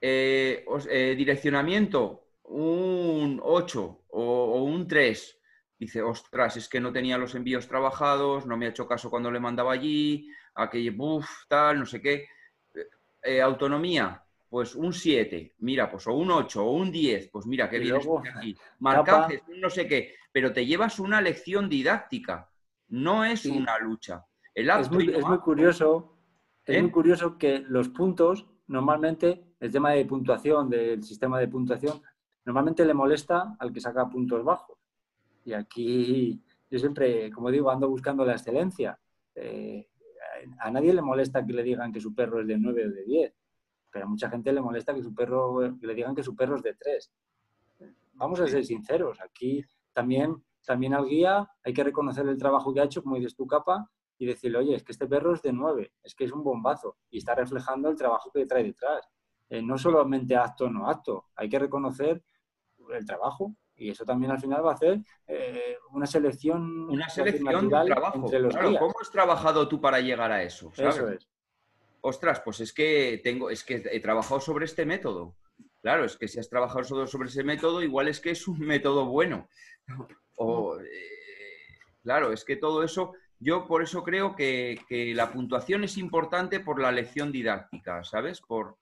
Eh, 0.00 0.64
eh, 0.90 1.14
direccionamiento, 1.16 2.28
un 2.44 3.40
8 3.42 4.04
o, 4.08 4.62
un 4.64 4.86
3. 4.86 5.35
Dice, 5.78 6.02
ostras, 6.02 6.56
es 6.56 6.68
que 6.68 6.80
no 6.80 6.92
tenía 6.92 7.18
los 7.18 7.34
envíos 7.34 7.68
trabajados, 7.68 8.46
no 8.46 8.56
me 8.56 8.66
ha 8.66 8.70
hecho 8.70 8.86
caso 8.86 9.10
cuando 9.10 9.30
le 9.30 9.40
mandaba 9.40 9.72
allí, 9.72 10.30
aquello, 10.54 10.92
buf, 10.94 11.28
tal, 11.48 11.80
no 11.80 11.86
sé 11.86 12.00
qué. 12.00 12.26
autonomía, 13.42 14.22
pues 14.48 14.74
un 14.74 14.92
7, 14.92 15.54
mira, 15.58 15.90
pues 15.90 16.06
o 16.06 16.14
un 16.14 16.30
8 16.30 16.64
o 16.64 16.72
un 16.72 16.90
10, 16.90 17.28
pues 17.30 17.46
mira, 17.46 17.68
qué 17.68 17.78
bien 17.78 17.96
aquí. 18.34 18.56
Marcajes, 18.78 19.42
no 19.48 19.68
sé 19.68 19.86
qué, 19.86 20.14
pero 20.32 20.52
te 20.52 20.64
llevas 20.64 20.98
una 20.98 21.20
lección 21.20 21.68
didáctica 21.68 22.50
no 22.88 23.24
es 23.24 23.44
una 23.46 23.78
lucha. 23.78 24.24
El 24.54 24.70
es, 24.70 24.90
muy, 24.90 25.06
curioso, 25.38 26.16
es 26.64 26.80
muy 26.80 26.88
¿Eh? 26.88 26.92
curioso 26.92 27.36
que 27.36 27.60
los 27.60 27.88
puntos, 27.90 28.46
normalmente, 28.68 29.44
el 29.60 29.70
tema 29.70 29.90
de 29.90 30.04
puntuación, 30.06 30.70
del 30.70 31.02
sistema 31.02 31.38
de 31.38 31.48
puntuación, 31.48 32.00
normalmente 32.44 32.84
le 32.84 32.94
molesta 32.94 33.56
al 33.58 33.72
que 33.72 33.80
saca 33.80 34.08
puntos 34.08 34.44
bajos. 34.44 34.78
Y 35.46 35.52
aquí 35.52 36.42
yo 36.68 36.78
siempre, 36.78 37.30
como 37.30 37.50
digo, 37.50 37.70
ando 37.70 37.88
buscando 37.88 38.24
la 38.24 38.32
excelencia. 38.32 38.98
Eh, 39.34 39.88
a 40.58 40.70
nadie 40.70 40.92
le 40.92 41.02
molesta 41.02 41.46
que 41.46 41.52
le 41.52 41.62
digan 41.62 41.92
que 41.92 42.00
su 42.00 42.14
perro 42.14 42.40
es 42.40 42.48
de 42.48 42.58
9 42.58 42.86
o 42.86 42.90
de 42.90 43.04
10, 43.04 43.34
pero 43.90 44.06
a 44.06 44.08
mucha 44.08 44.28
gente 44.28 44.52
le 44.52 44.60
molesta 44.60 44.92
que, 44.92 45.02
su 45.02 45.14
perro, 45.14 45.76
que 45.80 45.86
le 45.86 45.94
digan 45.94 46.14
que 46.14 46.24
su 46.24 46.34
perro 46.34 46.56
es 46.56 46.62
de 46.62 46.74
3. 46.74 47.12
Vamos 48.14 48.40
a 48.40 48.48
ser 48.48 48.64
sinceros, 48.64 49.20
aquí 49.20 49.64
también 49.92 50.42
también 50.64 50.94
al 50.94 51.06
guía 51.06 51.48
hay 51.62 51.72
que 51.72 51.84
reconocer 51.84 52.26
el 52.26 52.36
trabajo 52.36 52.74
que 52.74 52.80
ha 52.80 52.84
hecho, 52.84 53.00
como 53.00 53.14
dices 53.14 53.36
tú, 53.36 53.46
capa, 53.46 53.88
y 54.18 54.26
decirle, 54.26 54.58
oye, 54.58 54.74
es 54.74 54.82
que 54.82 54.90
este 54.90 55.06
perro 55.06 55.32
es 55.32 55.42
de 55.42 55.52
9, 55.52 55.92
es 56.02 56.14
que 56.16 56.24
es 56.24 56.32
un 56.32 56.42
bombazo 56.42 56.96
y 57.08 57.18
está 57.18 57.36
reflejando 57.36 57.88
el 57.88 57.96
trabajo 57.96 58.32
que 58.32 58.46
trae 58.46 58.64
detrás. 58.64 59.08
Eh, 59.48 59.62
no 59.62 59.78
solamente 59.78 60.34
acto 60.34 60.64
o 60.64 60.70
no 60.70 60.88
acto, 60.88 61.26
hay 61.36 61.48
que 61.48 61.60
reconocer 61.60 62.24
el 62.92 63.06
trabajo 63.06 63.54
y 63.76 63.90
eso 63.90 64.04
también 64.04 64.32
al 64.32 64.40
final 64.40 64.64
va 64.64 64.72
a 64.72 64.74
hacer 64.74 64.98
eh, 65.26 65.76
una 65.92 66.06
selección 66.06 66.88
una 66.90 67.08
selección 67.08 67.68
de 67.68 67.84
trabajo 67.84 68.18
entre 68.18 68.40
los 68.40 68.54
claro, 68.54 68.76
¿cómo 68.78 68.94
has 69.00 69.10
trabajado 69.10 69.68
tú 69.68 69.80
para 69.80 70.00
llegar 70.00 70.32
a 70.32 70.42
eso? 70.42 70.72
Eso 70.76 71.10
es. 71.10 71.28
Ostras, 72.00 72.40
pues 72.40 72.60
es 72.60 72.72
que 72.72 73.20
tengo, 73.24 73.50
es 73.50 73.64
que 73.64 73.82
he 73.90 73.98
trabajado 73.98 74.40
sobre 74.40 74.64
este 74.64 74.86
método. 74.86 75.34
Claro, 75.82 76.04
es 76.04 76.16
que 76.16 76.28
si 76.28 76.38
has 76.38 76.48
trabajado 76.48 76.84
solo 76.84 77.06
sobre 77.06 77.28
ese 77.28 77.42
método, 77.42 77.82
igual 77.82 78.06
es 78.06 78.20
que 78.20 78.30
es 78.30 78.46
un 78.46 78.60
método 78.60 79.06
bueno. 79.06 79.48
O, 80.36 80.78
eh, 80.78 80.84
claro, 82.02 82.32
es 82.32 82.44
que 82.44 82.56
todo 82.56 82.84
eso, 82.84 83.14
yo 83.40 83.66
por 83.66 83.82
eso 83.82 84.04
creo 84.04 84.36
que, 84.36 84.80
que 84.88 85.14
la 85.14 85.32
puntuación 85.32 85.82
es 85.82 85.96
importante 85.96 86.60
por 86.60 86.80
la 86.80 86.92
lección 86.92 87.32
didáctica, 87.32 88.04
¿sabes? 88.04 88.40
Por, 88.40 88.76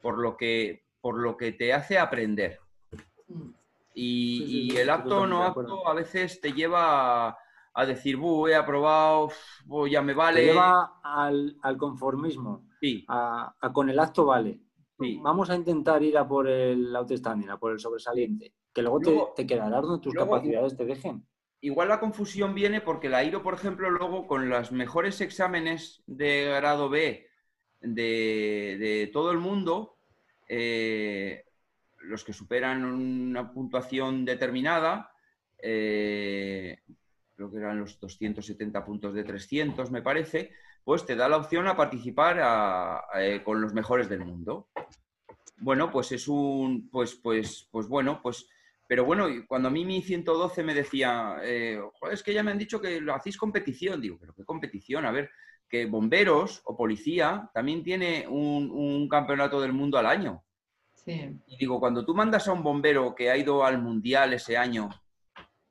por, 0.00 0.18
lo, 0.18 0.36
que, 0.36 0.84
por 1.00 1.18
lo 1.18 1.36
que 1.36 1.52
te 1.52 1.72
hace 1.72 1.98
aprender. 1.98 2.58
Y, 3.98 4.38
Sí, 4.38 4.46
sí, 4.46 4.60
y 4.66 4.70
sí, 4.70 4.76
el 4.76 4.90
acto 4.90 5.16
o 5.22 5.26
no 5.26 5.42
acto 5.42 5.88
a 5.88 5.94
veces 5.94 6.38
te 6.40 6.52
lleva 6.52 7.36
a, 7.72 7.86
decir, 7.86 8.16
"Buh, 8.18 8.46
he 8.48 8.54
aprobado, 8.54 9.30
buh, 9.64 9.86
ya 9.88 10.02
me 10.02 10.12
vale. 10.12 10.40
Te 10.40 10.46
lleva 10.48 11.00
al, 11.02 11.56
al 11.62 11.76
conformismo, 11.78 12.66
Sí, 12.80 13.04
a, 13.08 13.54
a 13.58 13.72
con 13.72 13.88
el 13.88 13.98
acto 13.98 14.26
vale. 14.26 14.60
Vamos 15.22 15.48
a 15.50 15.54
intentar 15.56 16.02
ir 16.02 16.16
a 16.18 16.26
por 16.28 16.46
el 16.48 16.94
outstanding, 16.94 17.48
a 17.50 17.58
por 17.58 17.72
el 17.72 17.78
sobresaliente, 17.80 18.52
que 18.72 18.82
luego, 18.82 19.00
te- 19.00 19.42
te, 19.42 19.46
quedarás 19.46 19.82
donde 19.82 20.02
tus 20.02 20.14
luego- 20.14 20.30
capacidades 20.32 20.76
te 20.76 20.84
dejen. 20.84 21.26
Igual 21.62 21.88
la 21.88 21.98
confusión 22.00 22.54
viene 22.54 22.80
porque 22.82 23.08
la 23.08 23.24
IRO, 23.24 23.42
por 23.42 23.54
ejemplo, 23.54 23.90
luego 23.90 24.26
con 24.26 24.48
los 24.50 24.72
mejores 24.72 25.20
exámenes 25.22 26.02
de 26.06 26.44
grado 26.54 26.90
B 26.90 27.26
de, 27.80 28.76
de 28.78 29.10
todo 29.12 29.30
el 29.32 29.38
mundo, 29.38 29.96
eh, 30.48 31.45
los 32.06 32.24
que 32.24 32.32
superan 32.32 32.84
una 32.84 33.52
puntuación 33.52 34.24
determinada, 34.24 35.12
eh, 35.58 36.78
creo 37.34 37.50
que 37.50 37.58
eran 37.58 37.78
los 37.80 37.98
270 38.00 38.84
puntos 38.84 39.14
de 39.14 39.24
300, 39.24 39.90
me 39.90 40.02
parece, 40.02 40.52
pues 40.84 41.04
te 41.04 41.16
da 41.16 41.28
la 41.28 41.36
opción 41.36 41.66
a 41.66 41.76
participar 41.76 42.38
a- 42.42 43.04
eh, 43.16 43.42
con 43.44 43.60
los 43.60 43.74
mejores 43.74 44.08
del 44.08 44.24
mundo. 44.24 44.68
Bueno, 45.58 45.90
pues 45.90 46.12
es 46.12 46.28
un, 46.28 46.88
pues, 46.90 47.14
pues, 47.16 47.68
pues 47.70 47.88
bueno, 47.88 48.20
pues 48.22 48.48
pero 48.88 49.04
bueno, 49.04 49.26
cuando 49.48 49.66
a 49.66 49.70
mí 49.72 49.84
mi 49.84 50.00
112 50.00 50.62
me 50.62 50.72
decía, 50.72 51.38
eh, 51.42 51.76
"Joder, 51.98 52.14
es 52.14 52.22
que 52.22 52.32
ya 52.32 52.44
me 52.44 52.52
han 52.52 52.58
dicho 52.58 52.80
que 52.80 53.00
lo 53.00 53.14
hacéis 53.14 53.36
competición. 53.36 54.00
Digo, 54.00 54.16
¿pero 54.20 54.32
qué 54.32 54.44
competición? 54.44 55.04
A 55.06 55.10
ver, 55.10 55.28
que 55.68 55.86
bomberos 55.86 56.62
o 56.66 56.76
policía 56.76 57.50
también 57.52 57.82
tiene 57.82 58.28
un 58.28 59.08
campeonato 59.08 59.60
del 59.60 59.72
mundo 59.72 59.98
al 59.98 60.06
año. 60.06 60.45
Sí. 61.06 61.40
Y 61.46 61.56
digo, 61.56 61.78
cuando 61.78 62.04
tú 62.04 62.14
mandas 62.14 62.48
a 62.48 62.52
un 62.52 62.64
bombero 62.64 63.14
que 63.14 63.30
ha 63.30 63.36
ido 63.36 63.64
al 63.64 63.80
mundial 63.80 64.34
ese 64.34 64.56
año, 64.56 64.90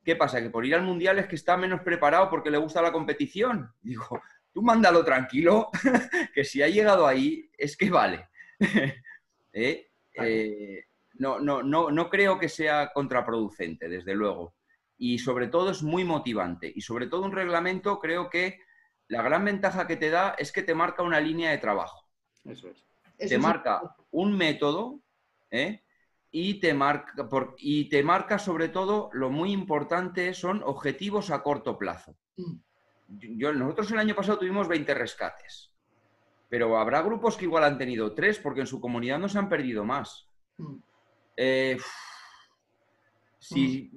¿qué 0.03 0.15
pasa? 0.15 0.41
Que 0.41 0.49
por 0.49 0.65
ir 0.65 0.75
al 0.75 0.83
mundial 0.83 1.19
es 1.19 1.27
que 1.27 1.35
está 1.35 1.57
menos 1.57 1.81
preparado 1.81 2.29
porque 2.29 2.49
le 2.49 2.57
gusta 2.57 2.81
la 2.81 2.93
competición. 2.93 3.73
Digo, 3.81 4.21
tú 4.53 4.61
mándalo 4.61 5.03
tranquilo, 5.03 5.69
que 6.33 6.45
si 6.45 6.63
ha 6.63 6.69
llegado 6.69 7.05
ahí 7.05 7.51
es 7.57 7.75
que 7.75 7.89
vale. 7.89 8.29
¿Eh? 9.51 9.91
Eh, 10.13 10.85
no, 11.15 11.39
no, 11.39 11.61
no, 11.61 11.91
no 11.91 12.09
creo 12.09 12.39
que 12.39 12.47
sea 12.47 12.93
contraproducente, 12.93 13.89
desde 13.89 14.15
luego. 14.15 14.55
Y 14.97 15.19
sobre 15.19 15.47
todo 15.47 15.71
es 15.71 15.83
muy 15.83 16.05
motivante. 16.05 16.71
Y 16.73 16.79
sobre 16.79 17.07
todo 17.07 17.23
un 17.23 17.33
reglamento 17.33 17.99
creo 17.99 18.29
que 18.29 18.59
la 19.09 19.21
gran 19.21 19.43
ventaja 19.43 19.85
que 19.85 19.97
te 19.97 20.09
da 20.09 20.35
es 20.37 20.53
que 20.53 20.63
te 20.63 20.73
marca 20.73 21.03
una 21.03 21.19
línea 21.19 21.51
de 21.51 21.57
trabajo 21.57 22.07
Eso 22.45 22.69
es. 22.69 22.85
Te 23.17 23.37
marca 23.37 23.95
un 24.11 24.35
método 24.35 25.01
¿eh? 25.56 25.84
y, 26.32 26.60
te 26.60 26.73
marca, 26.73 27.30
por- 27.30 27.56
y 27.57 27.88
te 27.90 28.03
marca 28.03 28.38
sobre 28.40 28.68
todo, 28.69 29.10
lo 29.14 29.30
muy 29.30 29.52
importante 29.53 30.34
son 30.34 30.61
objetivos 30.65 31.32
a 31.32 31.41
corto 31.44 31.77
plazo. 31.77 32.15
Mm. 32.38 32.56
Yo, 33.38 33.53
nosotros 33.53 33.91
el 33.91 33.99
año 33.99 34.15
pasado 34.15 34.40
tuvimos 34.40 34.68
20 34.68 34.94
rescates, 34.94 35.72
pero 36.49 36.77
habrá 36.77 37.02
grupos 37.02 37.38
que 37.38 37.45
igual 37.45 37.64
han 37.64 37.77
tenido 37.77 38.14
tres 38.14 38.40
porque 38.40 38.61
en 38.61 38.68
su 38.68 38.82
comunidad 38.82 39.19
no 39.19 39.30
se 39.30 39.38
han 39.38 39.48
perdido 39.49 39.86
más. 39.86 40.27
Mm. 40.57 40.76
Eh, 41.38 41.77
si 43.40 43.91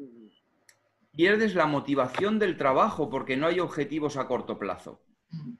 pierdes 1.17 1.55
la 1.55 1.67
motivación 1.67 2.39
del 2.39 2.57
trabajo 2.57 3.09
porque 3.11 3.37
no 3.37 3.47
hay 3.47 3.61
objetivos 3.61 4.17
a 4.17 4.27
corto 4.29 4.59
plazo, 4.59 5.03
Mm. 5.31 5.53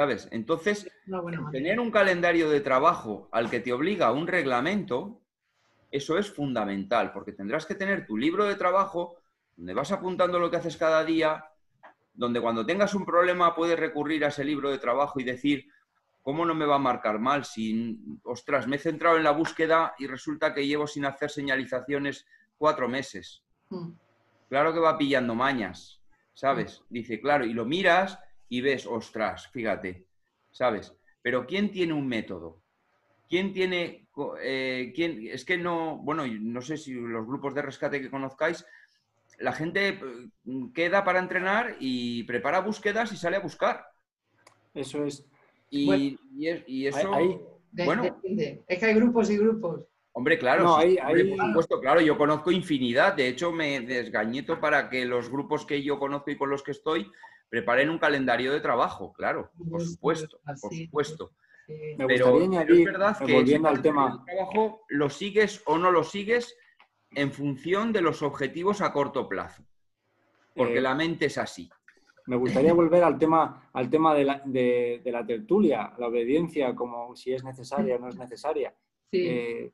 ¿Sabes? 0.00 0.28
Entonces. 0.30 0.90
Tener 1.52 1.78
un 1.78 1.90
calendario 1.90 2.48
de 2.48 2.62
trabajo 2.62 3.28
al 3.32 3.50
que 3.50 3.60
te 3.60 3.70
obliga 3.70 4.12
un 4.12 4.26
reglamento, 4.26 5.20
eso 5.90 6.16
es 6.16 6.32
fundamental, 6.32 7.12
porque 7.12 7.32
tendrás 7.32 7.66
que 7.66 7.74
tener 7.74 8.06
tu 8.06 8.16
libro 8.16 8.46
de 8.46 8.54
trabajo 8.54 9.18
donde 9.58 9.74
vas 9.74 9.92
apuntando 9.92 10.38
lo 10.38 10.50
que 10.50 10.56
haces 10.56 10.78
cada 10.78 11.04
día, 11.04 11.44
donde 12.14 12.40
cuando 12.40 12.64
tengas 12.64 12.94
un 12.94 13.04
problema 13.04 13.54
puedes 13.54 13.78
recurrir 13.78 14.24
a 14.24 14.28
ese 14.28 14.42
libro 14.42 14.70
de 14.70 14.78
trabajo 14.78 15.20
y 15.20 15.24
decir, 15.24 15.66
¿cómo 16.22 16.46
no 16.46 16.54
me 16.54 16.64
va 16.64 16.76
a 16.76 16.78
marcar 16.78 17.18
mal 17.18 17.44
si, 17.44 17.98
ostras, 18.22 18.66
me 18.66 18.76
he 18.76 18.78
centrado 18.78 19.18
en 19.18 19.24
la 19.24 19.32
búsqueda 19.32 19.94
y 19.98 20.06
resulta 20.06 20.54
que 20.54 20.66
llevo 20.66 20.86
sin 20.86 21.04
hacer 21.04 21.28
señalizaciones 21.28 22.26
cuatro 22.56 22.88
meses? 22.88 23.42
Mm. 23.68 23.90
Claro 24.48 24.72
que 24.72 24.80
va 24.80 24.96
pillando 24.96 25.34
mañas, 25.34 26.00
¿sabes? 26.32 26.82
Dice, 26.88 27.20
claro, 27.20 27.44
y 27.44 27.52
lo 27.52 27.66
miras 27.66 28.18
y 28.50 28.60
ves, 28.60 28.84
ostras, 28.86 29.48
fíjate, 29.48 30.04
¿sabes? 30.50 30.92
Pero 31.22 31.46
¿quién 31.46 31.70
tiene 31.70 31.94
un 31.94 32.06
método? 32.06 32.60
¿Quién 33.28 33.52
tiene, 33.54 34.08
eh, 34.42 34.92
quién, 34.94 35.26
es 35.28 35.44
que 35.44 35.56
no, 35.56 35.98
bueno, 35.98 36.26
no 36.26 36.60
sé 36.60 36.76
si 36.76 36.92
los 36.92 37.26
grupos 37.26 37.54
de 37.54 37.62
rescate 37.62 38.00
que 38.02 38.10
conozcáis, 38.10 38.66
la 39.38 39.52
gente 39.52 39.88
eh, 39.88 39.98
queda 40.74 41.04
para 41.04 41.20
entrenar 41.20 41.76
y 41.78 42.24
prepara 42.24 42.60
búsquedas 42.60 43.12
y 43.12 43.16
sale 43.16 43.36
a 43.36 43.40
buscar. 43.40 43.86
Eso 44.74 45.04
es. 45.04 45.24
Y, 45.70 45.86
Bueno. 45.86 46.18
y 46.36 46.48
es- 46.48 46.64
y 46.66 46.86
eso, 46.86 47.14
Ahí- 47.14 47.38
Bueno. 47.72 48.02
depende. 48.02 48.64
Es 48.66 48.78
que 48.80 48.86
hay 48.86 48.94
grupos 48.94 49.30
y 49.30 49.38
grupos. 49.38 49.84
hombre, 50.12 50.40
claro, 50.40 50.64
No, 50.64 50.80
sí, 50.80 50.88
ahí- 50.88 50.98
hombre, 50.98 51.22
ahí- 51.22 51.28
por 51.36 51.46
supuesto, 51.46 51.80
claro, 51.80 52.00
yo 52.00 52.18
conozco 52.18 52.50
infinidad, 52.50 53.14
de 53.14 53.28
hecho 53.28 53.52
me 53.52 53.80
desgañeto 53.80 54.60
para 54.60 54.90
que 54.90 55.04
los 55.06 55.30
grupos 55.30 55.64
que 55.64 55.80
yo 55.84 56.00
conozco 56.00 56.32
y 56.32 56.36
con 56.36 56.50
los 56.50 56.64
que 56.64 56.72
estoy 56.72 57.10
preparen 57.50 57.90
un 57.90 57.98
calendario 57.98 58.52
de 58.52 58.60
trabajo, 58.60 59.12
claro, 59.12 59.50
por 59.58 59.68
Pues, 59.70 59.92
supuesto, 59.92 60.40
pues, 60.44 60.60
por 60.60 60.72
supuesto. 60.74 61.32
Me 61.68 62.06
Pero, 62.06 62.06
gustaría 62.06 62.16
pero 62.18 62.36
añadir, 62.60 62.78
es 62.80 62.84
verdad 62.92 63.18
que 63.18 63.32
volviendo 63.34 63.68
al 63.68 63.82
tema, 63.82 64.24
de 64.26 64.32
trabajo 64.32 64.80
lo 64.88 65.10
sigues 65.10 65.62
o 65.66 65.76
no 65.78 65.90
lo 65.92 66.02
sigues 66.02 66.56
en 67.12 67.30
función 67.32 67.92
de 67.92 68.00
los 68.02 68.22
objetivos 68.22 68.80
a 68.80 68.92
corto 68.92 69.28
plazo, 69.28 69.64
porque 70.54 70.78
Eh, 70.78 70.80
la 70.80 70.94
mente 70.94 71.26
es 71.26 71.38
así. 71.38 71.68
Me 72.26 72.36
gustaría 72.36 72.72
volver 72.72 73.02
al 73.02 73.18
tema, 73.18 73.68
al 73.72 73.90
tema 73.90 74.14
de, 74.14 74.24
la, 74.24 74.42
de- 74.44 75.00
de 75.02 75.12
la 75.12 75.26
tertulia, 75.26 75.92
la 75.98 76.06
obediencia, 76.06 76.74
como 76.74 77.14
si 77.16 77.32
es 77.32 77.42
necesaria 77.42 77.96
o 77.96 77.98
no 77.98 78.08
es 78.08 78.16
necesaria. 78.16 78.72
Sí. 79.10 79.26
Eh, 79.28 79.72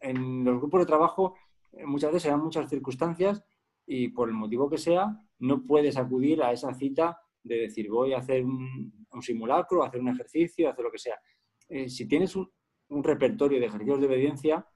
en 0.00 0.44
los 0.44 0.58
grupos 0.58 0.80
de 0.80 0.86
trabajo 0.86 1.34
eh, 1.72 1.84
muchas 1.84 2.10
veces 2.10 2.22
se 2.24 2.28
dan 2.30 2.40
muchas 2.42 2.68
circunstancias 2.68 3.42
y 3.86 4.08
por 4.08 4.28
el 4.28 4.34
motivo 4.34 4.68
que 4.70 4.78
sea, 4.78 5.16
no 5.42 5.64
puedes 5.64 5.96
acudir 5.96 6.42
a 6.42 6.52
esa 6.52 6.72
cita 6.72 7.18
de 7.42 7.62
decir 7.62 7.90
voy 7.90 8.12
a 8.12 8.18
hacer 8.18 8.44
un, 8.44 8.92
simulacro, 9.20 9.82
hacer 9.82 10.00
un 10.00 10.08
ejercicio, 10.08 10.70
hacer 10.70 10.84
lo 10.84 10.90
que 10.90 10.98
sea. 10.98 11.18
Eh, 11.68 11.88
si 11.88 12.06
tienes 12.06 12.36
un, 12.36 12.48
repertorio 12.88 13.58
de 13.58 13.66
ejercicios 13.66 14.00
de 14.00 14.06
obediencia, 14.06 14.66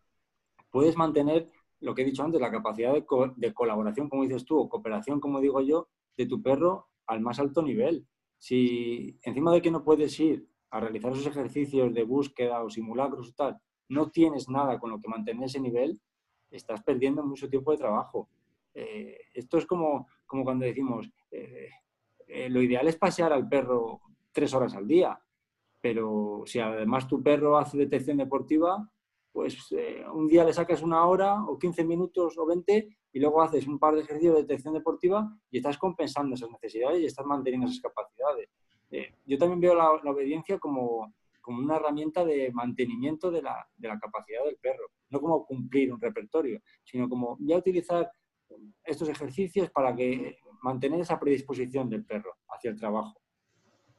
puedes 0.71 0.97
mantener 0.97 1.47
lo 1.81 1.95
que 1.95 2.03
he 2.03 2.05
dicho 2.05 2.23
antes, 2.25 2.41
la 2.41 2.51
capacidad 2.51 2.95
de 2.95 3.55
colaboración, 3.55 4.09
como 4.09 4.23
dices 4.23 4.45
tú, 4.45 4.59
o 4.59 4.69
cooperación, 4.69 5.21
como 5.21 5.41
digo 5.41 5.61
yo, 5.61 5.89
de 6.17 6.27
tu 6.27 6.43
perro 6.43 6.89
al 7.07 7.21
más 7.21 7.39
alto 7.39 7.63
nivel. 7.63 8.07
Si 8.39 9.19
encima 9.23 9.53
de 9.53 9.61
que 9.61 9.71
no 9.71 9.85
puedes 9.85 10.19
ir 10.19 10.49
a 10.71 10.81
realizar 10.81 11.13
esos 11.13 11.27
ejercicios 11.27 11.93
de 11.93 12.05
búsqueda 12.05 12.65
o 12.65 12.71
simulacros 12.71 13.29
o 13.29 13.35
tal, 13.35 13.59
no 13.89 14.11
tienes 14.11 14.49
nada 14.49 14.79
con 14.79 14.91
lo 14.91 15.01
que 15.01 15.09
mantener 15.09 15.45
ese 15.45 15.61
nivel, 15.61 16.01
estás 16.51 16.83
perdiendo 16.83 17.23
mucho 17.23 17.49
tiempo 17.49 17.71
de 17.73 17.79
trabajo. 17.79 18.31
Eh, 18.75 19.19
esto 19.35 19.59
es 19.59 19.67
como, 19.67 20.07
como 20.27 20.45
cuando 20.45 20.65
decimos, 20.65 21.11
eh, 21.31 21.71
eh, 22.27 22.49
lo 22.49 22.61
ideal 22.61 22.87
es 22.89 22.97
pasear 22.97 23.33
al 23.33 23.49
perro 23.49 24.01
tres 24.33 24.53
horas 24.55 24.75
al 24.75 24.87
día, 24.87 25.19
pero 25.81 26.43
si 26.47 26.59
además 26.59 27.07
tu 27.07 27.23
perro 27.23 27.57
hace 27.57 27.79
detección 27.79 28.17
deportiva, 28.17 28.91
pues 29.37 29.71
eh, 29.73 30.03
un 30.15 30.27
día 30.27 30.45
le 30.45 30.53
sacas 30.55 30.83
una 30.83 31.05
hora 31.05 31.45
o 31.45 31.59
15 31.59 31.85
minutos 31.85 32.39
o 32.39 32.47
20 32.47 32.89
y 33.13 33.21
luego 33.21 33.43
haces 33.43 33.67
un 33.67 33.79
par 33.79 33.95
de 33.95 34.01
ejercicios 34.01 34.35
de 34.35 34.41
detección 34.41 34.73
deportiva 34.73 35.31
y 35.51 35.59
estás 35.59 35.77
compensando 35.77 36.35
esas 36.35 36.51
necesidades 36.51 37.03
y 37.03 37.05
estás 37.05 37.27
manteniendo 37.27 37.67
esas 37.67 37.83
capacidades. 37.83 38.49
Eh, 38.91 39.15
yo 39.27 39.37
también 39.37 39.61
veo 39.61 39.75
la, 39.75 40.01
la 40.03 40.11
obediencia 40.11 40.59
como, 40.59 41.13
como 41.43 41.59
una 41.59 41.77
herramienta 41.77 42.25
de 42.25 42.51
mantenimiento 42.51 43.31
de 43.31 43.43
la, 43.43 43.69
de 43.77 43.89
la 43.89 43.99
capacidad 43.99 44.43
del 44.45 44.57
perro, 44.57 44.87
no 45.11 45.21
como 45.21 45.45
cumplir 45.45 45.93
un 45.93 46.01
repertorio, 46.01 46.63
sino 46.83 47.07
como 47.07 47.37
ya 47.41 47.59
utilizar 47.59 48.11
estos 48.85 49.09
ejercicios 49.09 49.71
para 49.71 49.95
que 49.95 50.39
mantener 50.63 51.01
esa 51.01 51.19
predisposición 51.19 51.89
del 51.89 52.05
perro 52.05 52.33
hacia 52.49 52.71
el 52.71 52.79
trabajo. 52.79 53.21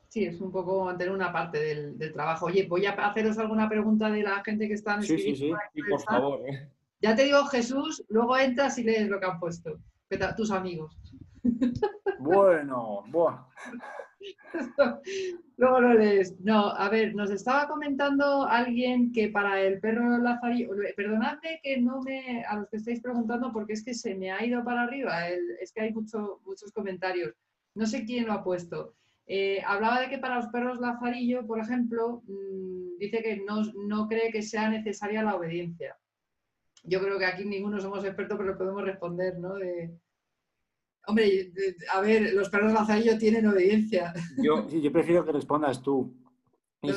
Sí, 0.09 0.25
es 0.25 0.39
un 0.39 0.51
poco 0.51 0.85
mantener 0.85 1.13
una 1.13 1.31
parte 1.31 1.59
del, 1.59 1.97
del 1.97 2.13
trabajo. 2.13 2.45
Oye, 2.45 2.65
voy 2.67 2.85
a 2.85 2.91
haceros 2.91 3.37
alguna 3.37 3.67
pregunta 3.67 4.09
de 4.09 4.23
la 4.23 4.43
gente 4.43 4.67
que 4.67 4.73
está 4.73 5.01
Sí, 5.01 5.17
sí, 5.17 5.35
sí. 5.35 5.51
Y 5.73 5.83
por 5.83 6.01
favor, 6.01 6.41
¿eh? 6.47 6.71
Ya 7.01 7.15
te 7.15 7.25
digo, 7.25 7.45
Jesús, 7.45 8.03
luego 8.09 8.37
entras 8.37 8.77
y 8.79 8.83
lees 8.83 9.07
lo 9.07 9.19
que 9.19 9.25
han 9.27 9.39
puesto. 9.39 9.77
tus 10.35 10.51
amigos. 10.51 10.97
Bueno, 12.19 13.03
bueno. 13.07 13.47
Luego 15.57 15.81
lo 15.81 15.93
lees. 15.93 16.39
No, 16.41 16.69
a 16.69 16.89
ver, 16.89 17.15
nos 17.15 17.31
estaba 17.31 17.67
comentando 17.67 18.43
alguien 18.43 19.11
que 19.11 19.29
para 19.29 19.61
el 19.61 19.79
perro 19.79 20.17
lazarillo, 20.17 20.69
perdonadme 20.95 21.59
que 21.63 21.77
no 21.77 22.01
me, 22.01 22.43
a 22.45 22.57
los 22.57 22.69
que 22.69 22.77
estáis 22.77 23.01
preguntando, 23.01 23.51
porque 23.51 23.73
es 23.73 23.83
que 23.83 23.93
se 23.93 24.15
me 24.15 24.31
ha 24.31 24.45
ido 24.45 24.63
para 24.63 24.83
arriba, 24.83 25.29
es 25.29 25.71
que 25.71 25.81
hay 25.81 25.93
mucho, 25.93 26.41
muchos 26.45 26.71
comentarios. 26.71 27.33
No 27.75 27.85
sé 27.85 28.05
quién 28.05 28.25
lo 28.25 28.33
ha 28.33 28.43
puesto. 28.43 28.95
Eh, 29.27 29.61
hablaba 29.65 29.99
de 29.99 30.09
que 30.09 30.17
para 30.19 30.37
los 30.37 30.47
perros 30.47 30.79
lazarillo, 30.79 31.45
por 31.45 31.59
ejemplo, 31.59 32.23
mm, 32.27 32.97
dice 32.97 33.21
que 33.21 33.37
no, 33.45 33.61
no 33.87 34.07
cree 34.07 34.31
que 34.31 34.41
sea 34.41 34.69
necesaria 34.69 35.21
la 35.21 35.35
obediencia. 35.35 35.97
Yo 36.83 37.01
creo 37.01 37.19
que 37.19 37.25
aquí 37.25 37.43
ninguno 37.43 37.79
somos 37.81 38.05
expertos, 38.05 38.37
pero 38.37 38.57
podemos 38.57 38.83
responder, 38.83 39.37
¿no? 39.37 39.55
De, 39.55 39.91
Hombre, 41.07 41.51
a 41.93 42.01
ver, 42.01 42.33
los 42.33 42.49
perros 42.49 42.73
lazarillo 42.73 43.17
tienen 43.17 43.47
obediencia. 43.47 44.13
Yo, 44.37 44.67
yo 44.69 44.91
prefiero 44.91 45.25
que 45.25 45.31
respondas 45.31 45.81
tú. 45.81 46.13
No, 46.83 46.91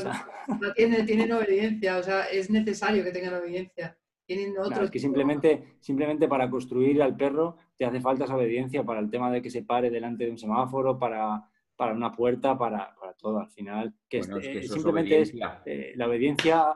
no 0.49 0.75
tienen, 0.75 1.33
obediencia, 1.33 1.97
o 1.97 2.03
sea, 2.03 2.25
es 2.25 2.51
necesario 2.51 3.05
que 3.05 3.13
tengan 3.13 3.35
obediencia. 3.35 3.97
Tienen 4.27 4.57
otros. 4.59 4.85
es 4.85 4.91
que 4.91 4.99
simplemente, 4.99 5.77
simplemente 5.81 6.29
para 6.29 6.51
construir 6.51 7.03
al 7.03 7.17
perro 7.17 7.57
te 7.77 7.85
hace 7.85 8.01
falta 8.01 8.25
esa 8.25 8.37
obediencia 8.37 8.85
para 8.85 9.01
el 9.01 9.11
tema 9.11 9.31
de 9.31 9.43
que 9.43 9.51
se 9.51 9.63
pare 9.63 9.91
delante 9.91 10.25
de 10.25 10.31
un 10.31 10.39
semáforo, 10.39 10.99
para, 10.99 11.49
para 11.77 11.95
una 11.95 12.13
puerta, 12.13 12.59
para, 12.59 12.95
todo. 13.19 13.39
Al 13.39 13.51
final, 13.51 13.95
que, 14.09 14.23
simplemente 14.23 15.21
es, 15.21 15.35
eh, 15.67 15.93
la 15.97 16.09
obediencia 16.09 16.75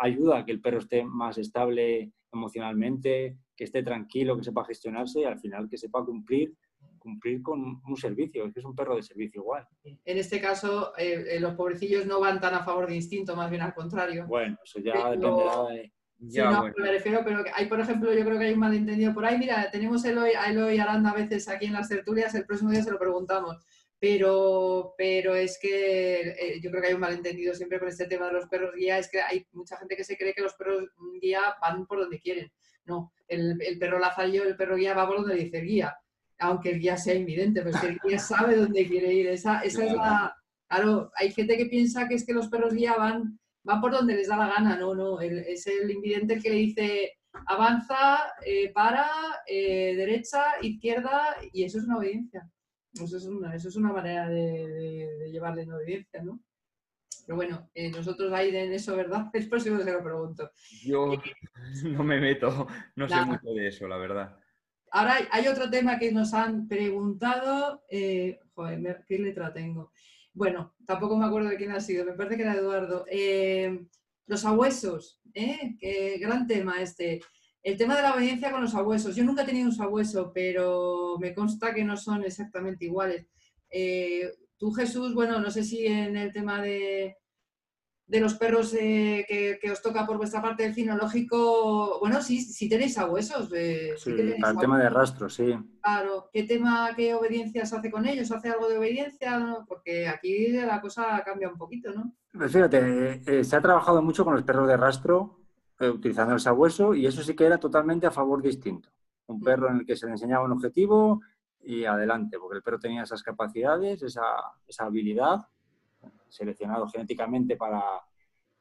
ayuda 0.00 0.38
a 0.38 0.44
que 0.44 0.52
el 0.52 0.60
perro 0.60 0.78
esté 0.78 1.04
más 1.04 1.38
estable 1.38 2.12
emocionalmente, 2.32 3.38
que 3.56 3.64
esté 3.64 3.82
tranquilo, 3.82 4.36
que 4.36 4.44
sepa 4.44 4.64
gestionarse 4.64 5.20
y 5.20 5.24
al 5.24 5.38
final 5.38 5.68
que 5.68 5.78
sepa 5.78 6.04
cumplir 6.04 6.54
cumplir 7.04 7.42
con 7.42 7.82
un 7.86 7.96
servicio, 7.96 8.46
es 8.46 8.54
que 8.54 8.60
es 8.60 8.66
un 8.66 8.74
perro 8.74 8.96
de 8.96 9.02
servicio 9.02 9.42
igual. 9.42 9.68
En 9.84 10.18
este 10.18 10.40
caso, 10.40 10.94
eh, 10.96 11.24
eh, 11.28 11.40
los 11.40 11.54
pobrecillos 11.54 12.06
no 12.06 12.18
van 12.18 12.40
tan 12.40 12.54
a 12.54 12.64
favor 12.64 12.88
de 12.88 12.96
instinto, 12.96 13.36
más 13.36 13.50
bien 13.50 13.60
al 13.60 13.74
contrario. 13.74 14.26
Bueno, 14.26 14.56
eso 14.64 14.80
ya 14.80 15.10
dependerá 15.10 15.66
de... 15.68 15.92
Ya, 16.16 16.50
no, 16.50 16.72
me 16.78 16.90
refiero, 16.90 17.20
pero 17.22 17.44
hay, 17.52 17.66
por 17.66 17.80
ejemplo, 17.80 18.14
yo 18.14 18.24
creo 18.24 18.38
que 18.38 18.46
hay 18.46 18.54
un 18.54 18.60
malentendido 18.60 19.12
por 19.12 19.26
ahí. 19.26 19.36
Mira, 19.36 19.70
tenemos 19.70 20.04
a 20.04 20.10
Eloy, 20.10 20.30
a 20.30 20.50
Eloy 20.50 20.78
Aranda 20.78 21.10
a 21.10 21.14
veces 21.14 21.46
aquí 21.48 21.66
en 21.66 21.74
las 21.74 21.88
tertulias, 21.90 22.34
el 22.34 22.46
próximo 22.46 22.70
día 22.70 22.82
se 22.82 22.90
lo 22.90 22.98
preguntamos. 22.98 23.62
Pero, 23.98 24.94
pero 24.96 25.34
es 25.34 25.58
que 25.60 26.20
eh, 26.30 26.60
yo 26.62 26.70
creo 26.70 26.80
que 26.80 26.88
hay 26.88 26.94
un 26.94 27.00
malentendido 27.00 27.54
siempre 27.54 27.78
con 27.78 27.88
este 27.88 28.06
tema 28.06 28.28
de 28.28 28.32
los 28.34 28.46
perros 28.46 28.74
guía, 28.74 28.98
es 28.98 29.10
que 29.10 29.20
hay 29.20 29.46
mucha 29.52 29.76
gente 29.76 29.96
que 29.96 30.04
se 30.04 30.16
cree 30.16 30.32
que 30.32 30.42
los 30.42 30.54
perros 30.54 30.84
guía 31.20 31.42
van 31.60 31.84
por 31.86 31.98
donde 31.98 32.20
quieren. 32.20 32.50
No, 32.86 33.12
el, 33.28 33.60
el 33.60 33.78
perro 33.78 33.98
lazarillo, 33.98 34.44
el 34.44 34.56
perro 34.56 34.76
guía 34.76 34.94
va 34.94 35.06
por 35.06 35.18
donde 35.18 35.34
dice 35.34 35.60
guía 35.60 35.94
aunque 36.46 36.70
el 36.70 36.80
guía 36.80 36.96
sea 36.96 37.14
invidente, 37.14 37.62
pero 37.62 37.74
es 37.74 37.80
que 37.80 37.88
el 37.88 38.00
guía 38.04 38.18
sabe 38.18 38.56
dónde 38.56 38.86
quiere 38.86 39.12
ir. 39.12 39.26
Esa, 39.28 39.60
esa 39.60 39.84
es 39.84 39.92
la. 39.92 40.36
Claro, 40.68 41.10
hay 41.16 41.30
gente 41.30 41.56
que 41.56 41.66
piensa 41.66 42.08
que 42.08 42.14
es 42.14 42.26
que 42.26 42.32
los 42.32 42.48
perros 42.48 42.74
guía 42.74 42.96
van, 42.96 43.38
van 43.64 43.80
por 43.80 43.92
donde 43.92 44.14
les 44.14 44.28
da 44.28 44.36
la 44.36 44.48
gana. 44.48 44.76
No, 44.76 44.94
no. 44.94 45.20
es 45.20 45.66
el 45.66 45.90
invidente 45.90 46.34
el 46.34 46.42
que 46.42 46.50
le 46.50 46.56
dice 46.56 47.12
avanza, 47.46 48.32
eh, 48.44 48.72
para, 48.72 49.06
eh, 49.46 49.94
derecha, 49.96 50.42
izquierda, 50.62 51.36
y 51.52 51.64
eso 51.64 51.78
es 51.78 51.84
una 51.84 51.98
obediencia. 51.98 52.48
Eso 52.92 53.16
es 53.16 53.24
una, 53.24 53.54
eso 53.54 53.68
es 53.68 53.76
una 53.76 53.92
manera 53.92 54.28
de, 54.28 55.28
llevarle 55.30 55.62
en 55.62 55.72
obediencia, 55.72 56.22
¿no? 56.22 56.40
Pero 57.26 57.36
bueno, 57.36 57.70
eh, 57.74 57.90
nosotros 57.90 58.32
ahí 58.32 58.54
en 58.54 58.72
eso, 58.72 58.96
¿verdad? 58.96 59.30
Es 59.32 59.46
próximo 59.48 59.80
se 59.80 59.92
lo 59.92 60.02
pregunto. 60.02 60.50
Yo 60.84 61.14
no 61.84 62.04
me 62.04 62.20
meto, 62.20 62.66
no 62.96 63.08
sé 63.08 63.24
mucho 63.24 63.52
de 63.52 63.68
eso, 63.68 63.88
la 63.88 63.96
verdad. 63.96 64.38
Ahora 64.96 65.16
hay 65.32 65.48
otro 65.48 65.68
tema 65.68 65.98
que 65.98 66.12
nos 66.12 66.32
han 66.34 66.68
preguntado. 66.68 67.82
Eh, 67.90 68.38
joder, 68.54 69.04
¿qué 69.08 69.18
letra 69.18 69.52
tengo? 69.52 69.90
Bueno, 70.32 70.72
tampoco 70.86 71.16
me 71.16 71.26
acuerdo 71.26 71.48
de 71.48 71.56
quién 71.56 71.72
ha 71.72 71.80
sido, 71.80 72.04
me 72.04 72.12
parece 72.12 72.36
que 72.36 72.42
era 72.42 72.54
Eduardo. 72.54 73.04
Eh, 73.10 73.86
los 74.26 74.44
abuesos, 74.44 75.20
¿eh? 75.34 75.74
Qué 75.80 76.18
gran 76.20 76.46
tema 76.46 76.80
este. 76.80 77.20
El 77.64 77.76
tema 77.76 77.96
de 77.96 78.02
la 78.02 78.14
obediencia 78.14 78.52
con 78.52 78.62
los 78.62 78.76
abuesos. 78.76 79.16
Yo 79.16 79.24
nunca 79.24 79.42
he 79.42 79.46
tenido 79.46 79.66
un 79.66 79.74
sabueso, 79.74 80.30
pero 80.32 81.18
me 81.18 81.34
consta 81.34 81.74
que 81.74 81.82
no 81.82 81.96
son 81.96 82.22
exactamente 82.22 82.84
iguales. 82.84 83.26
Eh, 83.70 84.30
tú, 84.58 84.70
Jesús, 84.70 85.12
bueno, 85.12 85.40
no 85.40 85.50
sé 85.50 85.64
si 85.64 85.86
en 85.88 86.16
el 86.16 86.32
tema 86.32 86.62
de, 86.62 87.16
de 88.06 88.20
los 88.20 88.34
perros 88.34 88.74
eh, 88.78 89.26
que, 89.60 89.70
os 89.70 89.80
toca 89.80 90.06
por 90.06 90.18
vuestra 90.18 90.42
parte 90.42 90.62
del 90.62 90.74
cinológico, 90.74 91.98
bueno, 92.00 92.20
sí, 92.20 92.40
sí 92.40 92.68
tenéis 92.68 92.98
abuesos. 92.98 93.50
Eh, 93.54 93.94
sí, 93.96 94.10
el 94.10 94.58
tema 94.58 94.78
de 94.78 94.90
rastro, 94.90 95.28
sí. 95.28 95.54
Claro, 95.80 96.28
¿qué 96.32 96.42
tema, 96.42 96.90
qué 96.94 97.14
obediencia 97.14 97.64
se 97.64 97.76
hace 97.76 97.90
con 97.90 98.06
ellos? 98.06 98.30
¿Hace 98.30 98.50
algo 98.50 98.68
de 98.68 98.78
obediencia? 98.78 99.64
Porque 99.66 100.06
aquí 100.06 100.48
la 100.48 100.80
cosa 100.80 101.22
cambia 101.24 101.48
un 101.48 101.56
poquito, 101.56 101.92
¿no? 101.92 102.14
Pues 102.32 102.52
fíjate, 102.52 103.22
eh, 103.26 103.44
se 103.44 103.56
ha 103.56 103.62
trabajado 103.62 104.02
mucho 104.02 104.24
con 104.24 104.34
los 104.34 104.42
perros 104.42 104.68
de 104.68 104.76
rastro 104.76 105.40
utilizando 105.80 106.32
el 106.34 106.40
sabueso 106.40 106.94
y 106.94 107.04
eso 107.04 107.22
sí 107.22 107.34
que 107.34 107.44
era 107.44 107.58
totalmente 107.58 108.06
a 108.06 108.10
favor 108.10 108.40
distinto. 108.40 108.88
Un 109.26 109.40
mm. 109.40 109.42
perro 109.42 109.70
en 109.70 109.78
el 109.78 109.86
que 109.86 109.96
se 109.96 110.06
le 110.06 110.12
enseñaba 110.12 110.44
un 110.44 110.52
objetivo 110.52 111.20
y 111.60 111.84
adelante, 111.84 112.38
porque 112.38 112.58
el 112.58 112.62
perro 112.62 112.78
tenía 112.78 113.02
esas 113.02 113.22
capacidades, 113.22 114.02
esa, 114.02 114.22
esa 114.66 114.84
habilidad 114.84 115.46
seleccionado 116.34 116.88
genéticamente 116.88 117.56
para, 117.56 117.82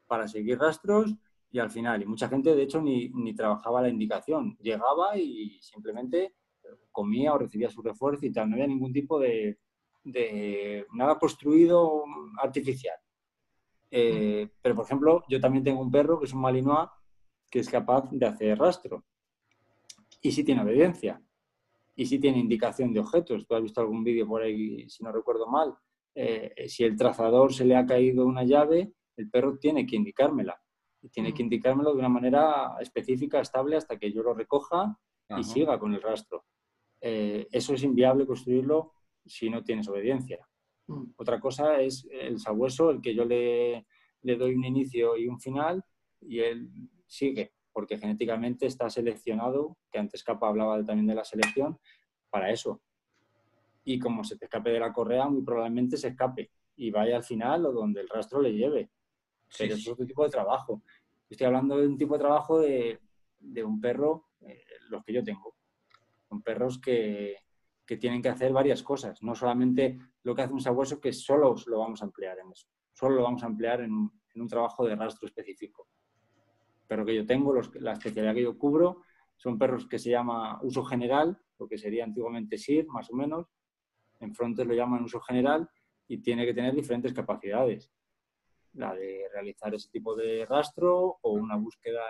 para 0.08 0.28
seguir 0.28 0.60
rastros 0.60 1.16
y 1.52 1.60
al 1.60 1.70
final, 1.70 2.02
y 2.02 2.06
mucha 2.06 2.28
gente 2.28 2.56
de 2.56 2.64
hecho 2.64 2.82
ni, 2.82 3.10
ni, 3.10 3.36
trabajaba 3.36 3.82
la 3.82 3.90
indicación, 3.90 4.58
llegaba 4.60 5.18
y 5.18 5.60
simplemente 5.62 6.36
comía 6.92 7.34
o 7.34 7.38
recibía 7.38 7.70
su 7.70 7.82
refuerzo 7.82 8.26
y 8.26 8.32
tal, 8.32 8.50
no 8.50 8.56
había 8.56 8.68
ningún 8.68 8.92
tipo 8.92 9.20
de, 9.20 9.60
de 10.04 10.86
nada 10.94 11.18
construido 11.20 12.04
artificial. 12.42 12.96
Eh, 13.92 14.50
pero 14.62 14.76
por 14.76 14.86
ejemplo, 14.86 15.24
yo 15.30 15.40
también 15.40 15.64
tengo 15.64 15.82
un 15.82 15.92
perro 15.92 16.20
que 16.20 16.26
es 16.26 16.34
un 16.34 16.42
malinois 16.42 16.90
que 17.50 17.60
es 17.60 17.70
capaz 17.70 18.10
de 18.12 18.26
hacer 18.26 18.58
rastro. 18.58 19.06
Y 20.22 20.32
sí 20.32 20.44
tiene 20.44 20.64
obediencia. 20.64 21.22
Y 21.96 22.08
sí 22.08 22.18
tiene 22.18 22.40
indicación 22.40 22.92
de 22.92 23.00
objetos. 23.00 23.46
Tú 23.46 23.54
has 23.54 23.62
visto 23.62 23.82
algún 23.82 24.04
vídeo 24.04 24.28
por 24.28 24.42
ahí, 24.42 24.90
si 24.90 25.04
no 25.04 25.12
recuerdo 25.12 25.46
mal, 25.46 25.76
eh, 26.16 26.68
si 26.68 26.84
el 26.84 26.96
trazador 26.96 27.54
se 27.54 27.66
le 27.66 27.76
ha 27.76 27.86
caído 27.86 28.26
una 28.26 28.44
llave, 28.44 28.94
el 29.18 29.30
perro 29.30 29.58
tiene 29.58 29.86
que 29.86 29.96
indicármela. 29.96 30.60
Y 31.02 31.10
tiene 31.10 31.34
que 31.34 31.44
indicármelo 31.44 31.92
de 31.94 32.00
una 32.00 32.10
manera 32.10 32.76
específica, 32.80 33.42
estable, 33.42 33.76
hasta 33.76 33.98
que 33.98 34.12
yo 34.12 34.24
lo 34.24 34.34
recoja 34.34 34.98
y 35.38 35.44
siga 35.44 35.78
con 35.80 35.94
el 35.94 36.02
rastro. 36.02 36.46
Eh, 37.02 37.48
eso 37.52 37.74
es 37.74 37.84
inviable 37.84 38.26
construirlo 38.26 38.94
si 39.26 39.50
no 39.50 39.64
tienes 39.64 39.88
obediencia. 39.90 40.48
Mm. 40.88 41.12
Otra 41.18 41.40
cosa 41.40 41.82
es 41.82 42.08
el 42.12 42.40
sabueso, 42.40 42.90
el 42.92 43.02
que 43.02 43.14
yo 43.14 43.26
le, 43.26 43.86
le 44.22 44.36
doy 44.36 44.56
un 44.56 44.64
inicio 44.64 45.18
y 45.18 45.28
un 45.28 45.40
final 45.40 45.84
y 46.22 46.40
él 46.40 46.70
sigue, 47.06 47.54
porque 47.72 47.98
genéticamente 47.98 48.66
está 48.66 48.90
seleccionado, 48.90 49.78
que 49.92 50.00
antes 50.00 50.24
Capa 50.24 50.48
hablaba 50.48 50.84
también 50.86 51.08
de 51.08 51.16
la 51.16 51.26
selección, 51.26 51.78
para 52.30 52.52
eso, 52.52 52.82
y 53.86 54.00
como 54.00 54.24
se 54.24 54.38
te 54.38 54.46
escape 54.46 54.72
de 54.72 54.80
la 54.80 54.94
correa, 54.94 55.28
muy 55.28 55.44
probablemente 55.44 55.98
se 55.98 56.10
escape 56.10 56.52
y 56.76 56.92
vaya 56.92 57.18
al 57.18 57.24
final 57.24 57.66
o 57.66 57.72
donde 57.72 58.02
el 58.02 58.10
rastro 58.10 58.42
le 58.42 58.54
lleve. 58.54 58.92
Pero 59.58 59.76
es 59.76 59.88
otro 59.88 60.06
tipo 60.06 60.24
de 60.24 60.30
trabajo. 60.30 60.84
Estoy 61.30 61.48
hablando 61.48 61.78
de 61.78 61.88
un 61.88 61.98
tipo 61.98 62.14
de 62.14 62.20
trabajo 62.20 62.60
de, 62.60 63.00
de 63.40 63.64
un 63.64 63.80
perro, 63.80 64.30
eh, 64.42 64.64
los 64.90 65.04
que 65.04 65.14
yo 65.14 65.24
tengo. 65.24 65.56
Son 66.28 66.42
perros 66.42 66.80
que, 66.80 67.36
que, 67.86 67.98
tienen 67.98 68.22
que 68.22 68.30
hacer 68.30 68.52
varias 68.52 68.82
cosas, 68.82 69.22
no 69.22 69.36
solamente 69.36 70.00
lo 70.24 70.34
que 70.34 70.42
hace 70.42 70.54
un 70.54 70.62
sabueso, 70.62 71.00
que 71.00 71.14
solo 71.14 71.56
lo 71.68 71.80
vamos 71.80 72.02
a 72.02 72.06
emplear 72.06 72.40
en 72.40 72.52
eso. 72.52 72.68
Solo 72.94 73.16
lo 73.16 73.24
vamos 73.24 73.44
a 73.44 73.48
emplear 73.48 73.82
en, 73.82 74.10
en 74.34 74.42
un 74.42 74.48
trabajo 74.48 74.86
de 74.86 74.96
rastro 74.96 75.28
específico. 75.28 75.88
Pero 76.88 77.06
que 77.06 77.16
yo 77.16 77.26
tengo, 77.26 77.54
los, 77.54 77.74
la 77.76 77.94
especialidad 77.94 78.34
que 78.34 78.44
yo 78.44 78.58
cubro, 78.58 79.02
son 79.36 79.58
perros 79.58 79.88
que 79.88 80.00
se 80.00 80.10
llama 80.10 80.60
uso 80.62 80.84
general, 80.84 81.40
lo 81.60 81.68
que 81.68 81.78
sería 81.78 82.04
antiguamente 82.04 82.58
SIR, 82.58 82.88
más 82.88 83.10
o 83.12 83.16
menos, 83.16 83.48
en 84.24 84.34
Frontes 84.34 84.66
lo 84.66 84.74
llaman 84.74 85.04
uso 85.04 85.20
general 85.20 85.70
y 86.08 86.18
tiene 86.18 86.46
que 86.46 86.54
tener 86.54 86.74
diferentes 86.74 87.14
capacidades. 87.14 87.92
La 88.74 88.94
de 88.94 89.26
realizar 89.32 89.74
ese 89.74 89.90
tipo 89.90 90.16
de 90.16 90.46
rastro 90.46 91.20
o 91.22 91.34
una 91.34 91.56
búsqueda 91.56 92.02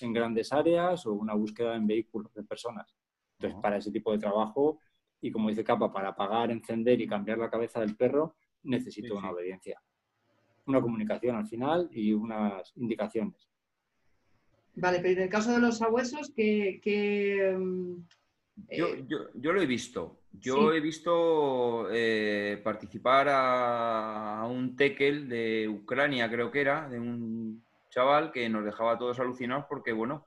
en, 0.00 0.12
grandes 0.12 0.52
áreas 0.52 1.06
o 1.06 1.12
una 1.12 1.34
búsqueda 1.34 1.76
en 1.76 1.86
vehículos 1.86 2.32
de 2.34 2.44
personas. 2.44 2.94
Entonces, 3.38 3.60
para 3.60 3.76
ese 3.76 3.90
tipo 3.90 4.12
de 4.12 4.18
trabajo, 4.18 4.78
y 5.20 5.30
como 5.30 5.48
dice 5.48 5.64
Capa, 5.64 5.92
para 5.92 6.08
apagar, 6.08 6.50
encender 6.50 7.00
y 7.00 7.06
cambiar 7.06 7.38
la 7.38 7.50
cabeza 7.50 7.80
del 7.80 7.96
perro, 7.96 8.34
necesito 8.64 9.16
una 9.16 9.30
obediencia. 9.30 9.80
Una 10.66 10.80
comunicación 10.80 11.36
al 11.36 11.46
final 11.46 11.88
y 11.92 12.12
unas 12.12 12.72
indicaciones. 12.76 13.48
Vale, 14.74 15.00
pero 15.00 15.14
en 15.14 15.22
el 15.24 15.28
caso 15.28 15.52
de 15.52 15.60
los 15.60 15.78
sabuesos, 15.78 16.32
¿qué, 16.34 17.54
mm, 17.58 17.94
eh, 18.68 18.78
yo, 18.78 19.28
yo, 19.34 19.52
lo 19.52 19.60
he 19.60 19.66
visto. 19.66 20.21
Yo 20.32 20.72
he 20.72 20.80
visto 20.80 21.88
eh, 21.90 22.60
participar 22.64 23.28
a, 23.30 24.46
un 24.48 24.76
tekel 24.76 25.28
de 25.28 25.68
Ucrania, 25.68 26.30
creo 26.30 26.50
que 26.50 26.60
era, 26.60 26.88
de 26.88 26.98
un 26.98 27.64
chaval 27.90 28.32
que 28.32 28.48
nos 28.48 28.64
dejaba 28.64 28.92
a 28.92 28.98
todos 28.98 29.20
alucinados 29.20 29.66
porque, 29.68 29.92
bueno, 29.92 30.26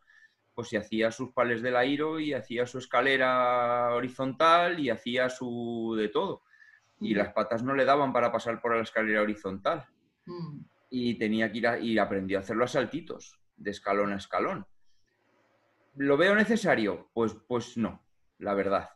pues 0.54 0.70
si 0.70 0.78
hacía 0.78 1.12
sus 1.12 1.32
pales 1.32 1.62
del 1.62 1.76
airo 1.76 2.20
y 2.20 2.34
hacía 2.34 2.66
su 2.66 2.78
escalera 2.78 3.94
horizontal 3.94 4.80
y 4.80 4.90
hacía 4.90 5.30
su 5.30 5.96
de 5.98 6.08
todo. 6.10 6.44
y 7.02 7.14
las 7.14 7.34
patas 7.34 7.62
no 7.62 7.76
le 7.76 7.84
daban 7.84 8.14
para 8.14 8.32
pasar 8.32 8.62
por 8.62 8.76
la 8.76 8.84
escalera 8.84 9.22
horizontal. 9.22 9.86
Mm. 10.26 10.60
Y 10.90 11.16
tenía 11.16 11.52
que 11.52 11.58
ir 11.58 11.68
a, 11.68 11.80
y 11.80 11.98
aprendió 11.98 12.38
a 12.38 12.42
hacerlo 12.42 12.64
a 12.64 12.70
saltitos, 12.70 13.38
de 13.58 13.72
escalón 13.72 14.14
a 14.14 14.18
escalón. 14.18 14.66
¿Lo 15.96 16.16
veo 16.16 16.36
necesario? 16.36 17.10
Pues, 17.14 17.36
pues 17.48 17.76
no, 17.76 18.06
la 18.38 18.54
verdad. 18.54 18.95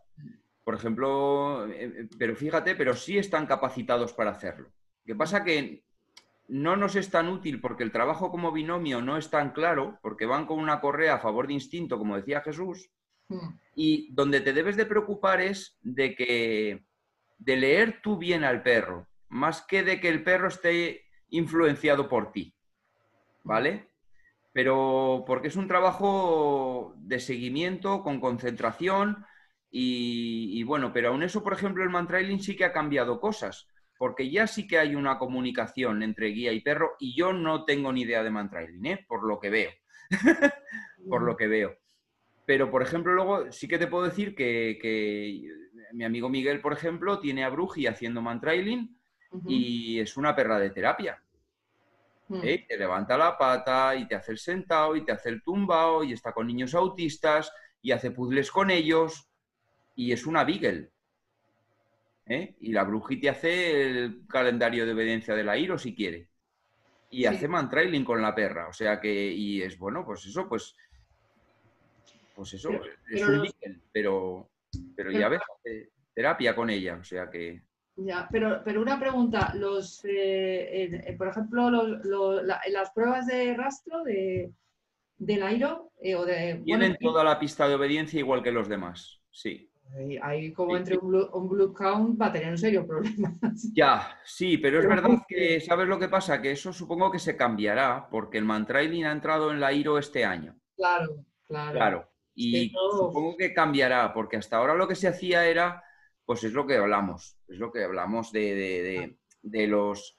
Por 0.70 0.76
ejemplo, 0.76 1.66
eh, 1.68 2.08
pero 2.20 2.36
fíjate, 2.36 2.76
pero 2.76 2.96
sí 2.96 3.18
están 3.18 3.48
capacitados 3.48 4.14
para 4.14 4.30
hacerlo. 4.30 4.70
Lo 5.04 5.14
que 5.14 5.16
pasa 5.16 5.44
que 5.44 5.84
no 6.48 6.76
nos 6.76 6.96
es 6.96 7.10
tan 7.10 7.28
útil 7.28 7.60
porque 7.60 7.82
el 7.82 7.92
trabajo 7.92 8.30
como 8.30 8.52
binomio 8.52 9.02
no 9.02 9.18
es 9.18 9.32
tan 9.32 9.50
claro, 9.50 9.98
porque 10.04 10.28
van 10.28 10.46
con 10.46 10.60
una 10.60 10.80
correa 10.80 11.16
a 11.16 11.20
favor 11.20 11.48
de 11.48 11.56
instinto, 11.56 11.98
como 11.98 12.18
decía 12.18 12.42
Jesús, 12.42 12.92
Mm. 13.30 13.50
y 13.74 14.14
donde 14.14 14.42
te 14.42 14.54
debes 14.54 14.78
de 14.78 14.86
preocupar 14.86 15.42
es 15.42 15.80
de 15.82 16.14
que 16.14 16.86
de 17.40 17.58
leer 17.58 18.00
tú 18.04 18.20
bien 18.20 18.44
al 18.44 18.62
perro, 18.62 19.08
más 19.28 19.64
que 19.64 19.82
de 19.82 20.00
que 20.00 20.10
el 20.10 20.24
perro 20.24 20.50
esté 20.50 21.02
influenciado 21.30 22.08
por 22.08 22.32
ti. 22.32 22.54
¿Vale? 23.44 23.90
Pero 24.54 25.24
porque 25.26 25.48
es 25.48 25.56
un 25.56 25.68
trabajo 25.68 26.94
de 26.98 27.20
seguimiento, 27.20 28.04
con 28.04 28.20
concentración, 28.20 29.26
y, 29.72 30.60
y 30.60 30.64
bueno, 30.64 30.92
pero 30.94 31.10
aún 31.10 31.24
eso, 31.24 31.44
por 31.44 31.54
ejemplo, 31.54 31.84
el 31.84 31.90
mantrailing 31.90 32.42
sí 32.42 32.56
que 32.56 32.66
ha 32.66 32.74
cambiado 32.74 33.20
cosas, 33.20 33.68
porque 33.98 34.30
ya 34.30 34.48
sí 34.48 34.66
que 34.66 34.80
hay 34.80 34.96
una 34.96 35.18
comunicación 35.18 36.04
entre 36.04 36.28
guía 36.28 36.54
y 36.54 36.62
perro, 36.62 36.96
y 37.00 37.16
yo 37.16 37.34
no 37.34 37.66
tengo 37.66 37.92
ni 37.92 38.02
idea 38.02 38.24
de 38.24 38.32
mantrailing, 38.32 38.86
¿eh? 38.86 39.06
por 39.08 39.28
lo 39.28 39.40
que 39.40 39.50
veo. 39.50 39.72
por 41.10 41.22
lo 41.22 41.36
que 41.36 41.48
veo. 41.48 41.76
Pero, 42.46 42.72
por 42.72 42.82
ejemplo, 42.82 43.14
luego 43.14 43.52
sí 43.52 43.68
que 43.68 43.78
te 43.78 43.88
puedo 43.88 44.06
decir 44.06 44.34
que, 44.34 44.80
que 44.82 45.48
mi 45.92 46.04
amigo 46.04 46.30
Miguel, 46.30 46.62
por 46.62 46.74
ejemplo, 46.74 47.20
tiene 47.20 47.44
a 47.44 47.50
Bruji 47.50 47.88
haciendo 47.88 48.22
mantrailing 48.22 48.98
y 49.46 50.00
es 50.00 50.18
una 50.18 50.36
perra 50.36 50.58
de 50.60 50.72
terapia. 50.72 51.22
Mm. 52.30 52.42
¿eh? 52.44 52.66
Te 52.68 52.78
levanta 52.78 53.18
la 53.18 53.38
pata 53.38 53.96
y 53.96 54.08
te 54.08 54.16
hace 54.16 54.32
el 54.32 54.40
sentado 54.40 54.96
y 54.96 55.04
te 55.04 55.12
hace 55.12 55.30
el 55.30 55.44
tumbao 55.44 56.04
y 56.04 56.14
está 56.14 56.32
con 56.32 56.48
niños 56.48 56.74
autistas 56.74 57.52
y 57.82 57.92
hace 57.92 58.12
puzzles 58.12 58.52
con 58.52 58.72
ellos 58.72 59.29
y 60.00 60.14
es 60.14 60.26
una 60.26 60.46
beagle. 60.46 60.92
¿eh? 62.26 62.56
Y 62.62 62.72
la 62.72 62.84
Bruji 62.86 63.20
te 63.20 63.28
hace 63.30 63.82
el 63.82 64.26
calendario 64.28 64.86
de 64.86 64.94
obediencia 64.94 65.36
de 65.36 65.44
la 65.44 65.58
IRO 65.58 65.78
si 65.78 65.94
quiere. 65.94 66.30
Y 67.10 67.20
Sí. 67.22 67.26
hace 67.26 67.48
mantrailing 67.50 68.06
con 68.06 68.22
la 68.22 68.34
perra. 68.34 68.70
O 68.70 68.74
sea 68.74 69.02
que, 69.02 69.12
y 69.32 69.62
es 69.62 69.78
bueno, 69.78 70.06
pues 70.06 70.26
eso, 70.26 70.48
pues. 70.48 70.74
Pues 72.34 72.54
eso, 72.54 72.70
Pero- 72.70 72.86
es 72.86 72.92
pero 73.12 73.28
un 73.28 73.42
beagle, 73.42 73.80
pero, 73.92 74.50
pero 74.96 75.12
ya 75.12 75.28
ves, 75.28 75.42
hace 75.58 75.90
terapia 76.14 76.56
con 76.56 76.70
ella. 76.70 76.96
O 76.96 77.04
sea 77.04 77.30
que. 77.30 77.62
Ya, 77.98 78.26
pero, 78.32 78.62
pero 78.64 78.82
una 78.82 78.98
pregunta, 78.98 79.52
los, 79.56 80.06
eh, 80.06 80.84
eh, 81.08 81.16
por 81.18 81.28
ejemplo, 81.28 81.70
los- 81.70 82.44
la- 82.46 82.62
las 82.70 82.92
pruebas 82.92 83.28
de 83.28 83.54
rastro 83.54 84.04
de, 84.06 84.54
del 85.18 85.44
AIRO 85.44 85.92
eh, 86.02 86.16
o 86.16 86.24
de... 86.26 86.62
Tienen 86.64 86.92
bueno, 86.92 86.98
toda 87.02 87.26
la 87.26 87.38
pista 87.38 87.68
de 87.68 87.76
obediencia 87.76 88.18
igual 88.20 88.42
que 88.42 88.54
los 88.54 88.70
demás. 88.70 89.20
Sí. 89.32 89.69
Ahí- 89.96 90.18
ahí 90.22 90.54
como 90.54 90.76
entre 90.78 90.98
un 90.98 91.08
blue, 91.10 91.30
un 91.34 91.50
blue 91.50 91.74
count 91.74 92.20
va 92.22 92.28
a 92.28 92.32
tener 92.34 92.50
un 92.52 92.58
serio 92.58 92.86
problema. 92.88 93.38
Ya, 93.74 94.20
sí, 94.26 94.58
pero 94.58 94.80
es 94.80 94.86
Pero 94.86 94.96
verdad 94.96 95.10
¿por 95.18 95.26
que? 95.28 95.60
¿sabes 95.62 95.88
lo 95.88 96.00
que 96.00 96.10
pasa? 96.10 96.42
Que 96.42 96.52
eso 96.52 96.72
supongo 96.74 97.12
que 97.12 97.20
se 97.20 97.36
cambiará, 97.38 98.08
porque 98.10 98.38
el 98.38 98.46
mantrailing 98.46 99.06
ha 99.06 99.12
entrado 99.12 99.52
en 99.52 99.60
la 99.60 99.74
IRO 99.74 99.98
este 99.98 100.26
año. 100.26 100.56
Claro, 100.76 101.26
claro. 101.48 101.72
Claro. 101.74 102.10
Y 102.36 102.72
supongo 102.92 103.36
que 103.38 103.54
cambiará, 103.54 104.14
porque 104.14 104.38
hasta 104.38 104.58
ahora 104.58 104.74
lo 104.76 104.88
que 104.88 104.96
se 104.96 105.08
hacía 105.10 105.46
era, 105.46 105.84
pues 106.26 106.44
es 106.44 106.54
lo 106.54 106.66
que 106.66 106.78
hablamos, 106.78 107.38
es 107.50 107.58
lo 107.58 107.72
que 107.72 107.84
hablamos 107.84 108.32
de, 108.32 108.56
de- 108.56 108.84
de- 108.84 109.18
de 109.42 109.68
los, 109.68 110.18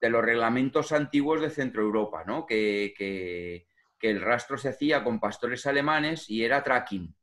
de 0.00 0.10
los 0.10 0.24
reglamentos 0.24 0.92
antiguos 0.92 1.40
de 1.40 1.50
Centro 1.50 1.82
Europa, 1.82 2.24
¿no? 2.26 2.46
Que, 2.46 2.94
que- 2.96 3.66
que 3.98 4.10
el 4.10 4.20
rastro 4.20 4.58
se 4.58 4.68
hacía 4.70 5.02
con 5.04 5.20
pastores 5.20 5.66
alemanes 5.66 6.28
y 6.28 6.44
era 6.44 6.62
tracking. 6.62 7.14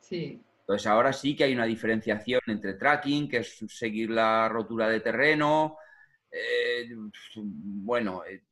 Sí, 0.00 0.40
Entonces 0.66 0.86
ahora 0.86 1.12
sí 1.12 1.36
que 1.36 1.44
hay 1.44 1.54
una 1.54 1.66
diferenciación 1.66 2.40
entre 2.46 2.74
tracking, 2.74 3.28
que 3.28 3.38
es 3.38 3.58
seguir 3.68 4.10
la 4.10 4.48
rotura 4.48 4.88
de 4.88 5.00
terreno. 5.00 5.76
eh, 6.30 6.88
bueno, 7.36 8.22
eh, 8.24 8.42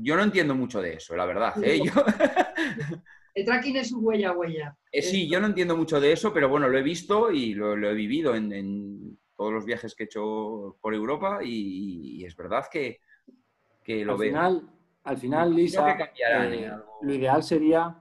yo 0.00 0.16
no 0.16 0.22
entiendo 0.24 0.54
mucho 0.54 0.80
de 0.82 0.94
eso, 0.94 1.16
la 1.16 1.24
verdad. 1.26 1.54
¿eh? 1.62 1.80
Yo- 1.82 1.92
el 3.34 3.44
tracking 3.44 3.76
es 3.76 3.92
un 3.92 4.04
huella 4.04 4.30
a 4.30 4.32
huella. 4.36 4.76
eh, 4.90 5.02
sí, 5.02 5.28
yo 5.30 5.40
no 5.40 5.46
entiendo 5.46 5.76
mucho 5.76 6.00
de 6.00 6.12
eso, 6.12 6.32
pero 6.32 6.48
bueno, 6.48 6.68
lo 6.68 6.78
he 6.78 6.82
visto 6.82 7.30
y 7.30 7.54
lo, 7.54 7.76
lo 7.76 7.90
he 7.90 7.94
vivido 7.94 8.34
en, 8.34 8.52
en 8.52 9.18
todos 9.36 9.52
los 9.52 9.64
viajes 9.64 9.94
que 9.94 10.04
he 10.04 10.06
hecho 10.06 10.76
por 10.80 10.94
Europa 10.94 11.40
y, 11.42 12.20
y 12.20 12.24
es 12.24 12.36
verdad 12.36 12.66
que, 12.70 13.00
que 13.84 14.04
lo 14.04 14.16
al 14.16 14.18
veo. 14.18 14.32
final, 14.32 14.68
al 15.04 15.16
final, 15.18 15.54
Lisa, 15.54 15.84
que 15.84 15.96
cambiarán. 15.96 16.52
Algo- 16.52 17.00
lo 17.02 17.14
ideal 17.14 17.42
sería 17.42 17.96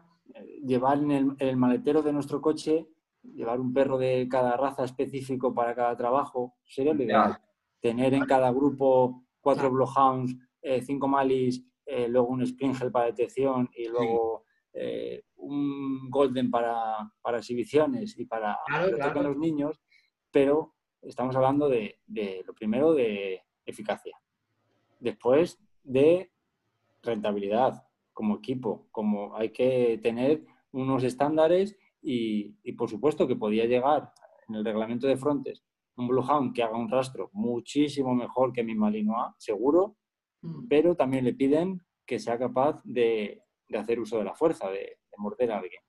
llevar 0.64 1.00
en 1.00 1.12
el, 1.12 1.24
en 1.40 1.48
el 1.48 1.58
maletero 1.58 2.02
de 2.02 2.14
nuestro 2.14 2.42
coche, 2.42 2.88
llevar 3.24 3.60
un 3.60 3.74
perro 3.74 3.98
de 3.98 4.28
cada 4.30 4.58
raza 4.58 4.84
específico 4.84 5.54
para 5.54 5.76
cada 5.76 5.96
trabajo, 5.96 6.56
sería 6.66 6.94
lo 6.94 7.04
ideal. 7.04 7.32
Ya. 7.32 7.42
Tener 7.80 8.14
en 8.14 8.26
cada 8.26 8.52
grupo 8.52 9.24
cuatro 9.40 9.70
Claro. 9.70 9.76
Bloodhounds, 9.76 10.36
eh, 10.62 10.82
cinco 10.82 11.08
Malis, 11.08 11.64
eh, 11.86 12.08
luego 12.08 12.28
un 12.28 12.46
Springel 12.46 12.92
para 12.92 13.08
detección 13.08 13.70
y 13.76 13.88
luego 13.88 14.46
eh, 14.74 15.24
un 15.38 16.10
Golden 16.10 16.50
para, 16.52 17.12
para 17.22 17.40
exhibiciones 17.40 18.18
y 18.18 18.26
para 18.26 18.60
Claro, 18.68 18.96
claro. 18.98 19.24
los 19.24 19.38
niños, 19.38 19.82
pero 20.32 20.76
estamos 21.02 21.36
hablando 21.36 21.68
de, 21.68 22.00
de 22.06 22.44
lo 22.46 22.54
primero 22.54 22.94
de 22.94 23.42
eficacia. 23.66 24.16
Después 25.00 25.60
de 25.84 26.32
rentabilidad 27.02 27.84
como 28.14 28.38
equipo, 28.38 28.88
como 28.92 29.36
hay 29.36 29.50
que 29.50 30.00
tener 30.04 30.46
unos 30.72 31.04
estándares 31.04 31.76
y, 32.02 32.56
y, 32.64 32.74
por 32.74 32.90
supuesto 32.90 33.28
que 33.28 33.36
podía 33.36 33.66
llegar 33.66 34.12
en 34.48 34.56
el 34.56 34.66
reglamento 34.66 35.08
de 35.08 35.18
frontes 35.18 35.64
un 35.98 36.08
Bluehound 36.08 36.54
que 36.54 36.64
haga 36.64 36.78
un 36.78 36.90
rastro 36.90 37.30
muchísimo 37.34 38.16
mejor 38.16 38.54
que 38.54 38.64
mi 38.64 38.76
Malinois, 38.76 39.34
seguro, 39.38 39.98
Mm. 40.42 40.68
pero 40.68 40.96
también 40.96 41.26
le 41.26 41.34
piden 41.34 41.82
que 42.06 42.20
sea 42.20 42.38
capaz 42.38 42.82
de, 42.84 43.44
de 43.68 43.78
hacer 43.78 44.00
uso 44.00 44.18
de 44.18 44.24
la 44.24 44.34
fuerza, 44.34 44.70
de, 44.70 44.80
de 44.80 45.18
morder 45.18 45.52
a 45.52 45.60
alguien. 45.60 45.82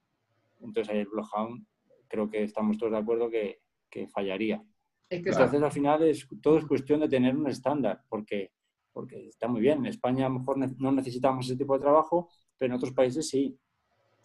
Entonces 0.61 0.93
ahí 0.93 1.01
el 1.01 1.09
Bloodhound 1.09 1.67
creo 2.09 2.29
que 2.29 2.43
estamos 2.45 2.77
todos 2.79 2.93
de 2.93 2.99
acuerdo 2.99 3.31
que, 3.31 3.61
que 3.91 4.07
fallaría. 4.09 4.63
Es 5.09 5.23
que 5.23 5.31
Entonces 5.31 5.63
al 5.63 5.73
final 5.73 6.03
es, 6.03 6.27
todo 6.41 6.59
es 6.59 6.67
cuestión 6.67 7.01
de 7.01 7.09
tener 7.09 7.37
un 7.37 7.49
estándar, 7.49 8.03
porque, 8.09 8.53
porque 8.93 9.29
está 9.29 9.49
muy 9.49 9.61
bien. 9.61 9.79
En 9.79 9.87
España 9.87 10.27
a 10.27 10.29
lo 10.29 10.39
mejor 10.39 10.59
no 10.59 10.93
necesitamos 10.93 11.47
ese 11.47 11.57
tipo 11.57 11.75
de 11.75 11.81
trabajo, 11.81 12.29
pero 12.57 12.73
en 12.73 12.77
otros 12.77 12.93
países 12.93 13.29
sí. 13.29 13.59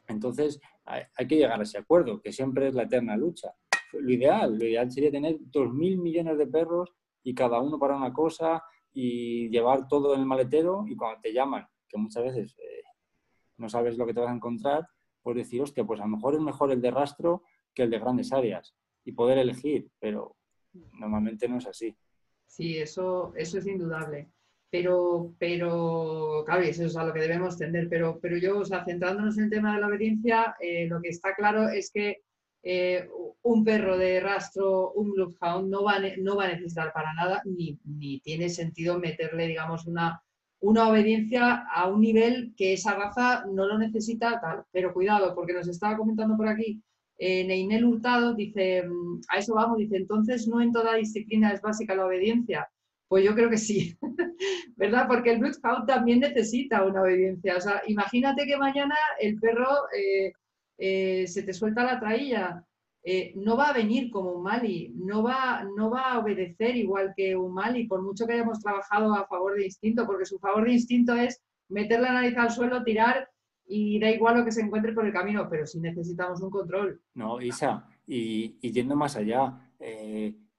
Entonces 0.08 0.60
hay, 0.86 1.28
que 1.28 1.36
llegar 1.36 1.60
a 1.60 1.64
ese 1.64 1.78
acuerdo, 1.78 2.22
que 2.22 2.32
siempre 2.32 2.68
es 2.70 2.76
la 2.76 2.84
eterna 2.84 3.18
lucha. 3.18 3.54
Lo 3.94 4.12
ideal, 4.12 4.58
lo 4.58 4.66
ideal 4.66 4.92
sería 4.92 5.12
tener 5.12 5.38
2.000 5.40 5.98
millones 5.98 6.38
de 6.38 6.48
perros 6.48 6.94
y 7.24 7.34
cada 7.34 7.60
uno 7.60 7.78
para 7.78 7.96
una 7.96 8.14
cosa 8.14 8.64
y 8.94 9.50
llevar 9.50 9.88
todo 9.88 10.14
en 10.14 10.22
el 10.22 10.26
maletero 10.26 10.86
y 10.88 10.96
cuando 10.96 11.22
te 11.22 11.34
llaman, 11.34 11.68
que 11.88 11.98
muchas 11.98 12.24
veces 12.24 12.58
eh, 12.58 12.84
no 13.58 13.70
sabes 13.70 13.98
lo 13.98 14.06
que 14.06 14.14
te 14.14 14.20
vas 14.20 14.30
a 14.30 14.36
encontrar, 14.36 14.88
pues 15.22 15.36
decir, 15.36 15.62
hostia, 15.62 15.86
pues 15.86 16.00
a 16.00 16.04
lo 16.04 16.10
mejor 16.10 16.36
es 16.36 16.42
mejor 16.42 16.72
el 16.72 16.82
de 16.82 16.92
rastro 16.92 17.44
que 17.74 17.84
el 17.84 17.90
de 17.90 18.00
grandes 18.00 18.32
áreas 18.32 18.76
y 19.04 19.12
poder 19.12 19.38
elegir, 19.38 19.90
pero 20.00 20.36
normalmente 20.94 21.48
no 21.48 21.58
es 21.58 21.68
así. 21.68 21.98
Sí, 22.46 22.78
eso, 22.78 23.34
eso 23.36 23.58
es 23.58 23.68
indudable. 23.68 24.32
Pero, 24.70 25.34
pero, 25.40 26.44
claro, 26.46 26.62
eso 26.64 26.86
es 26.86 26.98
a 26.98 27.06
lo 27.06 27.14
que 27.14 27.22
debemos 27.22 27.58
tender. 27.58 27.88
Pero, 27.90 28.20
pero 28.22 28.38
yo, 28.38 28.60
o 28.60 28.66
sea, 28.66 28.84
centrándonos 28.86 29.38
en 29.38 29.46
el 29.46 29.50
tema 29.50 29.76
de 29.76 29.82
la 29.82 29.88
obediencia, 29.88 30.56
eh, 30.60 30.88
lo 30.88 31.02
que 31.02 31.10
está 31.10 31.34
claro 31.36 31.70
es 31.70 31.92
que 31.92 32.18
eh, 32.64 33.08
un 33.44 33.64
perro 33.64 33.98
de 33.98 34.20
rastro, 34.20 34.92
un 34.92 35.14
Bloodhound, 35.14 35.70
no 35.70 35.84
va, 35.84 36.00
no 36.20 36.36
va 36.36 36.46
a 36.46 36.52
necesitar 36.54 36.92
para 36.92 37.14
nada, 37.14 37.42
ni, 37.46 37.80
ni 37.86 38.20
tiene 38.20 38.50
sentido 38.50 39.00
meterle, 39.00 39.48
digamos, 39.48 39.88
una, 39.88 40.22
una 40.60 40.90
obediencia 40.90 41.66
a 41.72 41.88
un 41.88 42.02
nivel 42.02 42.54
que 42.58 42.74
esa 42.74 42.96
raza 42.96 43.46
no 43.46 43.68
lo 43.68 43.78
necesita 43.78 44.42
tal. 44.42 44.64
Pero 44.72 44.94
cuidado, 44.94 45.34
porque 45.34 45.54
nos 45.54 45.68
estaba 45.68 45.98
comentando 45.98 46.36
por 46.36 46.48
aquí 46.48 46.82
eh, 47.18 47.44
Neinel 47.46 47.86
Hurtado, 47.86 48.34
dice, 48.34 48.84
mm, 48.84 49.22
a 49.30 49.38
eso 49.38 49.56
vamos, 49.56 49.78
dice, 49.78 49.98
entonces 49.98 50.48
no 50.48 50.62
en 50.62 50.72
toda 50.72 50.96
disciplina 50.96 51.52
es 51.52 51.62
básica 51.62 51.96
la 51.96 52.06
obediencia. 52.06 52.70
Pues 53.08 53.24
yo 53.24 53.34
creo 53.36 53.50
que 53.50 53.58
sí, 53.58 53.98
¿verdad? 54.76 55.08
Porque 55.08 55.32
el 55.32 55.40
Bloodhound 55.40 55.88
también 55.88 56.20
necesita 56.20 56.84
una 56.84 57.02
obediencia. 57.02 57.56
O 57.56 57.62
sea, 57.62 57.82
imagínate 57.88 58.46
que 58.46 58.58
mañana 58.58 58.96
el 59.20 59.40
perro 59.40 59.70
eh, 59.98 60.34
eh, 60.78 61.26
se 61.28 61.44
te 61.44 61.54
suelta 61.54 61.84
la 61.84 62.00
trailla. 62.00 62.64
eh, 63.04 63.32
no 63.38 63.56
va 63.56 63.70
a 63.70 63.74
venir 63.74 64.12
como 64.12 64.34
un 64.34 64.44
Mali, 64.44 64.92
no 64.96 65.24
va, 65.24 65.64
no 65.78 65.90
va 65.90 66.12
a 66.12 66.20
obedecer 66.20 66.76
igual 66.76 67.14
que 67.16 67.38
un 67.38 67.54
Mali, 67.54 67.88
por 67.88 68.02
mucho 68.02 68.28
que 68.28 68.34
hayamos 68.34 68.60
trabajado 68.60 69.14
a 69.14 69.26
favor 69.28 69.56
de 69.56 69.66
instinto, 69.66 70.06
porque 70.06 70.26
su 70.26 70.38
favor 70.40 70.66
de 70.66 70.74
instinto 70.74 71.16
es 71.16 71.42
meter 71.70 72.02
la 72.02 72.12
nariz 72.12 72.36
al 72.38 72.52
suelo, 72.52 72.84
tirar 72.84 73.30
y 73.66 74.00
da 74.00 74.10
igual 74.10 74.40
lo 74.40 74.46
que 74.46 74.52
se 74.52 74.62
encuentre 74.62 74.92
por 74.94 75.06
el 75.06 75.14
camino, 75.14 75.48
pero 75.50 75.66
sí 75.66 75.80
necesitamos 75.80 76.42
un 76.42 76.50
control. 76.50 77.02
No, 77.14 77.42
Isa, 77.42 77.88
y, 78.06 78.58
yendo 78.72 78.96
más 78.98 79.16
allá, 79.16 79.58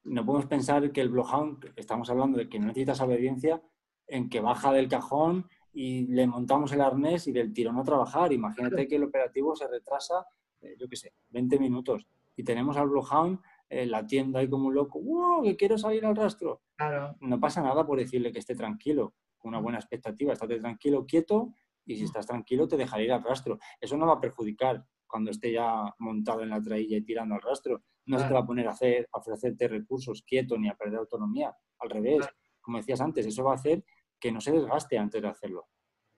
no 0.05 0.25
podemos 0.25 0.47
pensar 0.47 0.91
que 0.93 1.01
el 1.01 1.09
Bloodhound, 1.09 1.73
estamos 1.77 2.09
hablando 2.11 2.39
de 2.39 2.49
que 2.49 2.59
no 2.59 2.67
necesitas 2.67 3.01
obediencia, 3.01 3.63
en 4.07 4.29
que 4.29 4.41
baja 4.41 4.73
del 4.73 4.89
cajón 4.89 5.49
y 5.73 6.07
le 6.07 6.27
montamos 6.27 6.73
el 6.73 6.81
arnés 6.81 7.27
y 7.27 7.33
del 7.33 7.53
tirón 7.53 7.79
a 7.79 7.85
trabajar. 7.85 8.33
Imagínate 8.33 8.89
que 8.89 8.97
el 8.97 9.05
operativo 9.05 9.55
se 9.55 9.69
retrasa, 9.69 10.27
eh, 10.61 10.77
yo 10.79 10.89
qué 10.89 10.97
sé, 10.97 11.13
20 11.31 11.59
minutos 11.59 12.07
y 12.39 12.45
tenemos 12.45 12.77
al 12.77 12.89
Bloodhound 12.89 13.41
en 13.69 13.91
la 13.91 14.07
tienda 14.07 14.39
ahí 14.39 14.49
como 14.49 14.69
un 14.69 14.75
loco, 14.75 15.01
¡wow! 15.01 15.43
que 15.43 15.57
quiero 15.57 15.77
salir 15.77 16.07
al 16.07 16.17
rastro. 16.17 16.63
Claro. 16.77 17.17
No 17.21 17.39
pasa 17.41 17.61
nada 17.63 17.85
por 17.85 17.99
decirle 17.99 18.33
que 18.33 18.39
esté 18.39 18.55
tranquilo, 18.55 19.15
con 19.37 19.51
una 19.51 19.59
buena 19.59 19.79
expectativa, 19.79 20.33
estate 20.33 20.61
tranquilo, 20.61 21.05
quieto 21.05 21.53
y 21.85 21.97
si 21.97 22.05
estás 22.05 22.27
tranquilo 22.27 22.69
te 22.69 22.77
dejaré 22.77 23.05
ir 23.05 23.13
al 23.13 23.25
rastro. 23.25 23.59
Eso 23.81 23.97
no 23.97 24.07
va 24.07 24.15
a 24.15 24.21
perjudicar 24.21 24.87
cuando 25.07 25.33
esté 25.33 25.53
ya 25.53 25.93
montado 25.99 26.43
en 26.43 26.51
la 26.51 26.63
trailla 26.63 26.97
y 26.97 27.03
tirando 27.03 27.35
al 27.35 27.43
rastro. 27.43 27.83
No 28.09 28.19
se 28.19 28.27
te 28.27 28.35
va 28.35 28.41
a 28.41 28.47
poner 28.47 28.67
a, 28.67 28.73
hacer, 28.73 29.09
a 29.13 29.19
ofrecerte 29.19 29.69
recursos 29.69 30.23
quieto 30.23 30.59
ni 30.59 30.69
a 30.69 30.75
perder 30.75 30.99
autonomía. 30.99 31.55
Al 31.79 31.91
revés, 31.91 32.27
como 32.61 32.79
decías 32.79 33.01
antes, 33.01 33.27
eso 33.27 33.45
va 33.45 33.53
a 33.53 33.55
hacer 33.55 33.85
que 34.19 34.33
no 34.33 34.41
se 34.41 34.53
desgaste 34.53 34.99
antes 34.99 35.23
de 35.23 35.29
hacerlo. 35.29 35.69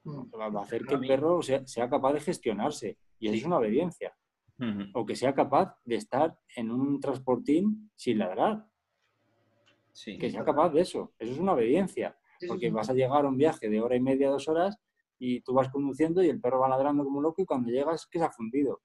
Mm. 0.05 0.33
Va 0.33 0.61
a 0.61 0.63
hacer 0.63 0.87
que 0.87 0.95
el 0.95 1.07
perro 1.07 1.43
sea, 1.43 1.67
sea 1.67 1.91
capaz 1.91 2.15
de 2.15 2.21
gestionarse 2.21 2.99
y 3.19 3.29
eso 3.29 3.37
es 3.37 3.45
una 3.45 3.59
obediencia. 3.59 4.17
O 4.93 5.07
que 5.07 5.17
sea 5.17 5.33
capaz 5.33 5.75
de 5.87 5.95
estar 5.95 6.39
en 6.55 6.71
un 6.71 7.01
transportín 7.01 7.91
sin 7.97 8.19
ladrar. 8.19 8.67
Sí. 9.93 10.19
Que 10.19 10.31
sea 10.31 10.45
capaz 10.45 10.69
de 10.69 10.83
eso. 10.83 11.15
Eso 11.19 11.33
es 11.33 11.39
una 11.39 11.55
obediencia. 11.55 12.15
Porque 12.47 12.71
vas 12.71 12.91
a 12.91 12.95
llegar 12.95 13.25
a 13.25 13.29
un 13.29 13.39
viaje 13.39 13.71
de 13.71 13.81
hora 13.81 13.97
y 13.97 14.01
media, 14.01 14.29
dos 14.29 14.49
horas, 14.49 14.79
y 15.19 15.41
tú 15.41 15.55
vas 15.55 15.71
conduciendo 15.71 16.23
y 16.23 16.29
el 16.29 16.41
perro 16.41 16.61
va 16.61 16.69
ladrando 16.69 17.05
como 17.05 17.23
loco 17.23 17.41
y 17.41 17.47
cuando 17.47 17.71
llegas 17.71 18.07
que 18.07 18.19
se 18.19 18.25
ha 18.25 18.31
fundido. 18.31 18.83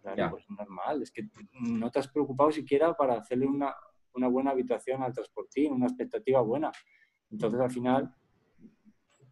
Claro, 0.00 0.16
Ya. 0.16 0.30
pues 0.30 0.48
normal. 0.50 1.02
Es 1.02 1.10
que 1.10 1.28
no 1.60 1.90
te 1.90 1.98
has 1.98 2.08
preocupado 2.08 2.50
siquiera 2.50 2.94
para 2.94 3.14
hacerle 3.14 3.46
una, 3.46 3.74
una 4.14 4.28
buena 4.28 4.50
habitación 4.52 5.02
al 5.02 5.12
transportín, 5.12 5.72
una 5.72 5.86
expectativa 5.86 6.40
buena. 6.40 6.72
Entonces, 7.30 7.60
al 7.60 7.70
final, 7.70 8.14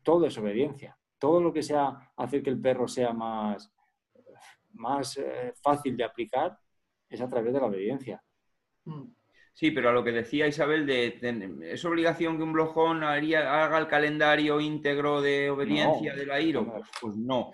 todo 0.03 0.27
es 0.27 0.37
obediencia. 0.39 0.97
Todo 1.19 1.41
lo 1.41 1.53
que 1.53 1.63
sea 1.63 2.13
hacer 2.17 2.43
que 2.43 2.51
el 2.51 2.61
perro 2.61 2.87
sea 2.87 3.13
más, 3.13 3.73
más 4.75 5.17
eh, 5.17 5.53
fácil 5.63 5.97
de 5.97 6.05
aplicar 6.05 6.59
es 7.09 7.21
a 7.21 7.29
través 7.29 7.53
de 7.53 7.61
la 7.61 7.67
obediencia. 7.67 8.23
Mm. 8.85 9.05
Sí, 9.53 9.73
pero 9.73 9.89
a 9.89 9.93
lo 9.93 10.05
que 10.05 10.13
decía 10.13 10.47
Isabel, 10.47 10.87
de, 10.87 11.19
de- 11.21 11.73
¿es 11.73 11.85
obligación 11.85 12.37
que 12.37 12.45
un 12.45 12.53
blojón 12.53 13.03
haría- 13.03 13.65
haga 13.65 13.79
el 13.79 13.89
calendario 13.89 14.61
íntegro 14.61 15.21
de 15.21 15.51
obediencia 15.51 16.13
No, 16.13 16.19
de 16.19 16.27
la 16.27 16.41
IRO? 16.41 16.65
Pues, 16.71 16.89
pues 17.01 17.17
no. 17.17 17.51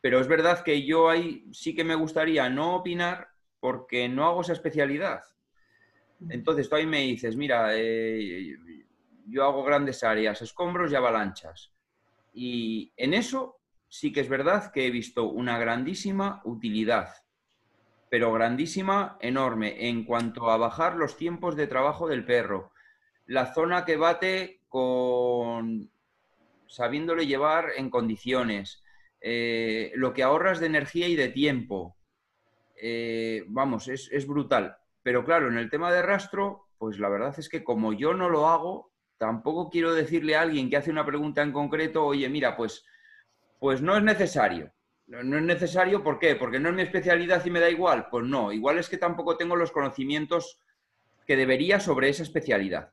Pero 0.00 0.20
es 0.20 0.28
verdad 0.28 0.62
que 0.62 0.84
yo 0.84 1.08
ahí 1.08 1.46
sí 1.52 1.74
que 1.74 1.84
me 1.84 1.94
gustaría 1.94 2.48
no 2.48 2.76
opinar 2.76 3.28
porque 3.60 4.08
no 4.08 4.26
hago 4.26 4.42
esa 4.42 4.52
especialidad. 4.52 5.22
Entonces 6.30 6.68
tú 6.68 6.76
ahí 6.76 6.86
me 6.86 7.00
dices, 7.00 7.36
mira, 7.36 7.70
eh, 7.72 8.56
yo 9.26 9.44
hago 9.44 9.64
grandes 9.64 10.02
áreas, 10.02 10.40
escombros 10.40 10.92
y 10.92 10.94
avalanchas. 10.94 11.72
Y 12.32 12.92
en 12.96 13.14
eso 13.14 13.58
sí 13.88 14.12
que 14.12 14.20
es 14.20 14.28
verdad 14.28 14.70
que 14.72 14.86
he 14.86 14.90
visto 14.90 15.24
una 15.24 15.58
grandísima 15.58 16.40
utilidad, 16.44 17.08
pero 18.10 18.32
grandísima, 18.32 19.18
enorme, 19.20 19.88
en 19.88 20.04
cuanto 20.04 20.50
a 20.50 20.56
bajar 20.56 20.96
los 20.96 21.16
tiempos 21.16 21.56
de 21.56 21.66
trabajo 21.66 22.08
del 22.08 22.24
perro. 22.24 22.72
La 23.26 23.52
zona 23.52 23.84
que 23.84 23.96
bate 23.96 24.60
con 24.68 25.90
sabiéndole 26.66 27.26
llevar 27.26 27.70
en 27.76 27.90
condiciones, 27.90 28.82
eh, 29.20 29.92
lo 29.94 30.12
que 30.12 30.22
ahorras 30.22 30.60
de 30.60 30.66
energía 30.66 31.08
y 31.08 31.16
de 31.16 31.28
tiempo. 31.28 31.96
Eh, 32.80 33.44
vamos, 33.48 33.88
es, 33.88 34.08
es 34.12 34.26
brutal. 34.26 34.76
Pero 35.02 35.24
claro, 35.24 35.48
en 35.48 35.58
el 35.58 35.70
tema 35.70 35.92
de 35.92 36.02
rastro, 36.02 36.66
pues 36.78 36.98
la 36.98 37.08
verdad 37.08 37.34
es 37.38 37.48
que 37.48 37.64
como 37.64 37.92
yo 37.92 38.14
no 38.14 38.28
lo 38.28 38.48
hago, 38.48 38.92
tampoco 39.18 39.70
quiero 39.70 39.94
decirle 39.94 40.36
a 40.36 40.42
alguien 40.42 40.68
que 40.68 40.76
hace 40.76 40.90
una 40.90 41.06
pregunta 41.06 41.42
en 41.42 41.52
concreto, 41.52 42.04
oye, 42.04 42.28
mira, 42.28 42.56
pues, 42.56 42.84
pues 43.58 43.80
no 43.80 43.96
es 43.96 44.02
necesario. 44.02 44.72
No, 45.06 45.22
no 45.22 45.38
es 45.38 45.44
necesario, 45.44 46.02
¿por 46.02 46.18
qué? 46.18 46.34
Porque 46.34 46.58
no 46.58 46.68
es 46.68 46.74
mi 46.74 46.82
especialidad 46.82 47.44
y 47.44 47.50
me 47.50 47.60
da 47.60 47.70
igual. 47.70 48.08
Pues 48.10 48.24
no, 48.24 48.52
igual 48.52 48.78
es 48.78 48.88
que 48.88 48.98
tampoco 48.98 49.36
tengo 49.36 49.54
los 49.54 49.70
conocimientos 49.70 50.60
que 51.26 51.36
debería 51.36 51.80
sobre 51.80 52.08
esa 52.08 52.22
especialidad. 52.22 52.92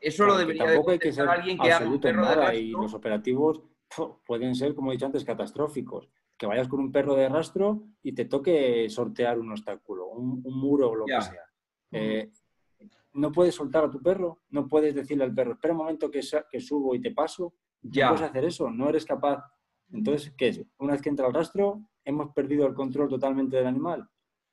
Eso 0.00 0.26
lo 0.26 0.38
debería 0.38 0.64
de 0.64 0.74
tampoco 0.74 0.92
hay 0.92 0.98
que 0.98 1.08
contestar 1.08 1.26
ser 1.26 1.38
alguien 1.40 1.58
que 1.58 1.72
haga 1.72 1.86
un 1.86 2.00
perro 2.00 2.26
de 2.26 2.56
y 2.56 2.70
los 2.70 2.94
operativos. 2.94 3.62
Pueden 4.26 4.54
ser, 4.54 4.74
como 4.74 4.90
he 4.90 4.94
dicho 4.94 5.06
antes, 5.06 5.24
catastróficos. 5.24 6.08
Que 6.36 6.46
vayas 6.46 6.68
con 6.68 6.78
un 6.80 6.92
perro 6.92 7.16
de 7.16 7.28
rastro 7.28 7.82
y 8.02 8.12
te 8.14 8.26
toque 8.26 8.88
sortear 8.88 9.40
un 9.40 9.50
obstáculo, 9.50 10.08
un, 10.08 10.40
un 10.44 10.60
muro 10.60 10.90
o 10.90 10.94
lo 10.94 11.04
que 11.04 11.20
sea. 11.20 11.42
Eh, 11.90 12.30
no 13.14 13.32
puedes 13.32 13.54
soltar 13.54 13.84
a 13.84 13.90
tu 13.90 14.00
perro, 14.00 14.42
no 14.50 14.68
puedes 14.68 14.94
decirle 14.94 15.24
al 15.24 15.34
perro, 15.34 15.52
espera 15.52 15.74
un 15.74 15.78
momento 15.78 16.10
que, 16.10 16.22
subo 16.22 16.94
y 16.94 17.00
te 17.00 17.10
paso. 17.10 17.54
Ya. 17.82 18.06
No 18.06 18.14
puedes 18.14 18.30
hacer 18.30 18.44
eso, 18.44 18.70
no 18.70 18.88
eres 18.88 19.04
capaz. 19.04 19.42
Entonces, 19.90 20.32
¿qué 20.36 20.48
es? 20.48 20.64
Una 20.78 20.92
vez 20.92 21.02
que 21.02 21.08
entra 21.08 21.26
el 21.26 21.34
rastro, 21.34 21.82
hemos 22.04 22.32
perdido 22.32 22.66
el 22.66 22.74
control 22.74 23.08
totalmente 23.08 23.56
del 23.56 23.66
animal. 23.66 24.08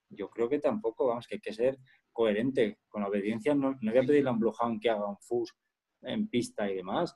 Yo 0.10 0.30
creo 0.30 0.48
que 0.48 0.60
tampoco, 0.60 1.08
vamos, 1.08 1.28
que 1.28 1.36
hay 1.36 1.42
que 1.42 1.54
ser 1.54 1.78
coherente 2.12 2.80
con 2.88 3.02
la 3.02 3.10
obediencia. 3.10 3.54
No, 3.54 3.76
no 3.82 3.92
voy 3.92 4.00
a 4.00 4.06
pedirle 4.06 4.30
a 4.30 4.34
un 4.34 4.40
Bloodhound 4.40 4.82
que 4.82 4.90
haga 4.90 5.08
un 5.08 5.18
fus 5.18 5.54
en 6.02 6.28
pista 6.30 6.70
y 6.70 6.76
demás, 6.76 7.16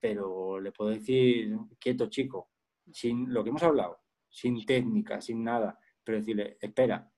pero 0.00 0.60
le 0.60 0.72
puedo 0.72 0.90
decir, 0.90 1.56
quieto 1.78 2.06
chico, 2.06 2.50
sin 2.92 3.32
lo 3.32 3.42
que 3.42 3.50
hemos 3.50 3.62
hablado, 3.62 4.00
sin 4.28 4.64
técnica, 4.64 5.20
sin 5.20 5.42
nada, 5.42 5.78
pero 6.04 6.18
decirle, 6.18 6.56
espera, 6.60 7.10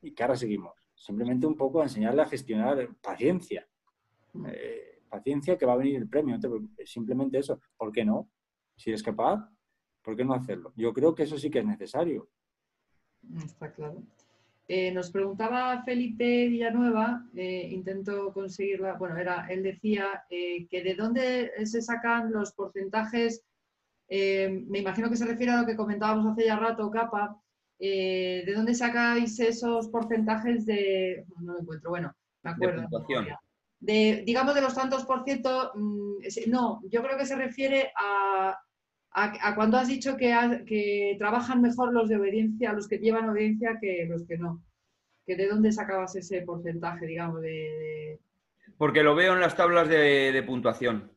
y 0.00 0.12
que 0.12 0.22
ahora 0.22 0.36
seguimos. 0.36 0.72
Simplemente 0.94 1.46
un 1.46 1.56
poco 1.56 1.82
enseñarle 1.82 2.22
a 2.22 2.26
gestionar 2.26 2.88
paciencia. 3.00 3.68
Eh, 4.46 5.02
paciencia 5.08 5.58
que 5.58 5.66
va 5.66 5.74
a 5.74 5.76
venir 5.76 5.96
el 5.96 6.08
premio, 6.08 6.38
simplemente 6.84 7.38
eso. 7.38 7.60
¿Por 7.76 7.92
qué 7.92 8.04
no? 8.04 8.30
Si 8.76 8.90
eres 8.90 9.02
capaz, 9.02 9.48
¿por 10.02 10.16
qué 10.16 10.24
no 10.24 10.34
hacerlo? 10.34 10.72
Yo 10.76 10.92
creo 10.92 11.14
que 11.14 11.24
eso 11.24 11.36
sí 11.36 11.50
que 11.50 11.58
es 11.58 11.66
necesario. 11.66 12.30
Está 13.36 13.72
claro. 13.72 14.02
Eh, 14.68 14.92
nos 14.92 15.10
preguntaba 15.10 15.82
Felipe 15.82 16.48
Villanueva, 16.48 17.24
eh, 17.34 17.68
intento 17.72 18.32
conseguirla, 18.32 18.94
bueno, 18.94 19.16
era, 19.18 19.46
él 19.50 19.62
decía 19.62 20.24
eh, 20.30 20.66
que 20.68 20.82
de 20.82 20.94
dónde 20.94 21.50
se 21.66 21.82
sacan 21.82 22.32
los 22.32 22.52
porcentajes, 22.52 23.44
me 24.08 24.78
imagino 24.78 25.08
que 25.08 25.16
se 25.16 25.24
refiere 25.24 25.52
a 25.52 25.60
lo 25.62 25.66
que 25.66 25.74
comentábamos 25.74 26.30
hace 26.30 26.44
ya 26.44 26.56
rato, 26.56 26.90
Capa, 26.90 27.40
¿de 27.78 28.52
dónde 28.54 28.74
sacáis 28.74 29.40
esos 29.40 29.88
porcentajes 29.88 30.66
de, 30.66 31.24
no 31.40 31.54
lo 31.54 31.60
encuentro, 31.60 31.90
bueno, 31.90 32.14
me 32.42 32.50
acuerdo. 32.50 32.82
puntuación. 32.82 33.26
De, 33.80 34.22
digamos, 34.26 34.54
de 34.54 34.60
los 34.60 34.74
tantos 34.74 35.06
por 35.06 35.24
ciento, 35.24 35.72
mm, 35.74 36.18
no, 36.48 36.82
yo 36.90 37.02
creo 37.02 37.16
que 37.16 37.24
se 37.24 37.36
refiere 37.36 37.90
a, 37.96 38.54
a, 39.14 39.48
a 39.48 39.54
cuando 39.54 39.76
has 39.78 39.88
dicho 39.88 40.16
que, 40.16 41.14
trabajan 41.18 41.60
mejor 41.62 41.92
los 41.92 42.08
de 42.08 42.16
obediencia, 42.16 42.72
los 42.72 42.88
que 42.88 42.98
llevan 42.98 43.28
obediencia 43.28 43.78
que 43.80 44.06
los 44.08 44.26
que 44.26 44.38
no. 44.38 44.62
Que 45.26 45.36
¿De 45.36 45.48
dónde 45.48 45.70
sacabas 45.72 46.16
ese 46.16 46.42
porcentaje, 46.42 47.06
digamos, 47.06 47.40
de... 47.42 47.48
de- 47.48 48.20
Porque 48.76 49.02
lo 49.02 49.14
veo 49.14 49.34
en 49.34 49.40
las 49.40 49.56
tablas 49.56 49.88
de, 49.88 50.32
de 50.32 50.42
puntuación. 50.42 51.12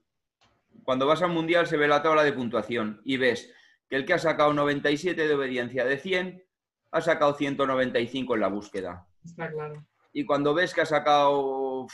Cuando 0.84 1.08
vas 1.08 1.22
al 1.24 1.32
mundial 1.32 1.66
se 1.66 1.78
ve 1.78 1.88
la 1.88 2.04
tabla 2.04 2.24
de 2.24 2.34
puntuación 2.34 3.02
y 3.04 3.18
ves 3.18 3.52
que 3.90 3.96
el 3.96 4.06
que 4.06 4.14
ha 4.14 4.20
sacado 4.20 4.54
97 4.54 5.28
de 5.28 5.34
obediencia 5.34 5.84
de 5.86 5.98
100 5.98 6.44
ha 6.92 7.02
sacado 7.02 7.34
195 7.34 8.36
en 8.36 8.42
la 8.42 8.48
búsqueda. 8.50 9.08
Está 9.24 9.50
claro. 9.52 9.84
Y 10.14 10.24
cuando 10.26 10.54
ves 10.54 10.74
que 10.74 10.82
ha 10.82 10.86
sacado, 10.86 11.88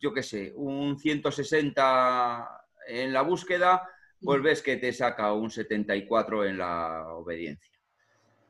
yo 0.00 0.12
qué 0.14 0.22
sé, 0.22 0.52
un 0.54 0.96
160 0.98 2.48
en 2.88 3.12
la 3.12 3.22
búsqueda, 3.22 3.82
pues 4.26 4.42
ves 4.42 4.60
que 4.60 4.76
te 4.76 4.92
saca 4.92 5.32
un 5.32 5.50
74 5.50 6.44
en 6.44 6.58
la 6.58 7.06
obediencia. 7.14 7.72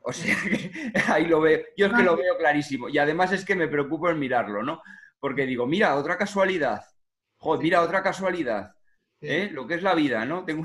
O 0.00 0.12
sea 0.12 0.34
que 0.42 0.70
ahí 1.12 1.26
lo 1.26 1.40
veo, 1.40 1.60
yo 1.76 1.86
es 1.86 1.92
que 1.92 2.02
lo 2.02 2.16
veo 2.16 2.38
clarísimo. 2.38 2.88
Y 2.88 2.96
además 2.96 3.32
es 3.32 3.44
que 3.44 3.54
me 3.54 3.68
preocupo 3.68 4.08
en 4.08 4.18
mirarlo, 4.18 4.62
¿no? 4.62 4.80
Porque 5.20 5.44
digo, 5.44 5.66
mira, 5.66 5.96
otra 5.96 6.16
casualidad. 6.16 6.82
Joder, 7.36 7.62
mira, 7.62 7.82
otra 7.82 8.02
casualidad. 8.02 8.72
¿eh? 9.20 9.50
Lo 9.52 9.66
que 9.66 9.74
es 9.74 9.82
la 9.82 9.94
vida, 9.94 10.24
¿no? 10.24 10.44
Tengo, 10.46 10.64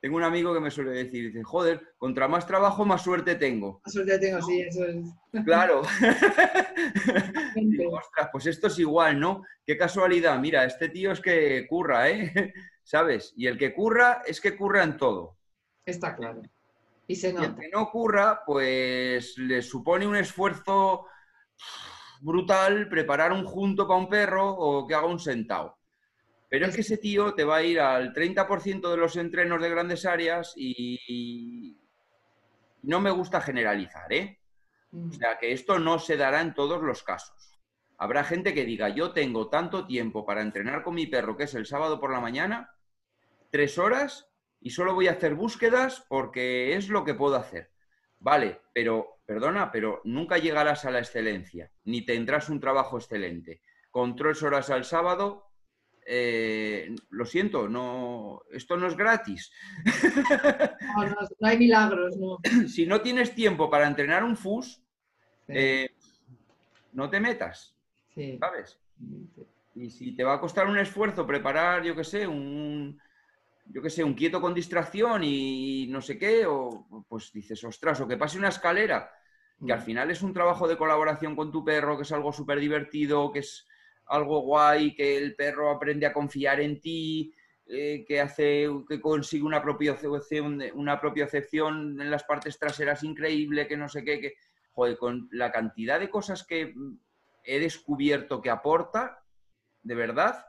tengo 0.00 0.16
un 0.16 0.24
amigo 0.24 0.52
que 0.52 0.60
me 0.60 0.72
suele 0.72 0.90
decir, 0.90 1.26
dice, 1.26 1.44
joder, 1.44 1.94
contra 1.96 2.26
más 2.26 2.44
trabajo, 2.44 2.84
más 2.84 3.02
suerte 3.02 3.36
tengo. 3.36 3.80
La 3.84 3.92
suerte 3.92 4.18
tengo, 4.18 4.42
sí, 4.42 4.62
eso 4.62 4.84
es. 4.84 4.96
Claro. 5.44 5.82
Digo, 7.54 7.92
ostras, 7.92 8.28
pues 8.32 8.46
esto 8.46 8.66
es 8.66 8.78
igual, 8.80 9.20
¿no? 9.20 9.44
Qué 9.64 9.76
casualidad. 9.76 10.38
Mira, 10.40 10.64
este 10.64 10.88
tío 10.88 11.12
es 11.12 11.20
que 11.20 11.66
curra, 11.68 12.10
¿eh? 12.10 12.52
¿Sabes? 12.82 13.32
Y 13.36 13.46
el 13.46 13.58
que 13.58 13.72
curra 13.72 14.22
es 14.26 14.40
que 14.40 14.56
curra 14.56 14.82
en 14.82 14.96
todo. 14.96 15.36
Está 15.84 16.14
claro. 16.14 16.42
Y 17.06 17.16
se 17.16 17.30
Y 17.30 17.36
el 17.36 17.54
que 17.54 17.68
no 17.68 17.90
curra, 17.90 18.42
pues 18.44 19.36
le 19.38 19.62
supone 19.62 20.06
un 20.06 20.16
esfuerzo 20.16 21.06
brutal 22.20 22.88
preparar 22.88 23.32
un 23.32 23.44
junto 23.44 23.86
para 23.86 23.98
un 23.98 24.08
perro 24.08 24.48
o 24.48 24.86
que 24.86 24.94
haga 24.94 25.06
un 25.06 25.18
sentado. 25.18 25.78
Pero 26.48 26.66
es 26.66 26.74
que 26.74 26.82
ese 26.82 26.98
tío 26.98 27.34
te 27.34 27.44
va 27.44 27.56
a 27.56 27.62
ir 27.62 27.80
al 27.80 28.12
30% 28.12 28.90
de 28.90 28.96
los 28.96 29.16
entrenos 29.16 29.60
de 29.60 29.70
grandes 29.70 30.04
áreas 30.04 30.52
y 30.56 31.76
no 32.82 33.00
me 33.00 33.10
gusta 33.10 33.40
generalizar, 33.40 34.12
¿eh? 34.12 34.38
Mm. 34.90 35.10
O 35.10 35.12
sea, 35.12 35.38
que 35.38 35.52
esto 35.52 35.78
no 35.78 35.98
se 35.98 36.16
dará 36.16 36.40
en 36.40 36.54
todos 36.54 36.82
los 36.82 37.02
casos. 37.02 37.51
Habrá 38.02 38.24
gente 38.24 38.52
que 38.52 38.64
diga, 38.64 38.88
yo 38.88 39.12
tengo 39.12 39.48
tanto 39.48 39.86
tiempo 39.86 40.26
para 40.26 40.42
entrenar 40.42 40.82
con 40.82 40.96
mi 40.96 41.06
perro, 41.06 41.36
que 41.36 41.44
es 41.44 41.54
el 41.54 41.66
sábado 41.66 42.00
por 42.00 42.10
la 42.10 42.18
mañana, 42.18 42.74
tres 43.52 43.78
horas, 43.78 44.28
y 44.58 44.70
solo 44.70 44.92
voy 44.94 45.06
a 45.06 45.12
hacer 45.12 45.36
búsquedas 45.36 46.04
porque 46.08 46.74
es 46.74 46.88
lo 46.88 47.04
que 47.04 47.14
puedo 47.14 47.36
hacer. 47.36 47.70
Vale, 48.18 48.60
pero, 48.74 49.20
perdona, 49.24 49.70
pero 49.70 50.00
nunca 50.02 50.38
llegarás 50.38 50.84
a 50.84 50.90
la 50.90 50.98
excelencia, 50.98 51.70
ni 51.84 52.04
tendrás 52.04 52.48
un 52.48 52.58
trabajo 52.58 52.98
excelente. 52.98 53.62
Con 53.92 54.16
tres 54.16 54.42
horas 54.42 54.68
al 54.70 54.84
sábado, 54.84 55.52
eh, 56.04 56.92
lo 57.10 57.24
siento, 57.24 57.68
no, 57.68 58.42
esto 58.50 58.76
no 58.76 58.88
es 58.88 58.96
gratis. 58.96 59.52
No, 60.96 61.04
no, 61.04 61.16
no 61.38 61.48
hay 61.48 61.56
milagros, 61.56 62.16
no. 62.16 62.38
si 62.66 62.84
no 62.84 63.00
tienes 63.00 63.32
tiempo 63.36 63.70
para 63.70 63.86
entrenar 63.86 64.24
un 64.24 64.36
FUS, 64.36 64.82
eh, 65.46 65.88
no 66.94 67.08
te 67.08 67.20
metas, 67.20 67.76
Sí. 68.14 68.38
¿sabes? 68.38 68.78
Y 69.74 69.90
si 69.90 70.14
te 70.14 70.24
va 70.24 70.34
a 70.34 70.40
costar 70.40 70.66
un 70.66 70.78
esfuerzo 70.78 71.26
preparar, 71.26 71.82
yo 71.82 71.96
qué 71.96 72.04
sé, 72.04 72.26
un, 72.26 73.00
yo 73.66 73.82
qué 73.82 73.90
sé, 73.90 74.04
un 74.04 74.14
quieto 74.14 74.40
con 74.40 74.54
distracción 74.54 75.22
y 75.24 75.86
no 75.88 76.00
sé 76.00 76.18
qué, 76.18 76.44
o 76.46 76.86
pues 77.08 77.32
dices, 77.32 77.62
ostras, 77.64 78.00
o 78.00 78.08
que 78.08 78.16
pase 78.18 78.38
una 78.38 78.48
escalera, 78.48 79.10
que 79.64 79.72
al 79.72 79.80
final 79.80 80.10
es 80.10 80.22
un 80.22 80.32
trabajo 80.32 80.66
de 80.66 80.76
colaboración 80.76 81.36
con 81.36 81.50
tu 81.50 81.64
perro, 81.64 81.96
que 81.96 82.02
es 82.02 82.12
algo 82.12 82.32
súper 82.32 82.58
divertido, 82.58 83.32
que 83.32 83.38
es 83.40 83.66
algo 84.06 84.40
guay, 84.40 84.94
que 84.94 85.16
el 85.16 85.34
perro 85.34 85.70
aprende 85.70 86.04
a 86.06 86.12
confiar 86.12 86.60
en 86.60 86.80
ti, 86.80 87.32
eh, 87.66 88.04
que 88.06 88.20
hace, 88.20 88.68
que 88.88 89.00
consigue 89.00 89.44
una 89.44 89.62
propiocepción, 89.62 90.60
una 90.74 91.00
propiocepción 91.00 92.00
en 92.00 92.10
las 92.10 92.24
partes 92.24 92.58
traseras 92.58 93.04
increíble, 93.04 93.68
que 93.68 93.76
no 93.76 93.88
sé 93.88 94.04
qué, 94.04 94.20
que, 94.20 94.34
joder, 94.72 94.98
con 94.98 95.28
la 95.30 95.52
cantidad 95.52 96.00
de 96.00 96.10
cosas 96.10 96.44
que 96.44 96.74
mm, 96.74 96.98
he 97.44 97.58
descubierto 97.58 98.40
que 98.40 98.50
aporta, 98.50 99.22
de 99.82 99.94
verdad, 99.94 100.46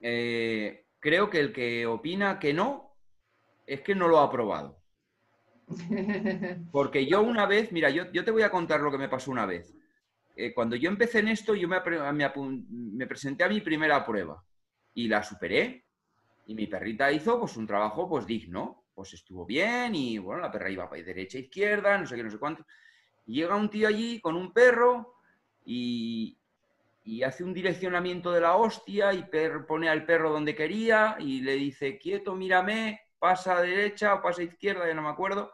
eh, 0.00 0.86
creo 1.00 1.28
que 1.30 1.40
el 1.40 1.52
que 1.52 1.86
opina 1.86 2.38
que 2.38 2.52
no, 2.52 2.96
es 3.66 3.80
que 3.82 3.94
no 3.94 4.08
lo 4.08 4.18
ha 4.20 4.30
probado. 4.30 4.80
Porque 6.72 7.06
yo 7.06 7.22
una 7.22 7.46
vez, 7.46 7.72
mira, 7.72 7.90
yo, 7.90 8.10
yo 8.12 8.24
te 8.24 8.30
voy 8.30 8.42
a 8.42 8.50
contar 8.50 8.80
lo 8.80 8.90
que 8.90 8.98
me 8.98 9.08
pasó 9.08 9.30
una 9.30 9.46
vez. 9.46 9.74
Eh, 10.34 10.54
cuando 10.54 10.76
yo 10.76 10.88
empecé 10.88 11.18
en 11.18 11.28
esto, 11.28 11.54
yo 11.54 11.68
me, 11.68 11.80
me 11.82 13.06
presenté 13.06 13.44
a 13.44 13.48
mi 13.48 13.60
primera 13.60 14.04
prueba 14.04 14.42
y 14.94 15.08
la 15.08 15.22
superé. 15.22 15.84
Y 16.46 16.54
mi 16.54 16.66
perrita 16.66 17.12
hizo 17.12 17.38
pues 17.38 17.56
un 17.58 17.66
trabajo 17.66 18.08
pues 18.08 18.24
digno, 18.24 18.86
pues 18.94 19.12
estuvo 19.12 19.44
bien 19.44 19.94
y 19.94 20.16
bueno, 20.18 20.40
la 20.40 20.50
perra 20.50 20.70
iba 20.70 20.88
para 20.88 21.02
derecha, 21.02 21.38
izquierda, 21.38 21.98
no 21.98 22.06
sé 22.06 22.16
qué, 22.16 22.24
no 22.24 22.30
sé 22.30 22.38
cuánto. 22.38 22.64
Llega 23.26 23.54
un 23.54 23.68
tío 23.68 23.86
allí 23.86 24.20
con 24.20 24.34
un 24.34 24.52
perro 24.52 25.17
y, 25.70 27.22
hace 27.24 27.44
un 27.44 27.52
direccionamiento 27.52 28.32
de 28.32 28.40
la 28.40 28.56
hostia 28.56 29.12
y 29.12 29.24
pone 29.66 29.88
al 29.88 30.04
perro 30.06 30.30
donde 30.30 30.54
quería 30.54 31.16
y 31.18 31.40
le 31.42 31.54
dice, 31.54 31.98
quieto, 31.98 32.34
mírame, 32.34 33.00
pasa 33.18 33.58
a 33.58 33.62
derecha 33.62 34.14
o 34.14 34.22
pasa 34.22 34.40
a 34.42 34.44
izquierda, 34.44 34.86
ya 34.86 34.94
no 34.94 35.02
me 35.02 35.08
acuerdo, 35.08 35.52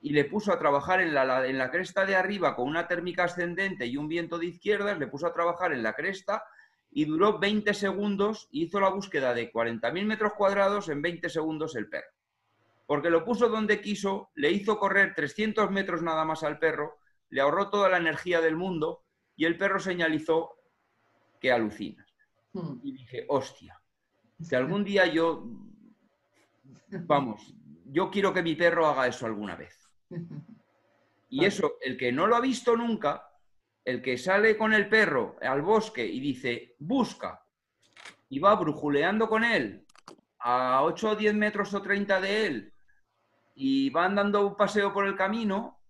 y 0.00 0.10
le 0.12 0.24
puso 0.24 0.52
a 0.52 0.58
trabajar 0.58 1.00
en 1.00 1.14
la, 1.14 1.24
la- 1.24 1.46
en 1.46 1.58
la 1.58 1.70
cresta 1.70 2.04
de 2.04 2.16
arriba 2.16 2.56
con 2.56 2.68
una 2.68 2.88
térmica 2.88 3.24
ascendente 3.24 3.86
y 3.86 3.96
un 3.96 4.08
viento 4.08 4.38
de 4.38 4.46
izquierdas, 4.46 4.98
le 4.98 5.06
puso 5.06 5.26
a 5.26 5.32
trabajar 5.34 5.72
en 5.72 5.82
la 5.82 5.94
cresta 5.94 6.44
y 6.90 7.04
duró 7.04 7.38
20 7.38 7.74
segundos, 7.74 8.48
hizo 8.52 8.80
la 8.80 8.88
búsqueda 8.90 9.34
de 9.34 9.50
40.000 9.52 10.06
metros 10.06 10.32
cuadrados 10.34 10.88
en 10.88 11.02
20 11.02 11.28
segundos 11.28 11.76
el 11.76 11.88
perro. 11.88 12.08
Porque 12.86 13.10
lo 13.10 13.24
puso 13.24 13.48
donde 13.48 13.80
quiso, 13.80 14.30
le 14.34 14.50
hizo 14.50 14.78
correr 14.78 15.14
300 15.14 15.70
metros 15.70 16.02
nada 16.02 16.24
más 16.24 16.42
al 16.42 16.58
perro, 16.58 16.98
le 17.30 17.40
ahorró 17.40 17.70
toda 17.70 17.88
la 17.88 17.98
energía 17.98 18.40
del 18.40 18.56
mundo 18.56 19.03
y 19.36 19.44
el 19.44 19.58
perro 19.58 19.78
señalizó 19.78 20.56
que 21.40 21.52
alucinas. 21.52 22.06
Hmm. 22.52 22.78
Y 22.82 22.92
dije, 22.92 23.24
hostia, 23.28 23.80
si 24.40 24.54
algún 24.54 24.84
día 24.84 25.06
yo, 25.06 25.44
vamos, 27.06 27.54
yo 27.86 28.10
quiero 28.10 28.32
que 28.32 28.42
mi 28.42 28.54
perro 28.54 28.86
haga 28.86 29.06
eso 29.06 29.26
alguna 29.26 29.56
vez. 29.56 29.90
Y 31.28 31.44
eso, 31.44 31.74
el 31.80 31.96
que 31.96 32.12
no 32.12 32.26
lo 32.26 32.36
ha 32.36 32.40
visto 32.40 32.76
nunca, 32.76 33.28
el 33.84 34.00
que 34.00 34.16
sale 34.16 34.56
con 34.56 34.72
el 34.72 34.88
perro 34.88 35.36
al 35.42 35.62
bosque 35.62 36.06
y 36.06 36.20
dice, 36.20 36.76
busca, 36.78 37.44
y 38.28 38.38
va 38.38 38.54
brujuleando 38.54 39.28
con 39.28 39.44
él 39.44 39.86
a 40.38 40.82
8 40.82 41.10
o 41.10 41.16
10 41.16 41.34
metros 41.34 41.74
o 41.74 41.82
30 41.82 42.20
de 42.20 42.46
él, 42.46 42.72
y 43.54 43.90
van 43.90 44.14
dando 44.14 44.46
un 44.46 44.56
paseo 44.56 44.92
por 44.92 45.06
el 45.06 45.16
camino, 45.16 45.80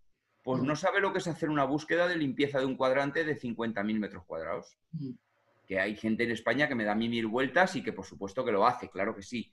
pues 0.45 0.63
no 0.63 0.77
sabe 0.77 1.01
lo 1.01 1.13
que 1.13 1.19
es 1.19 1.27
hacer 1.27 1.51
una 1.51 1.65
búsqueda 1.65 2.07
de 2.07 2.17
limpieza 2.17 2.61
de 2.61 2.67
un 2.67 2.77
cuadrante 2.77 3.25
de 3.25 3.37
50.000 3.37 3.99
metros 3.99 4.25
cuadrados 4.25 4.79
que 5.67 5.81
hay 5.81 5.97
gente 5.97 6.25
en 6.25 6.31
España 6.31 6.69
que 6.69 6.75
me 6.75 6.85
da 6.85 6.93
a 6.93 6.97
mí 6.97 7.09
mil 7.09 7.27
vueltas 7.27 7.77
y 7.77 7.83
que 7.83 7.93
por 7.93 8.05
supuesto 8.05 8.45
que 8.45 8.53
lo 8.53 8.67
hace, 8.67 8.89
claro 8.89 9.15
que 9.15 9.23
sí. 9.23 9.53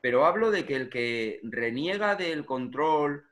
Pero 0.00 0.26
hablo 0.26 0.50
de 0.50 0.64
que 0.64 0.76
el 0.76 0.88
que 0.88 1.40
reniega 1.42 2.14
del 2.14 2.44
control, 2.44 3.24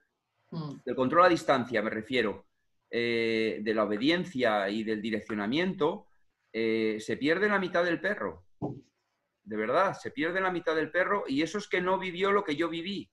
del 0.85 0.97
control 0.97 1.27
a 1.27 1.29
distancia, 1.29 1.83
me 1.83 1.91
refiero, 1.91 2.47
eh, 2.91 3.61
de 3.63 3.75
la 3.75 3.85
obediencia 3.85 4.69
y 4.69 4.83
del 4.83 5.01
direccionamiento, 5.01 6.09
eh, 6.53 6.97
se 7.01 7.17
pierde 7.17 7.49
la 7.49 7.59
mitad 7.59 7.85
del 7.85 8.01
perro. 8.01 8.45
De 9.45 9.57
verdad, 9.57 9.95
se 9.99 10.11
pierde 10.11 10.41
la 10.41 10.51
mitad 10.51 10.75
del 10.75 10.91
perro 10.91 11.25
y 11.27 11.43
eso 11.43 11.59
es 11.59 11.69
que 11.69 11.81
no 11.81 11.99
vivió 11.99 12.33
lo 12.33 12.45
que 12.45 12.57
yo 12.57 12.69
viví. 12.69 13.11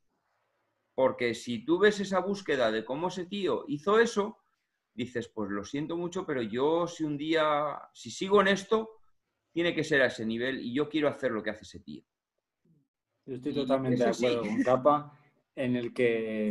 Porque 0.99 1.33
si 1.33 1.63
tú 1.63 1.79
ves 1.79 2.01
esa 2.01 2.19
búsqueda 2.19 2.71
de 2.71 2.83
cómo 2.83 3.07
ese 3.07 3.25
tío 3.25 3.63
hizo 3.69 3.99
eso, 3.99 4.39
dices, 4.93 5.29
pues 5.29 5.49
lo 5.49 5.63
siento 5.63 5.95
mucho, 5.95 6.25
pero 6.25 6.41
yo 6.41 6.87
si 6.87 7.05
un 7.05 7.15
día, 7.17 7.79
si 7.93 8.11
sigo 8.11 8.41
en 8.41 8.49
esto, 8.49 8.89
tiene 9.53 9.73
que 9.73 9.85
ser 9.85 10.01
a 10.01 10.07
ese 10.07 10.25
nivel 10.25 10.59
y 10.59 10.73
yo 10.73 10.89
quiero 10.89 11.07
hacer 11.07 11.31
lo 11.31 11.41
que 11.41 11.51
hace 11.51 11.63
ese 11.63 11.79
tío. 11.79 12.03
Yo 13.25 13.35
estoy 13.35 13.53
Y 13.53 13.55
totalmente 13.55 14.03
de 14.03 14.11
sí. 14.11 14.25
acuerdo 14.25 14.45
con 14.45 14.61
Capa 14.61 15.17
en 15.55 15.77
el 15.77 15.93
que 15.93 16.49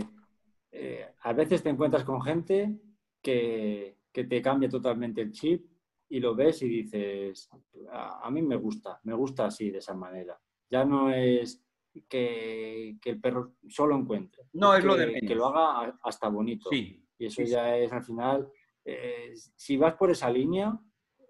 eh, 0.73 1.07
a 1.21 1.33
veces 1.35 1.63
te 1.63 1.69
encuentras 1.69 2.05
con 2.05 2.23
gente 2.23 2.75
que, 3.21 3.99
que 4.11 4.25
te 4.25 4.41
cambia 4.41 4.71
totalmente 4.71 5.21
el 5.21 5.31
chip 5.31 5.71
y 6.09 6.21
lo 6.21 6.35
ves 6.35 6.63
y 6.63 6.71
dices, 6.71 7.51
a, 7.93 8.27
a 8.27 8.31
mí 8.31 8.41
me 8.41 8.57
gusta, 8.57 8.99
me 9.03 9.13
gusta 9.13 9.45
así, 9.45 9.71
de 9.71 9.77
esa 9.81 9.93
manera. 9.93 10.41
Ya 10.71 10.87
no 10.87 11.11
es 11.13 11.68
que, 12.09 12.97
que 13.01 13.11
el 13.11 13.21
perro 13.21 13.55
solo 13.69 13.97
encuentre. 13.97 14.45
No, 14.53 14.75
es 14.75 14.85
lo 14.85 14.97
de 14.97 15.07
menos. 15.07 15.23
que 15.27 15.35
lo 15.35 15.47
haga 15.47 15.99
hasta 16.03 16.29
bonito. 16.29 16.69
Sí, 16.71 17.05
Y 17.19 17.27
eso 17.27 17.37
Sí, 17.43 17.47
sí. 17.47 17.53
ya 17.53 17.77
es 17.77 17.93
al 17.93 18.03
final, 18.05 18.49
eh, 18.85 19.33
si 19.57 19.77
vas 19.77 19.95
por 19.95 20.11
esa 20.11 20.31
línea, 20.31 20.79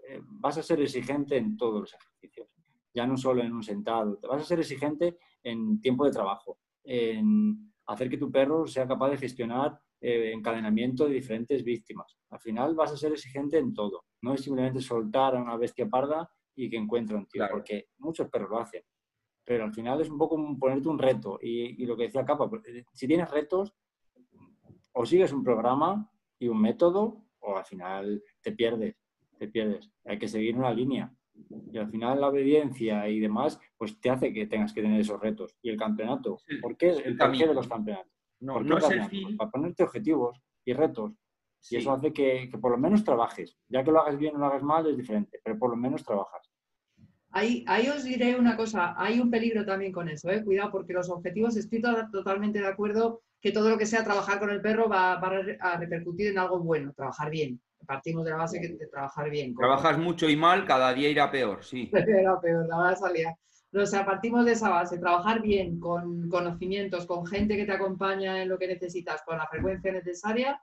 eh, 0.08 0.20
vas 0.24 0.58
a 0.58 0.62
ser 0.62 0.80
exigente 0.80 1.36
en 1.36 1.56
todos 1.56 1.80
los 1.80 1.94
ejercicios, 1.94 2.48
ya 2.94 3.06
no 3.06 3.16
solo 3.16 3.42
en 3.42 3.52
un 3.52 3.62
sentado, 3.62 4.16
te 4.18 4.26
vas 4.26 4.42
a 4.42 4.44
ser 4.44 4.58
exigente 4.60 5.18
en 5.42 5.80
tiempo 5.80 6.04
de 6.04 6.10
trabajo, 6.12 6.58
en 6.84 7.72
hacer 7.86 8.08
que 8.10 8.18
tu 8.18 8.30
perro 8.30 8.66
sea 8.66 8.86
capaz 8.86 9.10
de 9.10 9.16
gestionar 9.18 9.78
eh, 10.00 10.32
encadenamiento 10.32 11.06
de 11.06 11.14
diferentes 11.14 11.64
víctimas. 11.64 12.16
Al 12.30 12.40
final 12.40 12.74
vas 12.74 12.92
a 12.92 12.96
ser 12.96 13.12
exigente 13.12 13.58
en 13.58 13.72
todo, 13.74 14.04
no 14.22 14.34
es 14.34 14.42
simplemente 14.42 14.80
soltar 14.80 15.34
a 15.36 15.40
una 15.42 15.56
bestia 15.56 15.88
parda 15.88 16.30
y 16.54 16.68
que 16.70 16.76
encuentre 16.76 17.16
un 17.16 17.26
tío, 17.26 17.40
Claro. 17.40 17.54
porque 17.54 17.88
muchos 17.98 18.28
perros 18.28 18.50
lo 18.50 18.58
hacen. 18.60 18.82
Pero 19.48 19.64
al 19.64 19.72
final 19.72 19.98
es 20.02 20.10
un 20.10 20.18
poco 20.18 20.34
un- 20.34 20.58
ponerte 20.58 20.88
un 20.90 20.98
reto. 20.98 21.38
Y, 21.40 21.82
y 21.82 21.86
lo 21.86 21.96
que 21.96 22.02
decía 22.04 22.24
Capa, 22.26 22.50
pues, 22.50 22.62
eh, 22.66 22.84
si 22.92 23.08
tienes 23.08 23.30
retos, 23.30 23.74
o 24.92 25.06
sigues 25.06 25.32
un 25.32 25.42
programa 25.42 26.10
y 26.38 26.48
un 26.48 26.60
método, 26.60 27.24
o 27.40 27.56
al 27.56 27.64
final 27.64 28.22
te 28.42 28.52
pierdes, 28.52 28.96
te 29.38 29.48
pierdes. 29.48 29.90
Hay 30.04 30.18
que 30.18 30.28
seguir 30.28 30.54
una 30.56 30.72
línea. 30.72 31.10
Y 31.72 31.78
al 31.78 31.88
final 31.88 32.20
la 32.20 32.28
obediencia 32.28 33.08
y 33.08 33.20
demás, 33.20 33.58
pues 33.78 33.98
te 34.00 34.10
hace 34.10 34.32
que 34.34 34.46
tengas 34.46 34.72
que 34.74 34.82
tener 34.82 35.00
esos 35.00 35.18
retos. 35.20 35.56
Y 35.62 35.70
el 35.70 35.76
campeonato, 35.78 36.38
¿por 36.60 36.76
qué 36.76 36.90
es 36.90 36.98
el 37.06 37.16
porqué 37.16 37.46
de 37.46 37.54
los 37.54 37.68
campeonatos? 37.68 38.12
no, 38.40 38.52
¿Por 38.54 38.62
qué 38.64 38.68
no 38.68 38.76
el 38.78 38.82
es 38.84 38.90
el 38.90 39.04
fin. 39.04 39.22
Pues 39.24 39.36
Para 39.36 39.50
ponerte 39.50 39.82
objetivos 39.84 40.42
y 40.64 40.72
retos. 40.74 41.12
sí. 41.60 41.76
Y 41.76 41.78
eso 41.78 41.92
hace 41.92 42.12
que, 42.12 42.48
que 42.50 42.58
por 42.58 42.72
lo 42.72 42.76
menos 42.78 43.02
trabajes. 43.02 43.56
Ya 43.68 43.82
que 43.82 43.92
lo 43.92 44.00
hagas 44.00 44.18
bien 44.18 44.34
o 44.36 44.38
lo 44.40 44.46
hagas 44.46 44.62
mal 44.62 44.86
es 44.88 44.96
diferente, 44.96 45.40
pero 45.42 45.58
por 45.58 45.70
lo 45.70 45.76
menos 45.76 46.04
trabajas. 46.04 46.50
Ahí, 47.30 47.64
ahí 47.68 47.88
os 47.88 48.04
diré 48.04 48.36
una 48.36 48.56
cosa, 48.56 48.94
hay 48.96 49.20
un 49.20 49.30
peligro 49.30 49.64
también 49.64 49.92
con 49.92 50.08
eso, 50.08 50.30
¿eh? 50.30 50.42
cuidado, 50.42 50.70
porque 50.72 50.92
los 50.94 51.10
objetivos, 51.10 51.56
estoy 51.56 51.80
to- 51.82 52.08
totalmente 52.10 52.58
de 52.58 52.66
acuerdo 52.66 53.20
que 53.40 53.52
todo 53.52 53.68
lo 53.70 53.78
que 53.78 53.86
sea 53.86 54.02
trabajar 54.02 54.38
con 54.38 54.50
el 54.50 54.60
perro 54.62 54.88
va, 54.88 55.16
va 55.20 55.28
a 55.28 55.42
re- 55.42 55.58
a 55.60 55.76
repercutir 55.76 56.28
en 56.28 56.38
algo 56.38 56.58
bueno, 56.60 56.92
trabajar 56.96 57.30
bien. 57.30 57.60
Partimos 57.86 58.24
de 58.24 58.30
la 58.32 58.38
base 58.38 58.60
que 58.60 58.68
de 58.68 58.86
trabajar 58.88 59.30
bien. 59.30 59.54
Trabajas 59.54 59.98
mucho 59.98 60.28
y 60.28 60.36
mal, 60.36 60.64
cada 60.66 60.92
día 60.94 61.08
irá 61.10 61.30
peor, 61.30 61.62
sí. 61.62 61.90
Era 61.92 62.40
peor, 62.40 62.66
la 62.66 62.76
vas 62.76 63.02
a 63.02 63.12
liar. 63.12 63.34
O 63.72 63.84
sea, 63.86 64.04
partimos 64.06 64.46
de 64.46 64.52
esa 64.52 64.70
base, 64.70 64.98
trabajar 64.98 65.42
bien, 65.42 65.78
con 65.78 66.28
conocimientos, 66.30 67.06
con 67.06 67.26
gente 67.26 67.56
que 67.56 67.66
te 67.66 67.72
acompaña 67.72 68.42
en 68.42 68.48
lo 68.48 68.58
que 68.58 68.66
necesitas, 68.66 69.22
con 69.24 69.36
la 69.36 69.46
frecuencia 69.46 69.92
necesaria. 69.92 70.58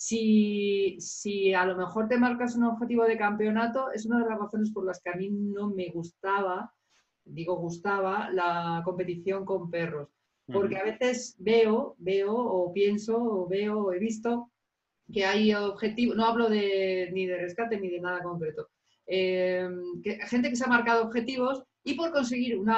Si, 0.00 0.96
si 1.00 1.52
a 1.52 1.66
lo 1.66 1.76
mejor 1.76 2.06
te 2.06 2.18
marcas 2.18 2.54
un 2.54 2.62
objetivo 2.62 3.02
de 3.02 3.18
campeonato, 3.18 3.90
es 3.90 4.06
una 4.06 4.20
de 4.20 4.30
las 4.30 4.38
razones 4.38 4.70
por 4.70 4.86
las 4.86 5.00
que 5.02 5.10
a 5.10 5.16
mí 5.16 5.28
no 5.28 5.70
me 5.70 5.88
gustaba, 5.88 6.72
digo 7.24 7.56
gustaba, 7.56 8.30
la 8.30 8.80
competición 8.84 9.44
con 9.44 9.68
perros. 9.68 10.08
Porque 10.46 10.78
a 10.78 10.84
veces 10.84 11.34
veo, 11.40 11.96
veo 11.98 12.32
o 12.32 12.72
pienso 12.72 13.20
o 13.20 13.48
veo 13.48 13.80
o 13.80 13.92
he 13.92 13.98
visto 13.98 14.52
que 15.12 15.26
hay 15.26 15.52
objetivos, 15.52 16.16
no 16.16 16.26
hablo 16.26 16.48
de, 16.48 17.10
ni 17.12 17.26
de 17.26 17.36
rescate 17.36 17.80
ni 17.80 17.90
de 17.90 18.00
nada 18.00 18.22
concreto, 18.22 18.68
eh, 19.04 19.68
que, 20.04 20.20
gente 20.28 20.48
que 20.48 20.56
se 20.56 20.64
ha 20.64 20.68
marcado 20.68 21.02
objetivos 21.06 21.64
y 21.82 21.94
por 21.94 22.12
conseguir 22.12 22.56
un 22.56 22.70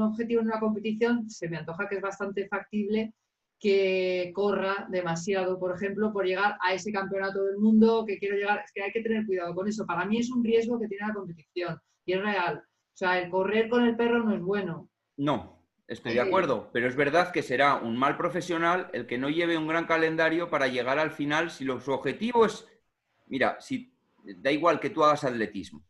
objetivo 0.00 0.40
en 0.40 0.46
una 0.46 0.60
competición 0.60 1.28
se 1.28 1.48
me 1.48 1.56
antoja 1.56 1.88
que 1.88 1.96
es 1.96 2.00
bastante 2.00 2.46
factible 2.46 3.12
que 3.58 4.30
corra 4.34 4.86
demasiado, 4.90 5.58
por 5.58 5.74
ejemplo, 5.74 6.12
por 6.12 6.26
llegar 6.26 6.56
a 6.60 6.74
ese 6.74 6.92
campeonato 6.92 7.44
del 7.44 7.58
mundo 7.58 8.04
que 8.06 8.18
quiero 8.18 8.36
llegar. 8.36 8.62
Es 8.64 8.72
que 8.72 8.82
hay 8.82 8.92
que 8.92 9.02
tener 9.02 9.24
cuidado 9.26 9.54
con 9.54 9.68
eso. 9.68 9.86
Para 9.86 10.04
mí 10.04 10.18
es 10.18 10.30
un 10.30 10.44
riesgo 10.44 10.78
que 10.78 10.88
tiene 10.88 11.06
la 11.06 11.14
competición 11.14 11.80
y 12.04 12.12
es 12.12 12.20
real. 12.20 12.62
O 12.66 12.96
sea, 12.96 13.18
el 13.18 13.30
correr 13.30 13.68
con 13.68 13.84
el 13.84 13.96
perro 13.96 14.22
no 14.22 14.34
es 14.34 14.40
bueno. 14.40 14.88
No, 15.16 15.64
estoy 15.88 16.14
de 16.14 16.20
acuerdo, 16.20 16.70
pero 16.72 16.88
es 16.88 16.96
verdad 16.96 17.32
que 17.32 17.42
será 17.42 17.76
un 17.76 17.96
mal 17.96 18.16
profesional 18.16 18.90
el 18.92 19.06
que 19.06 19.18
no 19.18 19.30
lleve 19.30 19.58
un 19.58 19.68
gran 19.68 19.86
calendario 19.86 20.50
para 20.50 20.68
llegar 20.68 20.98
al 20.98 21.10
final 21.10 21.50
si 21.50 21.66
su 21.66 21.92
objetivo 21.92 22.46
es, 22.46 22.68
mira, 23.26 23.60
si 23.60 23.92
da 24.22 24.50
igual 24.50 24.80
que 24.80 24.90
tú 24.90 25.04
hagas 25.04 25.24
atletismo. 25.24 25.82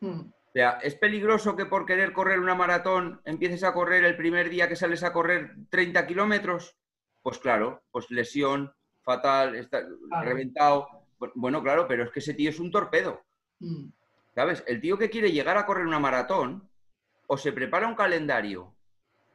Hmm. 0.00 0.20
O 0.20 0.52
sea, 0.52 0.78
es 0.82 0.94
peligroso 0.96 1.56
que 1.56 1.64
por 1.64 1.86
querer 1.86 2.12
correr 2.12 2.38
una 2.38 2.54
maratón 2.54 3.22
empieces 3.24 3.64
a 3.64 3.72
correr 3.72 4.04
el 4.04 4.16
primer 4.16 4.50
día 4.50 4.68
que 4.68 4.76
sales 4.76 5.02
a 5.02 5.12
correr 5.12 5.54
30 5.70 6.06
kilómetros 6.06 6.76
pues 7.22 7.38
claro, 7.38 7.82
pues 7.90 8.10
lesión 8.10 8.72
fatal, 9.02 9.54
está 9.54 9.82
reventado. 10.22 10.88
Bueno, 11.34 11.62
claro, 11.62 11.86
pero 11.86 12.04
es 12.04 12.10
que 12.10 12.20
ese 12.20 12.34
tío 12.34 12.50
es 12.50 12.58
un 12.58 12.70
torpedo. 12.70 13.22
Mm. 13.60 13.86
¿Sabes? 14.34 14.64
El 14.66 14.80
tío 14.80 14.98
que 14.98 15.10
quiere 15.10 15.30
llegar 15.30 15.56
a 15.56 15.66
correr 15.66 15.86
una 15.86 16.00
maratón 16.00 16.68
o 17.26 17.36
se 17.36 17.52
prepara 17.52 17.86
un 17.86 17.94
calendario 17.94 18.74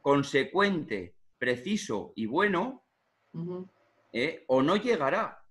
consecuente, 0.02 1.14
preciso 1.38 2.14
y 2.16 2.26
bueno, 2.26 2.84
¿eh? 4.12 4.44
o 4.48 4.62
no 4.62 4.76
llegará. 4.76 5.44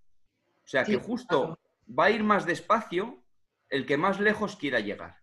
O 0.65 0.69
sea 0.69 0.85
que 0.85 0.97
justo 0.97 1.59
va 1.87 2.07
a 2.07 2.11
ir 2.11 2.25
más 2.25 2.47
despacio 2.47 3.23
el 3.69 3.87
que 3.87 3.97
más 3.97 4.19
lejos 4.21 4.57
quiera 4.57 4.81
llegar. 4.81 5.21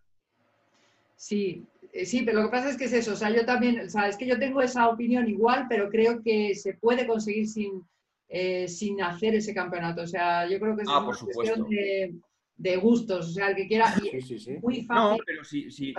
Sí, 1.16 1.66
sí, 2.04 2.22
pero 2.22 2.40
lo 2.40 2.46
que 2.46 2.50
pasa 2.50 2.70
es 2.70 2.76
que 2.76 2.86
es 2.86 2.92
eso, 2.92 3.12
o 3.12 3.16
sea, 3.16 3.30
yo 3.30 3.46
también, 3.46 3.80
o 3.80 3.88
sea, 3.88 4.08
es 4.08 4.16
que 4.16 4.26
yo 4.26 4.38
tengo 4.38 4.60
esa 4.60 4.88
opinión 4.88 5.28
igual, 5.28 5.66
pero 5.68 5.88
creo 5.88 6.20
que 6.22 6.54
se 6.54 6.74
puede 6.74 7.06
conseguir 7.06 7.46
sin, 7.46 7.84
eh, 8.28 8.66
sin 8.66 9.00
hacer 9.00 9.34
ese 9.34 9.54
campeonato. 9.54 10.02
O 10.02 10.06
sea, 10.06 10.44
yo 10.48 10.58
creo 10.58 10.74
que 10.76 10.82
es 10.82 10.88
ah, 10.88 11.00
una 11.00 11.16
cuestión 11.16 11.68
de, 12.56 12.76
gustos, 12.78 13.28
o 13.28 13.32
sea, 13.32 13.50
el 13.50 13.56
que 13.56 13.68
quiera. 13.68 13.94
Sí, 13.94 14.20
sí, 14.20 14.38
sí. 14.38 14.56
Muy 14.60 14.82
fácil. 14.84 15.18
No, 15.18 15.24
pero 15.24 15.44
sí, 15.44 15.70
sí. 15.70 15.94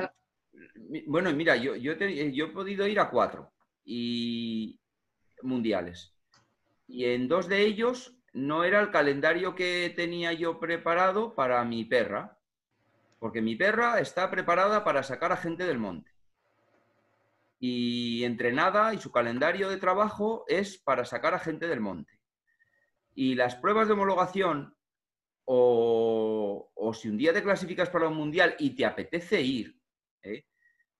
Bueno, 1.07 1.31
mira, 1.34 1.55
yo, 1.55 1.76
yo, 1.76 1.93
yo 1.93 2.45
he 2.45 2.49
podido 2.49 2.85
ir 2.88 2.99
a 2.99 3.09
cuatro 3.09 3.53
y 3.85 4.80
mundiales. 5.43 6.13
Y 6.88 7.05
en 7.05 7.27
dos 7.27 7.47
de 7.47 7.61
ellos 7.61 8.17
no 8.34 8.63
era 8.63 8.81
el 8.81 8.91
calendario 8.91 9.55
que 9.55 9.93
tenía 9.95 10.34
yo 10.34 10.59
preparado 10.59 11.35
para 11.35 11.63
mi 11.63 11.85
perra 11.85 12.38
porque 13.26 13.41
mi 13.41 13.56
perra 13.56 13.99
está 13.99 14.30
preparada 14.30 14.84
para 14.84 15.02
sacar 15.02 15.31
a 15.31 15.38
gente 15.38 15.65
del 15.65 15.80
monte. 15.80 16.11
Y 17.60 18.23
entrenada 18.23 18.93
y 18.93 18.99
su 18.99 19.11
calendario 19.11 19.68
de 19.68 19.77
trabajo 19.77 20.45
es 20.47 20.77
para 20.77 21.06
sacar 21.06 21.34
a 21.34 21.39
gente 21.39 21.68
del 21.68 21.80
monte. 21.80 22.19
Y 23.15 23.34
las 23.34 23.56
pruebas 23.56 23.88
de 23.88 23.93
homologación, 23.93 24.77
o, 25.45 26.69
si 26.93 27.10
un 27.10 27.18
día 27.18 27.34
te 27.34 27.41
clasificas 27.41 27.89
para 27.89 28.10
un 28.10 28.15
mundial 28.15 28.56
y 28.60 28.76
te 28.76 28.85
apetece 28.85 29.41
ir, 29.41 29.76
¿eh? 30.22 30.45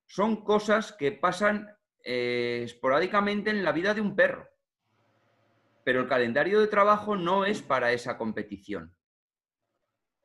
son 0.08 0.44
cosas 0.44 0.94
que 0.94 1.12
pasan 1.12 1.78
eh, 2.04 2.62
esporádicamente 2.64 3.52
en 3.52 3.64
la 3.64 3.72
vida 3.72 3.94
de 3.94 4.02
un 4.02 4.16
perro. 4.16 4.50
Pero 5.84 6.02
el 6.02 6.08
calendario 6.08 6.60
de 6.60 6.70
trabajo 6.70 7.16
no 7.16 7.46
es 7.46 7.62
para 7.62 7.92
esa 7.92 8.18
competición. 8.18 8.96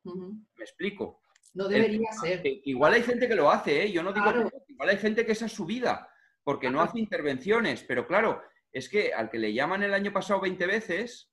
¿Me 0.05 0.65
explico? 0.65 1.21
No 1.53 1.69
debería 1.69 2.13
ser. 2.13 2.43
Igual 2.45 2.95
hay 2.95 3.03
gente 3.03 3.29
que 3.29 3.35
lo 3.35 3.51
hace, 3.51 3.85
¿eh? 3.85 3.93
Yo 3.93 4.03
no 4.03 4.13
digo 4.13 4.33
que 4.33 4.73
igual 4.73 4.89
hay 4.89 4.99
gente 4.99 5.27
que 5.27 5.33
esa 5.33 5.47
es 5.47 5.53
su 5.53 5.67
vida, 5.67 6.09
porque 6.45 6.71
no 6.71 6.81
hace 6.81 7.01
intervenciones, 7.01 7.83
pero 7.83 8.07
claro, 8.07 8.43
es 8.73 8.89
que 8.89 9.13
al 9.13 9.31
que 9.31 9.39
le 9.39 9.53
llaman 9.53 9.83
el 9.83 9.95
año 9.95 10.13
pasado 10.13 10.41
20 10.41 10.67
veces, 10.67 11.31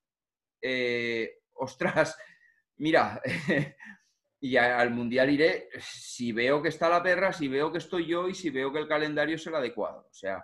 eh, 0.61 1.39
ostras, 1.53 2.18
mira, 2.77 3.22
y 4.39 4.57
al 4.57 4.91
mundial 4.91 5.30
iré 5.30 5.69
si 5.80 6.31
veo 6.31 6.61
que 6.61 6.69
está 6.69 6.89
la 6.89 7.02
perra, 7.03 7.34
si 7.34 7.48
veo 7.48 7.72
que 7.72 7.80
estoy 7.80 8.07
yo 8.07 8.27
y 8.27 8.34
si 8.34 8.49
veo 8.49 8.72
que 8.72 8.80
el 8.80 8.88
calendario 8.88 9.35
es 9.35 9.48
el 9.48 9.56
adecuado. 9.56 10.07
O 10.10 10.14
sea, 10.14 10.44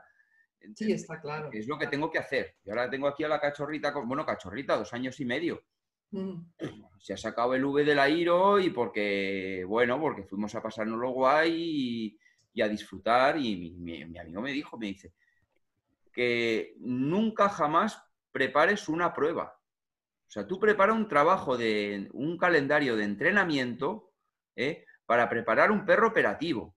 sí, 0.75 0.91
está 0.91 1.19
claro. 1.19 1.49
Es 1.51 1.67
lo 1.67 1.77
que 1.77 1.87
tengo 1.87 2.09
que 2.11 2.19
hacer. 2.19 2.57
Y 2.63 2.69
ahora 2.69 2.89
tengo 2.89 3.07
aquí 3.07 3.23
a 3.23 3.27
la 3.27 3.39
cachorrita, 3.39 3.91
bueno, 4.05 4.25
cachorrita, 4.25 4.77
dos 4.77 4.93
años 4.93 5.19
y 5.19 5.25
medio. 5.25 5.63
Se 6.99 7.13
ha 7.13 7.17
sacado 7.17 7.53
el 7.53 7.65
V 7.65 7.83
de 7.83 7.95
la 7.95 8.09
IRO 8.09 8.59
y 8.59 8.69
porque, 8.69 9.65
bueno, 9.67 9.99
porque 9.99 10.23
fuimos 10.23 10.53
a 10.55 10.61
pasárnoslo 10.61 11.11
guay 11.11 12.17
y, 12.53 12.61
a 12.61 12.67
disfrutar. 12.67 13.37
Y 13.37 13.71
mi, 13.71 14.17
amigo 14.17 14.41
me 14.41 14.51
dijo, 14.51 14.77
me 14.77 14.87
dice, 14.87 15.13
que 16.11 16.75
nunca 16.79 17.49
jamás 17.49 18.01
prepares 18.31 18.87
una 18.87 19.13
prueba. 19.13 19.59
O 20.27 20.31
sea, 20.31 20.47
tú 20.47 20.59
preparas 20.59 20.95
un 20.95 21.07
trabajo 21.07 21.57
de 21.57 22.09
un 22.13 22.37
calendario 22.37 22.95
de 22.95 23.03
entrenamiento 23.03 24.11
¿eh? 24.55 24.85
para 25.05 25.29
preparar 25.29 25.71
un 25.71 25.85
perro 25.85 26.07
operativo. 26.07 26.75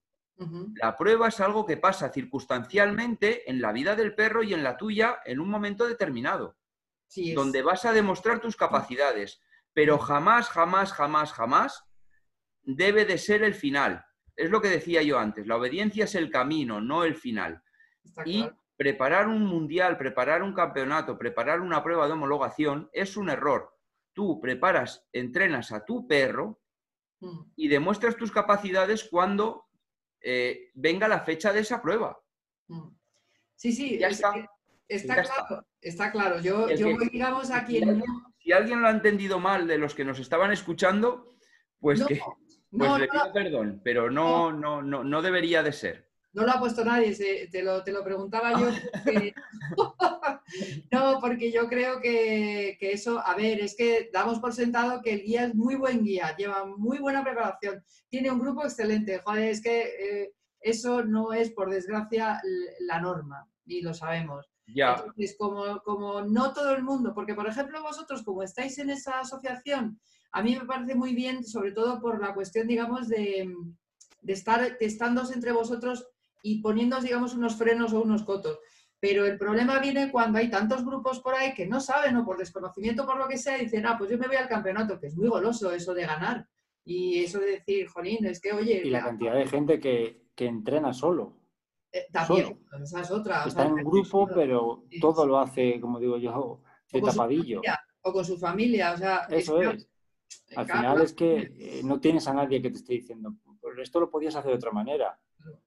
La 0.75 0.95
prueba 0.99 1.29
es 1.29 1.41
algo 1.41 1.65
que 1.65 1.79
pasa 1.79 2.13
circunstancialmente 2.13 3.51
en 3.51 3.63
la 3.63 3.73
vida 3.73 3.97
del 3.97 4.15
perro 4.15 4.43
y 4.43 4.53
en 4.53 4.63
la 4.63 4.77
tuya 4.77 5.21
en 5.25 5.41
un 5.41 5.49
momento 5.49 5.87
determinado 5.87 6.57
donde 7.35 7.63
vas 7.63 7.85
a 7.85 7.93
demostrar 7.93 8.41
tus 8.41 8.57
capacidades, 8.57 9.41
pero 9.73 9.99
jamás, 9.99 10.49
jamás, 10.49 10.93
jamás, 10.93 11.33
jamás 11.33 11.85
debe 12.63 13.05
de 13.05 13.19
ser 13.19 13.43
el 13.43 13.55
final. 13.55 14.05
Es 14.35 14.51
lo 14.51 14.61
que 14.61 14.69
decía 14.69 15.03
yo 15.03 15.19
antes, 15.19 15.47
la 15.47 15.57
obediencia 15.57 16.05
es 16.05 16.15
el 16.15 16.31
camino, 16.31 16.81
no 16.81 17.05
el 17.05 17.15
final. 17.15 17.63
y 18.25 18.49
preparar 18.77 19.27
un 19.27 19.45
mundial, 19.45 19.97
preparar 19.97 20.43
un 20.43 20.53
campeonato, 20.53 21.19
preparar 21.19 21.61
una 21.61 21.83
prueba 21.83 22.07
de 22.07 22.13
homologación 22.13 22.91
es 22.93 23.17
un 23.17 23.31
error. 23.31 23.75
Tú 24.13 24.41
preparas, 24.41 25.07
entrenas 25.13 25.73
a 25.73 25.85
tu 25.85 26.07
perro 26.07 26.61
y 27.57 27.69
demuestras 27.69 28.17
tus 28.17 28.31
capacidades 28.31 29.09
cuando 29.11 29.67
eh, 30.21 30.71
venga 30.75 31.09
la 31.09 31.21
fecha 31.21 31.53
de 31.53 31.61
esa 31.61 31.81
prueba. 31.81 32.19
Sí, 33.55 33.73
sí, 33.73 33.99
ya 33.99 34.09
está. 34.09 34.35
Está 34.89 35.23
claro, 35.23 35.67
está. 35.81 36.13
claro. 36.13 36.41
Yo, 36.41 36.67
voy, 36.67 37.09
digamos, 37.11 37.51
a 37.51 37.65
quien 37.65 38.03
Si 38.39 38.53
alguien 38.53 38.81
lo 38.81 38.89
ha 38.89 38.93
entendido 38.93 39.41
mal 39.41 39.67
de 39.67 39.79
los 39.79 39.95
que 39.95 40.05
nos 40.05 40.21
estaban 40.21 40.53
escuchando, 40.53 41.37
pues 41.81 42.05
que 42.05 42.21
pues 42.71 43.01
le 43.01 43.09
pido 43.09 43.33
perdón, 43.33 43.81
pero 43.83 44.11
no, 44.11 44.53
no, 44.53 44.83
no, 44.83 45.05
no 45.05 45.23
debería 45.23 45.63
de 45.63 45.73
ser. 45.73 46.07
No 46.33 46.45
lo 46.45 46.53
ha 46.53 46.61
puesto 46.61 46.85
nadie, 46.85 47.17
te, 47.51 47.63
lo, 47.63 47.83
te, 47.83 47.93
lo, 47.93 48.05
preguntaba 48.05 48.61
yo. 48.61 48.69
no, 50.93 51.19
porque 51.19 51.51
yo 51.51 51.67
creo 51.67 51.99
que, 51.99 52.77
que, 52.79 52.93
eso, 52.93 53.19
a 53.19 53.35
ver, 53.35 53.61
es 53.61 53.75
que 53.75 54.11
damos 54.13 54.39
por 54.39 54.53
sentado 54.53 55.01
que 55.01 55.15
el 55.15 55.23
guía 55.23 55.47
es 55.47 55.55
muy 55.55 55.77
buen 55.77 56.05
guía, 56.05 56.37
lleva 56.37 56.67
muy 56.67 56.99
buena 56.99 57.25
preparación, 57.25 57.83
tiene 58.11 58.31
un 58.31 58.39
grupo 58.39 58.65
excelente. 58.65 59.23
Joder, 59.25 59.49
es 59.49 59.63
que 59.63 59.81
eh, 59.99 60.35
eso 60.61 61.03
no 61.03 61.33
es, 61.33 61.53
por 61.53 61.71
desgracia, 61.71 62.39
la 62.81 63.01
norma, 63.01 63.49
y 63.65 63.81
lo 63.81 63.95
sabemos. 63.95 64.47
Entonces, 64.67 65.37
como, 65.39 65.81
como 65.83 66.23
no 66.23 66.53
todo 66.53 66.75
el 66.75 66.83
mundo, 66.83 67.13
porque 67.15 67.35
por 67.35 67.47
ejemplo 67.47 67.83
vosotros 67.83 68.23
como 68.23 68.43
estáis 68.43 68.79
en 68.79 68.91
esa 68.91 69.21
asociación, 69.21 70.01
a 70.33 70.43
mí 70.43 70.57
me 70.57 70.67
parece 70.67 70.95
muy 70.95 71.15
bien, 71.15 71.45
sobre 71.45 71.73
todo 71.73 72.01
por 72.01 72.21
la 72.21 72.35
cuestión, 72.35 72.67
digamos, 72.67 73.09
de, 73.09 73.55
de 74.21 74.33
estar 74.33 74.77
testándoos 74.79 75.33
entre 75.33 75.53
vosotros 75.53 76.07
y 76.43 76.61
poniéndoos, 76.61 77.05
digamos, 77.05 77.35
unos 77.35 77.57
frenos 77.57 77.93
o 77.93 78.03
unos 78.03 78.23
cotos. 78.23 78.59
Pero 78.99 79.25
el 79.25 79.39
problema 79.39 79.79
viene 79.79 80.11
cuando 80.11 80.39
hay 80.39 80.51
tantos 80.51 80.85
grupos 80.85 81.21
por 81.21 81.35
ahí 81.35 81.55
que 81.55 81.67
no 81.67 81.81
saben 81.81 82.17
o 82.17 82.25
por 82.25 82.39
desconocimiento, 82.39 83.07
por 83.07 83.19
lo 83.19 83.29
que 83.29 83.39
sea, 83.39 83.59
dicen, 83.59 83.87
ah, 83.87 83.97
pues 83.99 84.11
yo 84.11 84.19
me 84.19 84.27
voy 84.27 84.37
al 84.37 84.49
campeonato, 84.49 84.99
que 84.99 85.09
es 85.09 85.17
muy 85.17 85.29
goloso 85.29 85.71
eso 85.73 85.95
de 85.95 86.07
ganar. 86.07 86.49
Y 86.85 87.25
eso 87.25 87.41
de 87.41 87.53
decir, 87.53 87.89
jolín, 87.89 88.25
es 88.27 88.41
que, 88.41 88.53
oye... 88.53 88.83
Y 88.85 88.91
la 88.91 89.05
cantidad 89.05 89.35
de 89.35 89.47
gente 89.47 89.81
que, 89.81 90.29
que 90.35 90.47
entrena 90.47 90.93
solo. 90.93 91.36
Eh, 91.97 92.07
también, 92.13 92.59
esa 92.83 93.01
es 93.01 93.11
otra. 93.11 93.45
Está 93.45 93.65
en 93.65 93.73
un 93.73 93.85
grupo, 93.85 94.29
pero 94.29 94.85
todo 95.01 95.27
lo 95.27 95.39
hace, 95.39 95.81
como 95.81 95.99
digo 95.99 96.19
yo, 96.19 96.61
de 96.93 97.01
tapadillo. 97.01 97.63
o 98.03 98.13
con 98.13 98.25
su 98.25 98.37
familia, 98.37 98.93
o 98.93 98.97
sea... 98.99 99.27
Eso 99.31 99.61
es. 99.63 99.89
Al 100.57 100.67
final 100.67 101.01
es 101.01 101.15
que 101.15 101.53
eh, 101.59 101.81
no 101.85 102.01
tienes 102.01 102.27
a 102.29 102.35
nadie 102.35 102.61
que 102.61 102.71
te 102.71 102.77
esté 102.77 102.95
diciendo, 102.95 103.35
pues 103.61 103.79
esto 103.79 104.01
lo 104.01 104.11
podías 104.11 104.37
hacer 104.37 104.51
de 104.51 104.57
otra 104.57 104.73
manera. 104.73 105.19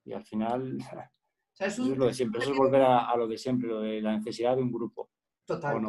Y 0.05 0.13
al 0.13 0.23
final, 0.23 0.77
es, 1.57 1.79
lo 1.79 2.05
de 2.05 2.13
siempre, 2.13 2.41
eso 2.41 2.51
es 2.51 2.57
volver 2.57 2.81
a, 2.81 3.15
lo 3.15 3.27
de 3.27 3.37
siempre, 3.37 3.69
lo 3.69 3.81
de 3.81 4.01
la 4.01 4.17
necesidad 4.17 4.55
de 4.55 4.61
un 4.61 4.71
grupo. 4.71 5.09
Total, 5.45 5.81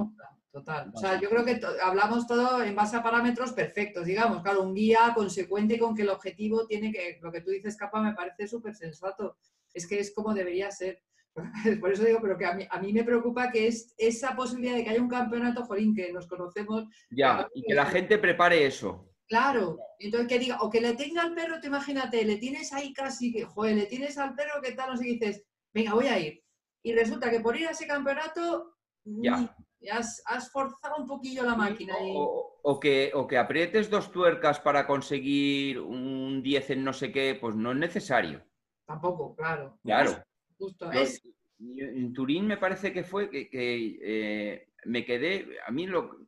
total. 0.50 0.90
O 0.94 0.98
sea, 0.98 1.20
yo 1.20 1.28
creo 1.28 1.44
que 1.44 1.60
hablamos 1.82 2.26
todo 2.26 2.62
en 2.62 2.74
base 2.74 2.96
a 2.96 3.02
parámetros 3.02 3.52
perfectos, 3.52 4.06
digamos, 4.06 4.42
claro, 4.42 4.62
un 4.62 4.74
guía 4.74 5.12
consecuente 5.14 5.78
con 5.78 5.94
que 5.94 6.02
el 6.02 6.10
objetivo 6.10 6.66
tiene 6.66 6.92
que, 6.92 7.18
lo 7.20 7.30
que 7.30 7.42
tú 7.42 7.50
dices, 7.50 7.76
Capa, 7.76 8.00
me 8.00 8.14
parece 8.14 8.48
súper 8.48 8.74
sensato 8.74 9.36
es 9.74 9.86
que 9.86 9.98
es 10.01 10.12
como 10.14 10.34
debería 10.34 10.70
ser. 10.70 11.02
Por 11.80 11.92
eso 11.92 12.05
digo, 12.05 12.18
pero 12.20 12.36
que 12.36 12.44
a 12.47 12.55
mí, 12.55 12.66
a 12.68 12.80
mí 12.80 12.92
me 12.92 13.05
preocupa 13.05 13.51
que 13.51 13.66
es 13.68 13.94
esa 13.98 14.34
posibilidad 14.34 14.74
de 14.76 14.84
que 14.84 14.90
haya 14.90 15.01
un 15.02 15.09
campeonato, 15.09 15.64
Jorín, 15.64 15.94
que 15.94 16.12
nos 16.12 16.26
conocemos. 16.26 16.84
Ya, 17.10 17.48
y 17.55 17.62
que 17.62 17.74
la 17.74 17.86
gente 17.86 18.18
prepare 18.18 18.66
eso. 18.66 19.06
Claro, 19.28 19.78
entonces 20.01 20.28
que 20.28 20.40
diga, 20.40 20.59
o 20.60 20.68
que 20.68 20.80
le 20.80 20.94
tenga 20.94 21.22
al 21.22 21.34
perro, 21.34 21.60
te 21.60 21.68
imagínate, 21.68 22.24
le 22.24 22.36
tienes 22.38 22.72
ahí 22.72 22.92
casi 22.92 23.32
que, 23.32 23.44
joder, 23.44 23.76
le 23.76 23.86
tienes 23.86 24.18
al 24.18 24.34
perro, 24.34 24.60
¿qué 24.60 24.72
tal? 24.72 24.90
No 24.90 24.97
sé, 24.97 25.06
y 25.09 25.18
dices, 25.18 25.44
venga, 25.72 25.94
voy 25.94 26.09
a 26.09 26.18
ir. 26.18 26.42
Y 26.82 26.92
resulta 26.94 27.30
que 27.30 27.38
por 27.38 27.56
ir 27.56 27.68
a 27.68 27.70
ese 27.70 27.86
campeonato, 27.86 28.74
Ya. 29.05 29.36
ni- 29.36 29.88
has, 29.88 30.20
has 30.26 30.51
forzado 30.51 30.97
un 30.98 31.06
poquillo 31.06 31.44
la 31.44 31.55
máquina. 31.55 31.94
y- 32.02 32.12
O, 32.16 32.59
o 32.62 32.80
que, 32.80 33.12
o 33.14 33.28
que 33.28 33.38
aprietes 33.38 33.88
dos 33.88 34.10
tuercas 34.10 34.59
para 34.59 34.84
conseguir 34.86 35.78
un 35.78 36.42
10 36.42 36.70
en 36.70 36.82
no 36.82 36.92
sé 36.92 37.12
qué, 37.12 37.38
pues 37.40 37.55
no 37.55 37.70
es 37.70 37.78
necesario. 37.78 38.44
Tampoco, 38.90 39.36
claro. 39.36 39.78
Claro. 39.84 40.10
Justo. 40.58 40.92
Yo- 40.92 41.00
Es, 41.00 41.22
En 41.60 42.12
Turín 42.12 42.46
me 42.46 42.56
parece 42.56 42.92
que 42.92 43.04
fue 43.04 43.30
que, 43.30 43.48
que, 43.48 43.98
eh, 44.02 44.68
me 44.86 45.04
quedé, 45.04 45.58
a 45.64 45.70
mí 45.70 45.86
lo, 45.86 46.26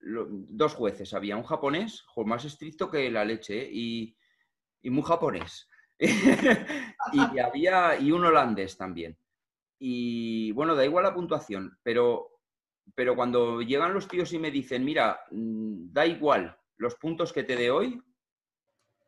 lo- 0.00 0.26
dos 0.30 0.74
jueces, 0.74 1.14
había 1.14 1.36
un 1.36 1.44
japonés, 1.44 2.04
más 2.26 2.44
estricto 2.44 2.90
que 2.90 3.10
la 3.10 3.24
leche, 3.24 3.62
¿eh? 3.62 3.70
y, 3.72 4.16
y 4.82 4.90
muy 4.90 5.02
japonés. 5.04 5.68
y 7.12 7.38
había, 7.38 7.98
y 7.98 8.10
un 8.12 8.24
holandés 8.24 8.76
también. 8.76 9.16
Y 9.78 10.52
bueno, 10.52 10.74
da 10.74 10.84
igual 10.84 11.04
la 11.04 11.14
puntuación, 11.14 11.78
pero, 11.82 12.28
pero 12.94 13.16
cuando 13.16 13.62
llegan 13.62 13.94
los 13.94 14.08
tíos 14.08 14.32
y 14.34 14.38
me 14.38 14.50
dicen, 14.50 14.84
mira, 14.84 15.20
mm, 15.30 15.92
da 15.92 16.04
igual 16.04 16.58
los 16.76 16.96
puntos 16.96 17.32
que 17.32 17.44
te 17.44 17.56
dé 17.56 17.70
hoy, 17.70 18.02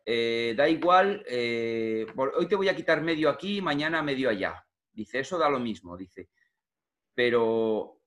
eh, 0.07 0.55
da 0.57 0.69
igual, 0.69 1.25
eh, 1.29 2.07
hoy 2.17 2.47
te 2.47 2.55
voy 2.57 2.69
a 2.69 2.77
quitar 2.77 3.03
medio 3.03 3.29
aquí, 3.29 3.61
mañana 3.61 4.03
medio 4.03 4.31
allá. 4.31 4.65
Dice, 4.93 5.19
eso 5.19 5.37
da 5.37 5.51
lo 5.51 5.59
mismo, 5.59 5.97
dice. 5.97 6.31
Pero 7.15 8.01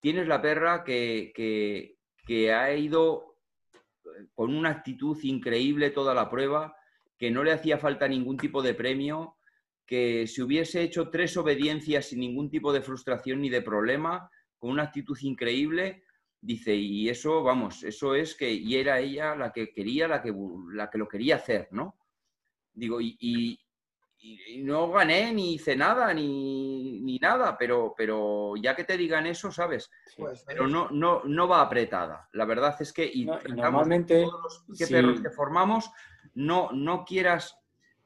tienes 0.00 0.26
la 0.26 0.42
perra 0.42 0.84
que, 0.84 1.32
que- 1.34 1.98
que 2.26 2.52
ha 2.52 2.74
ido 2.74 3.36
eh, 4.04 4.26
con 4.34 4.54
una 4.54 4.70
actitud 4.70 5.16
increíble 5.22 5.90
toda 5.90 6.14
la 6.14 6.28
prueba, 6.30 6.76
que 7.18 7.30
no 7.30 7.44
le 7.44 7.52
hacía 7.52 7.78
falta 7.78 8.08
ningún 8.08 8.36
tipo 8.36 8.62
de 8.62 8.74
premio, 8.74 9.36
que 9.86 10.26
si 10.26 10.42
hubiese 10.42 10.82
hecho 10.82 11.10
tres 11.10 11.36
obediencias 11.36 12.06
sin 12.06 12.20
ningún 12.20 12.50
tipo 12.50 12.72
de 12.72 12.80
frustración 12.82 13.40
ni 13.42 13.50
de 13.50 13.62
problema, 13.62 14.30
con 14.58 14.70
una 14.70 14.84
actitud 14.84 15.16
increíble, 15.20 16.03
dice, 16.44 16.74
y 16.74 17.08
eso, 17.08 17.42
vamos, 17.42 17.82
eso 17.84 18.14
es 18.14 18.34
que, 18.34 18.52
y 18.52 18.76
era 18.76 19.00
ella 19.00 19.34
la 19.34 19.50
que 19.52 19.72
quería, 19.72 20.06
la 20.06 20.20
que, 20.22 20.32
la 20.72 20.90
que 20.90 20.98
lo 20.98 21.08
quería 21.08 21.36
hacer, 21.36 21.68
¿no? 21.70 21.96
Digo, 22.72 23.00
y, 23.00 23.16
y- 23.20 23.58
y- 24.18 24.54
y 24.56 24.62
no 24.62 24.90
gané 24.90 25.32
ni 25.32 25.54
hice 25.54 25.74
nada, 25.76 26.12
ni, 26.12 27.00
ni 27.00 27.18
nada, 27.18 27.56
pero, 27.58 27.94
pero 27.96 28.54
ya 28.56 28.74
que 28.76 28.84
te 28.84 28.96
digan 28.96 29.26
eso, 29.26 29.50
¿sabes? 29.50 29.90
Sí. 30.06 30.14
pues, 30.22 30.44
Pero 30.46 30.66
no, 30.66 30.88
no, 30.90 31.22
no 31.24 31.48
va 31.48 31.62
apretada. 31.62 32.28
La 32.32 32.44
verdad 32.44 32.76
es 32.80 32.92
que, 32.92 33.10
y 33.12 33.24
No, 33.24 33.34
y 33.34 33.42
pensamos 33.42 33.56
normalmente, 33.64 34.22
todos 34.22 34.64
los 34.68 34.78
que 34.78 34.86
perros 34.86 35.20
que 35.20 35.30
formamos, 35.30 35.90
no, 36.34 36.70
no 36.72 37.04
quieras, 37.04 37.58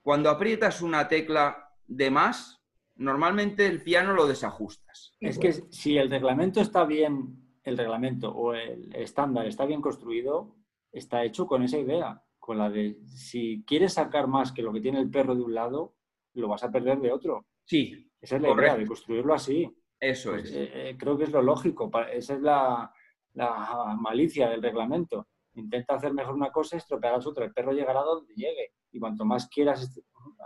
cuando 0.02 0.30
aprietas 0.30 0.80
una 0.82 1.08
tecla 1.08 1.72
de 1.86 2.10
más, 2.10 2.60
normalmente 2.96 3.66
el 3.66 3.82
piano 3.82 4.12
lo 4.12 4.26
desajustas. 4.26 5.14
Es 5.20 5.38
que 5.38 5.52
si 5.52 5.98
el 5.98 6.10
reglamento 6.10 6.60
está 6.60 6.84
bien, 6.84 7.47
el 7.68 7.78
reglamento 7.78 8.30
o 8.34 8.54
el 8.54 8.94
estándar 8.94 9.46
está 9.46 9.64
bien 9.66 9.80
construido, 9.80 10.56
está 10.92 11.24
hecho 11.24 11.46
con 11.46 11.62
esa 11.62 11.78
idea, 11.78 12.22
con 12.38 12.58
la 12.58 12.70
de 12.70 12.98
si 13.06 13.64
quieres 13.66 13.94
sacar 13.94 14.26
más 14.26 14.52
que 14.52 14.62
lo 14.62 14.72
que 14.72 14.80
tiene 14.80 15.00
el 15.00 15.10
perro 15.10 15.34
de 15.34 15.42
un 15.42 15.54
lado, 15.54 15.94
lo 16.34 16.48
vas 16.48 16.64
a 16.64 16.70
perder 16.70 17.00
de 17.00 17.12
otro. 17.12 17.46
Sí, 17.64 18.10
Esa 18.20 18.36
es 18.36 18.42
la 18.42 18.48
Correcto. 18.48 18.74
idea, 18.74 18.76
de 18.76 18.86
construirlo 18.86 19.34
así. 19.34 19.76
eso 20.00 20.30
Pues, 20.30 20.44
es. 20.44 20.52
eh, 20.52 20.70
eh, 20.90 20.96
creo 20.98 21.16
que 21.18 21.24
es 21.24 21.30
lo 21.32 21.42
lógico, 21.42 21.90
esa 22.12 22.34
es 22.34 22.40
la, 22.40 22.92
la 23.34 23.96
malicia 24.00 24.48
del 24.48 24.62
reglamento. 24.62 25.28
Intenta 25.54 25.94
hacer 25.94 26.12
mejor 26.14 26.34
una 26.34 26.50
cosa 26.52 26.76
y 26.76 26.78
estropearás 26.78 27.26
otra. 27.26 27.44
El 27.44 27.52
perro 27.52 27.72
llegará 27.72 28.00
donde 28.02 28.32
llegue 28.34 28.72
y 28.92 28.98
cuanto 29.00 29.24
más 29.24 29.48
quieras 29.48 30.00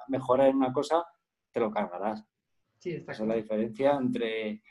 mejorar 0.09 0.49
en 0.49 0.57
una 0.57 0.73
cosa, 0.73 1.05
te 1.53 1.61
lo 1.61 1.71
cargarás. 1.71 2.25
sí, 2.79 2.91
está 2.93 3.13
Esa 3.13 3.23
es 3.25 3.29
la 3.29 3.35
diferencia 3.37 3.93
entre, 3.97 4.63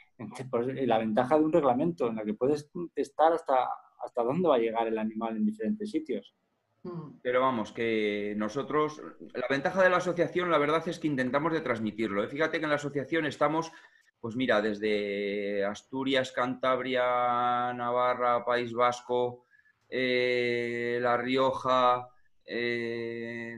la 0.85 0.98
ventaja 0.98 1.38
de 1.38 1.45
un 1.45 1.53
reglamento 1.53 2.07
en 2.07 2.15
la 2.15 2.26
que 2.26 2.34
puedes 2.34 2.69
testar 2.93 3.34
hasta, 3.34 3.68
hasta 4.03 4.23
dónde 4.23 4.48
va 4.48 4.56
a 4.56 4.60
llegar 4.60 4.88
el 4.88 4.98
animal 4.98 5.38
en 5.38 5.45
diferentes 5.45 5.89
sitios. 5.89 6.35
Mm, 6.84 7.19
Pero 7.22 7.41
vamos, 7.41 7.72
que 7.72 8.34
nosotros, 8.38 9.02
la 9.34 9.48
ventaja 9.49 9.84
de 9.84 9.89
la 9.89 9.98
asociación, 9.98 10.49
la 10.49 10.57
verdad 10.57 10.88
es 10.88 10.99
que 10.99 11.07
intentamos 11.07 11.53
de 11.53 11.61
transmitirlo. 11.61 12.23
¿eh? 12.23 12.27
Fíjate 12.27 12.57
que 12.57 12.64
en 12.64 12.69
la 12.72 12.76
asociación 12.76 13.26
estamos, 13.26 13.72
pues 14.19 14.35
mira, 14.35 14.61
desde 14.61 15.64
Asturias, 15.64 16.31
Cantabria, 16.31 17.73
Navarra, 17.73 18.43
País 18.43 18.73
Vasco, 18.73 19.45
eh, 19.88 20.98
La 21.02 21.18
Rioja, 21.18 22.10
eh, 22.45 23.57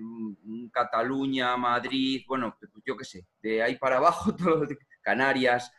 Cataluña, 0.71 1.55
Madrid, 1.55 2.23
bueno, 2.27 2.55
pues 2.59 2.71
yo 2.85 2.97
qué 2.97 3.05
sé, 3.05 3.27
de 3.41 3.61
ahí 3.63 3.77
para 3.77 3.97
abajo, 3.97 4.35
todo, 4.35 4.67
Canarias. 5.01 5.71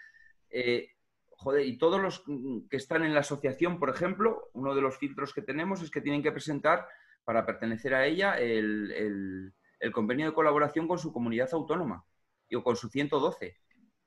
Eh, 0.55 0.89
joder, 1.31 1.66
y 1.66 1.76
todos 1.78 2.01
los 2.01 2.24
que 2.70 2.76
están 2.76 3.05
en 3.05 3.12
la 3.14 3.20
asociación, 3.20 3.78
por 3.78 3.90
ejemplo, 3.90 4.51
uno 4.55 4.74
de 4.74 4.81
los 4.81 4.97
filtros 4.98 5.35
que 5.35 5.43
tenemos 5.43 5.82
es 5.82 5.90
que 5.90 6.01
tienen 6.01 6.22
que 6.22 6.32
presentar 6.32 6.86
para 7.24 7.44
pertenecer 7.44 7.94
a 7.94 8.06
ella 8.06 8.39
el, 8.39 8.90
el- 8.93 9.52
el 9.81 9.93
convenio 9.93 10.26
de 10.26 10.32
colaboración 10.35 10.89
con 10.89 10.98
su 10.98 11.12
comunidad 11.12 11.51
autónoma 11.52 12.05
y, 12.48 12.55
o 12.55 12.62
con 12.62 12.76
su 12.76 12.89
112. 12.89 13.59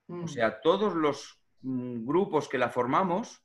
mm. 0.08 0.24
O 0.24 0.28
sea, 0.28 0.60
todos 0.62 0.96
los 0.96 1.40
mm, 1.62 2.06
grupos 2.08 2.48
que 2.50 2.58
la 2.58 2.70
formamos 2.70 3.44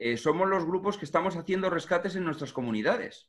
eh, 0.00 0.16
somos 0.16 0.48
los 0.48 0.64
grupos 0.64 0.96
que 0.98 1.04
estamos 1.04 1.36
haciendo 1.36 1.70
rescates 1.70 2.16
en 2.16 2.24
nuestras 2.24 2.52
comunidades. 2.52 3.28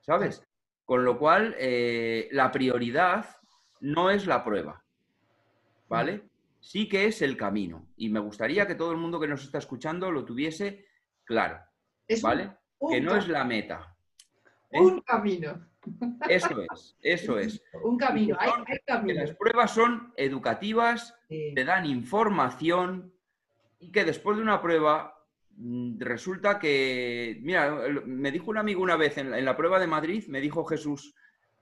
¿Sabes? 0.00 0.42
Con 0.84 1.04
lo 1.04 1.18
cual, 1.18 1.54
eh, 1.58 2.28
la 2.32 2.50
prioridad 2.50 3.36
no 3.80 4.10
es 4.10 4.26
la 4.26 4.44
prueba. 4.44 4.84
¿Vale? 5.88 6.28
Sí 6.66 6.88
que 6.88 7.06
es 7.06 7.22
el 7.22 7.36
camino. 7.36 7.92
Y 7.96 8.08
me 8.08 8.18
gustaría 8.18 8.66
que 8.66 8.74
todo 8.74 8.90
el 8.90 8.96
mundo 8.96 9.20
que 9.20 9.28
nos 9.28 9.44
está 9.44 9.58
escuchando 9.58 10.10
lo 10.10 10.24
tuviese 10.24 10.84
claro. 11.22 11.60
Es 12.08 12.20
¿Vale? 12.20 12.56
Que 12.90 13.00
no 13.00 13.14
es 13.14 13.28
la 13.28 13.44
meta. 13.44 13.96
¿eh? 14.72 14.80
Un 14.80 15.00
camino. 15.02 15.64
Eso 16.28 16.60
es, 16.62 16.96
eso 17.00 17.38
es. 17.38 17.62
Un 17.84 17.96
camino. 17.96 18.36
Hay, 18.40 18.50
camino. 18.84 19.20
las 19.20 19.36
pruebas 19.36 19.70
son 19.70 20.12
educativas, 20.16 21.14
Sí. 21.28 21.52
te 21.54 21.64
dan 21.64 21.86
información 21.86 23.14
y 23.78 23.92
que 23.92 24.04
después 24.04 24.36
de 24.36 24.42
una 24.42 24.60
prueba 24.60 25.14
mm, 25.50 26.00
resulta 26.00 26.58
que, 26.58 27.38
mira, 27.42 27.78
me 28.06 28.32
dijo 28.32 28.50
un 28.50 28.58
amigo 28.58 28.82
una 28.82 28.96
vez 28.96 29.18
en 29.18 29.30
la, 29.30 29.38
en 29.38 29.44
la 29.44 29.56
prueba 29.56 29.78
de 29.78 29.86
Madrid, 29.86 30.24
me 30.26 30.40
dijo 30.40 30.64
Jesús, 30.64 31.14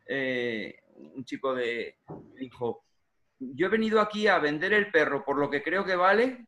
eh, 0.06 0.76
un 0.96 1.26
chico 1.26 1.54
de, 1.54 1.98
dijo, 2.38 2.86
yo 3.38 3.66
he 3.66 3.70
venido 3.70 4.00
aquí 4.00 4.26
a 4.28 4.38
vender 4.38 4.72
el 4.72 4.90
perro 4.90 5.24
por 5.24 5.38
lo 5.38 5.50
que 5.50 5.62
creo 5.62 5.84
que 5.84 5.96
vale 5.96 6.46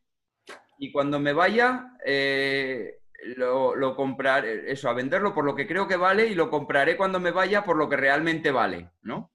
y 0.79 0.93
cuando 0.93 1.19
me 1.19 1.33
vaya 1.33 1.93
eh, 2.05 3.01
lo, 3.37 3.75
lo 3.75 3.97
compraré, 3.97 4.71
eso, 4.71 4.89
a 4.89 4.93
venderlo 4.95 5.35
por 5.35 5.45
lo 5.45 5.55
que 5.55 5.67
creo 5.67 5.89
que 5.89 5.97
vale 5.97 6.27
y 6.27 6.35
lo 6.35 6.51
compraré 6.51 6.97
cuando 6.97 7.19
me 7.21 7.31
vaya 7.33 7.65
por 7.65 7.77
lo 7.77 7.89
que 7.89 7.97
realmente 7.97 8.51
vale, 8.51 8.91
¿no? 9.03 9.31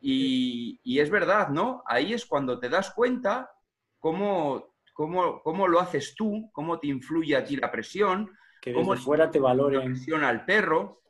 Y, 0.00 0.80
y 0.84 0.98
es 1.00 1.08
verdad, 1.10 1.48
¿no? 1.48 1.82
Ahí 1.86 2.12
es 2.12 2.26
cuando 2.26 2.58
te 2.58 2.68
das 2.68 2.90
cuenta 2.90 3.50
cómo, 3.98 4.74
cómo, 4.92 5.42
cómo 5.42 5.66
lo 5.66 5.80
haces 5.80 6.14
tú, 6.14 6.50
cómo 6.52 6.78
te 6.78 6.88
influye 6.88 7.36
a 7.36 7.44
ti 7.44 7.56
la 7.56 7.70
presión, 7.72 8.30
Que 8.60 8.72
¿Cómo 8.72 8.92
desde 8.92 9.04
fuera 9.04 9.30
te 9.30 9.38
la 9.38 9.44
valoren. 9.46 9.84
presión 9.92 10.24
al 10.24 10.44
perro 10.44 11.00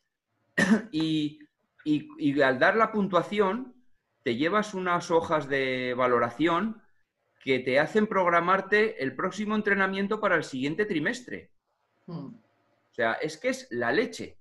y, 0.93 1.41
y- 1.85 2.09
y 2.19 2.41
al 2.43 2.59
dar 2.59 2.77
la 2.77 2.93
puntuación 2.93 3.74
te 4.25 4.37
llevas 4.37 4.75
unas 4.75 5.11
hojas 5.11 5.49
de 5.49 5.95
valoración 5.95 6.83
que 7.41 7.61
te 7.61 7.79
hacen 7.79 8.07
programarte 8.07 9.03
el 9.03 9.15
próximo 9.15 9.55
entrenamiento 9.55 10.19
para 10.19 10.35
el 10.35 10.45
siguiente 10.45 10.87
trimestre. 10.87 11.53
Mm. 12.07 12.35
O 12.35 12.95
sea, 12.95 13.13
es 13.15 13.37
que 13.37 13.51
es 13.51 13.69
la 13.71 13.93
leche. 13.93 14.39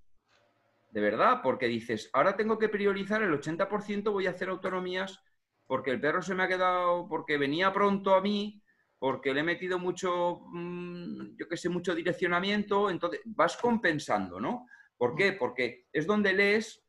De 0.90 1.02
verdad, 1.02 1.42
porque 1.44 1.68
dices, 1.68 2.10
ahora 2.14 2.38
tengo 2.38 2.58
que 2.58 2.70
priorizar 2.70 3.22
el 3.22 3.34
80%, 3.34 4.12
voy 4.12 4.28
a 4.28 4.30
hacer 4.30 4.48
autonomías 4.50 5.22
porque 5.66 5.92
el 5.92 6.00
perro 6.00 6.22
se 6.22 6.36
me 6.36 6.44
ha 6.44 6.48
quedado, 6.48 7.08
porque 7.10 7.38
venía 7.38 7.74
pronto 7.74 8.16
a 8.16 8.22
mí, 8.22 8.62
porque 9.00 9.34
le 9.34 9.42
he 9.42 9.44
metido 9.44 9.80
mucho, 9.80 10.42
mm, 10.52 11.36
yo 11.36 11.48
qué 11.48 11.58
sé, 11.58 11.68
mucho 11.68 11.96
direccionamiento, 11.96 12.90
entonces 12.90 13.22
vas 13.26 13.58
compensando, 13.58 14.40
¿no? 14.40 14.68
¿Por 14.96 15.16
qué? 15.16 15.34
Porque 15.34 15.88
es 15.92 16.06
donde 16.06 16.32
lees, 16.32 16.83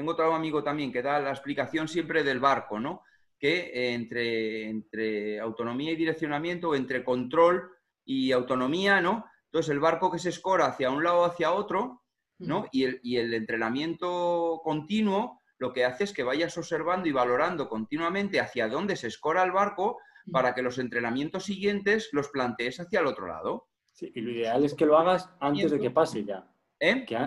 tengo 0.00 0.12
otro 0.12 0.32
amigo 0.32 0.64
también 0.64 0.90
que 0.90 1.02
da 1.02 1.20
la 1.20 1.28
explicación 1.28 1.86
siempre 1.86 2.24
del 2.24 2.40
barco, 2.40 2.80
¿no? 2.80 3.02
Que 3.38 3.70
eh, 3.70 3.92
entre, 3.92 4.70
entre 4.70 5.38
autonomía 5.38 5.92
y 5.92 5.96
direccionamiento, 5.96 6.70
o 6.70 6.74
entre 6.74 7.04
control 7.04 7.70
y 8.06 8.32
autonomía, 8.32 9.02
¿no? 9.02 9.26
Entonces 9.44 9.70
el 9.70 9.78
barco 9.78 10.10
que 10.10 10.18
se 10.18 10.30
escora 10.30 10.64
hacia 10.64 10.88
un 10.88 11.04
lado 11.04 11.18
o 11.18 11.24
hacia 11.26 11.52
otro, 11.52 12.02
¿no? 12.38 12.64
Y 12.72 12.84
el, 12.84 13.00
y 13.02 13.18
el 13.18 13.34
entrenamiento 13.34 14.62
continuo 14.64 15.42
lo 15.58 15.70
que 15.74 15.84
hace 15.84 16.04
es 16.04 16.14
que 16.14 16.22
vayas 16.22 16.56
observando 16.56 17.06
y 17.06 17.12
valorando 17.12 17.68
continuamente 17.68 18.40
hacia 18.40 18.68
dónde 18.68 18.96
se 18.96 19.08
escora 19.08 19.42
el 19.42 19.52
barco 19.52 19.98
para 20.32 20.54
que 20.54 20.62
los 20.62 20.78
entrenamientos 20.78 21.44
siguientes 21.44 22.08
los 22.12 22.30
plantees 22.30 22.80
hacia 22.80 23.00
el 23.00 23.06
otro 23.06 23.26
lado. 23.26 23.68
Sí, 23.92 24.10
y 24.14 24.22
lo 24.22 24.30
ideal 24.30 24.64
es 24.64 24.72
que 24.72 24.86
lo 24.86 24.96
hagas 24.96 25.28
antes 25.40 25.70
de 25.70 25.78
que 25.78 25.90
pase 25.90 26.24
ya. 26.24 26.50
¿Eh? 26.78 27.04
Que, 27.04 27.18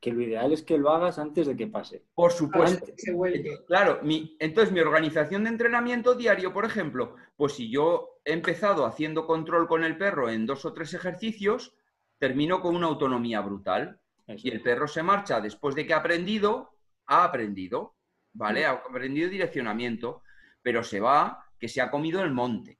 que 0.00 0.12
lo 0.12 0.20
ideal 0.22 0.52
es 0.52 0.62
que 0.62 0.78
lo 0.78 0.90
hagas 0.90 1.18
antes 1.18 1.46
de 1.46 1.56
que 1.56 1.66
pase. 1.66 2.04
Por 2.14 2.30
supuesto. 2.32 2.86
Vuelve. 3.14 3.64
Claro, 3.66 4.00
mi, 4.02 4.36
entonces 4.38 4.72
mi 4.72 4.80
organización 4.80 5.44
de 5.44 5.50
entrenamiento 5.50 6.14
diario, 6.14 6.52
por 6.52 6.64
ejemplo, 6.64 7.16
pues 7.36 7.54
si 7.54 7.70
yo 7.70 8.20
he 8.24 8.32
empezado 8.32 8.84
haciendo 8.86 9.26
control 9.26 9.66
con 9.66 9.84
el 9.84 9.96
perro 9.96 10.28
en 10.30 10.46
dos 10.46 10.64
o 10.64 10.72
tres 10.72 10.92
ejercicios, 10.94 11.74
termino 12.18 12.60
con 12.60 12.76
una 12.76 12.86
autonomía 12.86 13.40
brutal. 13.40 14.00
Eso. 14.26 14.46
Y 14.46 14.50
el 14.50 14.60
perro 14.62 14.86
se 14.88 15.02
marcha 15.02 15.40
después 15.40 15.74
de 15.74 15.86
que 15.86 15.94
ha 15.94 15.98
aprendido, 15.98 16.72
ha 17.06 17.24
aprendido, 17.24 17.94
¿vale? 18.32 18.66
Ha 18.66 18.72
aprendido 18.72 19.28
direccionamiento, 19.30 20.22
pero 20.62 20.82
se 20.82 21.00
va 21.00 21.44
que 21.58 21.68
se 21.68 21.80
ha 21.80 21.90
comido 21.90 22.22
el 22.22 22.32
monte, 22.32 22.78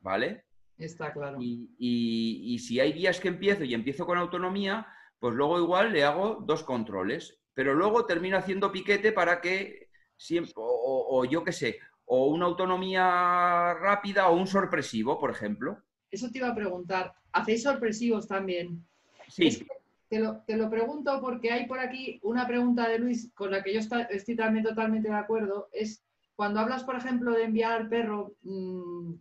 ¿vale? 0.00 0.44
Está 0.78 1.12
claro. 1.12 1.38
Y, 1.40 1.70
y- 1.78 2.54
y 2.54 2.58
si 2.58 2.80
hay 2.80 2.92
días 2.92 3.18
que 3.20 3.28
empiezo 3.28 3.64
y 3.64 3.74
empiezo 3.74 4.04
con 4.06 4.18
autonomía, 4.18 4.86
pues 5.22 5.34
luego 5.34 5.58
igual 5.58 5.92
le 5.94 6.04
hago 6.04 6.44
dos 6.44 6.64
controles, 6.64 7.38
pero 7.54 7.74
luego 7.74 8.04
termino 8.06 8.36
haciendo 8.36 8.72
piquete 8.72 9.12
para 9.12 9.40
que 9.40 9.88
siempre, 10.18 10.52
o, 10.56 11.06
o- 11.10 11.24
yo 11.24 11.44
qué 11.44 11.52
sé, 11.52 11.78
o 12.04 12.26
una 12.26 12.46
autonomía 12.46 13.74
rápida 13.74 14.28
o 14.28 14.36
un 14.36 14.46
sorpresivo, 14.46 15.18
por 15.18 15.30
ejemplo. 15.30 15.82
Eso 16.10 16.30
te 16.30 16.38
iba 16.38 16.48
a 16.48 16.54
preguntar. 16.54 17.14
¿Hacéis 17.32 17.62
sorpresivos 17.62 18.28
también? 18.28 18.84
Sí, 19.28 19.46
Es 19.48 19.58
que 19.58 19.66
te 20.08 20.18
lo, 20.20 20.42
te 20.46 20.56
lo 20.56 20.68
pregunto 20.68 21.20
porque 21.22 21.50
hay 21.52 21.66
por 21.66 21.78
aquí 21.78 22.20
una 22.22 22.46
pregunta 22.46 22.88
de 22.88 22.98
Luis 22.98 23.32
con 23.34 23.50
la 23.50 23.62
que 23.62 23.72
yo 23.74 23.80
estoy 23.80 24.36
también 24.36 24.64
totalmente 24.64 25.08
de 25.08 25.14
acuerdo. 25.14 25.68
Es 25.72 26.04
cuando 26.36 26.60
hablas, 26.60 26.84
por 26.84 26.96
ejemplo, 26.96 27.32
de 27.32 27.44
enviar 27.44 27.72
al 27.72 27.88
perro, 27.88 28.34
mm, 28.42 29.14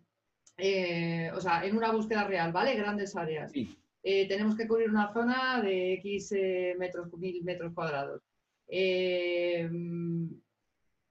eh, 0.57 1.31
o 1.35 1.41
sea, 1.41 1.65
en 1.65 1.77
una 1.77 1.91
búsqueda 1.91 2.25
real, 2.25 2.51
¿vale? 2.51 2.75
Grandes 2.75 3.15
áreas. 3.15 3.53
sí, 3.53 3.80
Eh, 4.03 4.27
tenemos 4.27 4.55
que 4.55 4.67
cubrir 4.67 4.89
una 4.89 5.13
zona 5.13 5.61
de 5.61 5.93
X 5.93 6.31
eh, 6.31 6.75
metros, 6.77 7.13
mil 7.17 7.43
metros 7.43 7.73
cuadrados. 7.73 8.21
Eh, 8.67 9.69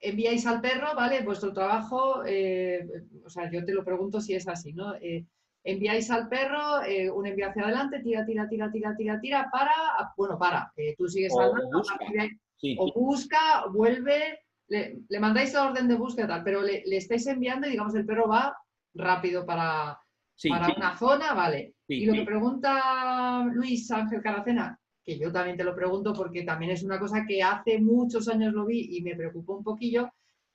enviáis 0.01 0.47
al 0.47 0.61
perro, 0.61 0.95
¿vale? 0.97 1.23
Vuestro 1.23 1.53
trabajo, 1.53 2.21
o 2.21 3.31
sea, 3.31 3.51
yo 3.51 3.65
te 3.65 3.73
lo 3.73 3.85
pregunto 3.85 4.21
si 4.21 4.35
es 4.35 4.49
así, 4.49 4.73
¿no? 4.73 4.95
Enviáis 5.63 6.11
al 6.11 6.27
perro, 6.29 6.81
un 7.15 7.27
envío 7.27 7.49
hacia 7.49 7.65
adelante, 7.65 8.01
tira, 8.01 8.25
tira, 8.25 8.49
tira, 8.49 8.71
tira, 8.73 8.97
tira, 8.97 9.21
tira, 9.21 9.49
para, 9.53 9.75
bueno, 10.17 10.39
para, 10.39 10.73
tú 10.97 11.07
sigues 11.07 11.35
O 11.35 11.41
andando, 11.41 11.79
busca. 11.79 11.99
ahí, 12.19 12.31
sí. 12.57 12.77
o 12.79 12.91
busca, 12.99 13.67
vuelve, 13.71 14.41
le, 14.69 15.01
le 15.07 15.21
mandáis 15.21 15.53
la 15.53 15.69
orden 15.69 15.87
de 15.87 15.97
búsqueda, 15.97 16.29
tal, 16.29 16.45
pero 16.45 16.63
le, 16.63 16.83
le 16.87 16.97
estáis 16.97 17.27
enviando 17.27 17.67
y 17.67 17.73
digamos 17.73 17.95
el 17.95 18.07
perro 18.07 18.27
va 18.27 18.57
rápido 18.95 19.45
para, 19.45 20.01
sí, 20.35 20.49
para 20.49 20.75
una 20.75 20.97
zona, 20.97 21.35
vale. 21.35 21.75
Sí, 21.91 22.03
y 22.03 22.07
lo 22.07 22.13
sí. 22.13 22.19
que 22.21 22.25
pregunta 22.25 23.45
Luis 23.53 23.91
Ángel 23.91 24.23
Caracena, 24.23 24.79
que 25.05 25.19
yo 25.19 25.33
también 25.33 25.57
te 25.57 25.65
lo 25.65 25.75
pregunto 25.75 26.13
porque 26.13 26.43
también 26.45 26.71
es 26.71 26.83
una 26.83 26.99
cosa 26.99 27.25
que 27.27 27.43
hace 27.43 27.81
muchos 27.81 28.29
años 28.29 28.53
lo 28.53 28.67
vi 28.67 28.97
y 28.97 29.03
me 29.03 29.17
preocupó 29.17 29.57
un 29.57 29.65
poquillo, 29.65 30.11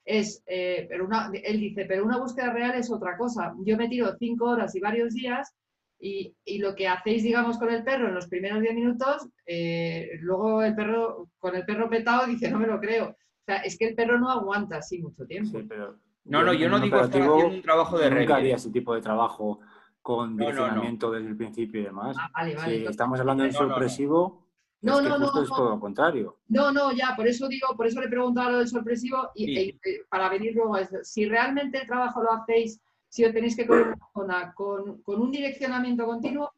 es, 0.05 0.43
eh, 0.45 0.85
pero 0.87 1.05
una, 1.05 1.31
él 1.33 1.59
dice, 1.59 1.85
pero 1.85 2.05
una 2.05 2.19
búsqueda 2.19 2.53
real 2.53 2.75
es 2.75 2.91
otra 2.91 3.17
cosa. 3.17 3.53
Yo 3.65 3.75
me 3.75 3.89
tiro 3.89 4.15
cinco 4.19 4.45
horas 4.45 4.75
y 4.75 4.79
varios 4.79 5.13
días 5.13 5.53
y, 5.99 6.33
y 6.45 6.59
lo 6.59 6.75
que 6.75 6.87
hacéis, 6.87 7.23
digamos, 7.23 7.57
con 7.57 7.73
el 7.73 7.83
perro 7.83 8.07
en 8.07 8.15
los 8.15 8.27
primeros 8.27 8.61
diez 8.61 8.75
minutos, 8.75 9.27
eh, 9.45 10.11
luego 10.21 10.61
el 10.61 10.75
perro, 10.75 11.29
con 11.39 11.55
el 11.55 11.65
perro 11.65 11.89
petado, 11.89 12.27
dice, 12.27 12.51
no 12.51 12.59
me 12.59 12.67
lo 12.67 12.79
creo. 12.79 13.09
O 13.09 13.45
sea, 13.45 13.57
es 13.57 13.77
que 13.77 13.87
el 13.87 13.95
perro 13.95 14.19
no 14.19 14.29
aguanta 14.29 14.77
así 14.77 14.99
mucho 15.01 15.25
tiempo. 15.25 15.59
Sí, 15.59 15.65
pero 15.67 15.97
No, 16.23 16.43
no, 16.43 16.53
yo 16.53 16.69
no 16.69 16.79
digo 16.79 16.99
estar 16.99 17.21
haciendo 17.21 17.47
un 17.47 17.61
trabajo 17.61 17.97
de 17.97 18.09
nunca 18.11 18.35
haría 18.35 18.55
ese 18.55 18.71
tipo 18.71 18.93
de 18.93 19.01
trabajo 19.01 19.59
con 20.05 20.35
No, 20.37 20.43
no, 20.45 20.51
no. 20.51 20.51
direccionamiento 20.51 21.09
desde 21.11 21.29
el 21.29 21.35
principio 21.35 21.81
y 21.81 21.83
demás. 21.85 22.15
Ah, 22.19 22.29
vale, 22.31 22.53
vale. 22.53 22.67
Si 22.67 22.75
entonces- 22.77 22.91
estamos 22.91 23.19
hablando 23.19 23.43
de 23.43 23.49
No, 23.51 23.59
no, 23.59 23.65
no. 23.65 23.69
sorpresivo, 23.73 24.45
No, 24.81 24.93
es 24.93 25.01
que 25.01 25.09
no, 25.09 25.17
no, 25.17 25.25
justo 25.25 25.41
es 25.43 25.49
no. 25.49 25.55
todo 25.55 25.69
lo 25.71 25.79
contrario. 25.79 26.37
No, 26.49 26.71
no, 26.71 26.91
ya, 26.91 27.15
por 27.15 27.27
eso 27.27 27.47
digo, 27.47 27.69
por 27.75 27.87
eso 27.87 27.99
le 28.01 28.07
preguntaba 28.07 28.51
lo 28.51 28.57
del 28.59 28.67
sorpresivo 28.67 29.31
y 29.33 29.45
Sí. 29.45 29.57
e- 29.57 29.89
e- 29.89 30.03
para 30.07 30.29
venir 30.29 30.53
luego 30.53 30.75
a 30.75 30.81
eso. 30.81 30.97
Si 31.01 31.25
realmente 31.27 31.79
el 31.81 31.87
trabajo 31.87 32.21
lo 32.21 32.33
hacéis, 32.33 32.79
si 33.09 33.25
os 33.25 33.33
tenéis 33.33 33.55
que 33.55 33.65
cubrir 33.65 33.87
una 33.87 34.07
zona 34.13 34.53
con, 34.53 35.01
con 35.01 35.19
un 35.21 35.31
direccionamiento 35.31 36.05
continuo, 36.05 36.51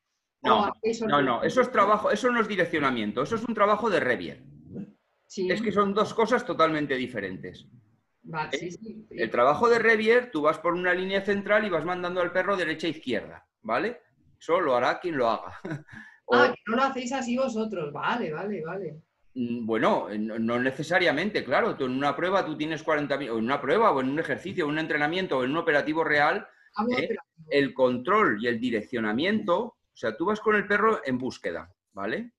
No, 0.44 0.72
No, 1.07 1.22
no, 1.22 1.41
eso 1.44 1.61
es 1.61 1.72
trabajo, 1.72 2.11
eso 2.11 2.30
no 2.32 2.40
es 2.41 2.48
direccionamiento, 2.48 3.24
eso 3.24 3.36
es 3.36 3.44
un 3.45 3.53
trabajo 3.56 3.90
de 3.90 3.99
revier. 3.99 4.44
Sí, 5.26 5.49
Es 5.49 5.61
que 5.61 5.72
son 5.72 5.94
dos 5.94 6.14
cosas 6.14 6.45
totalmente 6.45 6.95
diferentes. 6.95 7.65
Sí, 8.52 8.72
sí. 8.72 9.06
El 9.10 9.32
trabajo 9.32 9.70
de 9.70 9.80
revier, 9.80 10.32
tú 10.32 10.41
vas 10.41 10.60
por 10.60 10.74
una 10.74 10.94
línea 10.94 11.22
central 11.22 11.66
y 11.66 11.70
vas 11.70 11.86
mandando 11.86 12.22
al 12.22 12.32
perro 12.32 12.56
derecha 12.58 12.88
e 12.88 12.91
izquierda, 12.91 13.45
¿vale? 13.62 14.02
Eso 14.40 14.60
lo 14.60 14.76
hará 14.76 14.99
quien 14.99 15.18
lo 15.18 15.30
haga. 15.30 15.60
O, 16.30 16.36
Ah, 16.36 16.52
que 16.54 16.62
no 16.72 16.76
lo 16.76 16.84
hacéis 16.84 17.14
así 17.14 17.38
vosotros. 17.38 17.91
Vale, 17.94 18.34
vale, 18.34 18.62
vale. 18.66 19.02
mm, 19.34 19.66
bueno, 19.66 20.08
no, 20.18 20.40
no 20.40 20.60
necesariamente, 20.60 21.44
claro. 21.44 21.76
Tú 21.78 21.86
en 21.86 21.91
una 21.94 22.16
prueba 22.16 22.45
tú 22.45 22.58
tienes 22.58 22.84
40 22.84 23.18
mi- 23.18 23.30
o 23.30 23.38
en 23.38 23.45
una 23.45 23.62
prueba, 23.62 23.91
o 23.91 24.02
en 24.02 24.10
un 24.10 24.20
ejercicio, 24.20 24.66
o 24.66 24.68
en 24.70 24.74
un 24.74 24.80
entrenamiento, 24.80 25.38
o 25.38 25.44
en 25.44 25.52
un 25.52 25.58
operativo 25.58 26.04
real, 26.04 26.48
de 26.78 27.04
¿Eh? 27.04 27.16
el 27.49 27.74
control 27.74 28.38
y 28.44 28.48
el 28.48 28.60
direccionamiento, 28.60 29.58
o 29.64 29.76
sea, 29.94 30.16
tú 30.16 30.26
vas 30.26 30.40
con 30.40 30.56
el 30.56 30.68
perro 30.68 31.02
en 31.06 31.18
búsqueda, 31.18 31.74
¿vale? 31.94 32.34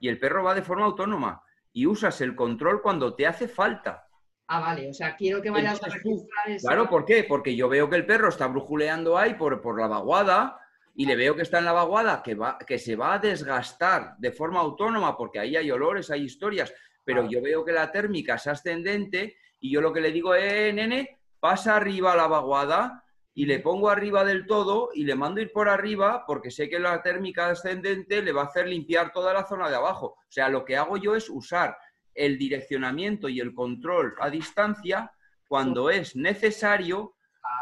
Y 0.00 0.08
el 0.08 0.18
perro 0.18 0.44
va 0.44 0.54
de 0.54 0.62
forma 0.62 0.84
autónoma 0.86 1.42
y 1.72 1.86
usas 1.86 2.20
el 2.20 2.36
control 2.36 2.82
cuando 2.82 3.14
te 3.16 3.26
hace 3.26 3.48
falta. 3.48 4.03
Ah, 4.46 4.60
vale, 4.60 4.90
o 4.90 4.94
sea, 4.94 5.16
quiero 5.16 5.40
que 5.40 5.50
vayas 5.50 5.82
a 5.82 5.88
registrar 5.88 6.48
eso. 6.48 6.68
Claro, 6.68 6.88
¿por 6.88 7.04
qué? 7.04 7.24
Porque 7.24 7.56
yo 7.56 7.68
veo 7.68 7.88
que 7.88 7.96
el 7.96 8.04
perro 8.04 8.28
está 8.28 8.46
brujuleando 8.46 9.16
ahí 9.16 9.34
por, 9.34 9.60
por 9.62 9.80
la 9.80 9.86
vaguada 9.86 10.60
y 10.94 11.06
le 11.06 11.16
veo 11.16 11.34
que 11.34 11.42
está 11.42 11.58
en 11.58 11.64
la 11.64 11.72
vaguada, 11.72 12.22
que, 12.22 12.34
va, 12.34 12.58
que 12.58 12.78
se 12.78 12.94
va 12.94 13.14
a 13.14 13.18
desgastar 13.18 14.16
de 14.18 14.32
forma 14.32 14.60
autónoma, 14.60 15.16
porque 15.16 15.38
ahí 15.38 15.56
hay 15.56 15.70
olores, 15.70 16.10
hay 16.10 16.24
historias, 16.24 16.72
pero 17.04 17.28
yo 17.28 17.42
veo 17.42 17.64
que 17.64 17.72
la 17.72 17.90
térmica 17.90 18.34
es 18.34 18.46
ascendente 18.46 19.36
y 19.60 19.72
yo 19.72 19.80
lo 19.80 19.92
que 19.92 20.00
le 20.00 20.12
digo, 20.12 20.34
eh, 20.34 20.72
nene, 20.72 21.20
pasa 21.40 21.76
arriba 21.76 22.12
a 22.12 22.16
la 22.16 22.26
vaguada 22.26 23.02
y 23.34 23.46
le 23.46 23.58
pongo 23.58 23.90
arriba 23.90 24.24
del 24.24 24.46
todo 24.46 24.90
y 24.94 25.04
le 25.04 25.16
mando 25.16 25.40
ir 25.40 25.52
por 25.52 25.68
arriba 25.68 26.24
porque 26.26 26.50
sé 26.50 26.68
que 26.68 26.78
la 26.78 27.02
térmica 27.02 27.48
ascendente 27.48 28.22
le 28.22 28.32
va 28.32 28.42
a 28.42 28.46
hacer 28.46 28.68
limpiar 28.68 29.10
toda 29.10 29.34
la 29.34 29.44
zona 29.44 29.68
de 29.68 29.76
abajo. 29.76 30.06
O 30.06 30.30
sea, 30.30 30.48
lo 30.48 30.64
que 30.64 30.76
hago 30.76 30.96
yo 30.96 31.16
es 31.16 31.28
usar 31.28 31.76
el 32.14 32.38
direccionamiento 32.38 33.28
y 33.28 33.40
el 33.40 33.54
control 33.54 34.14
a 34.20 34.30
distancia 34.30 35.12
cuando 35.48 35.90
es 35.90 36.16
necesario 36.16 37.14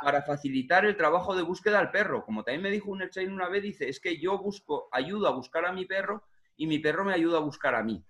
para 0.02 0.22
facilitar 0.22 0.84
el 0.84 0.96
trabajo 0.96 1.34
de 1.34 1.42
búsqueda 1.42 1.78
al 1.78 1.90
perro. 1.90 2.24
Como 2.24 2.44
también 2.44 2.62
me 2.62 2.70
dijo 2.70 2.90
un 2.90 3.02
Elchain 3.02 3.32
una 3.32 3.48
vez, 3.48 3.62
dice, 3.62 3.88
es 3.88 4.00
que 4.00 4.18
yo 4.18 4.38
busco, 4.38 4.88
ayudo 4.92 5.26
a 5.26 5.32
buscar 5.32 5.64
a 5.64 5.72
mi 5.72 5.84
perro 5.84 6.22
y 6.56 6.66
mi 6.66 6.78
perro 6.78 7.04
me 7.04 7.12
ayuda 7.12 7.38
a 7.38 7.42
buscar 7.42 7.74
a 7.74 7.82
mí. 7.82 8.02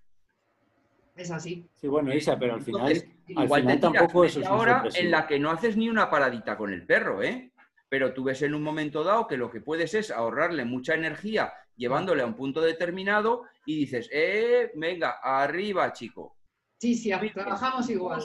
Es 1.14 1.30
así. 1.30 1.68
Sí, 1.74 1.88
bueno, 1.88 2.14
Isa, 2.14 2.38
pero 2.38 2.54
al 2.54 2.62
final, 2.62 2.90
Entonces, 2.90 3.10
al 3.36 3.44
igual 3.44 3.60
final 3.62 3.76
te 3.76 3.80
tampoco 3.80 4.24
eso 4.24 4.40
es 4.40 4.44
media 4.44 4.54
un 4.54 4.60
hora 4.60 4.74
sorpresivo. 4.74 5.04
en 5.04 5.10
la 5.10 5.26
que 5.26 5.38
no 5.38 5.50
haces 5.50 5.76
ni 5.76 5.88
una 5.88 6.10
paradita 6.10 6.56
con 6.56 6.72
el 6.72 6.86
perro, 6.86 7.22
¿eh? 7.22 7.52
Pero 7.88 8.14
tú 8.14 8.24
ves 8.24 8.40
en 8.42 8.54
un 8.54 8.62
momento 8.62 9.04
dado 9.04 9.26
que 9.26 9.36
lo 9.36 9.50
que 9.50 9.60
puedes 9.60 9.92
es 9.92 10.10
ahorrarle 10.10 10.64
mucha 10.64 10.94
energía 10.94 11.52
llevándole 11.76 12.22
a 12.22 12.26
un 12.26 12.34
punto 12.34 12.60
determinado 12.60 13.44
y 13.66 13.76
dices, 13.76 14.08
eh, 14.12 14.70
venga, 14.74 15.18
arriba, 15.22 15.92
chico. 15.92 16.36
Sí, 16.78 16.94
sí, 16.94 17.10
trabajamos 17.32 17.88
igual. 17.90 18.20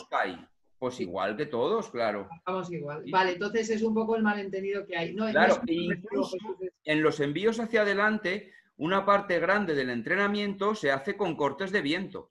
Pues 0.79 0.99
igual 0.99 1.35
que 1.35 1.47
todos, 1.47 1.89
claro. 1.89 2.27
Trabajamos 2.27 2.71
igual. 2.71 3.03
Vale, 3.11 3.31
entonces 3.33 3.69
es 3.71 3.81
un 3.81 3.95
poco 3.95 4.15
el 4.15 4.21
malentendido 4.23 4.85
que 4.85 4.95
hay. 4.95 5.13
No, 5.13 5.29
Claro, 5.31 5.61
e 5.65 5.73
incluso- 5.73 6.37
Jesús, 6.37 6.55
es- 6.61 6.71
En 6.85 7.01
los 7.01 7.19
envíos 7.19 7.59
hacia 7.59 7.81
adelante, 7.81 8.53
una 8.77 9.03
parte 9.05 9.39
grande 9.39 9.73
del 9.73 9.89
entrenamiento 9.89 10.75
se 10.75 10.91
hace 10.91 11.17
con 11.17 11.35
cortes 11.35 11.71
de 11.71 11.81
viento. 11.81 12.29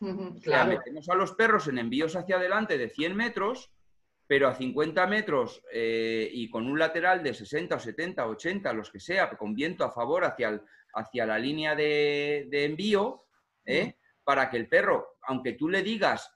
Ujú, 0.00 0.22
O 0.22 0.32
sea, 0.34 0.42
Claro, 0.42 0.70
metemos 0.78 1.08
a 1.08 1.14
los 1.14 1.32
perros 1.32 1.66
en 1.68 1.78
envíos 1.78 2.14
hacia 2.14 2.36
adelante 2.36 2.76
de 2.78 2.90
100 2.90 3.16
metros, 3.16 3.70
pero 4.28 4.46
a 4.46 4.54
50 4.54 5.06
metros 5.08 5.60
eh, 5.72 6.30
y 6.32 6.48
con 6.50 6.66
un 6.70 6.78
lateral 6.78 7.22
de 7.24 7.34
60 7.34 7.74
o 7.74 7.80
70, 7.80 8.26
80, 8.26 8.72
los 8.74 8.90
que 8.92 9.00
sea, 9.00 9.30
con 9.30 9.54
viento 9.54 9.84
a 9.84 9.90
favor 9.90 10.24
hacia, 10.24 10.50
el- 10.50 10.62
hacia 10.94 11.26
la 11.26 11.38
línea 11.38 11.74
de, 11.74 12.46
de 12.50 12.64
envío, 12.66 13.24
¿eh? 13.64 13.96
para 14.22 14.48
que 14.50 14.58
el 14.58 14.68
perro, 14.68 15.16
aunque 15.22 15.54
tú 15.54 15.68
le 15.68 15.82
digas 15.82 16.30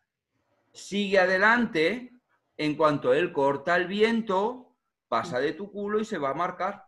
sigue 0.72 1.18
adelante, 1.18 2.12
en 2.56 2.76
cuanto 2.76 3.12
él 3.12 3.30
corta 3.30 3.76
el 3.76 3.86
viento, 3.86 4.74
pasa 5.06 5.38
de 5.38 5.52
tu 5.52 5.70
culo 5.70 6.00
y 6.00 6.06
se 6.06 6.16
va 6.16 6.30
a 6.30 6.34
marcar. 6.34 6.86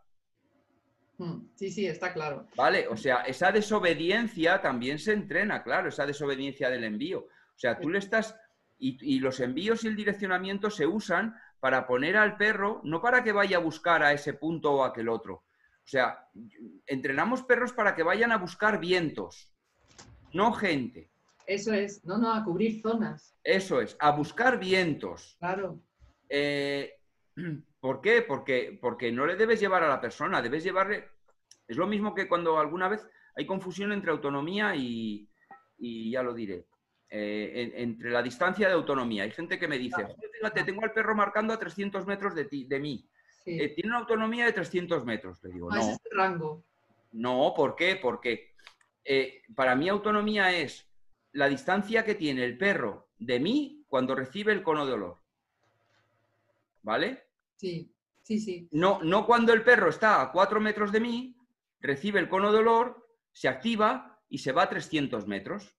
Sí, 1.54 1.70
sí, 1.70 1.86
está 1.86 2.12
claro. 2.12 2.48
¿Vale? 2.56 2.88
O 2.88 2.96
sea, 2.96 3.22
esa 3.22 3.52
desobediencia 3.52 4.60
también 4.62 4.98
se 4.98 5.12
entrena, 5.12 5.62
claro, 5.62 5.90
esa 5.90 6.06
desobediencia 6.06 6.70
del 6.70 6.84
envío. 6.84 7.20
O 7.20 7.58
sea, 7.58 7.78
tú 7.78 7.88
le 7.90 7.98
estás... 7.98 8.34
Y, 8.78 8.98
y 9.00 9.20
los 9.20 9.40
envíos 9.40 9.84
y 9.84 9.88
el 9.88 9.96
direccionamiento 9.96 10.70
se 10.70 10.86
usan 10.86 11.34
para 11.60 11.86
poner 11.86 12.16
al 12.16 12.36
perro, 12.36 12.80
no 12.84 13.00
para 13.00 13.24
que 13.24 13.32
vaya 13.32 13.56
a 13.56 13.60
buscar 13.60 14.02
a 14.02 14.12
ese 14.12 14.34
punto 14.34 14.72
o 14.72 14.84
aquel 14.84 15.08
otro. 15.08 15.44
O 15.84 15.86
sea, 15.86 16.28
entrenamos 16.86 17.42
perros 17.42 17.72
para 17.72 17.94
que 17.94 18.02
vayan 18.02 18.32
a 18.32 18.38
buscar 18.38 18.80
vientos, 18.80 19.52
no 20.32 20.52
gente. 20.52 21.10
Eso 21.46 21.72
es, 21.72 22.04
no, 22.04 22.16
no, 22.18 22.32
a 22.32 22.42
cubrir 22.42 22.80
zonas. 22.80 23.36
Eso 23.44 23.80
es, 23.80 23.96
a 24.00 24.10
buscar 24.12 24.58
vientos. 24.58 25.36
Claro. 25.38 25.80
Eh, 26.28 26.94
¿Por 27.80 28.00
qué? 28.00 28.22
Porque, 28.22 28.78
porque 28.80 29.12
no 29.12 29.26
le 29.26 29.36
debes 29.36 29.60
llevar 29.60 29.82
a 29.82 29.88
la 29.88 30.00
persona, 30.00 30.40
debes 30.40 30.64
llevarle... 30.64 31.08
Es 31.68 31.76
lo 31.76 31.86
mismo 31.86 32.14
que 32.14 32.28
cuando 32.28 32.58
alguna 32.58 32.88
vez 32.88 33.06
hay 33.36 33.46
confusión 33.46 33.92
entre 33.92 34.10
autonomía 34.10 34.74
y, 34.74 35.28
y 35.78 36.10
ya 36.10 36.22
lo 36.22 36.34
diré, 36.34 36.66
eh, 37.16 37.52
en- 37.62 37.80
entre 37.90 38.10
la 38.10 38.22
distancia 38.22 38.66
de 38.66 38.74
autonomía. 38.74 39.22
Hay 39.22 39.30
gente 39.30 39.56
que 39.58 39.68
me 39.68 39.78
dice, 39.78 40.02
"Joder, 40.02 40.30
fíjate, 40.32 40.64
tengo 40.64 40.82
al 40.82 40.92
perro 40.92 41.14
marcando 41.14 41.52
a 41.54 41.58
300 41.60 42.06
metros 42.06 42.34
de, 42.34 42.46
ti, 42.46 42.64
de 42.64 42.80
mí. 42.80 43.08
Sí. 43.44 43.60
Eh, 43.60 43.68
tiene 43.68 43.90
una 43.90 43.98
autonomía 44.00 44.46
de 44.46 44.52
300 44.52 45.04
metros. 45.04 45.40
Le 45.44 45.50
digo, 45.52 45.68
no, 45.70 45.76
no, 45.76 45.80
ese 45.82 45.92
es 45.92 46.00
el 46.10 46.18
rango. 46.18 46.64
no, 47.12 47.52
¿por 47.56 47.76
qué? 47.76 47.96
Porque 47.96 48.54
eh, 49.04 49.42
para 49.54 49.76
mí 49.76 49.88
autonomía 49.88 50.50
es 50.56 50.90
la 51.32 51.48
distancia 51.48 52.04
que 52.04 52.14
tiene 52.16 52.44
el 52.44 52.58
perro 52.58 53.10
de 53.18 53.38
mí 53.38 53.84
cuando 53.86 54.14
recibe 54.16 54.52
el 54.52 54.62
cono 54.64 54.84
de 54.86 54.94
olor. 54.94 55.18
¿Vale? 56.82 57.24
Sí, 57.56 57.92
sí, 58.22 58.38
sí. 58.40 58.68
No, 58.72 59.00
no 59.02 59.24
cuando 59.26 59.52
el 59.52 59.62
perro 59.62 59.88
está 59.90 60.20
a 60.20 60.32
4 60.32 60.60
metros 60.60 60.90
de 60.90 61.00
mí, 61.00 61.36
recibe 61.80 62.18
el 62.18 62.28
cono 62.28 62.50
de 62.52 62.58
olor, 62.58 63.06
se 63.32 63.46
activa 63.48 64.20
y 64.28 64.38
se 64.38 64.52
va 64.52 64.64
a 64.64 64.68
300 64.68 65.26
metros. 65.26 65.76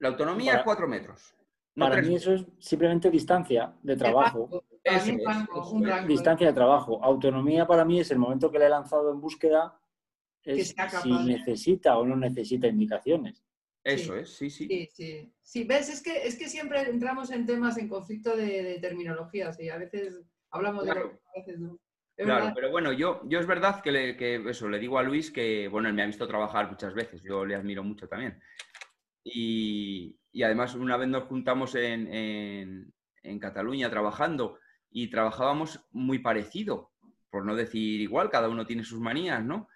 La 0.00 0.08
autonomía 0.08 0.52
Para- 0.52 0.58
es 0.60 0.64
4 0.64 0.88
metros. 0.88 1.34
No 1.76 1.88
Para 1.88 2.02
mí 2.02 2.16
eso 2.16 2.32
es 2.34 2.44
simplemente 2.58 3.10
distancia 3.10 3.72
de 3.82 3.96
trabajo. 3.96 4.64
Es, 4.82 5.06
es. 5.06 5.24
rango. 5.24 6.08
Distancia 6.08 6.46
de 6.48 6.52
trabajo. 6.52 7.02
Autonomía 7.02 7.66
para 7.66 7.84
mí 7.84 8.00
es 8.00 8.10
el 8.10 8.18
momento 8.18 8.50
que 8.50 8.58
le 8.58 8.66
he 8.66 8.68
lanzado 8.68 9.12
en 9.12 9.20
búsqueda, 9.20 9.80
es 10.42 10.74
si 11.02 11.12
necesita 11.12 11.96
o 11.96 12.04
no 12.04 12.16
necesita 12.16 12.66
indicaciones. 12.66 13.44
Eso 13.84 14.14
Sí. 14.14 14.18
es, 14.20 14.28
sí, 14.30 14.50
sí. 14.50 14.66
Sí, 14.66 14.88
sí. 14.92 15.32
Sí, 15.42 15.64
ves, 15.64 15.88
es 15.90 16.02
que, 16.02 16.26
es 16.26 16.36
que 16.36 16.48
siempre 16.48 16.82
entramos 16.82 17.30
en 17.30 17.46
temas 17.46 17.78
en 17.78 17.88
conflicto 17.88 18.36
de, 18.36 18.62
de 18.62 18.78
terminologías 18.80 19.58
y 19.60 19.68
a 19.70 19.78
veces 19.78 20.20
hablamos 20.50 20.84
de 20.84 20.90
Claro. 20.92 21.06
lo 21.06 21.10
que 21.12 21.18
a 21.28 21.40
veces 21.40 21.60
no. 21.60 21.78
Es 22.16 22.26
Claro, 22.26 22.40
verdad. 22.46 22.54
pero 22.54 22.70
bueno, 22.70 22.92
yo, 22.92 23.22
yo 23.26 23.38
es 23.40 23.46
verdad 23.46 23.80
que, 23.80 23.92
le- 23.92 24.16
que 24.16 24.34
eso, 24.50 24.68
le 24.68 24.78
digo 24.78 24.98
a 24.98 25.02
Luis 25.02 25.30
que, 25.30 25.68
bueno, 25.68 25.88
él 25.88 25.94
me 25.94 26.02
ha 26.02 26.06
visto 26.06 26.26
trabajar 26.26 26.68
muchas 26.70 26.92
veces, 26.94 27.22
yo 27.22 27.46
le 27.46 27.54
admiro 27.54 27.82
mucho 27.82 28.06
también. 28.08 28.38
Y, 29.24 30.18
y 30.32 30.42
además 30.42 30.74
una 30.74 30.96
vez 30.96 31.08
nos 31.08 31.24
juntamos 31.24 31.74
en, 31.74 32.06
en- 32.12 32.94
en 33.22 33.38
Cataluña 33.38 33.90
trabajando 33.90 34.58
y 34.90 35.08
trabajábamos 35.08 35.84
muy 35.90 36.18
parecido, 36.20 36.92
por 37.30 37.44
no 37.44 37.54
decir 37.54 38.00
igual, 38.00 38.30
cada 38.30 38.48
uno 38.48 38.66
tiene 38.66 38.82
sus 38.84 38.98
manías, 39.00 39.44
¿no? 39.44 39.68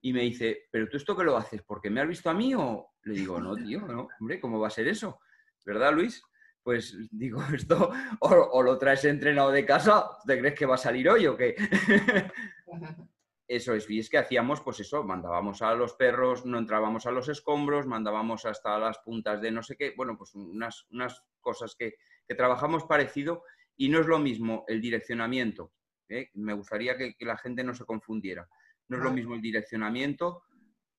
Y 0.00 0.12
me 0.12 0.22
dice, 0.22 0.66
¿pero 0.70 0.88
tú 0.88 0.96
esto 0.98 1.16
qué 1.16 1.24
lo 1.24 1.36
haces? 1.36 1.62
¿Porque 1.62 1.88
me 1.88 2.00
has 2.00 2.08
visto 2.08 2.28
a 2.28 2.34
mí 2.34 2.54
o...? 2.54 2.90
Le 3.04 3.14
digo, 3.14 3.40
no, 3.40 3.54
tío, 3.56 3.80
no, 3.86 4.08
hombre, 4.20 4.40
¿cómo 4.40 4.58
va 4.58 4.66
a 4.68 4.70
ser 4.70 4.88
eso? 4.88 5.20
¿Verdad, 5.64 5.92
Luis? 5.94 6.22
Pues 6.62 6.96
digo, 7.10 7.42
esto 7.54 7.90
o, 8.20 8.28
o 8.28 8.62
lo 8.62 8.76
traes 8.78 9.04
entrenado 9.04 9.50
de 9.50 9.64
casa, 9.64 10.06
¿te 10.26 10.38
crees 10.38 10.54
que 10.54 10.66
va 10.66 10.74
a 10.74 10.78
salir 10.78 11.08
hoy 11.08 11.26
o 11.26 11.36
qué? 11.36 11.54
Eso 13.46 13.74
es, 13.74 13.88
y 13.90 13.98
es 13.98 14.08
que 14.08 14.16
hacíamos, 14.18 14.62
pues 14.62 14.80
eso, 14.80 15.04
mandábamos 15.04 15.60
a 15.60 15.74
los 15.74 15.92
perros, 15.94 16.46
no 16.46 16.58
entrábamos 16.58 17.04
a 17.06 17.10
los 17.10 17.28
escombros, 17.28 17.86
mandábamos 17.86 18.46
hasta 18.46 18.78
las 18.78 18.98
puntas 19.00 19.42
de 19.42 19.50
no 19.50 19.62
sé 19.62 19.76
qué, 19.76 19.92
bueno, 19.96 20.16
pues 20.16 20.34
unas, 20.34 20.86
unas 20.90 21.22
cosas 21.40 21.76
que, 21.76 21.96
que 22.26 22.34
trabajamos 22.34 22.84
parecido 22.84 23.44
y 23.76 23.90
no 23.90 24.00
es 24.00 24.06
lo 24.06 24.18
mismo 24.18 24.64
el 24.66 24.80
direccionamiento. 24.80 25.72
¿eh? 26.08 26.30
Me 26.34 26.54
gustaría 26.54 26.96
que, 26.96 27.14
que 27.16 27.24
la 27.26 27.36
gente 27.36 27.62
no 27.64 27.74
se 27.74 27.84
confundiera. 27.84 28.48
No 28.88 28.96
es 28.96 29.02
lo 29.02 29.10
mismo 29.12 29.34
el 29.34 29.42
direccionamiento 29.42 30.42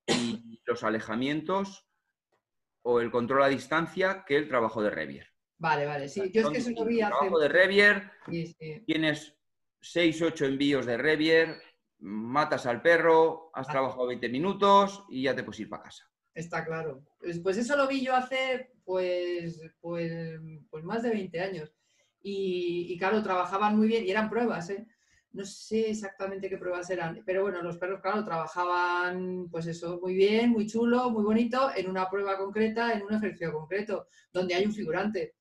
y 0.07 0.61
los 0.65 0.83
alejamientos 0.83 1.87
o 2.83 2.99
el 2.99 3.09
control 3.09 3.43
a 3.43 3.47
distancia 3.47 4.23
que 4.27 4.35
el 4.37 4.47
trabajo 4.47 4.83
de 4.83 4.91
Revier. 4.91 5.27
Vale, 5.57 5.85
vale, 5.85 6.07
sí. 6.07 6.31
Yo 6.31 6.41
es 6.41 6.49
que 6.49 6.57
eso 6.57 6.71
lo 6.71 6.85
vi 6.85 6.97
El 6.99 7.05
hace... 7.05 7.13
trabajo 7.17 7.39
de 7.39 7.47
Revier 7.47 8.11
Sí, 8.29 8.47
sí. 8.59 8.83
tienes 8.85 9.35
6, 9.81 10.21
8 10.21 10.45
envíos 10.45 10.85
de 10.85 10.97
Revier, 10.97 11.61
matas 11.99 12.65
al 12.65 12.81
perro, 12.81 13.49
has 13.53 13.67
Ah. 13.69 13.71
trabajado 13.71 14.07
20 14.07 14.29
minutos 14.29 15.03
y 15.09 15.23
ya 15.23 15.35
te 15.35 15.43
puedes 15.43 15.59
ir 15.61 15.69
para 15.69 15.83
casa. 15.83 16.03
Está 16.33 16.65
claro. 16.65 17.05
Pues, 17.19 17.39
pues 17.39 17.57
eso 17.57 17.75
lo 17.77 17.87
vi 17.87 18.01
yo 18.03 18.13
hace 18.15 18.71
pues, 18.83 19.61
pues, 19.81 20.11
pues 20.69 20.83
más 20.83 21.01
de 21.03 21.09
20 21.11 21.39
años. 21.39 21.73
Y, 22.21 22.87
y 22.89 22.97
claro, 22.97 23.21
trabajaban 23.23 23.77
muy 23.77 23.87
bien 23.87 24.05
y 24.05 24.11
eran 24.11 24.29
pruebas, 24.29 24.69
¿eh? 24.69 24.85
No 25.31 25.43
sé 25.45 25.89
exactamente 25.89 26.49
qué 26.49 26.57
pruebas 26.57 26.89
eran, 26.89 27.21
pero 27.25 27.41
bueno, 27.43 27.61
los 27.61 27.77
perros, 27.77 27.99
claro, 28.01 28.23
trabajaban 28.23 29.47
pues 29.51 29.67
eso, 29.67 29.99
muy 30.01 30.15
bien, 30.15 30.49
muy 30.51 30.65
chulo, 30.65 31.09
muy 31.09 31.23
bonito, 31.23 31.71
en 31.75 31.89
una 31.89 32.09
prueba 32.09 32.37
concreta, 32.37 32.93
en 32.93 33.03
un 33.03 33.13
ejercicio 33.13 33.51
concreto, 33.51 34.07
donde 34.31 34.55
hay 34.55 34.65
un 34.65 34.73
figurante. 34.73 35.35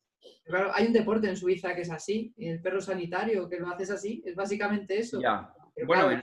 Claro, 0.44 0.70
hay 0.74 0.86
un 0.86 0.92
deporte 0.92 1.28
en 1.28 1.36
Suiza 1.36 1.74
que 1.74 1.82
es 1.82 1.90
así, 1.90 2.34
el 2.38 2.60
perro 2.60 2.80
sanitario 2.80 3.48
que 3.48 3.58
lo 3.60 3.68
haces 3.68 3.90
así, 3.90 4.22
es 4.26 4.34
básicamente 4.34 4.98
eso. 4.98 5.20
Ya. 5.20 5.54
Bueno, 5.86 6.10
en, 6.10 6.22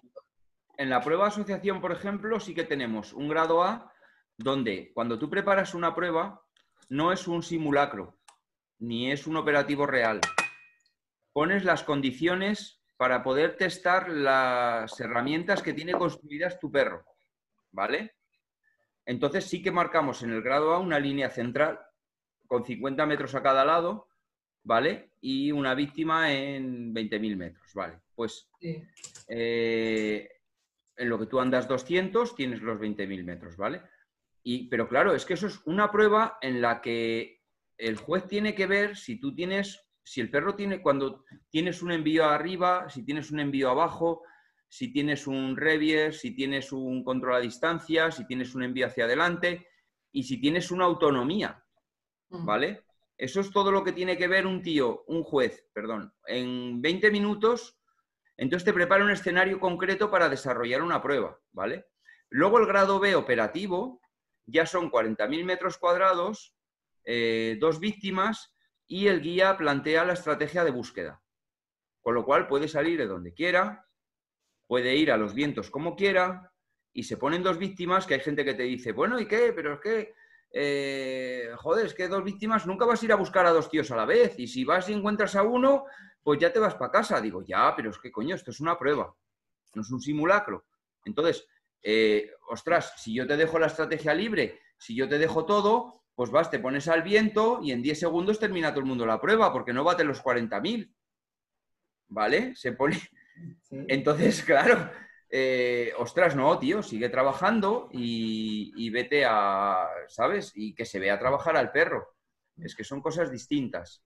en 0.78 0.90
la 0.90 1.02
prueba 1.02 1.28
asociación, 1.28 1.82
por 1.82 1.92
ejemplo, 1.92 2.40
sí 2.40 2.54
que 2.54 2.64
tenemos 2.64 3.14
un 3.14 3.28
grado 3.28 3.64
A 3.64 3.92
donde 4.38 4.92
cuando 4.94 5.20
tú 5.20 5.30
preparas 5.30 5.74
una 5.74 5.94
prueba 5.94 6.44
no 6.90 7.12
es 7.12 7.28
un 7.28 7.44
simulacro 7.44 8.18
ni 8.80 9.12
es 9.12 9.28
un 9.28 9.38
operativo 9.38 9.86
real. 9.86 10.20
Pones 11.34 11.64
las 11.64 11.84
condiciones 11.84 12.82
para 12.98 13.24
poder 13.24 13.56
testar 13.56 14.10
las 14.10 15.00
herramientas 15.00 15.62
que 15.62 15.74
tiene 15.74 15.94
construidas 15.94 16.60
tu 16.60 16.72
perro, 16.72 17.06
¿vale? 17.72 18.16
Entonces 19.06 19.46
sí 19.46 19.62
que 19.62 19.72
marcamos 19.72 20.24
en 20.24 20.32
el 20.32 20.42
grado 20.42 20.74
A 20.74 20.80
una 20.80 21.00
línea 21.00 21.30
central 21.30 21.80
con 22.48 22.66
50 22.66 23.06
metros 23.06 23.34
a 23.36 23.44
cada 23.44 23.64
lado, 23.64 24.08
¿vale? 24.64 25.14
Y 25.22 25.52
una 25.52 25.74
víctima 25.74 26.32
en 26.34 26.94
20.000 26.94 27.38
metros, 27.38 27.74
¿vale? 27.74 28.02
Pues 28.22 28.48
sí. 28.60 28.84
eh, 29.30 30.30
en 30.96 31.10
lo 31.10 31.18
que 31.18 31.26
tú 31.26 31.40
andas 31.40 31.68
200 31.68 32.36
tienes 32.36 32.62
los 32.62 32.80
20.000 32.80 33.24
metros, 33.24 33.58
¿vale? 33.58 33.82
Y, 34.44 34.70
pero 34.70 34.88
claro, 34.88 35.16
es 35.16 35.26
que 35.26 35.34
eso 35.34 35.48
es 35.48 35.60
una 35.66 35.92
prueba 35.92 36.38
en 36.40 36.62
la 36.62 36.82
que 36.82 37.42
el 37.80 37.98
juez 37.98 38.28
tiene 38.28 38.54
que 38.54 38.68
ver 38.68 38.96
si 38.96 39.20
tú 39.20 39.34
tienes, 39.34 39.88
si 40.04 40.22
el 40.22 40.30
perro 40.30 40.54
tiene, 40.54 40.84
cuando 40.84 41.26
tienes 41.50 41.82
un 41.82 41.94
envío 41.94 42.26
arriba, 42.26 42.88
si 42.92 43.04
tienes 43.04 43.32
un 43.32 43.40
envío 43.40 43.72
abajo, 43.72 44.22
si 44.70 44.94
tienes 44.94 45.26
un 45.26 45.58
revier, 45.58 46.14
si 46.14 46.36
tienes 46.36 46.72
un 46.72 47.04
control 47.04 47.38
a 47.38 47.40
distancia, 47.40 48.12
si 48.12 48.28
tienes 48.28 48.54
un 48.54 48.62
envío 48.62 48.86
hacia 48.86 49.06
adelante 49.06 49.66
y 50.12 50.22
si 50.22 50.40
tienes 50.40 50.70
una 50.70 50.86
autonomía, 50.86 51.66
Ujú. 52.30 52.46
¿vale? 52.46 52.84
Eso 53.18 53.40
es 53.40 53.50
todo 53.50 53.72
lo 53.72 53.84
que 53.84 53.94
tiene 53.94 54.16
que 54.16 54.28
ver 54.28 54.46
un 54.46 54.62
tío, 54.62 55.06
un 55.08 55.24
juez, 55.24 55.68
perdón, 55.74 56.14
en 56.28 56.84
20 56.84 57.10
minutos, 57.10 57.81
entonces 58.38 58.66
te 58.66 58.74
prepara 58.74 59.04
un 59.04 59.12
escenario 59.12 59.60
concreto 59.60 60.10
para 60.10 60.30
desarrollar 60.30 60.82
una 60.82 61.02
prueba, 61.02 61.40
¿vale? 61.52 61.88
Luego 62.30 62.60
el 62.60 62.66
grado 62.66 63.00
B 63.00 63.16
operativo 63.16 64.02
ya 64.46 64.66
son 64.66 64.90
40.000 64.90 65.44
metros 65.46 65.78
cuadrados, 65.78 66.56
eh, 67.04 67.58
dos 67.60 67.80
víctimas 67.80 68.56
y 68.88 69.08
el 69.08 69.22
guía 69.22 69.58
plantea 69.58 70.06
la 70.06 70.14
estrategia 70.14 70.64
de 70.64 70.72
búsqueda. 70.72 71.22
Con 72.02 72.16
lo 72.16 72.26
cual 72.26 72.48
puede 72.48 72.68
salir 72.68 72.98
de 72.98 73.08
donde 73.08 73.34
quiera, 73.34 73.88
puede 74.68 74.96
ir 74.96 75.12
a 75.12 75.18
los 75.18 75.34
vientos 75.34 75.70
como 75.70 75.96
quiera 75.96 76.52
y 76.94 77.04
se 77.04 77.18
ponen 77.18 77.44
dos 77.44 77.58
víctimas 77.58 78.06
que 78.06 78.16
hay 78.16 78.20
gente 78.22 78.44
que 78.44 78.54
te 78.54 78.64
dice, 78.64 78.92
bueno, 78.92 79.20
¿y 79.20 79.28
qué? 79.28 79.54
Pero 79.54 79.74
es 79.74 79.80
que 79.80 80.14
eh, 80.54 81.50
joder, 81.58 81.86
es 81.86 81.94
que 81.94 82.08
dos 82.08 82.24
víctimas 82.24 82.66
nunca 82.66 82.86
vas 82.86 83.02
a 83.02 83.06
ir 83.06 83.12
a 83.14 83.16
buscar 83.18 83.46
a 83.46 83.52
dos 83.52 83.70
tíos 83.70 83.90
a 83.92 83.96
la 83.96 84.06
vez. 84.06 84.38
Y 84.38 84.48
si 84.48 84.66
vas 84.66 84.90
y 84.90 84.94
encuentras 84.94 85.36
a 85.36 85.44
uno, 85.44 85.86
pues 86.24 86.40
ya 86.40 86.52
te 86.52 86.60
vas 86.60 86.76
para 86.76 86.92
casa. 86.92 87.22
Digo, 87.22 87.44
ya, 87.44 87.74
pero 87.76 87.90
es 87.90 87.98
que 87.98 88.12
coño, 88.12 88.36
esto 88.36 88.52
es 88.52 88.60
una 88.60 88.78
prueba, 88.78 89.16
no 89.74 89.82
es 89.82 89.92
un 89.92 90.02
simulacro. 90.02 90.66
Entonces, 91.06 91.48
eh, 91.82 92.32
ostras, 92.50 92.94
si 92.98 93.14
yo 93.14 93.26
te 93.26 93.38
dejo 93.38 93.58
la 93.60 93.68
estrategia 93.68 94.14
libre, 94.14 94.60
si 94.78 94.96
yo 94.96 95.08
te 95.08 95.18
dejo 95.18 95.46
todo, 95.46 96.04
pues 96.16 96.30
vas, 96.30 96.52
te 96.52 96.60
pones 96.60 96.88
al 96.88 97.02
viento 97.02 97.60
y 97.64 97.72
en 97.72 97.82
10 97.82 98.00
segundos 98.00 98.40
termina 98.40 98.70
todo 98.70 98.82
el 98.82 98.86
mundo 98.86 99.06
la 99.06 99.22
prueba, 99.22 99.52
porque 99.52 99.74
no 99.74 99.84
bate 99.84 100.04
los 100.04 100.22
40.000. 100.22 100.94
¿Vale? 102.10 102.56
Se 102.56 102.74
pone. 102.74 103.00
Sí. 103.62 103.78
Entonces, 103.88 104.44
claro, 104.44 104.92
eh, 105.32 105.94
ostras, 105.98 106.36
no, 106.36 106.60
tío, 106.60 106.84
sigue 106.84 107.10
trabajando 107.10 107.88
y, 107.92 108.74
y 108.76 108.90
vete 108.90 109.24
a, 109.26 109.88
¿sabes? 110.08 110.52
Y 110.56 110.74
que 110.76 110.86
se 110.86 111.00
vea 111.00 111.18
trabajar 111.20 111.56
al 111.58 111.72
perro. 111.72 112.16
Es 112.58 112.76
que 112.76 112.84
son 112.84 113.02
cosas 113.02 113.32
distintas. 113.32 114.04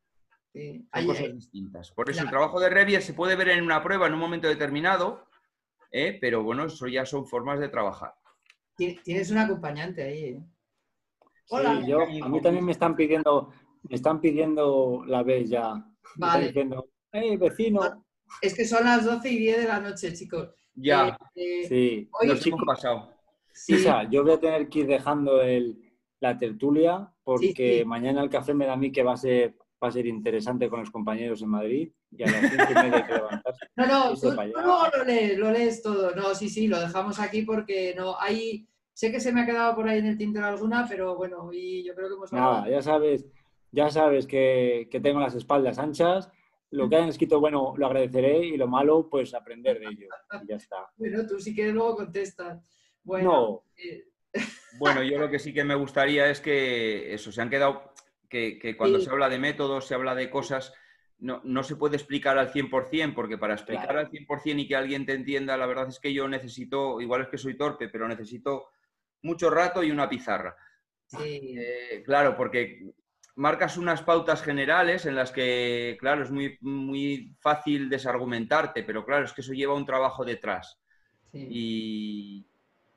Sí. 0.54 0.78
Son 0.80 0.88
Hay- 0.92 1.08
cosas 1.08 1.34
distintas. 1.34 1.92
Por 1.92 2.10
eso 2.10 2.22
el 2.22 2.30
trabajo 2.30 2.60
de 2.60 2.70
Revier 2.70 3.02
se 3.02 3.14
puede 3.14 3.36
ver 3.36 3.50
en 3.50 3.64
una 3.64 3.82
prueba 3.84 4.08
en 4.08 4.14
un 4.14 4.20
momento 4.20 4.48
determinado, 4.48 5.28
¿eh? 5.92 6.18
pero 6.22 6.44
bueno, 6.44 6.66
eso 6.66 6.88
ya 6.88 7.06
son 7.06 7.26
formas 7.26 7.60
de 7.60 7.70
trabajar. 7.70 8.14
ti- 8.78 9.00
Tienes 9.04 9.32
un 9.32 9.40
acompañante 9.40 10.04
ahí. 10.04 10.24
¿eh? 10.26 10.44
Hola. 11.50 11.82
Sí, 11.82 11.88
yo, 11.90 12.02
a 12.02 12.30
mí 12.30 12.42
también 12.42 12.66
me 12.66 12.72
están 12.72 12.96
pidiendo, 12.96 13.52
me 13.90 13.96
están 13.96 14.22
pidiendo 14.22 15.04
la 15.08 15.24
vez 15.24 15.50
ya. 15.50 15.74
Me 15.74 15.82
están 15.82 15.94
Vale. 16.18 16.46
diciendo, 16.48 16.90
hey, 17.12 17.36
vecino. 17.38 18.06
Es 18.42 18.54
que 18.56 18.66
son 18.66 18.84
las 18.86 19.06
12 19.06 19.30
y 19.30 19.38
10 19.40 19.58
de 19.58 19.68
la 19.68 19.80
noche, 19.80 20.14
chicos. 20.14 20.50
Ya, 20.76 21.18
Eh, 21.36 21.66
Sí, 21.68 22.10
nos 22.28 22.40
chicos, 22.42 22.62
pasado. 22.66 23.10
sí, 23.52 23.76
Isa, 23.76 24.04
yo 24.10 24.24
voy 24.24 24.34
a 24.34 24.40
tener 24.40 24.68
que 24.70 24.80
ir 24.80 24.88
dejando 24.88 25.42
el, 25.42 25.78
la 26.20 26.38
tertulia, 26.38 27.10
porque 27.24 27.54
Sí, 27.56 27.80
sí. 27.80 27.86
mañana 27.86 28.22
el 28.22 28.30
café 28.30 28.54
me 28.54 28.66
da 28.66 28.74
a 28.74 28.78
mí 28.78 28.92
que 28.92 29.04
va 29.04 29.14
a 29.14 29.18
ser, 29.18 29.56
va 29.84 29.88
a 29.88 29.92
ser 29.92 30.06
interesante 30.06 30.70
con 30.70 30.80
los 30.82 30.92
compañeros 30.92 31.42
en 31.42 31.50
Madrid 31.50 31.92
y 32.12 32.24
a 32.24 32.28
las 32.28 32.50
cinco 32.50 32.66
y 32.72 32.74
media 32.76 32.96
hay 32.98 33.04
que 33.04 33.14
levantarse. 33.14 33.66
No, 33.76 33.86
no, 33.88 34.14
tú, 34.16 34.32
luego 34.32 34.78
lo 34.98 35.04
lees, 35.06 35.38
lo 35.38 35.52
lees 35.52 35.82
todo. 35.82 36.14
No, 36.16 36.36
sí, 36.36 36.50
sí, 36.50 36.68
lo 36.68 36.80
dejamos 36.80 37.20
aquí 37.20 37.42
porque 37.44 37.94
no 37.96 38.20
hay. 38.20 38.68
Sé 38.94 39.12
que 39.12 39.20
se 39.20 39.34
me 39.34 39.42
ha 39.42 39.46
quedado 39.46 39.76
por 39.76 39.88
ahí 39.90 40.00
en 40.00 40.06
el 40.06 40.18
tintero 40.18 40.46
alguna, 40.46 40.86
pero 40.88 41.16
bueno, 41.18 41.50
y 41.52 41.84
yo 41.84 41.94
creo 41.96 42.08
que 42.08 42.14
hemos. 42.16 42.32
Nada, 42.32 42.70
ya 42.70 42.82
sabes, 42.82 43.26
ya 43.72 43.90
sabes 43.90 44.26
que, 44.26 44.88
que 44.90 45.00
tengo 45.02 45.20
las 45.20 45.36
espaldas 45.36 45.78
anchas. 45.80 46.30
Lo 46.72 46.90
que 46.90 46.96
hayan 46.98 47.10
escrito, 47.10 47.40
bueno, 47.40 47.74
lo 47.78 47.86
agradeceré 47.86 48.40
y 48.46 48.58
lo 48.58 48.68
malo, 48.68 49.08
pues 49.10 49.34
aprender 49.34 49.80
de 49.80 49.86
ello. 49.86 50.08
Y 50.44 50.48
ya 50.48 50.56
está. 50.56 50.90
Bueno, 50.98 51.26
tú 51.26 51.40
sí 51.40 51.54
que 51.56 51.72
luego 51.72 51.96
contestas. 51.98 52.62
Bueno, 53.04 53.32
No, 53.32 53.64
eh, 53.78 54.08
Bueno, 54.80 55.02
yo 55.04 55.18
lo 55.20 55.30
que 55.30 55.40
sí 55.40 55.54
que 55.54 55.64
me 55.64 55.76
gustaría 55.76 56.30
es 56.30 56.42
que 56.42 57.14
eso, 57.14 57.32
se 57.32 57.42
han 57.42 57.50
quedado, 57.50 57.94
que, 58.28 58.60
que 58.60 58.76
cuando 58.76 59.00
Sí. 59.00 59.06
se 59.06 59.12
habla 59.12 59.30
de 59.30 59.40
métodos, 59.40 59.86
se 59.88 59.94
habla 59.96 60.16
de 60.16 60.30
cosas, 60.30 60.74
no, 61.20 61.40
no 61.46 61.64
se 61.64 61.78
puede 61.78 61.96
explicar 61.96 62.38
al 62.38 62.52
100%, 62.52 63.14
porque 63.16 63.38
para 63.38 63.54
explicar 63.54 63.86
Claro. 63.86 64.00
al 64.00 64.10
100% 64.12 64.60
y 64.60 64.68
que 64.68 64.76
alguien 64.76 65.06
te 65.06 65.14
entienda, 65.14 65.56
la 65.56 65.66
verdad 65.68 65.88
es 65.88 66.00
que 66.00 66.14
yo 66.14 66.28
necesito, 66.28 67.00
igual 67.00 67.22
es 67.22 67.28
que 67.30 67.38
soy 67.38 67.56
torpe, 67.56 67.88
pero 67.88 68.08
necesito 68.08 68.68
mucho 69.22 69.50
rato 69.50 69.82
y 69.84 69.92
una 69.92 70.10
pizarra. 70.10 70.56
sí. 71.06 71.56
Eh, 71.58 72.02
claro, 72.04 72.36
porque 72.36 72.92
marcas 73.36 73.78
unas 73.78 74.02
pautas 74.02 74.42
generales 74.42 75.06
en 75.06 75.16
las 75.16 75.32
que, 75.32 75.98
claro, 76.00 76.24
es 76.24 76.32
muy, 76.32 76.58
muy 76.62 77.36
fácil 77.40 77.90
desargumentarte, 77.90 78.84
pero 78.84 79.06
claro, 79.06 79.26
es 79.26 79.34
que 79.34 79.42
eso 79.42 79.54
lleva 79.54 79.76
un 79.76 79.86
trabajo 79.86 80.26
detrás. 80.26 80.80
sí. 81.32 81.48
Y, 81.50 82.46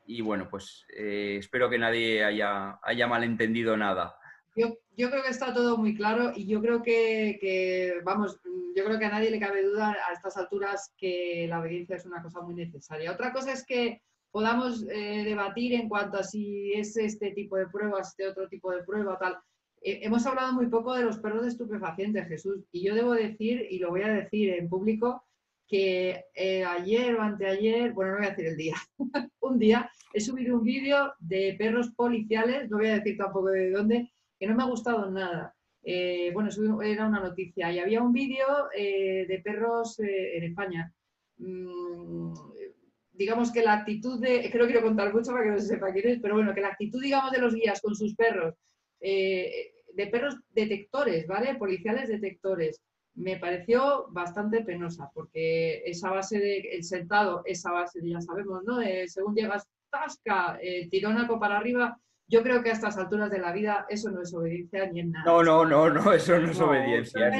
y 0.08 0.22
bueno, 0.22 0.48
pues 0.50 0.86
eh, 0.96 1.36
espero 1.38 1.68
que 1.68 1.78
nadie 1.78 2.24
haya, 2.24 2.80
haya 2.82 3.06
malentendido 3.06 3.76
nada. 3.76 4.16
Yo, 4.56 4.78
yo 4.96 5.10
creo 5.10 5.22
que 5.22 5.28
está 5.28 5.52
todo 5.52 5.76
muy 5.76 5.94
claro 5.94 6.32
y 6.34 6.46
yo 6.46 6.62
creo 6.62 6.82
que, 6.82 7.38
que, 7.40 8.00
vamos, 8.04 8.40
yo 8.74 8.84
creo 8.86 8.98
que 8.98 9.04
a 9.04 9.10
nadie 9.10 9.30
le 9.30 9.38
cabe 9.38 9.62
duda 9.62 9.94
a 10.08 10.14
estas 10.14 10.38
alturas 10.38 10.94
que 10.96 11.46
la 11.48 11.60
obediencia 11.60 11.96
es 11.96 12.06
una 12.06 12.22
cosa 12.22 12.40
muy 12.40 12.54
necesaria. 12.54 13.12
Otra 13.12 13.34
cosa 13.34 13.52
es 13.52 13.66
que 13.66 14.00
podamos 14.30 14.82
eh, 14.90 15.24
debatir 15.24 15.74
en 15.74 15.90
cuanto 15.90 16.18
a 16.18 16.24
si 16.24 16.72
es 16.72 16.96
este 16.96 17.32
tipo 17.32 17.56
de 17.56 17.66
pruebas, 17.66 18.08
este 18.08 18.26
otro 18.26 18.48
tipo 18.48 18.72
de 18.72 18.84
prueba, 18.84 19.18
tal. 19.18 19.38
Eh, 19.82 20.00
hemos 20.02 20.26
hablado 20.26 20.52
muy 20.52 20.66
poco 20.66 20.94
de 20.94 21.04
los 21.04 21.18
perros 21.18 21.42
de 21.42 21.48
estupefacientes, 21.48 22.28
Jesús, 22.28 22.64
y 22.72 22.82
yo 22.84 22.94
debo 22.94 23.12
decir, 23.12 23.66
y 23.70 23.78
lo 23.78 23.90
voy 23.90 24.02
a 24.02 24.12
decir 24.12 24.50
en 24.50 24.68
público, 24.68 25.24
que 25.66 26.24
eh, 26.34 26.64
ayer 26.64 27.14
o 27.14 27.22
anteayer, 27.22 27.92
bueno, 27.92 28.12
no 28.12 28.18
voy 28.18 28.26
a 28.26 28.30
decir 28.30 28.46
el 28.46 28.56
día, 28.56 28.76
un 29.40 29.58
día 29.58 29.90
he 30.14 30.20
subido 30.20 30.56
un 30.56 30.64
vídeo 30.64 31.12
de 31.18 31.54
perros 31.58 31.90
policiales, 31.94 32.70
no 32.70 32.78
voy 32.78 32.88
a 32.88 32.94
decir 32.94 33.16
tampoco 33.18 33.48
de 33.48 33.70
dónde, 33.70 34.10
que 34.38 34.46
no 34.46 34.54
me 34.54 34.62
ha 34.62 34.66
gustado 34.66 35.10
nada. 35.10 35.54
Eh, 35.82 36.30
bueno, 36.32 36.50
era 36.82 37.06
una 37.06 37.20
noticia 37.20 37.70
y 37.72 37.78
había 37.78 38.02
un 38.02 38.12
vídeo 38.12 38.46
de 38.74 39.40
perros 39.44 39.98
en 40.00 40.44
España. 40.44 40.92
Mm, 41.38 42.32
digamos 43.12 43.50
que 43.52 43.62
la 43.62 43.74
actitud 43.74 44.20
de, 44.20 44.46
es 44.46 44.52
que 44.52 44.58
no 44.58 44.66
quiero 44.66 44.82
contar 44.82 45.12
mucho 45.12 45.32
para 45.32 45.44
que 45.44 45.50
no 45.50 45.58
se 45.58 45.66
sepa 45.66 45.92
quién 45.92 46.08
es, 46.08 46.20
pero 46.20 46.34
bueno, 46.34 46.54
que 46.54 46.60
la 46.60 46.68
actitud, 46.68 47.02
digamos, 47.02 47.32
de 47.32 47.40
los 47.40 47.54
guías 47.54 47.80
con 47.80 47.94
sus 47.94 48.14
perros, 48.14 48.54
eh, 49.00 49.72
de 49.94 50.06
perros 50.06 50.36
detectores, 50.50 51.26
¿vale? 51.26 51.54
Policiales 51.56 52.08
detectores, 52.08 52.80
me 53.14 53.36
pareció 53.36 54.06
bastante 54.10 54.62
penosa, 54.62 55.10
porque 55.12 55.82
esa 55.84 56.10
base 56.10 56.38
de, 56.38 56.58
el 56.72 56.84
sentado, 56.84 57.42
esa 57.44 57.72
base, 57.72 58.00
ya 58.02 58.20
sabemos, 58.20 58.62
¿no? 58.64 58.78
De 58.78 59.08
según 59.08 59.34
llegas, 59.34 59.66
tasca, 59.90 60.58
eh, 60.62 60.88
tironaco 60.88 61.40
para 61.40 61.58
arriba, 61.58 61.98
yo 62.28 62.42
creo 62.42 62.62
que 62.62 62.70
a 62.70 62.74
estas 62.74 62.98
alturas 62.98 63.30
de 63.30 63.38
la 63.38 63.52
vida 63.52 63.86
eso 63.88 64.10
no 64.10 64.22
es 64.22 64.34
obediencia 64.34 64.86
ni 64.90 65.00
en 65.00 65.12
nada. 65.12 65.24
No, 65.24 65.42
no, 65.42 65.64
no, 65.64 65.90
no, 65.90 66.12
eso 66.12 66.38
no 66.38 66.50
es 66.50 66.58
No, 66.58 66.66
obediencia, 66.66 67.30
no 67.30 67.36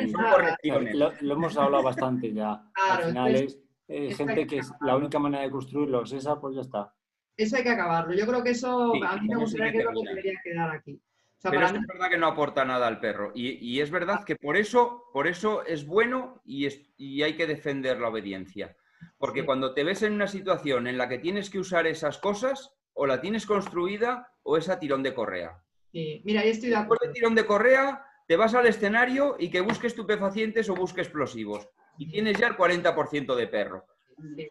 es 0.81 0.95
lo, 0.95 1.13
lo 1.21 1.35
hemos 1.35 1.57
hablado 1.59 1.85
bastante 1.85 2.33
ya. 2.33 2.63
Claro, 2.75 3.05
Al 3.05 3.09
final 3.11 3.35
entonces, 3.35 3.61
es 3.87 4.13
eh, 4.13 4.15
gente 4.15 4.35
que 4.35 4.47
que 4.47 4.59
es 4.59 4.73
la 4.81 4.97
única 4.97 5.19
manera 5.19 5.43
de 5.45 5.51
construirlo 5.51 6.03
es 6.03 6.13
esa, 6.13 6.41
pues 6.41 6.57
ya 6.57 6.63
está. 6.63 6.93
Eso 7.37 7.57
hay 7.57 7.63
que 7.63 7.71
acabarlo. 7.71 8.15
Yo 8.15 8.27
creo 8.27 8.43
que 8.43 8.51
eso 8.51 8.93
Sí, 8.95 9.01
a 9.07 9.17
mí 9.17 9.29
me 9.29 9.37
gustaría 9.37 9.73
que 9.73 9.85
lo 9.85 9.93
que 9.93 10.09
debería 10.09 10.41
quedar 10.43 10.71
aquí. 10.71 11.01
O 11.39 11.41
sea, 11.41 11.51
Pero 11.53 11.63
para 11.67 11.79
es, 11.79 11.87
verdad 11.87 12.11
que 12.11 12.19
no 12.19 12.27
aporta 12.27 12.65
nada 12.65 12.89
al 12.89 12.99
perro. 12.99 13.31
Y, 13.35 13.51
y 13.65 13.81
es 13.81 13.91
verdad 13.93 14.25
que 14.25 14.35
por 14.35 14.57
eso, 14.57 15.05
por 15.13 15.29
eso 15.29 15.65
es 15.65 15.87
bueno 15.87 16.43
y, 16.45 16.67
es- 16.67 16.81
y 16.97 17.23
hay 17.23 17.37
que 17.37 17.47
defender 17.47 18.01
la 18.01 18.09
obediencia. 18.09 18.77
Porque 19.19 19.41
Sí. 19.41 19.47
cuando 19.47 19.73
te 19.73 19.85
ves 19.85 20.03
en 20.03 20.15
una 20.15 20.27
situación 20.27 20.89
en 20.89 20.99
la 20.99 21.09
que 21.09 21.19
tienes 21.19 21.49
que 21.49 21.61
usar 21.61 21.87
esas 21.87 22.19
cosas, 22.19 22.75
o 22.93 23.07
la 23.07 23.21
tienes 23.21 23.47
construida 23.47 24.29
o 24.43 24.57
es 24.57 24.69
a 24.69 24.81
tirón 24.81 25.03
de 25.05 25.15
correa. 25.15 25.63
sí. 25.93 26.21
mira, 26.25 26.41
ahí 26.41 26.51
estoy 26.51 26.71
de 26.71 26.77
Después 26.77 26.97
acuerdo. 26.97 27.07
de 27.07 27.13
tirón 27.15 27.35
de 27.37 27.47
correa, 27.47 28.05
te 28.27 28.37
vas 28.37 28.55
al 28.55 28.67
escenario 28.67 29.37
y 29.39 29.49
que 29.51 29.61
busque 29.61 29.87
estupefacientes 29.87 30.69
o 30.69 30.75
busque 30.75 31.01
explosivos. 31.03 31.69
Y 31.99 32.11
tienes 32.11 32.37
ya 32.39 32.49
el 32.49 32.57
40% 32.57 33.35
de 33.37 33.47
perro. 33.47 33.87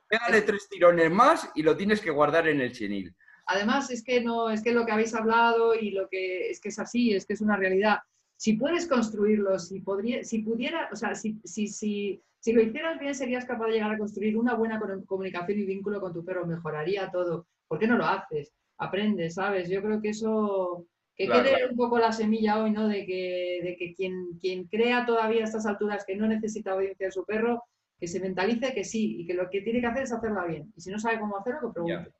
Pégale 0.08 0.42
tres 0.44 0.68
tirones 0.70 1.12
más 1.12 1.52
y 1.54 1.62
lo 1.64 1.76
tienes 1.76 2.00
que 2.00 2.10
guardar 2.12 2.48
en 2.48 2.62
el 2.62 2.72
chenil. 2.72 3.14
Además, 3.48 3.90
es 3.92 4.04
que 4.04 4.22
no, 4.22 4.50
es 4.50 4.62
que 4.62 4.74
lo 4.74 4.86
que 4.86 4.92
habéis 4.92 5.14
hablado 5.16 5.74
y 5.76 5.92
lo 5.92 6.08
que 6.10 6.50
es 6.50 6.60
que 6.60 6.70
es 6.70 6.80
así, 6.80 7.14
es 7.14 7.26
que 7.26 7.34
es 7.34 7.42
una 7.42 7.56
realidad. 7.58 8.00
Si 8.36 8.54
puedes 8.54 8.88
construirlo, 8.88 9.58
si 9.58 9.80
podría, 9.82 10.24
si 10.24 10.40
pudiera, 10.40 10.90
o 10.92 10.96
sea, 10.96 11.16
si, 11.16 11.40
si, 11.44 11.68
si, 11.68 12.22
si 12.40 12.54
lo 12.54 12.62
hicieras 12.62 13.00
bien, 13.00 13.16
serías 13.16 13.46
capaz 13.46 13.68
de 13.68 13.74
llegar 13.74 13.92
a 13.92 13.98
construir 13.98 14.38
una 14.38 14.54
buena 14.54 14.80
co- 14.80 15.06
comunicación 15.06 15.60
y 15.60 15.64
vínculo 15.66 16.00
con 16.02 16.14
tu 16.14 16.24
perro, 16.24 16.46
mejoraría 16.46 17.10
todo. 17.10 17.48
¿Por 17.68 17.80
qué 17.80 17.88
no 17.88 17.98
lo 17.98 18.06
haces? 18.06 18.54
Aprendes, 18.78 19.36
¿sabes? 19.36 19.70
Yo 19.70 19.82
creo 19.82 20.02
que 20.02 20.10
eso, 20.10 20.86
que 21.16 21.26
Claro. 21.26 21.44
quede 21.44 21.68
un 21.70 21.76
poco 21.78 21.98
la 21.98 22.12
semilla 22.12 22.62
hoy, 22.62 22.72
¿no? 22.72 22.88
De 22.88 23.06
que, 23.06 23.60
de 23.64 23.76
que 23.78 23.96
quien, 23.96 24.38
quien 24.40 24.66
crea 24.68 25.06
todavía 25.06 25.42
a 25.42 25.46
estas 25.46 25.66
alturas 25.66 26.04
que 26.06 26.16
no 26.16 26.28
necesita 26.28 26.76
obediencia 26.76 27.08
de 27.08 27.12
su 27.12 27.26
perro, 27.26 27.64
que 28.00 28.08
se 28.08 28.20
mentalice 28.20 28.74
que 28.74 28.84
sí 28.84 29.22
y 29.22 29.26
que 29.26 29.34
lo 29.34 29.50
que 29.50 29.62
tiene 29.62 29.80
que 29.82 29.88
hacer 29.88 30.04
es 30.04 30.12
hacerla 30.14 30.46
bien. 30.46 30.72
Y 30.76 30.82
si 30.82 30.92
no 30.92 31.00
sabe 31.00 31.20
cómo 31.20 31.38
hacerlo, 31.38 31.70
que 31.70 31.74
pregunte. 31.74 32.12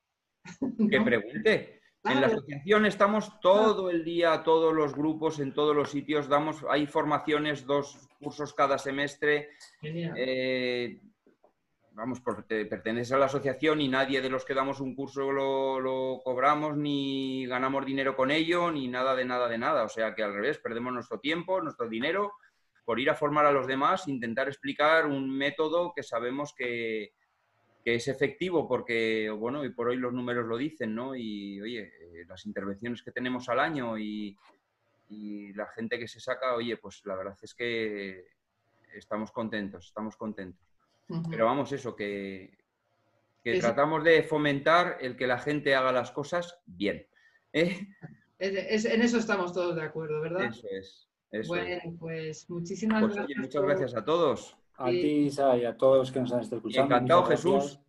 Que 0.90 1.00
pregunte. 1.00 1.80
En 2.04 2.20
la 2.20 2.28
asociación 2.28 2.86
estamos 2.86 3.40
todo 3.40 3.90
el 3.90 4.04
día, 4.04 4.42
todos 4.42 4.72
los 4.72 4.94
grupos, 4.94 5.40
en 5.40 5.52
todos 5.52 5.74
los 5.74 5.90
sitios, 5.90 6.28
damos, 6.28 6.64
hay 6.70 6.86
formaciones, 6.86 7.66
dos 7.66 8.08
cursos 8.18 8.54
cada 8.54 8.78
semestre. 8.78 9.50
Eh, 9.82 11.00
vamos, 11.92 12.20
porque 12.20 12.64
perteneces 12.66 13.12
a 13.12 13.18
la 13.18 13.26
asociación 13.26 13.80
y 13.80 13.88
nadie 13.88 14.22
de 14.22 14.30
los 14.30 14.44
que 14.44 14.54
damos 14.54 14.80
un 14.80 14.94
curso 14.94 15.32
lo, 15.32 15.80
lo 15.80 16.20
cobramos, 16.24 16.76
ni 16.76 17.46
ganamos 17.46 17.84
dinero 17.84 18.16
con 18.16 18.30
ello, 18.30 18.70
ni 18.70 18.88
nada 18.88 19.14
de 19.14 19.24
nada 19.24 19.48
de 19.48 19.58
nada. 19.58 19.82
O 19.82 19.88
sea 19.88 20.14
que 20.14 20.22
al 20.22 20.34
revés, 20.34 20.58
perdemos 20.58 20.92
nuestro 20.92 21.18
tiempo, 21.18 21.60
nuestro 21.60 21.88
dinero, 21.88 22.32
por 22.84 23.00
ir 23.00 23.10
a 23.10 23.16
formar 23.16 23.44
a 23.44 23.52
los 23.52 23.66
demás, 23.66 24.08
intentar 24.08 24.48
explicar 24.48 25.04
un 25.04 25.28
método 25.28 25.92
que 25.94 26.02
sabemos 26.02 26.54
que, 26.56 27.12
que 27.84 27.94
es 27.94 28.08
efectivo 28.08 28.66
porque, 28.68 29.30
bueno, 29.30 29.64
y 29.64 29.70
por 29.70 29.88
hoy 29.88 29.96
los 29.96 30.12
números 30.12 30.46
lo 30.46 30.56
dicen, 30.56 30.94
¿no? 30.94 31.14
Y, 31.16 31.60
oye, 31.60 31.92
eh, 32.00 32.24
las 32.26 32.44
intervenciones 32.46 33.02
que 33.02 33.12
tenemos 33.12 33.48
al 33.48 33.60
año 33.60 33.96
y, 33.98 34.36
y 35.08 35.52
la 35.54 35.66
gente 35.68 35.98
que 35.98 36.08
se 36.08 36.20
saca, 36.20 36.54
oye, 36.54 36.76
pues 36.76 37.00
la 37.06 37.16
verdad 37.16 37.36
es 37.40 37.54
que 37.54 38.26
estamos 38.94 39.30
contentos, 39.32 39.86
estamos 39.86 40.16
contentos. 40.16 40.66
Pero 41.30 41.46
vamos, 41.46 41.72
eso, 41.72 41.96
que, 41.96 42.58
que 43.42 43.52
Sí, 43.52 43.56
sí. 43.56 43.62
tratamos 43.62 44.04
de 44.04 44.22
fomentar 44.22 44.98
el 45.00 45.16
que 45.16 45.26
la 45.26 45.38
gente 45.38 45.74
haga 45.74 45.90
las 45.92 46.10
cosas 46.10 46.58
bien. 46.66 47.06
¿eh? 47.54 47.86
Es- 48.38 48.84
es- 48.84 48.92
en 48.92 49.00
eso 49.02 49.16
estamos 49.18 49.52
todos 49.54 49.74
de 49.76 49.82
acuerdo, 49.82 50.20
¿verdad? 50.20 50.44
Eso 50.46 50.66
es. 50.70 51.08
Eso 51.30 51.48
bueno, 51.48 51.66
es. 51.66 51.82
pues 51.98 52.50
muchísimas 52.50 53.00
Pues, 53.02 53.14
gracias. 53.14 53.36
oye, 53.38 53.40
muchas 53.46 53.60
por- 53.62 53.68
gracias 53.70 53.94
a 53.96 54.04
todos. 54.04 54.56
A 54.78 54.90
Sí. 54.90 55.00
ti, 55.00 55.08
Isa, 55.26 55.56
y 55.56 55.64
a 55.64 55.76
todos 55.76 55.98
los 55.98 56.12
que 56.12 56.20
nos 56.20 56.32
han 56.32 56.40
estado 56.40 56.58
escuchando. 56.58 56.94
encantado. 56.94 57.24
Jesús. 57.24 57.80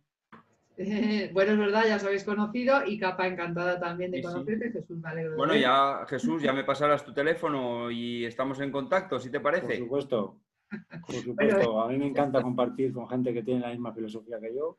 bueno, 1.32 1.52
es 1.52 1.58
verdad, 1.58 1.84
ya 1.86 1.96
os 1.96 2.04
habéis 2.04 2.24
conocido 2.24 2.84
y 2.86 2.98
capa 2.98 3.26
encantada 3.28 3.78
también 3.78 4.10
de 4.10 4.18
Sí, 4.18 4.22
sí. 4.24 4.32
conocerte, 4.32 4.72
Jesús, 4.72 4.98
me 4.98 5.08
alegro 5.08 5.30
de 5.32 5.36
Bueno, 5.36 5.54
ya, 5.56 6.04
Jesús, 6.08 6.42
ya 6.42 6.52
me 6.52 6.64
pasarás 6.64 7.04
tu 7.04 7.12
teléfono 7.12 7.90
y 7.90 8.24
estamos 8.24 8.60
en 8.60 8.72
contacto, 8.72 9.20
si 9.20 9.30
te 9.30 9.38
Por 9.40 9.52
parece. 9.52 9.78
supuesto. 9.78 10.40
Por 11.06 11.14
supuesto. 11.16 11.80
A 11.80 11.88
mí 11.88 11.96
me 11.98 12.06
encanta 12.06 12.42
compartir 12.42 12.92
con 12.92 13.08
gente 13.08 13.32
que 13.32 13.42
tiene 13.42 13.60
la 13.60 13.70
misma 13.70 13.92
filosofía 13.92 14.40
que 14.40 14.54
yo. 14.54 14.78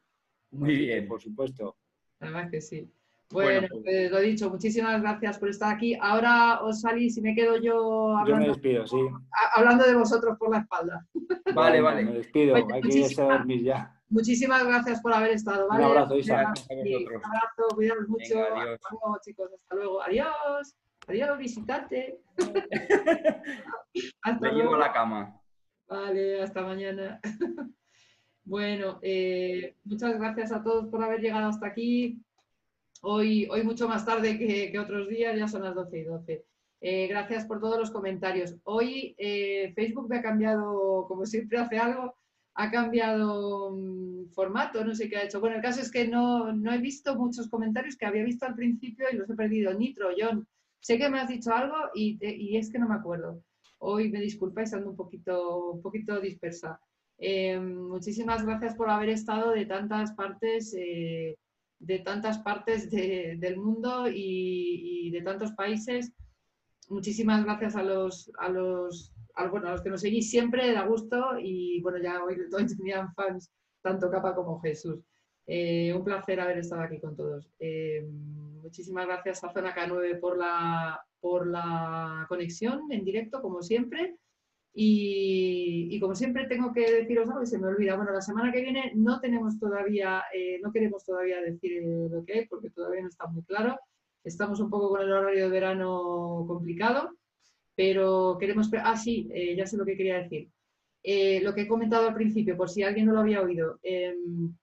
Muy 0.52 0.74
que, 0.74 0.80
bien. 0.80 1.08
Por 1.08 1.22
supuesto. 1.22 1.78
Además 2.20 2.50
que 2.52 2.62
sí. 2.62 2.92
Bueno, 3.32 3.68
Bueno, 3.70 3.84
pues 3.84 4.12
lo 4.12 4.20
dicho, 4.20 4.50
muchísimas 4.50 5.02
gracias 5.02 5.40
por 5.40 5.50
estar 5.50 5.74
aquí. 5.76 5.96
Ahora 6.00 6.62
os 6.62 6.82
salís 6.82 7.18
y 7.18 7.22
me 7.22 7.34
quedo 7.36 7.56
yo 7.58 7.64
Yo 7.64 8.14
me 8.16 8.22
hablando, 8.22 8.48
despido, 8.54 8.86
sí. 8.88 8.98
a- 9.32 9.60
hablando 9.60 9.86
de 9.86 9.96
vosotros 9.96 10.38
por 10.38 10.52
la 10.52 10.60
espalda. 10.60 11.06
Vale, 11.54 11.82
vale. 11.82 12.04
Me 12.04 12.12
despido. 12.14 12.56
Oye, 12.56 12.66
Hay 12.74 12.82
que 12.82 12.88
irse 12.88 13.00
a 13.00 13.04
muchísimas- 13.04 13.38
dormir 13.40 13.64
ya. 13.64 13.98
Muchísimas 14.10 14.66
gracias 14.66 15.02
por 15.02 15.14
haber 15.14 15.32
estado, 15.32 15.68
¿vale? 15.70 15.86
abrazo, 15.86 16.18
Isa. 16.18 16.54
Sí. 16.56 16.96
Un 16.96 17.16
abrazo, 17.26 17.76
cuidaros 17.76 18.10
mucho. 18.10 18.36
Venga, 18.36 18.48
adiós. 18.62 18.80
Hasta 18.82 18.90
luego, 18.92 19.18
chicos. 19.24 19.50
Hasta 19.54 19.76
luego. 19.76 20.02
Adiós. 20.02 20.76
Adiós, 21.08 21.38
visitante. 21.38 22.20
Hasta 24.24 24.40
Me 24.52 24.52
llevo 24.54 24.76
a 24.76 24.80
la 24.80 24.94
cama. 24.94 25.40
Vale, 25.88 26.42
hasta 26.42 26.62
mañana. 26.64 27.20
Bueno, 28.44 28.98
eh, 29.04 29.76
muchas 29.84 30.18
gracias 30.18 30.52
a 30.52 30.64
todos 30.64 30.88
por 30.88 31.02
haber 31.04 31.22
llegado 31.22 31.48
hasta 31.48 31.68
aquí. 31.68 32.20
Hoy, 33.02 33.48
hoy 33.50 33.64
mucho 33.64 33.88
más 33.88 34.06
tarde 34.06 34.38
que, 34.38 34.78
otros 34.80 35.10
días, 35.10 35.38
ya 35.38 35.48
son 35.48 35.64
las 35.64 35.76
12 35.76 36.00
y 36.00 36.04
12. 36.04 36.46
Eh, 36.84 37.08
gracias 37.08 37.46
por 37.46 37.60
todos 37.60 37.78
los 37.78 37.92
comentarios. 37.92 38.56
Hoy 38.64 39.16
eh, 39.18 39.72
Facebook 39.76 40.10
me 40.10 40.18
ha 40.18 40.22
cambiado, 40.22 41.06
como 41.08 41.26
siempre 41.26 41.60
hace 41.60 41.78
algo, 41.78 42.16
ha 42.56 42.72
cambiado 42.72 43.72
mm, 43.72 44.32
formato, 44.34 44.84
no 44.84 44.96
sé 44.96 45.10
qué 45.10 45.18
ha 45.18 45.24
hecho. 45.24 45.40
Bueno, 45.40 45.58
el 45.58 45.62
caso 45.62 45.82
es 45.82 45.92
que 45.92 46.08
no, 46.08 46.52
no, 46.54 46.74
he 46.74 46.80
visto 46.80 47.16
muchos 47.16 47.50
comentarios 47.50 47.96
que 47.96 48.06
había 48.06 48.24
visto 48.24 48.46
al 48.46 48.56
principio 48.56 49.08
y 49.12 49.16
los 49.16 49.30
he 49.30 49.36
perdido. 49.36 49.74
Nitro, 49.74 50.10
John, 50.18 50.48
sé 50.80 50.98
que 50.98 51.10
me 51.10 51.20
has 51.20 51.30
dicho 51.30 51.54
algo 51.54 51.76
y, 51.94 52.18
y 52.22 52.58
es 52.58 52.72
que 52.72 52.80
no 52.80 52.90
me 52.90 52.96
acuerdo. 52.96 53.44
Hoy 53.78 54.12
me 54.12 54.20
disculpáis, 54.20 54.74
ando 54.74 54.92
un 54.92 54.96
poquito, 54.96 55.72
un 55.72 55.82
poquito 55.82 56.20
dispersa. 56.20 56.80
Eh, 57.18 57.60
muchísimas 57.60 58.44
gracias 58.44 58.76
por 58.76 58.90
haber 58.90 59.10
estado 59.10 59.52
de 59.52 59.66
tantas 59.66 60.14
partes, 60.14 60.76
de 61.82 62.00
tantas 62.00 62.38
partes 62.40 62.90
del 62.90 63.58
mundo 63.58 64.06
y, 64.08 65.10
de 65.12 65.22
tantos 65.22 65.52
países. 65.54 66.14
Muchísimas 66.90 67.44
gracias 67.44 67.76
a 67.76 67.84
los, 67.84 68.32
a 68.38 68.50
los, 68.50 69.14
bueno, 69.50 69.68
a 69.68 69.72
los 69.72 69.82
que 69.82 69.90
nos 69.90 70.02
seguís 70.02 70.30
siempre, 70.30 70.72
da 70.72 70.86
gusto 70.86 71.40
y 71.40 71.82
bueno, 71.82 71.98
ya 71.98 72.24
hoy, 72.24 72.38
hoy 72.54 72.66
tenían 72.78 73.14
fans 73.14 73.52
tanto 73.82 74.12
Capa 74.12 74.36
como 74.36 74.62
Jesús. 74.62 75.00
Eh, 75.48 75.92
un 75.94 76.04
placer 76.04 76.40
haber 76.40 76.60
estado 76.60 76.84
aquí 76.84 77.00
con 77.00 77.16
todos. 77.16 77.50
muchísimas 78.62 79.08
gracias 79.08 79.44
a 79.44 79.52
Zona 79.52 79.74
K9 79.76 80.20
por 80.20 80.38
la, 80.38 81.04
por 81.20 81.48
la 81.48 82.26
conexión 82.30 82.92
en 82.92 83.04
directo, 83.04 83.42
como 83.42 83.64
siempre. 83.64 84.18
Y, 84.74 86.00
como 86.00 86.16
siempre 86.16 86.48
tengo 86.48 86.72
que 86.74 86.90
deciros 86.90 87.30
algo 87.30 87.44
y 87.44 87.48
se 87.48 87.60
me 87.60 87.68
olvida. 87.68 87.96
Bueno, 87.96 88.12
la 88.12 88.22
semana 88.22 88.52
que 88.52 88.62
viene 88.62 88.92
no 88.96 89.20
tenemos 89.20 89.60
todavía, 89.60 90.24
eh, 90.34 90.60
no 90.64 90.72
queremos 90.72 91.04
todavía 91.06 91.42
decir 91.42 91.84
lo 91.84 92.24
que 92.26 92.40
es 92.40 92.50
porque 92.50 92.70
todavía 92.70 93.02
no 93.02 93.10
está 93.10 93.28
muy 93.28 93.44
claro. 93.44 93.80
Estamos 94.24 94.60
un 94.60 94.70
poco 94.70 94.90
con 94.90 95.02
el 95.02 95.12
horario 95.12 95.46
de 95.46 95.50
verano 95.50 96.46
complicado, 96.48 97.18
pero 97.76 98.38
queremos... 98.40 98.70
Ah, 98.84 98.96
sí, 98.96 99.30
eh, 99.34 99.56
ya 99.56 99.66
sé 99.66 99.78
lo 99.78 99.86
que 99.86 99.98
quería 99.98 100.22
decir. 100.22 100.50
Eh, 101.04 101.42
lo 101.42 101.54
que 101.54 101.62
he 101.62 101.68
comentado 101.68 102.08
al 102.08 102.14
principio, 102.14 102.56
por 102.56 102.70
si 102.70 102.84
alguien 102.84 103.08
no 103.08 103.14
lo 103.14 103.22
había 103.22 103.42
oído, 103.42 103.80
em, 103.82 104.56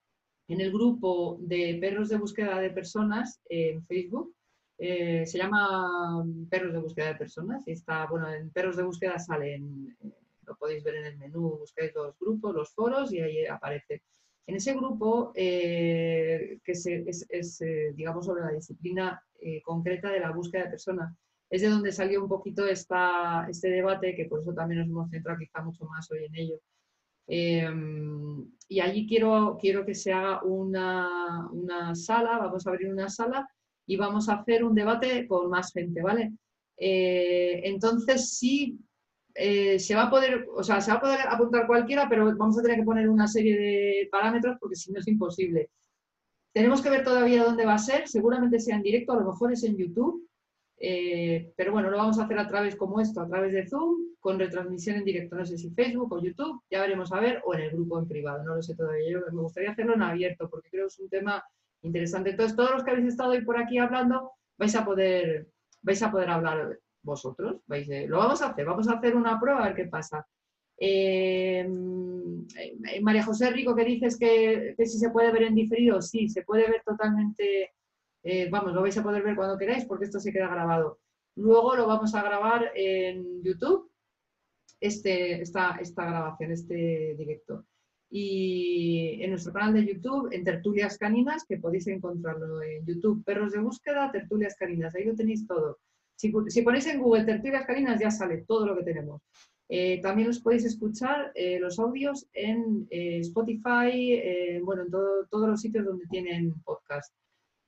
en 0.49 0.61
el 0.61 0.73
grupo 0.73 1.39
de 1.41 1.79
perros 1.81 2.09
de 2.09 2.17
búsqueda 2.17 2.61
de 2.61 2.71
personas 2.71 3.41
en 3.49 3.85
Facebook, 3.87 4.35
eh, 4.81 5.27
se 5.27 5.39
llama 5.39 6.25
Perros 6.49 6.73
de 6.73 6.79
búsqueda 6.79 7.09
de 7.09 7.17
personas 7.17 7.67
y 7.67 7.73
está, 7.73 8.07
bueno, 8.07 8.33
en 8.33 8.51
Perros 8.51 8.77
de 8.77 8.85
búsqueda 8.85 9.19
salen, 9.19 9.97
eh, 10.01 10.13
lo 10.47 10.57
podéis 10.57 10.85
ver 10.85 10.95
en 10.95 11.07
el 11.07 11.19
menú, 11.19 11.59
buscáis 11.59 11.93
los 11.97 12.17
grupos, 12.17 12.55
los 12.55 12.73
foros 12.73 13.13
y 13.13 13.21
ahí 13.21 13.45
aparece. 13.45 14.05
En 14.47 14.55
ese 14.55 14.75
grupo, 14.75 15.33
eh, 15.35 16.61
que 16.65 16.73
es, 16.73 17.59
digamos, 17.95 18.25
sobre 18.25 18.45
la 18.45 18.53
disciplina 18.53 19.23
concreta 19.63 20.11
de 20.11 20.21
la 20.21 20.31
búsqueda 20.31 20.65
de 20.65 20.71
personas, 20.71 21.15
es 21.51 21.61
de 21.61 21.69
donde 21.69 21.93
salió 21.93 22.23
un 22.23 22.29
poquito 22.29 22.67
esta, 22.67 23.47
este 23.51 23.69
debate, 23.69 24.15
que 24.15 24.25
por 24.25 24.41
eso 24.41 24.55
también 24.55 24.81
nos 24.81 24.89
hemos 24.89 25.11
centrado 25.11 25.39
quizá 25.39 25.61
mucho 25.61 25.85
más 25.87 26.11
hoy 26.11 26.25
en 26.25 26.35
ello. 26.35 26.61
y 28.69 28.81
allí 28.81 29.07
quiero, 29.07 29.59
quiero 29.61 29.85
que 29.85 29.95
se 29.95 30.13
haga 30.13 30.43
una, 30.45 31.49
una 31.51 31.95
sala, 31.95 32.39
vamos 32.39 32.67
a 32.67 32.71
abrir 32.71 32.91
una 32.91 33.11
sala 33.11 33.47
y 33.89 33.97
vamos 33.97 34.29
a 34.29 34.35
hacer 34.35 34.63
un 34.63 34.75
debate 34.75 35.27
con 35.27 35.49
más 35.49 35.73
gente, 35.73 36.03
¿vale? 36.03 36.33
Eh, 36.77 37.63
entonces 37.65 38.37
sí 38.37 38.79
eh, 39.35 39.79
se 39.79 39.95
va 39.95 40.05
a 40.05 40.11
poder, 40.11 40.47
o 40.55 40.63
sea, 40.63 40.81
se 40.81 40.91
va 40.91 40.99
a 40.99 41.01
poder 41.01 41.21
apuntar 41.27 41.67
cualquiera, 41.67 42.07
pero 42.09 42.37
vamos 42.37 42.59
a 42.59 42.63
tener 42.63 42.79
que 42.79 42.85
poner 42.85 43.09
una 43.09 43.27
serie 43.27 43.59
de 43.59 44.09
parámetros 44.13 44.59
porque 44.61 44.77
si 44.77 44.93
no 44.93 45.01
es 45.01 45.09
imposible. 45.09 45.71
Tenemos 46.53 46.83
que 46.83 46.91
ver 46.91 47.03
todavía 47.03 47.45
dónde 47.45 47.65
va 47.65 47.75
a 47.75 47.79
ser, 47.79 48.07
seguramente 48.09 48.61
sea 48.61 48.77
en 48.77 48.83
directo, 48.83 49.13
a 49.13 49.21
lo 49.21 49.27
mejor 49.27 49.53
es 49.53 49.65
en 49.65 49.77
YouTube, 49.77 50.29
eh, 50.81 51.53
pero 51.57 51.73
bueno, 51.73 51.91
lo 51.91 51.97
vamos 51.97 52.19
a 52.19 52.25
hacer 52.25 52.39
a 52.39 52.47
través 52.47 52.77
como 52.77 53.01
esto, 53.01 53.23
a 53.23 53.27
través 53.27 53.53
de 53.53 53.67
Zoom, 53.67 54.17
con 54.21 54.39
retransmisión 54.39 54.97
en 54.97 55.05
directo, 55.05 55.35
no 55.35 55.47
sé 55.47 55.57
si 55.57 55.71
Facebook 55.71 56.13
o 56.13 56.23
YouTube, 56.23 56.63
ya 56.71 56.83
veremos 56.83 57.11
a 57.13 57.21
ver, 57.21 57.41
o 57.47 57.55
en 57.55 57.63
el 57.63 57.71
grupo 57.71 57.99
en 57.99 58.07
privado, 58.07 58.45
no 58.45 58.57
lo 58.57 58.63
sé 58.63 58.77
todavía. 58.77 59.13
Yo 59.13 59.21
me 59.33 59.43
gustaría 59.43 59.71
hacerlo 59.71 59.95
en 59.95 60.03
abierto 60.03 60.49
porque 60.51 60.69
creo 60.69 60.85
que 60.85 60.89
es 60.89 60.99
un 60.99 61.09
tema 61.09 61.43
interesante. 61.83 62.31
Entonces, 62.31 62.57
todos 62.57 62.71
los 62.73 62.85
que 62.85 62.91
habéis 62.91 63.09
estado 63.09 63.31
hoy 63.31 63.45
por 63.45 63.59
aquí 63.59 63.79
hablando, 63.79 64.33
vais 64.57 64.75
a 64.75 64.85
poder, 64.85 65.49
vais 65.83 66.03
a 66.03 66.11
poder 66.11 66.31
hablar 66.31 66.79
vosotros. 67.03 67.61
Vais 67.67 67.89
lo 68.09 68.19
vamos 68.19 68.43
a 68.43 68.49
hacer, 68.49 68.65
vamos 68.67 68.89
a 68.89 68.95
hacer 68.95 69.17
una 69.17 69.41
prueba 69.41 69.63
a 69.63 69.67
ver 69.69 69.77
qué 69.77 69.85
pasa. 69.85 70.27
Eh, 70.81 71.69
eh, 72.57 73.01
María 73.03 73.25
José 73.25 73.51
Rico, 73.51 73.75
que 73.75 73.85
dices 73.85 74.19
que, 74.19 74.75
si 74.79 74.99
se 74.99 75.11
puede 75.11 75.33
ver 75.33 75.45
en 75.45 75.55
diferido, 75.55 76.01
sí, 76.01 76.29
se 76.29 76.43
puede 76.43 76.71
ver 76.71 76.83
totalmente, 76.85 77.73
eh, 78.23 78.49
vamos, 78.51 78.73
lo 78.73 78.83
vais 78.83 78.97
a 78.97 79.03
poder 79.03 79.23
ver 79.23 79.37
cuando 79.37 79.59
queráis 79.59 79.85
porque 79.87 80.05
esto 80.05 80.21
se 80.21 80.33
queda 80.33 80.49
grabado. 80.49 81.01
Luego 81.37 81.77
lo 81.77 81.87
vamos 81.87 82.15
a 82.15 82.23
grabar 82.23 82.73
en 82.75 83.43
YouTube, 83.43 83.91
este, 84.81 85.43
esta, 85.43 85.79
esta 85.81 86.05
grabación, 86.05 86.53
este 86.53 87.15
directo 87.17 87.65
y 88.11 89.23
en 89.23 89.31
nuestro 89.31 89.53
canal 89.53 89.75
de 89.75 89.93
YouTube, 89.93 90.29
en 90.33 90.45
Tertulias 90.45 90.97
Caninas, 90.97 91.45
que 91.47 91.59
podéis 91.59 91.87
encontrarlo 91.89 92.63
en 92.63 92.85
YouTube, 92.87 93.23
Perros 93.25 93.53
de 93.53 93.61
Búsqueda, 93.61 94.11
Tertulias 94.11 94.57
Caninas, 94.57 94.95
ahí 94.95 95.05
lo 95.05 95.15
tenéis 95.15 95.47
todo. 95.47 95.79
Si, 96.17 96.31
ponéis 96.63 96.87
en 96.87 97.01
Google 97.01 97.25
Tertulias 97.25 97.65
Caninas 97.65 98.01
ya 98.01 98.11
sale 98.11 98.39
todo 98.39 98.67
lo 98.67 98.77
que 98.77 98.85
tenemos. 98.85 99.23
Eh, 99.69 100.01
también 100.01 100.31
os 100.31 100.41
podéis 100.41 100.65
escuchar 100.65 101.31
eh, 101.35 101.61
los 101.61 101.79
audios 101.79 102.27
en 102.33 102.89
eh, 102.91 103.19
Spotify, 103.21 104.61
bueno, 104.65 104.83
en 104.83 104.91
todos 104.91 105.49
los 105.49 105.61
sitios 105.61 105.85
donde 105.85 106.07
tienen 106.07 106.55
podcast. 106.63 107.15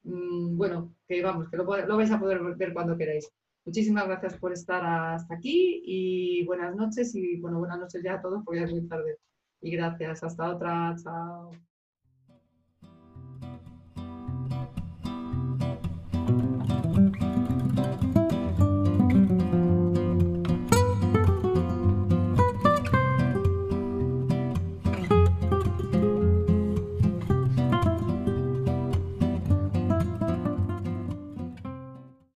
Mm, 0.03 0.57
bueno, 0.57 0.95
que 1.07 1.23
vamos, 1.23 1.49
que 1.51 1.59
lo, 1.59 1.65
lo 1.65 1.97
vais 1.97 2.11
a 2.11 2.19
poder 2.19 2.41
ver 2.57 2.73
cuando 2.73 2.97
queráis. 2.97 3.31
Muchísimas 3.67 4.07
gracias 4.07 4.39
por 4.39 4.53
estar 4.53 4.83
hasta 4.85 5.35
aquí 5.35 5.83
y 5.85 6.45
buenas 6.47 6.75
noches 6.75 7.15
y 7.15 7.37
bueno, 7.37 7.59
buenas 7.59 7.79
noches 7.79 8.03
ya 8.03 8.15
a 8.15 8.23
todos 8.23 8.43
porque 8.45 8.61
ya 8.61 8.67
es 8.67 8.73
muy 8.73 8.89
tarde. 8.89 9.19
Y 9.63 9.71
gracias. 9.73 10.23
Hasta 10.23 10.51
otra. 10.55 10.95
Chao. 11.03 11.70